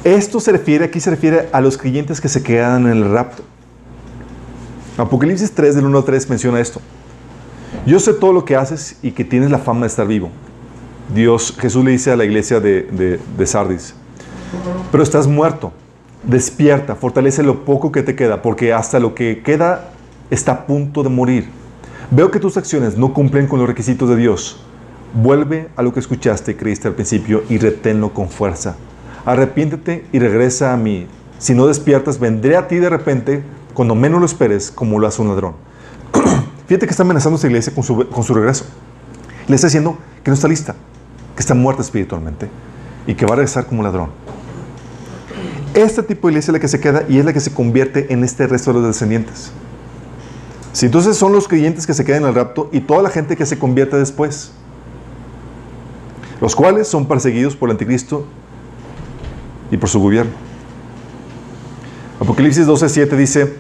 Esto 0.05 0.41
se 0.41 0.53
refiere, 0.53 0.87
aquí 0.87 1.01
se 1.01 1.11
refiere 1.11 1.51
a 1.53 1.61
los 1.61 1.77
creyentes 1.77 2.23
que 2.23 2.29
se 2.29 2.43
quedan 2.43 2.87
en 2.87 2.93
el 2.93 3.13
rapto. 3.13 3.43
Apocalipsis 4.97 5.53
3, 5.53 5.75
del 5.75 5.85
1 5.85 5.99
al 5.99 6.05
3, 6.05 6.31
menciona 6.31 6.61
esto. 6.61 6.81
Yo 7.87 8.01
sé 8.01 8.13
todo 8.15 8.33
lo 8.33 8.45
que 8.45 8.57
haces 8.57 8.99
y 9.03 9.13
que 9.13 9.25
tienes 9.25 9.51
la 9.51 9.59
fama 9.59 9.83
de 9.83 9.87
estar 9.89 10.07
vivo. 10.07 10.31
Dios, 11.15 11.55
Jesús 11.59 11.85
le 11.85 11.93
dice 11.93 12.11
a 12.11 12.17
la 12.17 12.25
iglesia 12.25 12.59
de, 12.59 13.19
de, 13.37 13.47
Sardis, 13.47 13.95
pero 14.91 15.03
estás 15.03 15.27
muerto. 15.27 15.73
Despierta, 16.25 16.97
fortalece 16.97 17.45
lo 17.45 17.65
poco 17.65 17.93
que 17.93 18.03
te 18.03 18.17
queda, 18.17 18.43
porque 18.43 18.73
hasta 18.73 18.99
lo 18.99 19.15
que 19.15 19.43
queda 19.45 19.91
está 20.31 20.53
a 20.53 20.67
punto 20.67 21.05
de 21.05 21.09
morir. 21.09 21.49
Veo 22.11 22.33
que 22.33 22.41
tus 22.41 22.57
acciones 22.57 22.97
no 22.97 23.15
cumplen 23.15 23.47
con 23.47 23.61
los 23.61 23.69
requisitos 23.69 24.09
de 24.09 24.17
Dios. 24.17 24.61
Vuelve 25.15 25.69
a 25.77 25.83
lo 25.83 25.93
que 25.93 26.01
escuchaste 26.01 26.53
y 26.53 26.55
creíste 26.55 26.89
al 26.89 26.95
principio 26.95 27.45
y 27.49 27.59
reténlo 27.59 28.13
con 28.13 28.29
fuerza. 28.29 28.77
Arrepiéntete 29.25 30.07
y 30.13 30.19
regresa 30.19 30.73
a 30.73 30.77
mí. 30.77 31.07
Si 31.39 31.55
no 31.55 31.67
despiertas, 31.67 32.19
vendré 32.19 32.57
a 32.57 32.67
ti 32.67 32.77
de 32.77 32.91
repente, 32.91 33.43
cuando 33.75 33.95
menos 33.95 34.21
lo 34.21 34.27
esperes, 34.27 34.71
como 34.71 34.99
lo 34.99 35.07
hace 35.07 35.23
un 35.23 35.29
ladrón. 35.29 35.55
Fíjate 36.67 36.87
que 36.87 36.91
está 36.91 37.03
amenazando 37.03 37.35
a 37.35 37.39
esta 37.39 37.47
iglesia 37.47 37.75
con 37.75 37.85
su, 37.85 38.09
con 38.09 38.25
su 38.25 38.35
regreso. 38.35 38.65
Le 39.47 39.55
está 39.55 39.69
diciendo 39.69 39.99
que 40.25 40.31
no 40.31 40.35
está 40.35 40.49
lista, 40.49 40.75
que 41.35 41.41
está 41.41 41.55
muerta 41.55 41.83
espiritualmente 41.83 42.49
y 43.07 43.15
que 43.15 43.25
va 43.25 43.35
a 43.35 43.37
regresar 43.37 43.67
como 43.67 43.83
ladrón. 43.83 44.11
Este 45.75 46.03
tipo 46.03 46.27
de 46.27 46.33
iglesia 46.33 46.51
es 46.51 46.55
la 46.55 46.61
que 46.61 46.69
se 46.69 46.81
queda 46.81 47.05
y 47.09 47.19
es 47.19 47.25
la 47.25 47.33
que 47.33 47.41
se 47.41 47.53
convierte 47.53 48.13
en 48.13 48.25
este 48.25 48.47
resto 48.47 48.73
de 48.73 48.81
los 48.81 48.89
descendientes. 48.89 49.53
Si 50.73 50.87
entonces 50.87 51.17
son 51.17 51.33
los 51.33 51.49
creyentes 51.49 51.87
que 51.87 51.95
se 51.95 52.05
quedan 52.05 52.23
en 52.23 52.29
el 52.29 52.35
rapto 52.35 52.69
y 52.73 52.81
toda 52.81 53.03
la 53.03 53.11
gente 53.11 53.37
que 53.37 53.47
se 53.47 53.59
convierte 53.59 53.97
después, 53.97 54.53
los 56.41 56.57
cuales 56.57 56.89
son 56.89 57.07
perseguidos 57.07 57.57
por 57.57 57.69
el 57.69 57.73
anticristo 57.73 58.27
y 59.71 59.77
por 59.77 59.89
su 59.89 60.01
gobierno. 60.01 60.33
Apocalipsis 62.21 62.67
12:7 62.67 63.17
dice, 63.17 63.57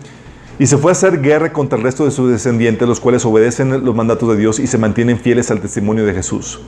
y 0.58 0.66
se 0.66 0.78
fue 0.78 0.90
a 0.90 0.92
hacer 0.92 1.20
guerra 1.20 1.52
contra 1.52 1.76
el 1.76 1.84
resto 1.84 2.04
de 2.04 2.10
sus 2.10 2.30
descendientes, 2.30 2.88
los 2.88 3.00
cuales 3.00 3.24
obedecen 3.24 3.84
los 3.84 3.94
mandatos 3.94 4.28
de 4.30 4.36
Dios 4.36 4.58
y 4.58 4.66
se 4.66 4.78
mantienen 4.78 5.18
fieles 5.18 5.50
al 5.50 5.60
testimonio 5.60 6.06
de 6.06 6.14
Jesús. 6.14 6.60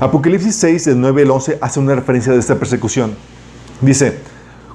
Apocalipsis 0.00 0.56
6, 0.56 0.84
del 0.86 1.00
9 1.00 1.22
al 1.22 1.30
11, 1.30 1.58
hace 1.60 1.80
una 1.80 1.94
referencia 1.94 2.32
de 2.32 2.38
esta 2.38 2.56
persecución. 2.56 3.14
Dice, 3.80 4.18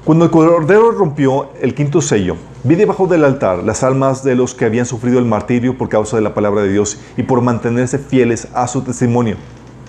cuando 0.03 0.25
el 0.25 0.31
Cordero 0.31 0.91
rompió 0.91 1.49
el 1.59 1.73
quinto 1.73 1.99
sello, 1.99 2.37
vi 2.63 2.75
debajo 2.75 3.07
del 3.07 3.25
altar 3.25 3.63
las 3.63 3.83
almas 3.83 4.23
de 4.23 4.35
los 4.35 4.53
que 4.53 4.65
habían 4.65 4.85
sufrido 4.85 5.19
el 5.19 5.25
martirio 5.25 5.77
por 5.77 5.89
causa 5.89 6.15
de 6.15 6.23
la 6.23 6.33
palabra 6.33 6.61
de 6.61 6.71
Dios 6.71 6.99
y 7.17 7.23
por 7.23 7.41
mantenerse 7.41 7.97
fieles 7.97 8.47
a 8.53 8.67
su 8.67 8.83
testimonio. 8.83 9.35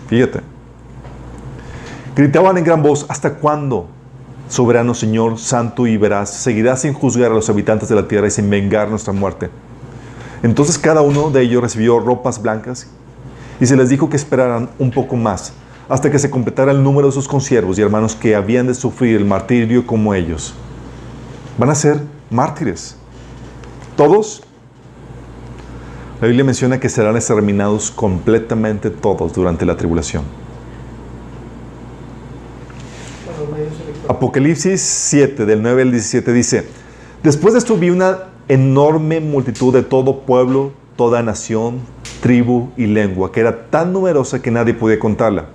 Fíjate. 0.09 0.41
Gritaban 2.17 2.59
en 2.59 2.65
gran 2.65 2.83
voz, 2.83 3.07
¿hasta 3.09 3.35
cuándo? 3.35 3.89
Soberano 4.49 4.95
Señor, 4.95 5.39
santo 5.39 5.87
y 5.87 5.97
veraz, 5.97 6.31
seguirás 6.31 6.83
sin 6.83 6.95
juzgar 6.95 7.31
a 7.31 7.35
los 7.35 7.51
habitantes 7.51 7.89
de 7.89 7.95
la 7.95 8.09
tierra 8.09 8.29
y 8.29 8.31
sin 8.31 8.49
vengar 8.49 8.89
nuestra 8.89 9.13
muerte. 9.13 9.51
Entonces 10.43 10.79
cada 10.79 11.03
uno 11.03 11.31
de 11.31 11.43
ellos 11.43 11.63
recibió 11.63 11.99
ropas 11.99 12.41
blancas 12.41 12.87
y 13.61 13.67
se 13.67 13.77
les 13.77 13.89
dijo 13.89 14.09
que 14.09 14.17
esperaran 14.17 14.71
un 14.79 14.91
poco 14.91 15.17
más 15.17 15.53
hasta 15.89 16.11
que 16.11 16.19
se 16.19 16.31
completara 16.31 16.73
el 16.73 16.83
número 16.83 17.09
de 17.09 17.13
sus 17.13 17.27
consiervos 17.27 17.79
y 17.79 17.83
hermanos 17.83 18.15
que 18.15 18.35
habían 18.35 18.67
de 18.67 18.75
sufrir 18.75 19.17
el 19.17 19.25
martirio 19.25 19.87
como 19.87 20.15
ellos. 20.15 20.55
Van 21.57 21.71
a 21.71 21.75
ser 21.75 22.01
mártires. 22.31 22.97
Todos. 23.97 24.43
La 26.21 26.27
Biblia 26.27 26.45
menciona 26.45 26.79
que 26.79 26.89
serán 26.89 27.17
exterminados 27.17 27.91
completamente 27.91 28.91
todos 28.91 29.33
durante 29.33 29.65
la 29.65 29.77
tribulación. 29.77 30.25
Apocalipsis 34.09 34.81
7, 34.81 35.45
del 35.45 35.61
9 35.61 35.83
al 35.83 35.91
17 35.91 36.33
dice, 36.33 36.65
después 37.23 37.53
de 37.53 37.59
esto 37.59 37.77
vi 37.77 37.91
una 37.91 38.21
enorme 38.49 39.21
multitud 39.21 39.71
de 39.71 39.83
todo 39.83 40.21
pueblo, 40.21 40.73
toda 40.97 41.23
nación, 41.23 41.81
tribu 42.23 42.71
y 42.79 42.87
lengua, 42.87 43.31
que 43.31 43.41
era 43.41 43.69
tan 43.69 43.93
numerosa 43.93 44.41
que 44.41 44.51
nadie 44.51 44.73
podía 44.73 44.99
contarla. 44.99 45.49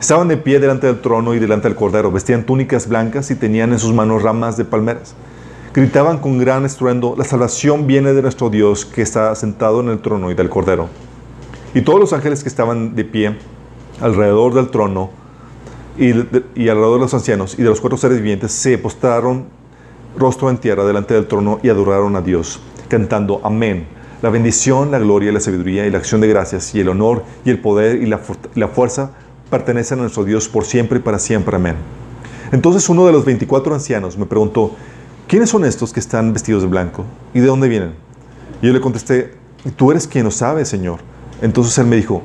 Estaban 0.00 0.28
de 0.28 0.38
pie 0.38 0.58
delante 0.58 0.86
del 0.86 1.02
trono 1.02 1.34
y 1.34 1.38
delante 1.38 1.68
del 1.68 1.76
cordero, 1.76 2.10
vestían 2.10 2.44
túnicas 2.44 2.88
blancas 2.88 3.30
y 3.30 3.34
tenían 3.34 3.72
en 3.72 3.78
sus 3.78 3.92
manos 3.92 4.22
ramas 4.22 4.56
de 4.56 4.64
palmeras. 4.64 5.14
Gritaban 5.74 6.16
con 6.16 6.38
gran 6.38 6.64
estruendo, 6.64 7.14
la 7.18 7.24
salvación 7.24 7.86
viene 7.86 8.14
de 8.14 8.22
nuestro 8.22 8.48
Dios 8.48 8.86
que 8.86 9.02
está 9.02 9.34
sentado 9.34 9.82
en 9.82 9.90
el 9.90 9.98
trono 9.98 10.30
y 10.30 10.34
del 10.34 10.48
cordero. 10.48 10.88
Y 11.74 11.82
todos 11.82 12.00
los 12.00 12.14
ángeles 12.14 12.42
que 12.42 12.48
estaban 12.48 12.94
de 12.94 13.04
pie 13.04 13.36
alrededor 14.00 14.54
del 14.54 14.70
trono 14.70 15.21
y, 15.98 16.10
y 16.54 16.68
alrededor 16.68 16.94
de 16.94 17.00
los 17.00 17.14
ancianos 17.14 17.54
y 17.54 17.62
de 17.62 17.68
los 17.68 17.80
cuatro 17.80 17.98
seres 17.98 18.18
vivientes 18.18 18.52
se 18.52 18.78
postraron 18.78 19.46
rostro 20.16 20.50
en 20.50 20.58
tierra 20.58 20.84
delante 20.84 21.14
del 21.14 21.26
trono 21.26 21.60
y 21.62 21.68
adoraron 21.68 22.16
a 22.16 22.20
Dios, 22.20 22.60
cantando 22.88 23.40
Amén. 23.44 23.86
La 24.22 24.30
bendición, 24.30 24.92
la 24.92 25.00
gloria, 25.00 25.32
la 25.32 25.40
sabiduría 25.40 25.84
y 25.86 25.90
la 25.90 25.98
acción 25.98 26.20
de 26.20 26.28
gracias 26.28 26.74
y 26.76 26.80
el 26.80 26.88
honor 26.88 27.24
y 27.44 27.50
el 27.50 27.58
poder 27.58 28.00
y 28.00 28.06
la, 28.06 28.20
la 28.54 28.68
fuerza 28.68 29.10
pertenecen 29.50 29.98
a 29.98 30.02
nuestro 30.02 30.24
Dios 30.24 30.48
por 30.48 30.64
siempre 30.64 30.98
y 30.98 31.02
para 31.02 31.18
siempre. 31.18 31.56
Amén. 31.56 31.74
Entonces 32.52 32.88
uno 32.88 33.04
de 33.06 33.12
los 33.12 33.24
24 33.24 33.74
ancianos 33.74 34.16
me 34.16 34.26
preguntó, 34.26 34.72
¿quiénes 35.26 35.50
son 35.50 35.64
estos 35.64 35.92
que 35.92 36.00
están 36.00 36.32
vestidos 36.32 36.62
de 36.62 36.68
blanco? 36.68 37.04
¿Y 37.34 37.40
de 37.40 37.46
dónde 37.46 37.68
vienen? 37.68 37.94
Y 38.60 38.68
yo 38.68 38.72
le 38.72 38.80
contesté, 38.80 39.34
tú 39.74 39.90
eres 39.90 40.06
quien 40.06 40.24
lo 40.24 40.30
sabe, 40.30 40.64
Señor. 40.64 41.00
Entonces 41.40 41.76
él 41.78 41.86
me 41.86 41.96
dijo, 41.96 42.22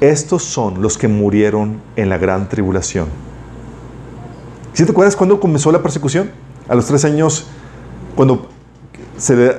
estos 0.00 0.44
son 0.44 0.82
los 0.82 0.96
que 0.96 1.08
murieron 1.08 1.80
en 1.96 2.08
la 2.08 2.18
gran 2.18 2.48
tribulación. 2.48 3.06
¿Sí 4.72 4.84
te 4.84 4.92
acuerdas 4.92 5.16
cuándo 5.16 5.40
comenzó 5.40 5.70
la 5.72 5.82
persecución? 5.82 6.30
A 6.68 6.74
los 6.74 6.86
tres 6.86 7.04
años, 7.04 7.46
cuando 8.14 8.48
se 9.18 9.36
le 9.36 9.56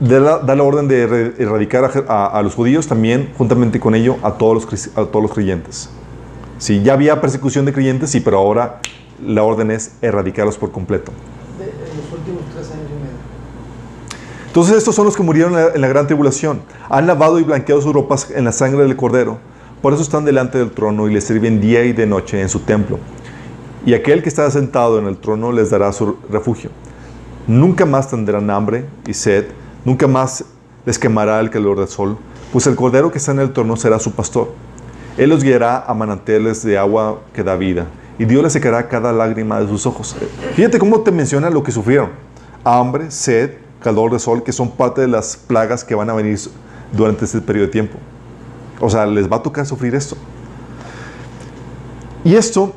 da 0.00 0.54
la, 0.54 0.62
orden 0.62 0.88
de 0.88 1.02
erradicar 1.38 2.04
a, 2.08 2.42
los 2.42 2.54
judíos, 2.54 2.86
también 2.86 3.32
juntamente 3.38 3.80
con 3.80 3.94
ello 3.94 4.16
a 4.22 4.32
todos 4.32 4.70
los, 4.70 4.86
a 4.96 5.06
todos 5.06 5.22
los 5.22 5.32
creyentes. 5.32 5.88
Sí, 6.58 6.82
ya 6.82 6.92
había 6.92 7.20
persecución 7.20 7.64
de 7.64 7.72
creyentes, 7.72 8.10
sí, 8.10 8.20
pero 8.20 8.38
ahora 8.38 8.80
la 9.24 9.42
orden 9.42 9.70
es 9.70 9.92
erradicarlos 10.02 10.58
por 10.58 10.70
completo. 10.70 11.12
De, 11.58 11.64
en 11.64 11.70
los 11.70 12.12
últimos 12.12 12.42
tres 12.54 12.70
años 12.70 12.90
y 12.90 12.94
medio. 12.94 13.14
Entonces 14.46 14.76
estos 14.76 14.94
son 14.94 15.06
los 15.06 15.16
que 15.16 15.22
murieron 15.22 15.58
en 15.74 15.80
la, 15.80 15.88
gran 15.88 16.06
tribulación. 16.06 16.62
Han 16.88 17.06
lavado 17.06 17.38
y 17.40 17.42
blanqueado 17.42 17.80
sus 17.80 17.92
ropas 17.92 18.30
en 18.30 18.44
la 18.44 18.52
sangre 18.52 18.82
del 18.82 18.96
cordero. 18.96 19.38
Por 19.84 19.92
eso 19.92 20.02
están 20.02 20.24
delante 20.24 20.56
del 20.56 20.70
trono 20.70 21.10
y 21.10 21.12
les 21.12 21.24
sirven 21.24 21.60
día 21.60 21.84
y 21.84 21.92
de 21.92 22.06
noche 22.06 22.40
en 22.40 22.48
su 22.48 22.60
templo. 22.60 22.98
Y 23.84 23.92
aquel 23.92 24.22
que 24.22 24.30
está 24.30 24.50
sentado 24.50 24.98
en 24.98 25.06
el 25.06 25.18
trono 25.18 25.52
les 25.52 25.68
dará 25.68 25.92
su 25.92 26.16
refugio. 26.30 26.70
Nunca 27.46 27.84
más 27.84 28.08
tendrán 28.08 28.48
hambre 28.48 28.86
y 29.06 29.12
sed, 29.12 29.44
nunca 29.84 30.06
más 30.06 30.42
les 30.86 30.98
quemará 30.98 31.38
el 31.38 31.50
calor 31.50 31.78
del 31.78 31.88
sol, 31.88 32.16
pues 32.50 32.66
el 32.66 32.76
cordero 32.76 33.12
que 33.12 33.18
está 33.18 33.32
en 33.32 33.40
el 33.40 33.52
trono 33.52 33.76
será 33.76 33.98
su 33.98 34.12
pastor. 34.12 34.52
Él 35.18 35.28
los 35.28 35.44
guiará 35.44 35.84
a 35.86 35.92
manantiales 35.92 36.64
de 36.64 36.78
agua 36.78 37.20
que 37.34 37.42
da 37.42 37.54
vida, 37.54 37.86
y 38.18 38.24
Dios 38.24 38.42
les 38.42 38.54
secará 38.54 38.88
cada 38.88 39.12
lágrima 39.12 39.60
de 39.60 39.68
sus 39.68 39.84
ojos. 39.84 40.16
Fíjate 40.54 40.78
cómo 40.78 41.02
te 41.02 41.12
menciona 41.12 41.50
lo 41.50 41.62
que 41.62 41.72
sufrieron. 41.72 42.08
Hambre, 42.64 43.10
sed, 43.10 43.50
calor 43.82 44.12
de 44.12 44.18
sol, 44.18 44.42
que 44.42 44.52
son 44.52 44.70
parte 44.70 45.02
de 45.02 45.08
las 45.08 45.36
plagas 45.36 45.84
que 45.84 45.94
van 45.94 46.08
a 46.08 46.14
venir 46.14 46.40
durante 46.90 47.26
este 47.26 47.42
periodo 47.42 47.66
de 47.66 47.72
tiempo. 47.72 47.98
O 48.80 48.90
sea, 48.90 49.06
les 49.06 49.30
va 49.30 49.36
a 49.36 49.42
tocar 49.42 49.66
sufrir 49.66 49.94
esto. 49.94 50.16
Y 52.24 52.34
esto 52.34 52.72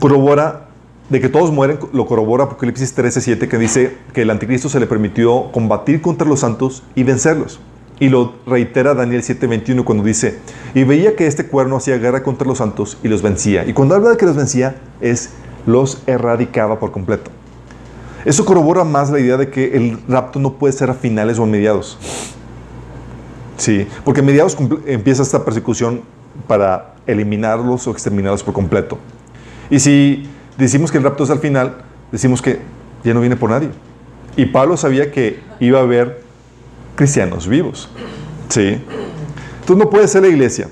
corrobora 0.00 0.68
de 1.10 1.20
que 1.20 1.28
todos 1.28 1.52
mueren, 1.52 1.78
lo 1.92 2.06
corrobora 2.06 2.44
Apocalipsis 2.44 2.96
13:7, 2.96 3.48
que 3.48 3.58
dice 3.58 3.98
que 4.12 4.22
el 4.22 4.30
anticristo 4.30 4.68
se 4.68 4.80
le 4.80 4.86
permitió 4.86 5.52
combatir 5.52 6.00
contra 6.00 6.26
los 6.26 6.40
santos 6.40 6.82
y 6.94 7.04
vencerlos. 7.04 7.60
Y 8.00 8.08
lo 8.08 8.34
reitera 8.46 8.94
Daniel 8.94 9.22
7:21 9.22 9.84
cuando 9.84 10.02
dice, 10.02 10.38
y 10.74 10.84
veía 10.84 11.14
que 11.14 11.26
este 11.26 11.46
cuerno 11.46 11.76
hacía 11.76 11.98
guerra 11.98 12.22
contra 12.22 12.48
los 12.48 12.58
santos 12.58 12.98
y 13.02 13.08
los 13.08 13.22
vencía. 13.22 13.66
Y 13.66 13.72
cuando 13.72 13.94
habla 13.94 14.10
de 14.10 14.16
que 14.16 14.26
los 14.26 14.36
vencía, 14.36 14.76
es 15.00 15.30
los 15.66 16.02
erradicaba 16.06 16.78
por 16.80 16.90
completo. 16.90 17.30
Eso 18.24 18.44
corrobora 18.44 18.84
más 18.84 19.10
la 19.10 19.20
idea 19.20 19.36
de 19.36 19.50
que 19.50 19.76
el 19.76 19.98
rapto 20.08 20.40
no 20.40 20.54
puede 20.54 20.72
ser 20.72 20.88
a 20.88 20.94
finales 20.94 21.38
o 21.38 21.44
a 21.44 21.46
mediados. 21.46 21.98
Sí, 23.56 23.86
porque 24.04 24.20
a 24.20 24.22
mediados 24.22 24.56
empieza 24.86 25.22
esta 25.22 25.44
persecución 25.44 26.02
para 26.46 26.94
eliminarlos 27.06 27.86
o 27.86 27.90
exterminarlos 27.90 28.42
por 28.42 28.54
completo. 28.54 28.98
Y 29.70 29.78
si 29.80 30.28
decimos 30.58 30.90
que 30.90 30.98
el 30.98 31.04
rapto 31.04 31.24
es 31.24 31.30
al 31.30 31.38
final, 31.38 31.76
decimos 32.10 32.42
que 32.42 32.60
ya 33.04 33.14
no 33.14 33.20
viene 33.20 33.36
por 33.36 33.50
nadie. 33.50 33.70
Y 34.36 34.46
Pablo 34.46 34.76
sabía 34.76 35.12
que 35.12 35.40
iba 35.60 35.78
a 35.78 35.82
haber 35.82 36.22
cristianos 36.96 37.46
vivos. 37.46 37.88
¿Sí? 38.48 38.78
Entonces 39.60 39.84
no 39.84 39.90
puede 39.90 40.08
ser 40.08 40.22
la 40.22 40.28
iglesia. 40.28 40.68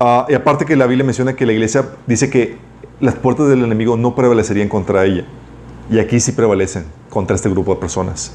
Ah, 0.00 0.26
y 0.28 0.34
aparte 0.34 0.64
que 0.64 0.76
la 0.76 0.86
Biblia 0.86 1.04
menciona 1.04 1.34
que 1.34 1.46
la 1.46 1.52
iglesia 1.52 1.90
dice 2.06 2.30
que 2.30 2.56
las 3.00 3.14
puertas 3.14 3.48
del 3.48 3.62
enemigo 3.62 3.96
no 3.96 4.14
prevalecerían 4.14 4.68
contra 4.68 5.04
ella. 5.04 5.24
Y 5.90 5.98
aquí 5.98 6.18
sí 6.18 6.32
prevalecen 6.32 6.84
contra 7.10 7.36
este 7.36 7.48
grupo 7.50 7.74
de 7.74 7.80
personas. 7.80 8.32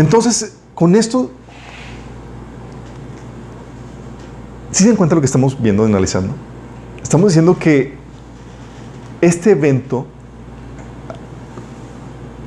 Entonces, 0.00 0.56
con 0.74 0.96
esto, 0.96 1.30
¿sí 4.70 4.84
se 4.84 4.90
encuentra 4.90 5.14
lo 5.14 5.20
que 5.20 5.26
estamos 5.26 5.60
viendo, 5.60 5.84
analizando? 5.84 6.32
Estamos 7.02 7.28
diciendo 7.28 7.58
que 7.58 7.98
este 9.20 9.50
evento 9.50 10.06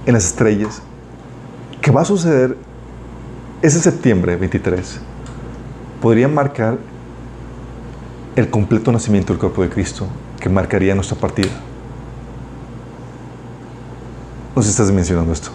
en 0.08 0.16
las 0.16 0.26
estrellas 0.26 0.82
que 1.80 1.92
va 1.92 2.02
a 2.02 2.06
suceder 2.06 2.58
ese 3.62 3.80
septiembre 3.80 4.36
23 4.36 5.00
podría 6.02 6.28
marcar 6.28 6.80
el 8.36 8.50
completo 8.50 8.92
nacimiento 8.92 9.32
del 9.32 9.40
cuerpo 9.40 9.62
de 9.62 9.70
Cristo 9.70 10.08
que 10.40 10.50
marcaría 10.50 10.96
nuestra 10.96 11.20
partida. 11.20 11.52
No 14.56 14.64
sé 14.64 14.70
si 14.70 14.72
estás 14.72 14.92
mencionando 14.92 15.32
esto. 15.32 15.52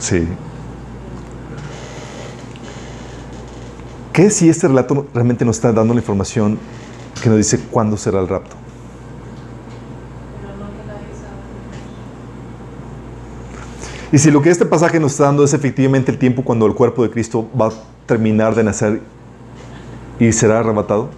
Sí. 0.00 0.26
¿Qué 4.12 4.30
si 4.30 4.48
este 4.48 4.66
relato 4.66 5.06
realmente 5.14 5.44
nos 5.44 5.56
está 5.56 5.72
dando 5.72 5.94
la 5.94 6.00
información 6.00 6.58
que 7.22 7.28
nos 7.28 7.38
dice 7.38 7.60
cuándo 7.70 7.96
será 7.96 8.20
el 8.20 8.28
rapto? 8.28 8.56
Y 14.12 14.18
si 14.18 14.32
lo 14.32 14.42
que 14.42 14.50
este 14.50 14.66
pasaje 14.66 14.98
nos 14.98 15.12
está 15.12 15.24
dando 15.24 15.44
es 15.44 15.54
efectivamente 15.54 16.10
el 16.10 16.18
tiempo 16.18 16.42
cuando 16.42 16.66
el 16.66 16.74
cuerpo 16.74 17.04
de 17.04 17.10
Cristo 17.10 17.48
va 17.58 17.68
a 17.68 17.72
terminar 18.06 18.56
de 18.56 18.64
nacer 18.64 19.00
y 20.18 20.32
será 20.32 20.58
arrebatado. 20.58 21.10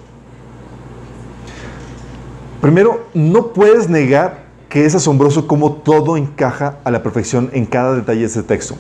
Primero, 2.61 3.07
no 3.15 3.53
puedes 3.55 3.89
negar 3.89 4.42
que 4.73 4.87
es 4.87 4.95
asombroso 4.95 5.47
cómo 5.47 5.73
todo 5.73 6.17
encaja 6.17 6.79
a 6.85 6.91
la 6.91 7.03
perfección 7.03 7.51
en 7.53 7.67
cada 7.67 7.95
detalle 7.95 8.21
de 8.21 8.27
este 8.27 8.43
texto. 8.43 8.75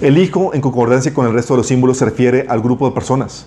El 0.00 0.16
Hijo, 0.16 0.54
en 0.54 0.62
concordancia 0.62 1.12
con 1.12 1.26
el 1.26 1.34
resto 1.34 1.52
de 1.52 1.58
los 1.58 1.66
símbolos, 1.66 1.98
se 1.98 2.06
refiere 2.06 2.46
al 2.48 2.62
grupo 2.62 2.88
de 2.88 2.94
personas. 2.94 3.44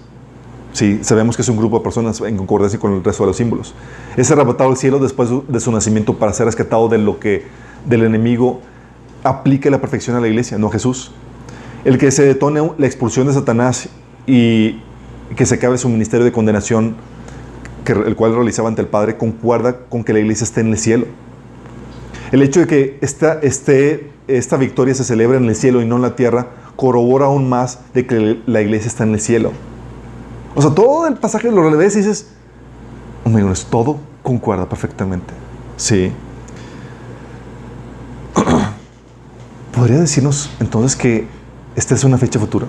Sí, 0.74 1.00
sabemos 1.02 1.36
que 1.36 1.42
es 1.42 1.50
un 1.50 1.58
grupo 1.58 1.80
de 1.80 1.84
personas 1.84 2.22
en 2.22 2.38
concordancia 2.38 2.80
con 2.80 2.94
el 2.94 3.04
resto 3.04 3.24
de 3.24 3.28
los 3.30 3.38
símbolos. 3.38 3.74
Es 4.16 4.30
arrebatado 4.30 4.70
al 4.70 4.78
cielo 4.78 5.00
después 5.00 5.32
de 5.48 5.60
su 5.60 5.72
nacimiento 5.72 6.20
para 6.20 6.32
ser 6.32 6.46
rescatado 6.46 6.90
de 6.90 7.00
lo 7.00 7.20
que 7.20 7.48
del 7.88 8.04
enemigo 8.04 8.62
aplique 9.24 9.72
la 9.72 9.82
perfección 9.82 10.16
a 10.16 10.20
la 10.20 10.28
iglesia, 10.28 10.60
no 10.60 10.68
a 10.68 10.72
Jesús. 10.74 11.12
El 11.86 11.98
que 11.98 12.12
se 12.12 12.24
detone 12.24 12.72
la 12.78 12.86
expulsión 12.86 13.26
de 13.26 13.34
Satanás 13.34 13.90
y 14.28 14.80
que 15.36 15.48
se 15.48 15.56
acabe 15.56 15.80
su 15.80 15.90
ministerio 15.90 16.24
de 16.24 16.32
condenación, 16.32 16.96
el 17.94 18.16
cual 18.16 18.34
realizaba 18.36 18.70
ante 18.70 18.82
el 18.82 18.88
Padre, 18.88 19.18
concuerda 19.18 19.78
con 19.90 20.04
que 20.04 20.14
la 20.14 20.20
iglesia 20.20 20.44
esté 20.44 20.62
en 20.62 20.68
el 20.68 20.78
cielo. 20.78 21.06
El 22.32 22.42
hecho 22.42 22.62
de 22.62 22.68
que 22.68 22.98
esta, 23.02 23.40
este, 23.42 24.12
esta 24.28 24.58
victoria 24.58 24.94
se 24.94 25.04
celebre 25.04 25.38
en 25.38 25.46
el 25.46 25.56
cielo 25.56 25.82
y 25.82 25.86
no 25.86 25.98
en 25.98 26.02
la 26.02 26.16
tierra 26.16 26.48
corrobora 26.76 27.26
aún 27.26 27.48
más 27.48 27.80
de 27.94 28.06
que 28.06 28.42
la 28.46 28.62
iglesia 28.62 28.88
está 28.88 29.04
en 29.04 29.14
el 29.14 29.20
cielo. 29.20 29.52
O 30.56 30.62
sea, 30.62 30.72
todo 30.72 31.08
el 31.08 31.16
pasaje 31.16 31.52
lo 31.52 31.64
releves 31.64 31.96
y 31.96 32.00
dices, 32.00 32.28
oh 33.24 33.54
todo 33.70 33.98
concuerda 34.24 34.68
perfectamente. 34.68 35.34
Sí. 35.78 36.12
¿Podría 39.76 40.00
decirnos 40.00 40.50
entonces 40.60 40.96
que 40.96 41.28
esta 41.76 41.94
es 41.96 42.04
una 42.04 42.18
fecha 42.18 42.40
futura? 42.40 42.68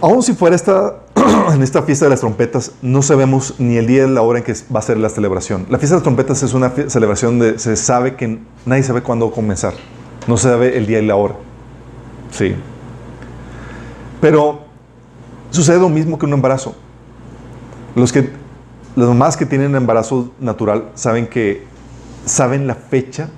Aún 0.00 0.22
si 0.22 0.32
fuera 0.32 0.56
esta, 0.56 1.00
en 1.52 1.62
esta 1.62 1.82
fiesta 1.82 2.06
de 2.06 2.10
las 2.10 2.20
trompetas, 2.20 2.72
no 2.80 3.02
sabemos 3.02 3.54
ni 3.58 3.76
el 3.76 3.86
día 3.86 4.06
ni 4.06 4.14
la 4.14 4.22
hora 4.22 4.38
en 4.38 4.44
que 4.44 4.54
va 4.74 4.78
a 4.78 4.82
ser 4.82 4.96
la 4.96 5.10
celebración. 5.10 5.66
La 5.68 5.78
fiesta 5.78 5.94
de 5.94 5.98
las 5.98 6.02
trompetas 6.04 6.42
es 6.42 6.54
una 6.54 6.72
celebración 6.88 7.38
de 7.38 7.58
se 7.58 7.76
sabe 7.76 8.16
que 8.16 8.38
nadie 8.64 8.82
sabe 8.82 9.02
cuándo 9.02 9.30
comenzar. 9.30 9.74
No 10.26 10.36
se 10.38 10.48
sabe 10.48 10.78
el 10.78 10.86
día 10.86 11.00
y 11.00 11.06
la 11.06 11.16
hora. 11.16 11.34
Sí. 12.30 12.54
Pero 14.22 14.60
sucede 15.50 15.78
lo 15.78 15.90
mismo 15.90 16.18
que 16.18 16.24
un 16.24 16.32
embarazo. 16.32 16.74
Los 17.94 18.12
que 18.12 18.30
las 18.96 19.08
mamás 19.08 19.36
que 19.36 19.46
tienen 19.46 19.74
embarazo 19.74 20.32
natural 20.40 20.90
saben 20.94 21.26
que 21.26 21.64
saben 22.24 22.66
la 22.66 22.74
fecha 22.74 23.28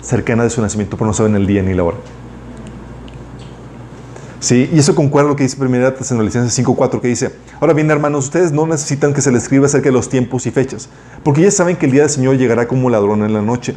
cercana 0.00 0.44
de 0.44 0.50
su 0.50 0.60
nacimiento, 0.62 0.96
pero 0.96 1.06
no 1.06 1.12
saben 1.12 1.34
el 1.34 1.46
día 1.46 1.62
ni 1.62 1.74
la 1.74 1.82
hora. 1.82 1.96
Sí, 4.40 4.70
y 4.72 4.78
eso 4.78 4.94
concuerda 4.94 5.30
lo 5.30 5.36
que 5.36 5.42
dice 5.42 5.56
1 5.60 5.94
Tesalonicenses 5.94 6.64
5.4 6.64 7.00
que 7.00 7.08
dice, 7.08 7.32
ahora 7.60 7.72
bien 7.72 7.90
hermanos, 7.90 8.26
ustedes 8.26 8.52
no 8.52 8.68
necesitan 8.68 9.12
que 9.12 9.20
se 9.20 9.32
les 9.32 9.42
escriba 9.42 9.66
acerca 9.66 9.88
de 9.88 9.92
los 9.92 10.08
tiempos 10.08 10.46
y 10.46 10.52
fechas, 10.52 10.88
porque 11.24 11.42
ya 11.42 11.50
saben 11.50 11.74
que 11.74 11.86
el 11.86 11.92
día 11.92 12.02
del 12.02 12.10
Señor 12.10 12.36
llegará 12.36 12.68
como 12.68 12.88
ladrón 12.88 13.24
en 13.24 13.32
la 13.32 13.42
noche. 13.42 13.74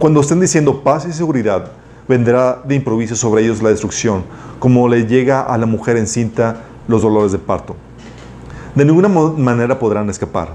Cuando 0.00 0.20
estén 0.20 0.40
diciendo 0.40 0.82
paz 0.82 1.06
y 1.08 1.12
seguridad, 1.12 1.70
vendrá 2.08 2.60
de 2.64 2.74
improviso 2.74 3.14
sobre 3.14 3.44
ellos 3.44 3.62
la 3.62 3.68
destrucción, 3.68 4.24
como 4.58 4.88
le 4.88 5.06
llega 5.06 5.40
a 5.40 5.56
la 5.56 5.66
mujer 5.66 5.96
encinta 5.96 6.64
los 6.88 7.02
dolores 7.02 7.30
de 7.30 7.38
parto. 7.38 7.76
De 8.74 8.84
ninguna 8.84 9.08
manera 9.08 9.78
podrán 9.78 10.10
escapar. 10.10 10.54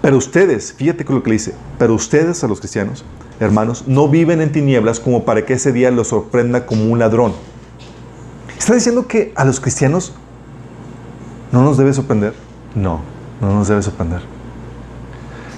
Pero 0.00 0.16
ustedes, 0.16 0.72
fíjate 0.74 1.04
con 1.04 1.16
lo 1.16 1.24
que 1.24 1.30
le 1.30 1.34
dice, 1.34 1.54
pero 1.76 1.94
ustedes 1.94 2.44
a 2.44 2.46
los 2.46 2.60
cristianos, 2.60 3.04
hermanos, 3.40 3.82
no 3.88 4.08
viven 4.08 4.40
en 4.40 4.52
tinieblas 4.52 5.00
como 5.00 5.24
para 5.24 5.44
que 5.44 5.54
ese 5.54 5.72
día 5.72 5.90
los 5.90 6.06
sorprenda 6.06 6.66
como 6.66 6.84
un 6.84 7.00
ladrón. 7.00 7.32
¿Está 8.58 8.74
diciendo 8.74 9.06
que 9.06 9.32
a 9.34 9.44
los 9.44 9.60
cristianos 9.60 10.12
no 11.52 11.62
nos 11.62 11.76
debe 11.76 11.92
sorprender? 11.92 12.34
No, 12.74 13.00
no 13.40 13.54
nos 13.54 13.68
debe 13.68 13.82
sorprender. 13.82 14.22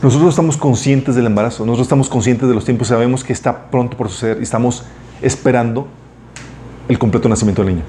Nosotros 0.03 0.31
estamos 0.31 0.57
conscientes 0.57 1.15
del 1.15 1.27
embarazo, 1.27 1.65
nosotros 1.65 1.87
estamos 1.87 2.09
conscientes 2.09 2.49
de 2.49 2.55
los 2.55 2.65
tiempos, 2.65 2.89
sabemos 2.89 3.25
que 3.25 3.33
está 3.33 3.71
pronto 3.71 3.97
por 3.97 4.09
suceder 4.09 4.39
y 4.39 4.45
estamos 4.45 4.85
esperando 5.21 5.89
el 6.89 6.99
completo 6.99 7.29
nacimiento 7.29 7.65
del 7.65 7.75
niño. 7.75 7.85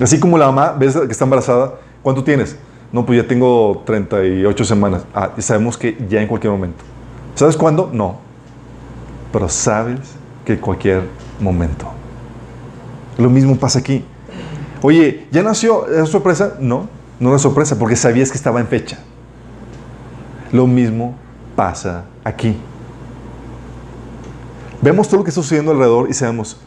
Así 0.00 0.18
como 0.18 0.38
la 0.38 0.46
mamá, 0.46 0.74
ves 0.78 0.96
que 0.96 1.12
está 1.12 1.24
embarazada, 1.24 1.74
¿cuánto 2.02 2.24
tienes? 2.24 2.56
No, 2.92 3.04
pues 3.04 3.20
ya 3.22 3.28
tengo 3.28 3.82
38 3.84 4.64
semanas. 4.64 5.04
Ah, 5.14 5.32
sabemos 5.38 5.76
que 5.76 5.98
ya 6.08 6.22
en 6.22 6.28
cualquier 6.28 6.52
momento. 6.52 6.82
¿Sabes 7.34 7.56
cuándo? 7.56 7.90
No. 7.92 8.18
Pero 9.32 9.48
sabes 9.48 10.00
que 10.44 10.54
en 10.54 10.60
cualquier 10.60 11.02
momento. 11.40 11.86
Lo 13.18 13.30
mismo 13.30 13.56
pasa 13.56 13.78
aquí. 13.78 14.04
Oye, 14.82 15.26
¿ya 15.30 15.42
nació? 15.42 15.86
¿Es 15.86 16.08
sorpresa? 16.08 16.56
No, 16.60 16.88
no 17.20 17.34
es 17.34 17.42
sorpresa 17.42 17.78
porque 17.78 17.96
sabías 17.96 18.30
que 18.30 18.36
estaba 18.36 18.60
en 18.60 18.66
fecha. 18.66 18.98
Lo 20.52 20.66
mismo 20.66 21.14
pasa 21.56 22.04
aquí. 22.22 22.56
Vemos 24.82 25.08
todo 25.08 25.18
lo 25.18 25.24
que 25.24 25.30
está 25.30 25.40
sucediendo 25.40 25.72
alrededor 25.72 26.10
y 26.10 26.12
sabemos, 26.12 26.58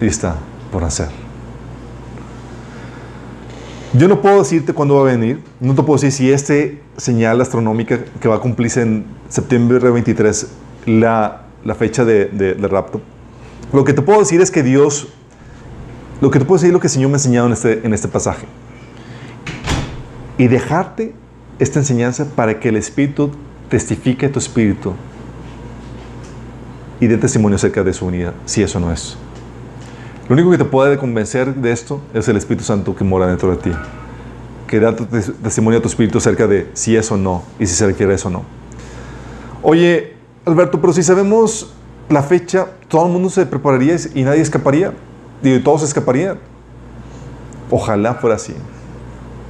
está 0.00 0.36
por 0.70 0.84
hacer. 0.84 1.08
Yo 3.92 4.08
no 4.08 4.22
puedo 4.22 4.38
decirte 4.38 4.72
cuándo 4.72 4.94
va 4.94 5.02
a 5.02 5.12
venir, 5.12 5.42
no 5.60 5.74
te 5.74 5.82
puedo 5.82 6.00
decir 6.00 6.12
si 6.12 6.32
este 6.32 6.80
señal 6.96 7.38
astronómica 7.42 7.98
que 8.20 8.28
va 8.28 8.36
a 8.36 8.40
cumplirse 8.40 8.80
en 8.80 9.04
septiembre 9.28 9.90
23, 9.90 10.46
la, 10.86 11.42
la 11.62 11.74
fecha 11.74 12.06
de 12.06 12.56
rapto. 12.70 13.02
Lo 13.74 13.84
que 13.84 13.92
te 13.92 14.00
puedo 14.00 14.20
decir 14.20 14.40
es 14.40 14.50
que 14.50 14.62
Dios 14.62 15.08
lo 16.22 16.30
que 16.30 16.38
te 16.38 16.44
puedo 16.44 16.56
decir 16.56 16.68
es 16.68 16.72
lo 16.72 16.78
que 16.78 16.86
el 16.86 16.92
Señor 16.92 17.10
me 17.10 17.14
ha 17.14 17.18
enseñado 17.18 17.48
en 17.48 17.52
este, 17.52 17.84
en 17.84 17.92
este 17.92 18.06
pasaje. 18.06 18.46
Y 20.38 20.46
dejarte 20.46 21.14
esta 21.58 21.80
enseñanza 21.80 22.26
para 22.36 22.60
que 22.60 22.68
el 22.68 22.76
Espíritu 22.76 23.32
testifique 23.68 24.28
tu 24.28 24.38
espíritu 24.38 24.94
y 27.00 27.08
dé 27.08 27.18
testimonio 27.18 27.56
acerca 27.56 27.82
de 27.82 27.92
su 27.92 28.06
unidad, 28.06 28.34
si 28.46 28.62
eso 28.62 28.78
no 28.78 28.92
es. 28.92 29.16
Lo 30.28 30.34
único 30.34 30.52
que 30.52 30.58
te 30.58 30.64
puede 30.64 30.96
convencer 30.96 31.56
de 31.56 31.72
esto 31.72 32.00
es 32.14 32.28
el 32.28 32.36
Espíritu 32.36 32.62
Santo 32.62 32.94
que 32.94 33.02
mora 33.02 33.26
dentro 33.26 33.50
de 33.50 33.56
ti, 33.56 33.72
que 34.68 34.78
da 34.78 34.94
testimonio 34.94 35.80
a 35.80 35.82
tu 35.82 35.88
espíritu 35.88 36.18
acerca 36.18 36.46
de 36.46 36.70
si 36.74 36.94
es 36.94 37.10
o 37.10 37.16
no 37.16 37.42
y 37.58 37.66
si 37.66 37.74
se 37.74 37.84
requiere 37.84 38.14
eso 38.14 38.28
o 38.28 38.30
no. 38.30 38.44
Oye, 39.60 40.14
Alberto, 40.44 40.80
pero 40.80 40.92
si 40.92 41.02
sabemos 41.02 41.74
la 42.08 42.22
fecha, 42.22 42.68
todo 42.86 43.06
el 43.06 43.12
mundo 43.12 43.28
se 43.28 43.44
prepararía 43.44 43.96
y 44.14 44.22
nadie 44.22 44.40
escaparía. 44.40 44.92
Digo, 45.42 45.62
todos 45.62 45.82
escaparían. 45.82 46.38
Ojalá 47.70 48.14
fuera 48.14 48.36
así. 48.36 48.54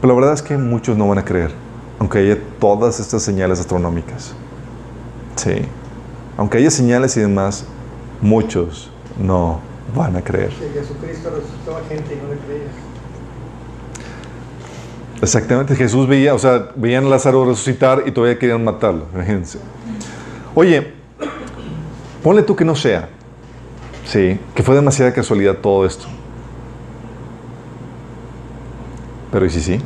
Pero 0.00 0.14
la 0.14 0.20
verdad 0.20 0.34
es 0.34 0.42
que 0.42 0.56
muchos 0.56 0.96
no 0.96 1.08
van 1.08 1.18
a 1.18 1.24
creer, 1.24 1.52
aunque 1.98 2.18
haya 2.18 2.38
todas 2.58 2.98
estas 2.98 3.22
señales 3.22 3.60
astronómicas. 3.60 4.34
Sí. 5.36 5.62
Aunque 6.36 6.58
haya 6.58 6.70
señales 6.70 7.16
y 7.16 7.20
demás, 7.20 7.64
muchos 8.20 8.90
no 9.18 9.60
van 9.94 10.16
a 10.16 10.22
creer. 10.22 10.50
Que 10.50 10.80
Jesucristo 10.80 11.30
resucitó 11.30 11.76
a 11.76 11.82
gente 11.88 12.14
y 12.14 12.16
no 12.16 12.32
le 12.32 12.38
creía. 12.40 12.68
Exactamente, 15.20 15.76
Jesús 15.76 16.08
veía, 16.08 16.34
o 16.34 16.38
sea, 16.38 16.70
veían 16.74 17.06
a 17.06 17.10
Lázaro 17.10 17.44
resucitar 17.44 18.02
y 18.06 18.10
todavía 18.10 18.36
querían 18.40 18.64
matarlo, 18.64 19.06
imagínense. 19.14 19.60
Oye, 20.52 20.94
ponle 22.24 22.42
tú 22.42 22.56
que 22.56 22.64
no 22.64 22.74
sea, 22.74 23.08
Sí, 24.12 24.38
que 24.54 24.62
fue 24.62 24.74
demasiada 24.74 25.14
casualidad 25.14 25.56
todo 25.56 25.86
esto. 25.86 26.04
Pero 29.30 29.46
¿y 29.46 29.48
si 29.48 29.62
sí? 29.62 29.80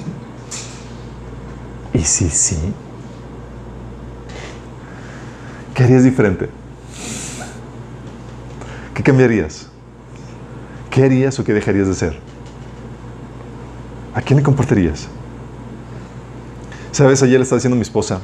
¿Y 1.94 2.00
si 2.00 2.28
sí? 2.28 2.56
¿Qué 5.72 5.84
harías 5.84 6.02
diferente? 6.02 6.48
¿Qué 8.94 9.04
cambiarías? 9.04 9.68
¿Qué 10.90 11.04
harías 11.04 11.38
o 11.38 11.44
qué 11.44 11.52
dejarías 11.52 11.86
de 11.86 11.92
hacer? 11.92 12.18
¿A 14.12 14.20
quién 14.22 14.38
le 14.38 14.42
compartirías? 14.42 15.06
Sabes, 16.90 17.22
ayer 17.22 17.38
le 17.38 17.44
estaba 17.44 17.58
diciendo 17.58 17.76
a 17.76 17.78
mi 17.78 17.82
esposa, 17.82 18.20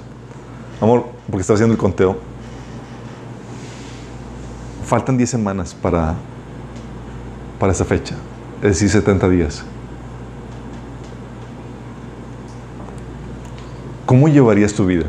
amor, 0.80 1.06
porque 1.30 1.42
estaba 1.42 1.54
haciendo 1.54 1.74
el 1.74 1.78
conteo, 1.78 2.31
faltan 4.92 5.16
10 5.16 5.30
semanas 5.30 5.72
para, 5.72 6.14
para 7.58 7.72
esa 7.72 7.82
fecha, 7.82 8.14
es 8.56 8.72
decir, 8.72 8.90
70 8.90 9.26
días. 9.30 9.64
¿Cómo 14.04 14.28
llevarías 14.28 14.74
tu 14.74 14.84
vida 14.84 15.06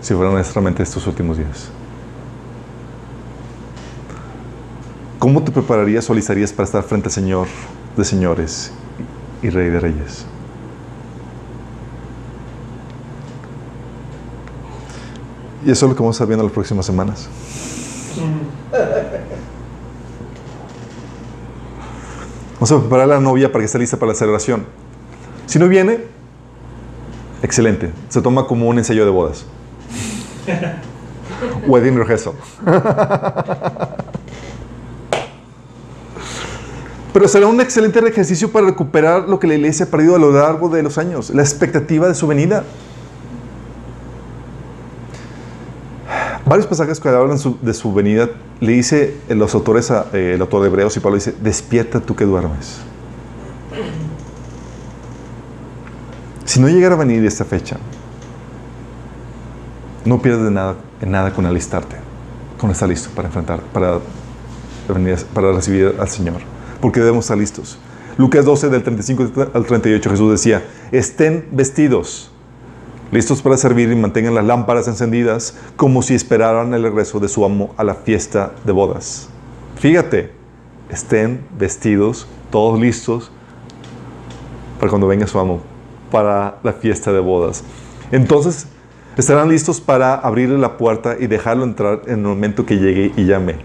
si 0.00 0.14
fueran 0.14 0.34
honestamente 0.34 0.84
estos 0.84 1.04
últimos 1.08 1.38
días? 1.38 1.70
¿Cómo 5.18 5.42
te 5.42 5.50
prepararías 5.50 6.08
o 6.08 6.12
alistarías 6.12 6.52
para 6.52 6.66
estar 6.66 6.84
frente 6.84 7.08
al 7.08 7.12
Señor 7.12 7.48
de 7.96 8.04
señores 8.04 8.70
y 9.42 9.50
Rey 9.50 9.70
de 9.70 9.80
reyes? 9.80 10.24
Y 15.64 15.70
eso 15.70 15.86
es 15.86 15.90
lo 15.90 15.96
que 15.96 16.02
vamos 16.02 16.14
a 16.14 16.16
estar 16.16 16.26
viendo 16.26 16.44
las 16.44 16.52
próximas 16.52 16.86
semanas. 16.86 17.28
Vamos 22.54 22.72
a 22.72 22.78
preparar 22.78 23.04
a 23.04 23.14
la 23.14 23.20
novia 23.20 23.50
para 23.50 23.60
que 23.60 23.66
esté 23.66 23.78
lista 23.78 23.96
para 23.96 24.12
la 24.12 24.18
celebración. 24.18 24.66
Si 25.46 25.58
no 25.58 25.68
viene, 25.68 26.04
excelente. 27.42 27.90
Se 28.08 28.20
toma 28.20 28.46
como 28.46 28.68
un 28.68 28.78
ensayo 28.78 29.04
de 29.04 29.10
bodas. 29.10 29.46
Wedding 31.66 31.96
rehearsal. 31.96 32.34
Pero 37.12 37.26
será 37.26 37.46
un 37.48 37.60
excelente 37.60 37.98
ejercicio 37.98 38.52
para 38.52 38.66
recuperar 38.66 39.28
lo 39.28 39.40
que 39.40 39.46
la 39.46 39.54
iglesia 39.54 39.86
ha 39.86 39.88
perdido 39.88 40.14
a 40.16 40.18
lo 40.18 40.30
largo 40.30 40.68
de 40.68 40.82
los 40.82 40.96
años, 40.96 41.30
la 41.30 41.42
expectativa 41.42 42.06
de 42.06 42.14
su 42.14 42.26
venida. 42.26 42.64
Varios 46.50 46.66
pasajes 46.66 46.98
que 46.98 47.08
hablan 47.08 47.38
de 47.62 47.74
su 47.74 47.94
venida, 47.94 48.28
le 48.58 48.72
dice 48.72 49.16
los 49.28 49.54
autores, 49.54 49.88
eh, 50.12 50.32
el 50.34 50.40
autor 50.40 50.62
de 50.62 50.66
Hebreos 50.66 50.96
y 50.96 51.00
Pablo 51.00 51.14
dice, 51.14 51.32
despierta 51.40 52.00
tú 52.00 52.16
que 52.16 52.24
duermes. 52.24 52.80
Si 56.44 56.58
no 56.58 56.68
llegara 56.68 56.96
a 56.96 56.98
venir 56.98 57.24
esta 57.24 57.44
fecha, 57.44 57.76
no 60.04 60.20
pierdes 60.20 60.42
de 60.42 60.50
nada, 60.50 60.74
nada 61.06 61.32
con 61.32 61.46
alistarte, 61.46 61.94
con 62.58 62.72
estar 62.72 62.88
listo 62.88 63.10
para 63.14 63.28
enfrentar, 63.28 63.60
para, 63.72 64.00
para 65.32 65.52
recibir 65.52 65.94
al 66.00 66.08
Señor, 66.08 66.40
porque 66.80 66.98
debemos 66.98 67.26
estar 67.26 67.38
listos. 67.38 67.78
Lucas 68.18 68.44
12, 68.44 68.70
del 68.70 68.82
35 68.82 69.50
al 69.54 69.66
38, 69.66 70.10
Jesús 70.10 70.32
decía, 70.32 70.64
estén 70.90 71.46
vestidos 71.52 72.32
listos 73.10 73.42
para 73.42 73.56
servir 73.56 73.90
y 73.90 73.96
mantengan 73.96 74.34
las 74.34 74.44
lámparas 74.44 74.86
encendidas 74.88 75.56
como 75.76 76.02
si 76.02 76.14
esperaran 76.14 76.72
el 76.74 76.82
regreso 76.82 77.18
de 77.20 77.28
su 77.28 77.44
amo 77.44 77.74
a 77.76 77.84
la 77.84 77.94
fiesta 77.94 78.52
de 78.64 78.72
bodas. 78.72 79.28
Fíjate, 79.76 80.32
estén 80.88 81.40
vestidos, 81.58 82.26
todos 82.50 82.78
listos 82.80 83.30
para 84.78 84.90
cuando 84.90 85.06
venga 85.06 85.26
su 85.26 85.38
amo, 85.38 85.60
para 86.10 86.58
la 86.62 86.72
fiesta 86.72 87.12
de 87.12 87.20
bodas. 87.20 87.64
Entonces, 88.12 88.66
estarán 89.16 89.48
listos 89.48 89.80
para 89.80 90.14
abrirle 90.14 90.58
la 90.58 90.76
puerta 90.76 91.16
y 91.18 91.26
dejarlo 91.26 91.64
entrar 91.64 92.02
en 92.06 92.20
el 92.20 92.26
momento 92.26 92.64
que 92.64 92.76
llegue 92.78 93.12
y 93.16 93.26
llame. 93.26 93.56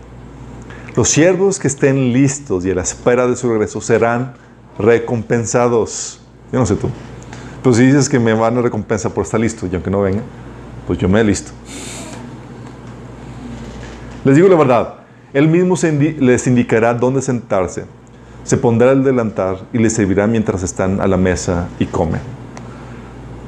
Los 0.96 1.10
siervos 1.10 1.60
que 1.60 1.68
estén 1.68 2.14
listos 2.14 2.66
y 2.66 2.72
a 2.72 2.76
la 2.76 2.82
espera 2.82 3.28
de 3.28 3.36
su 3.36 3.50
regreso 3.50 3.82
serán 3.82 4.34
recompensados. 4.80 6.22
Yo 6.52 6.60
no 6.60 6.66
sé 6.66 6.76
tú. 6.76 6.90
Pues 7.66 7.78
si 7.78 7.88
dices 7.88 8.08
que 8.10 8.20
me 8.20 8.32
van 8.36 8.60
a 8.60 8.62
recompensar 8.62 9.12
por 9.12 9.24
estar 9.24 9.40
listo 9.40 9.66
y 9.66 9.74
aunque 9.74 9.90
no 9.90 10.00
venga, 10.00 10.22
pues 10.86 11.00
yo 11.00 11.10
me 11.10 11.24
listo. 11.24 11.52
Les 14.24 14.36
digo 14.36 14.48
la 14.48 14.56
verdad, 14.56 14.94
Él 15.34 15.48
mismo 15.48 15.74
les 16.20 16.46
indicará 16.46 16.94
dónde 16.94 17.24
sentarse. 17.24 17.86
Se 18.44 18.58
pondrá 18.58 18.92
el 18.92 19.04
delantar 19.04 19.62
y 19.74 19.80
les 19.80 19.94
servirá 19.94 20.28
mientras 20.28 20.62
están 20.62 21.02
a 21.02 21.08
la 21.08 21.18
mesa 21.18 21.68
y 21.80 21.88
comen. 21.88 22.22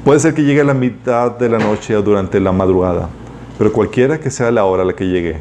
Puede 0.04 0.18
ser 0.18 0.34
que 0.34 0.42
llegue 0.42 0.62
a 0.62 0.64
la 0.64 0.74
mitad 0.74 1.38
de 1.38 1.48
la 1.50 1.58
noche 1.60 1.94
o 1.94 2.02
durante 2.02 2.40
la 2.40 2.50
madrugada, 2.50 3.08
pero 3.56 3.72
cualquiera 3.72 4.18
que 4.18 4.32
sea 4.32 4.50
la 4.50 4.64
hora 4.64 4.82
a 4.82 4.86
la 4.86 4.96
que 4.96 5.06
llegue, 5.06 5.36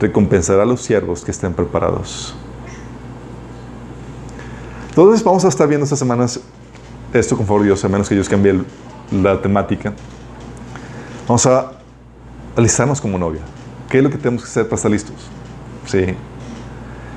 recompensará 0.00 0.62
a 0.62 0.66
los 0.66 0.80
siervos 0.80 1.22
que 1.22 1.32
estén 1.32 1.52
preparados. 1.52 2.34
Entonces 4.88 5.22
vamos 5.22 5.44
a 5.44 5.48
estar 5.48 5.68
viendo 5.68 5.84
estas 5.84 5.98
semanas 5.98 6.40
esto 7.12 7.36
con 7.36 7.46
favor 7.46 7.62
de 7.62 7.66
Dios, 7.68 7.84
a 7.84 7.88
menos 7.88 8.08
que 8.08 8.14
Dios 8.14 8.28
cambie 8.28 8.52
el- 8.52 8.66
la 9.22 9.40
temática. 9.40 9.92
Vamos 11.28 11.44
a 11.46 11.72
alistarnos 12.56 13.00
como 13.00 13.18
novia. 13.18 13.40
¿Qué 13.88 13.98
es 13.98 14.04
lo 14.04 14.10
que 14.10 14.16
tenemos 14.16 14.42
que 14.42 14.48
hacer 14.48 14.64
para 14.64 14.76
estar 14.76 14.90
listos? 14.90 15.14
Sí. 15.86 16.14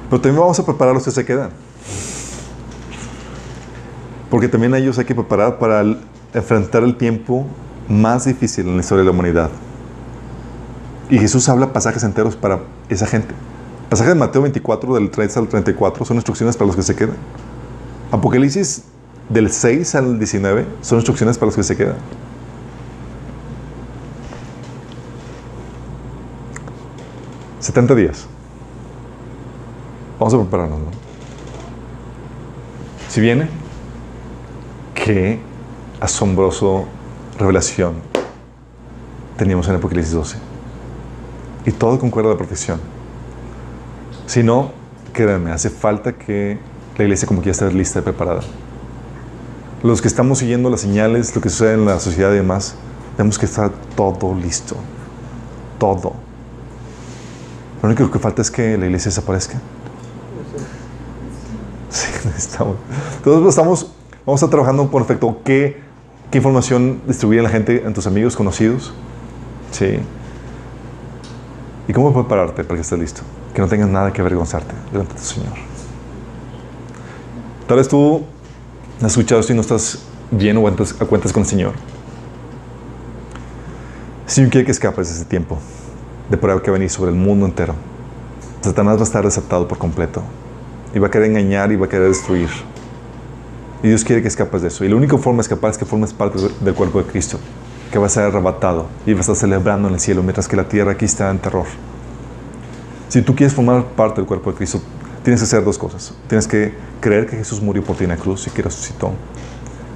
Pero 0.09 0.21
también 0.21 0.39
vamos 0.41 0.59
a 0.59 0.65
preparar 0.65 0.91
a 0.91 0.93
los 0.95 1.03
que 1.03 1.11
se 1.11 1.25
quedan. 1.25 1.49
Porque 4.29 4.47
también 4.47 4.73
a 4.73 4.77
ellos 4.77 4.97
hay 4.97 5.05
que 5.05 5.15
preparar 5.15 5.59
para 5.59 5.81
el- 5.81 5.99
enfrentar 6.33 6.83
el 6.83 6.97
tiempo 6.97 7.45
más 7.87 8.25
difícil 8.25 8.67
en 8.67 8.75
la 8.75 8.81
historia 8.81 8.99
de 9.03 9.05
la 9.05 9.11
humanidad. 9.11 9.49
Y 11.09 11.19
Jesús 11.19 11.47
habla 11.49 11.71
pasajes 11.71 12.03
enteros 12.03 12.35
para 12.35 12.59
esa 12.89 13.05
gente. 13.05 13.33
Pasajes 13.89 14.13
de 14.13 14.19
Mateo 14.19 14.41
24, 14.41 14.95
del 14.95 15.11
30 15.11 15.39
al 15.39 15.47
34, 15.47 16.03
son 16.03 16.17
instrucciones 16.17 16.57
para 16.57 16.67
los 16.67 16.75
que 16.75 16.81
se 16.81 16.95
quedan. 16.95 17.15
Apocalipsis 18.11 18.83
del 19.29 19.51
6 19.51 19.95
al 19.95 20.19
19 20.19 20.65
son 20.81 20.99
instrucciones 20.99 21.37
para 21.37 21.47
los 21.47 21.55
que 21.55 21.63
se 21.63 21.75
quedan. 21.75 21.97
...70 27.61 27.95
días. 27.95 28.27
Vamos 30.19 30.35
a 30.35 30.37
prepararnos, 30.37 30.79
¿no? 30.79 30.85
Si 33.09 33.19
viene, 33.19 33.47
qué 34.93 35.39
asombroso 35.99 36.85
revelación 37.39 37.95
teníamos 39.35 39.67
en 39.67 39.75
Apocalipsis 39.75 40.13
12. 40.13 40.37
Y 41.65 41.71
todo 41.71 41.97
concuerda 41.99 42.29
a 42.29 42.33
la 42.33 42.37
perfección. 42.37 42.79
Si 44.27 44.43
no, 44.43 44.71
créanme, 45.11 45.51
hace 45.51 45.69
falta 45.69 46.13
que 46.13 46.59
la 46.97 47.03
iglesia 47.03 47.27
como 47.27 47.41
quiera 47.41 47.53
estar 47.53 47.73
lista 47.73 47.99
y 47.99 48.01
preparada. 48.03 48.41
Los 49.85 50.01
que 50.01 50.07
estamos 50.07 50.39
siguiendo 50.39 50.71
las 50.71 50.81
señales, 50.81 51.35
lo 51.35 51.41
que 51.43 51.49
sucede 51.51 51.75
en 51.75 51.85
la 51.85 51.99
sociedad 51.99 52.31
y 52.31 52.37
demás, 52.37 52.73
tenemos 53.15 53.37
que 53.37 53.45
estar 53.45 53.69
todo 53.95 54.33
listo. 54.33 54.75
Todo. 55.77 56.13
Lo 57.83 57.89
único 57.89 58.09
que 58.09 58.17
falta 58.17 58.41
es 58.41 58.49
que 58.49 58.79
la 58.79 58.87
iglesia 58.87 59.09
desaparezca. 59.09 59.59
Sí, 61.91 62.07
necesitamos. 62.25 62.77
Entonces 63.17 63.49
estamos, 63.49 63.91
vamos 64.25 64.41
a 64.41 64.45
estar 64.45 64.49
trabajando 64.49 64.89
por 64.89 65.03
efecto 65.03 65.37
qué, 65.45 65.79
qué 66.31 66.39
información 66.39 67.03
distribuir 67.05 67.41
a 67.41 67.43
la 67.43 67.49
gente, 67.49 67.83
en 67.85 67.93
tus 67.93 68.07
amigos, 68.07 68.35
conocidos. 68.35 68.91
Sí. 69.69 69.99
¿Y 71.87 71.93
cómo 71.93 72.11
prepararte 72.11 72.63
para 72.63 72.77
que 72.77 72.81
estés 72.81 72.97
listo? 72.97 73.21
Que 73.53 73.61
no 73.61 73.67
tengas 73.67 73.89
nada 73.89 74.11
que 74.11 74.21
avergonzarte 74.21 74.73
delante 74.91 75.13
de 75.13 75.19
tu 75.19 75.25
Señor. 75.27 75.53
Tal 77.67 77.77
vez 77.77 77.87
tú 77.87 78.25
has 79.01 79.11
escuchado 79.11 79.41
esto 79.41 79.53
y 79.53 79.55
no 79.55 79.61
estás 79.61 79.99
bien 80.31 80.57
o 80.57 80.67
a 80.67 81.05
cuentas 81.05 81.33
con 81.33 81.43
el 81.43 81.49
Señor. 81.49 81.73
El 84.25 84.31
Señor 84.31 84.49
quiere 84.49 84.65
que 84.65 84.71
escapes 84.71 85.09
de 85.09 85.15
ese 85.15 85.25
tiempo 85.25 85.59
de 86.29 86.37
prueba 86.37 86.61
que 86.61 86.71
va 86.71 86.75
venir 86.75 86.89
sobre 86.89 87.11
el 87.11 87.17
mundo 87.17 87.45
entero. 87.45 87.75
Satanás 88.61 88.97
va 88.97 89.01
a 89.01 89.03
estar 89.03 89.23
desatado 89.23 89.67
por 89.67 89.77
completo 89.77 90.23
y 90.93 90.99
va 90.99 91.07
a 91.07 91.11
querer 91.11 91.29
engañar 91.29 91.71
y 91.71 91.75
va 91.75 91.85
a 91.85 91.89
querer 91.89 92.07
destruir. 92.07 92.49
Y 93.83 93.89
Dios 93.89 94.03
quiere 94.03 94.21
que 94.21 94.27
escapes 94.27 94.63
de 94.63 94.69
eso. 94.69 94.83
Y 94.83 94.89
la 94.89 94.95
única 94.95 95.17
forma 95.17 95.37
de 95.37 95.41
escapar 95.41 95.69
es 95.69 95.77
que 95.77 95.85
formes 95.85 96.13
parte 96.13 96.39
del 96.61 96.73
cuerpo 96.73 96.99
de 97.03 97.05
Cristo, 97.07 97.37
que 97.91 97.99
va 97.99 98.07
a 98.07 98.09
ser 98.09 98.23
arrebatado 98.23 98.87
y 99.05 99.13
va 99.13 99.19
a 99.19 99.21
estar 99.21 99.35
celebrando 99.35 99.87
en 99.87 99.93
el 99.93 99.99
cielo, 99.99 100.23
mientras 100.23 100.47
que 100.47 100.55
la 100.55 100.67
tierra 100.67 100.93
aquí 100.93 101.05
está 101.05 101.29
en 101.29 101.37
terror. 101.37 101.65
Si 103.09 103.21
tú 103.21 103.35
quieres 103.35 103.53
formar 103.53 103.83
parte 103.83 104.21
del 104.21 104.25
cuerpo 104.25 104.51
de 104.51 104.57
Cristo, 104.57 104.81
tienes 105.25 105.41
que 105.41 105.45
hacer 105.45 105.65
dos 105.65 105.77
cosas. 105.77 106.13
Tienes 106.29 106.47
que 106.47 106.73
creer 107.01 107.27
que 107.27 107.35
Jesús 107.35 107.61
murió 107.61 107.83
por 107.83 107.97
ti 107.97 108.05
en 108.05 108.11
la 108.11 108.17
cruz 108.17 108.47
y 108.47 108.51
que 108.51 108.61
resucitó, 108.61 109.11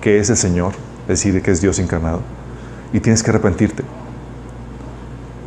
que 0.01 0.19
es 0.19 0.29
el 0.29 0.35
Señor, 0.35 0.73
es 1.03 1.07
decir, 1.23 1.41
que 1.41 1.51
es 1.51 1.61
Dios 1.61 1.79
encarnado. 1.79 2.19
Y 2.91 2.99
tienes 2.99 3.23
que 3.23 3.29
arrepentirte. 3.29 3.83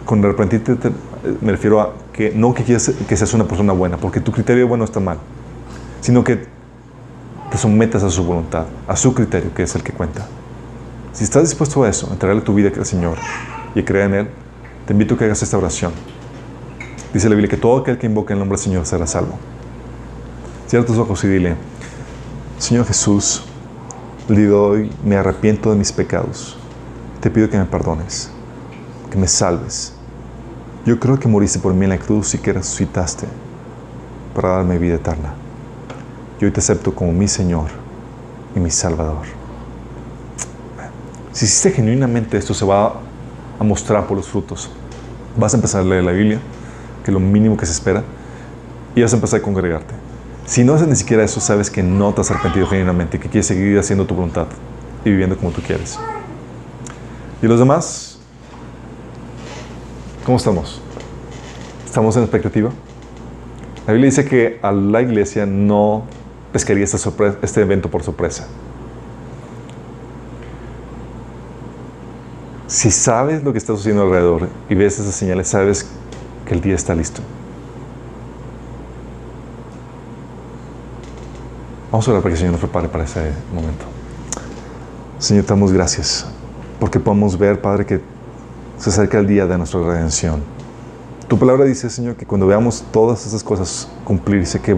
Con 0.07 0.25
arrepentirte 0.25 0.77
te- 0.77 0.93
me 1.41 1.53
refiero 1.53 1.81
a 1.81 1.93
que 2.13 2.33
no 2.35 2.55
que 2.55 2.65
quieras 2.65 2.91
que 3.09 3.17
seas 3.17 3.35
una 3.35 3.45
persona 3.47 3.73
buena, 3.73 3.97
porque 3.97 4.21
tu 4.21 4.33
criterio 4.33 4.67
bueno 4.67 4.85
está 4.85 5.01
mal, 5.01 5.19
sino 6.01 6.25
que 6.25 6.47
te 7.51 7.59
sometas 7.59 8.03
a 8.03 8.11
su 8.11 8.25
voluntad, 8.25 8.65
a 8.89 8.97
su 8.97 9.15
criterio, 9.15 9.53
que 9.55 9.63
es 9.65 9.75
el 9.75 9.83
que 9.83 9.93
cuenta. 9.93 10.27
Si 11.13 11.25
estás 11.25 11.43
dispuesto 11.45 11.83
a 11.85 11.89
eso, 11.89 12.09
a 12.09 12.13
entregarle 12.15 12.43
tu 12.43 12.55
vida 12.55 12.71
al 12.77 12.87
Señor 12.87 13.19
y 13.75 13.83
creer 13.83 14.07
en 14.07 14.15
Él, 14.15 14.29
te 14.87 14.93
invito 14.95 15.15
a 15.15 15.19
que 15.19 15.25
hagas 15.27 15.43
esta 15.43 15.59
oración. 15.59 15.93
Dice 17.13 17.29
la 17.29 17.35
Biblia 17.35 17.51
que 17.51 17.59
todo 17.59 17.79
aquel 17.81 17.99
que 17.99 18.07
invoque 18.07 18.33
el 18.33 18.39
nombre 18.39 18.57
del 18.57 18.65
Señor 18.65 18.87
será 18.87 19.07
salvo. 19.07 19.39
Cierra 20.73 20.87
tus 20.87 20.97
ojos 20.97 21.23
y 21.25 21.29
dile, 21.29 21.55
Señor 22.57 22.87
Jesús, 22.87 23.43
el 24.27 24.37
día 24.37 24.57
hoy 24.57 24.91
me 25.05 25.17
arrepiento 25.17 25.71
de 25.71 25.77
mis 25.77 25.93
pecados. 25.93 26.57
Te 27.21 27.29
pido 27.29 27.51
que 27.51 27.59
me 27.59 27.67
perdones, 27.67 28.31
que 29.11 29.19
me 29.19 29.29
salves. 29.29 29.93
Yo 30.87 30.99
creo 30.99 31.19
que 31.19 31.29
moriste 31.29 31.59
por 31.59 31.75
mí 31.75 31.85
en 31.85 31.91
la 31.91 31.99
cruz 31.99 32.33
y 32.33 32.39
que 32.39 32.55
resucitaste 32.55 33.27
para 34.35 34.49
darme 34.49 34.79
vida 34.79 34.95
eterna. 34.95 35.35
Yo 36.41 36.47
hoy 36.47 36.53
te 36.55 36.61
acepto 36.61 36.95
como 36.95 37.13
mi 37.13 37.29
Señor 37.29 37.69
y 38.57 38.59
mi 38.59 38.71
Salvador. 38.71 39.27
Si 41.33 41.45
hiciste 41.45 41.73
genuinamente 41.73 42.39
esto, 42.39 42.55
se 42.55 42.65
va 42.65 42.95
a 43.61 43.63
mostrar 43.63 44.07
por 44.07 44.17
los 44.17 44.27
frutos. 44.27 44.71
Vas 45.37 45.53
a 45.53 45.59
empezar 45.59 45.83
a 45.83 45.85
leer 45.85 46.05
la 46.05 46.13
Biblia, 46.13 46.41
que 47.05 47.11
es 47.11 47.13
lo 47.13 47.21
mínimo 47.21 47.59
que 47.59 47.67
se 47.67 47.73
espera, 47.73 48.03
y 48.95 49.03
vas 49.03 49.13
a 49.13 49.17
empezar 49.17 49.41
a 49.41 49.43
congregarte. 49.43 50.02
Si 50.53 50.65
no 50.65 50.75
haces 50.75 50.87
ni 50.87 50.97
siquiera 50.97 51.25
eso, 51.25 51.41
sabes 51.41 51.71
que 51.71 51.83
no 51.83 52.13
te 52.13 52.21
has 52.21 52.31
arrepentido 52.31 52.67
genuinamente, 52.67 53.19
que 53.19 53.27
quieres 53.31 53.47
seguir 53.47 53.79
haciendo 53.79 54.05
tu 54.05 54.15
voluntad 54.15 54.49
y 55.03 55.09
viviendo 55.09 55.35
como 55.35 55.51
tú 55.51 55.63
quieres. 55.63 55.99
¿Y 57.41 57.47
los 57.47 57.59
demás? 57.59 58.19
¿Cómo 60.27 60.37
estamos? 60.37 60.83
¿Estamos 61.87 62.15
en 62.19 62.25
expectativa? 62.25 62.69
La 63.87 63.95
Biblia 63.95 64.11
dice 64.11 64.27
que 64.27 64.59
a 64.61 64.73
la 64.73 65.01
iglesia 65.01 65.47
no 65.47 66.03
pescaría 66.53 66.85
esta 66.85 66.99
sorpre- 66.99 67.39
este 67.41 67.63
evento 67.63 67.91
por 67.91 68.03
sorpresa. 68.03 68.47
Si 72.67 72.91
sabes 72.91 73.43
lo 73.43 73.53
que 73.53 73.59
está 73.59 73.75
sucediendo 73.75 74.03
alrededor 74.03 74.51
y 74.69 74.75
ves 74.75 74.99
esas 74.99 75.15
señales, 75.15 75.49
sabes 75.49 75.89
que 76.47 76.53
el 76.53 76.61
día 76.61 76.75
está 76.75 76.95
listo. 76.95 77.23
Vamos 81.93 82.09
a 82.09 82.11
orar 82.11 82.23
para 82.23 82.31
que 82.31 82.37
el 82.37 82.39
Señor 82.39 82.53
nos 82.53 82.61
prepare 82.61 82.89
para 82.89 83.05
ese 83.05 83.21
momento. 83.55 83.85
Señor, 85.19 85.45
te 85.45 85.51
damos 85.51 85.73
gracias 85.73 86.27
porque 86.81 86.99
podemos 86.99 87.39
ver, 87.39 87.61
Padre, 87.61 87.85
que 87.85 88.01
se 88.79 88.89
acerca 88.89 89.19
el 89.19 89.27
día 89.27 89.47
de 89.47 89.59
nuestra 89.59 89.79
redención. 89.81 90.43
Tu 91.29 91.39
palabra 91.39 91.67
dice, 91.67 91.91
Señor, 91.91 92.17
que 92.17 92.25
cuando 92.25 92.47
veamos 92.47 92.83
todas 92.93 93.27
esas 93.27 93.45
cosas 93.45 93.89
cumplirse, 94.05 94.59
que 94.59 94.75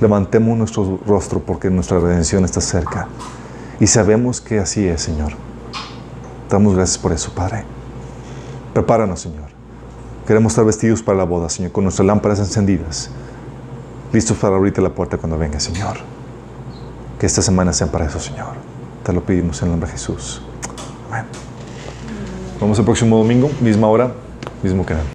levantemos 0.00 0.58
nuestro 0.58 0.98
rostro 1.06 1.38
porque 1.38 1.70
nuestra 1.70 2.00
redención 2.00 2.44
está 2.44 2.60
cerca. 2.60 3.06
Y 3.78 3.86
sabemos 3.86 4.40
que 4.40 4.58
así 4.58 4.88
es, 4.88 5.02
Señor. 5.02 5.34
Te 6.48 6.56
damos 6.56 6.74
gracias 6.74 6.98
por 6.98 7.12
eso, 7.12 7.30
Padre. 7.32 7.62
Prepáranos, 8.74 9.20
Señor. 9.20 9.50
Queremos 10.26 10.50
estar 10.50 10.64
vestidos 10.64 11.00
para 11.00 11.18
la 11.18 11.24
boda, 11.24 11.48
Señor, 11.48 11.70
con 11.70 11.84
nuestras 11.84 12.06
lámparas 12.06 12.40
encendidas, 12.40 13.08
listos 14.12 14.36
para 14.36 14.56
abrirte 14.56 14.82
la 14.82 14.90
puerta 14.90 15.16
cuando 15.16 15.38
venga, 15.38 15.60
Señor. 15.60 16.15
Que 17.18 17.26
esta 17.26 17.40
semana 17.42 17.72
sea 17.72 17.86
para 17.86 18.06
eso, 18.06 18.20
Señor. 18.20 18.54
Te 19.02 19.12
lo 19.12 19.22
pedimos 19.22 19.60
en 19.62 19.66
el 19.66 19.70
nombre 19.72 19.88
de 19.88 19.92
Jesús. 19.92 20.42
Amén. 21.10 21.24
Vamos 22.60 22.78
el 22.78 22.84
próximo 22.84 23.16
domingo, 23.16 23.50
misma 23.60 23.88
hora, 23.88 24.12
mismo 24.62 24.84
canal. 24.84 25.06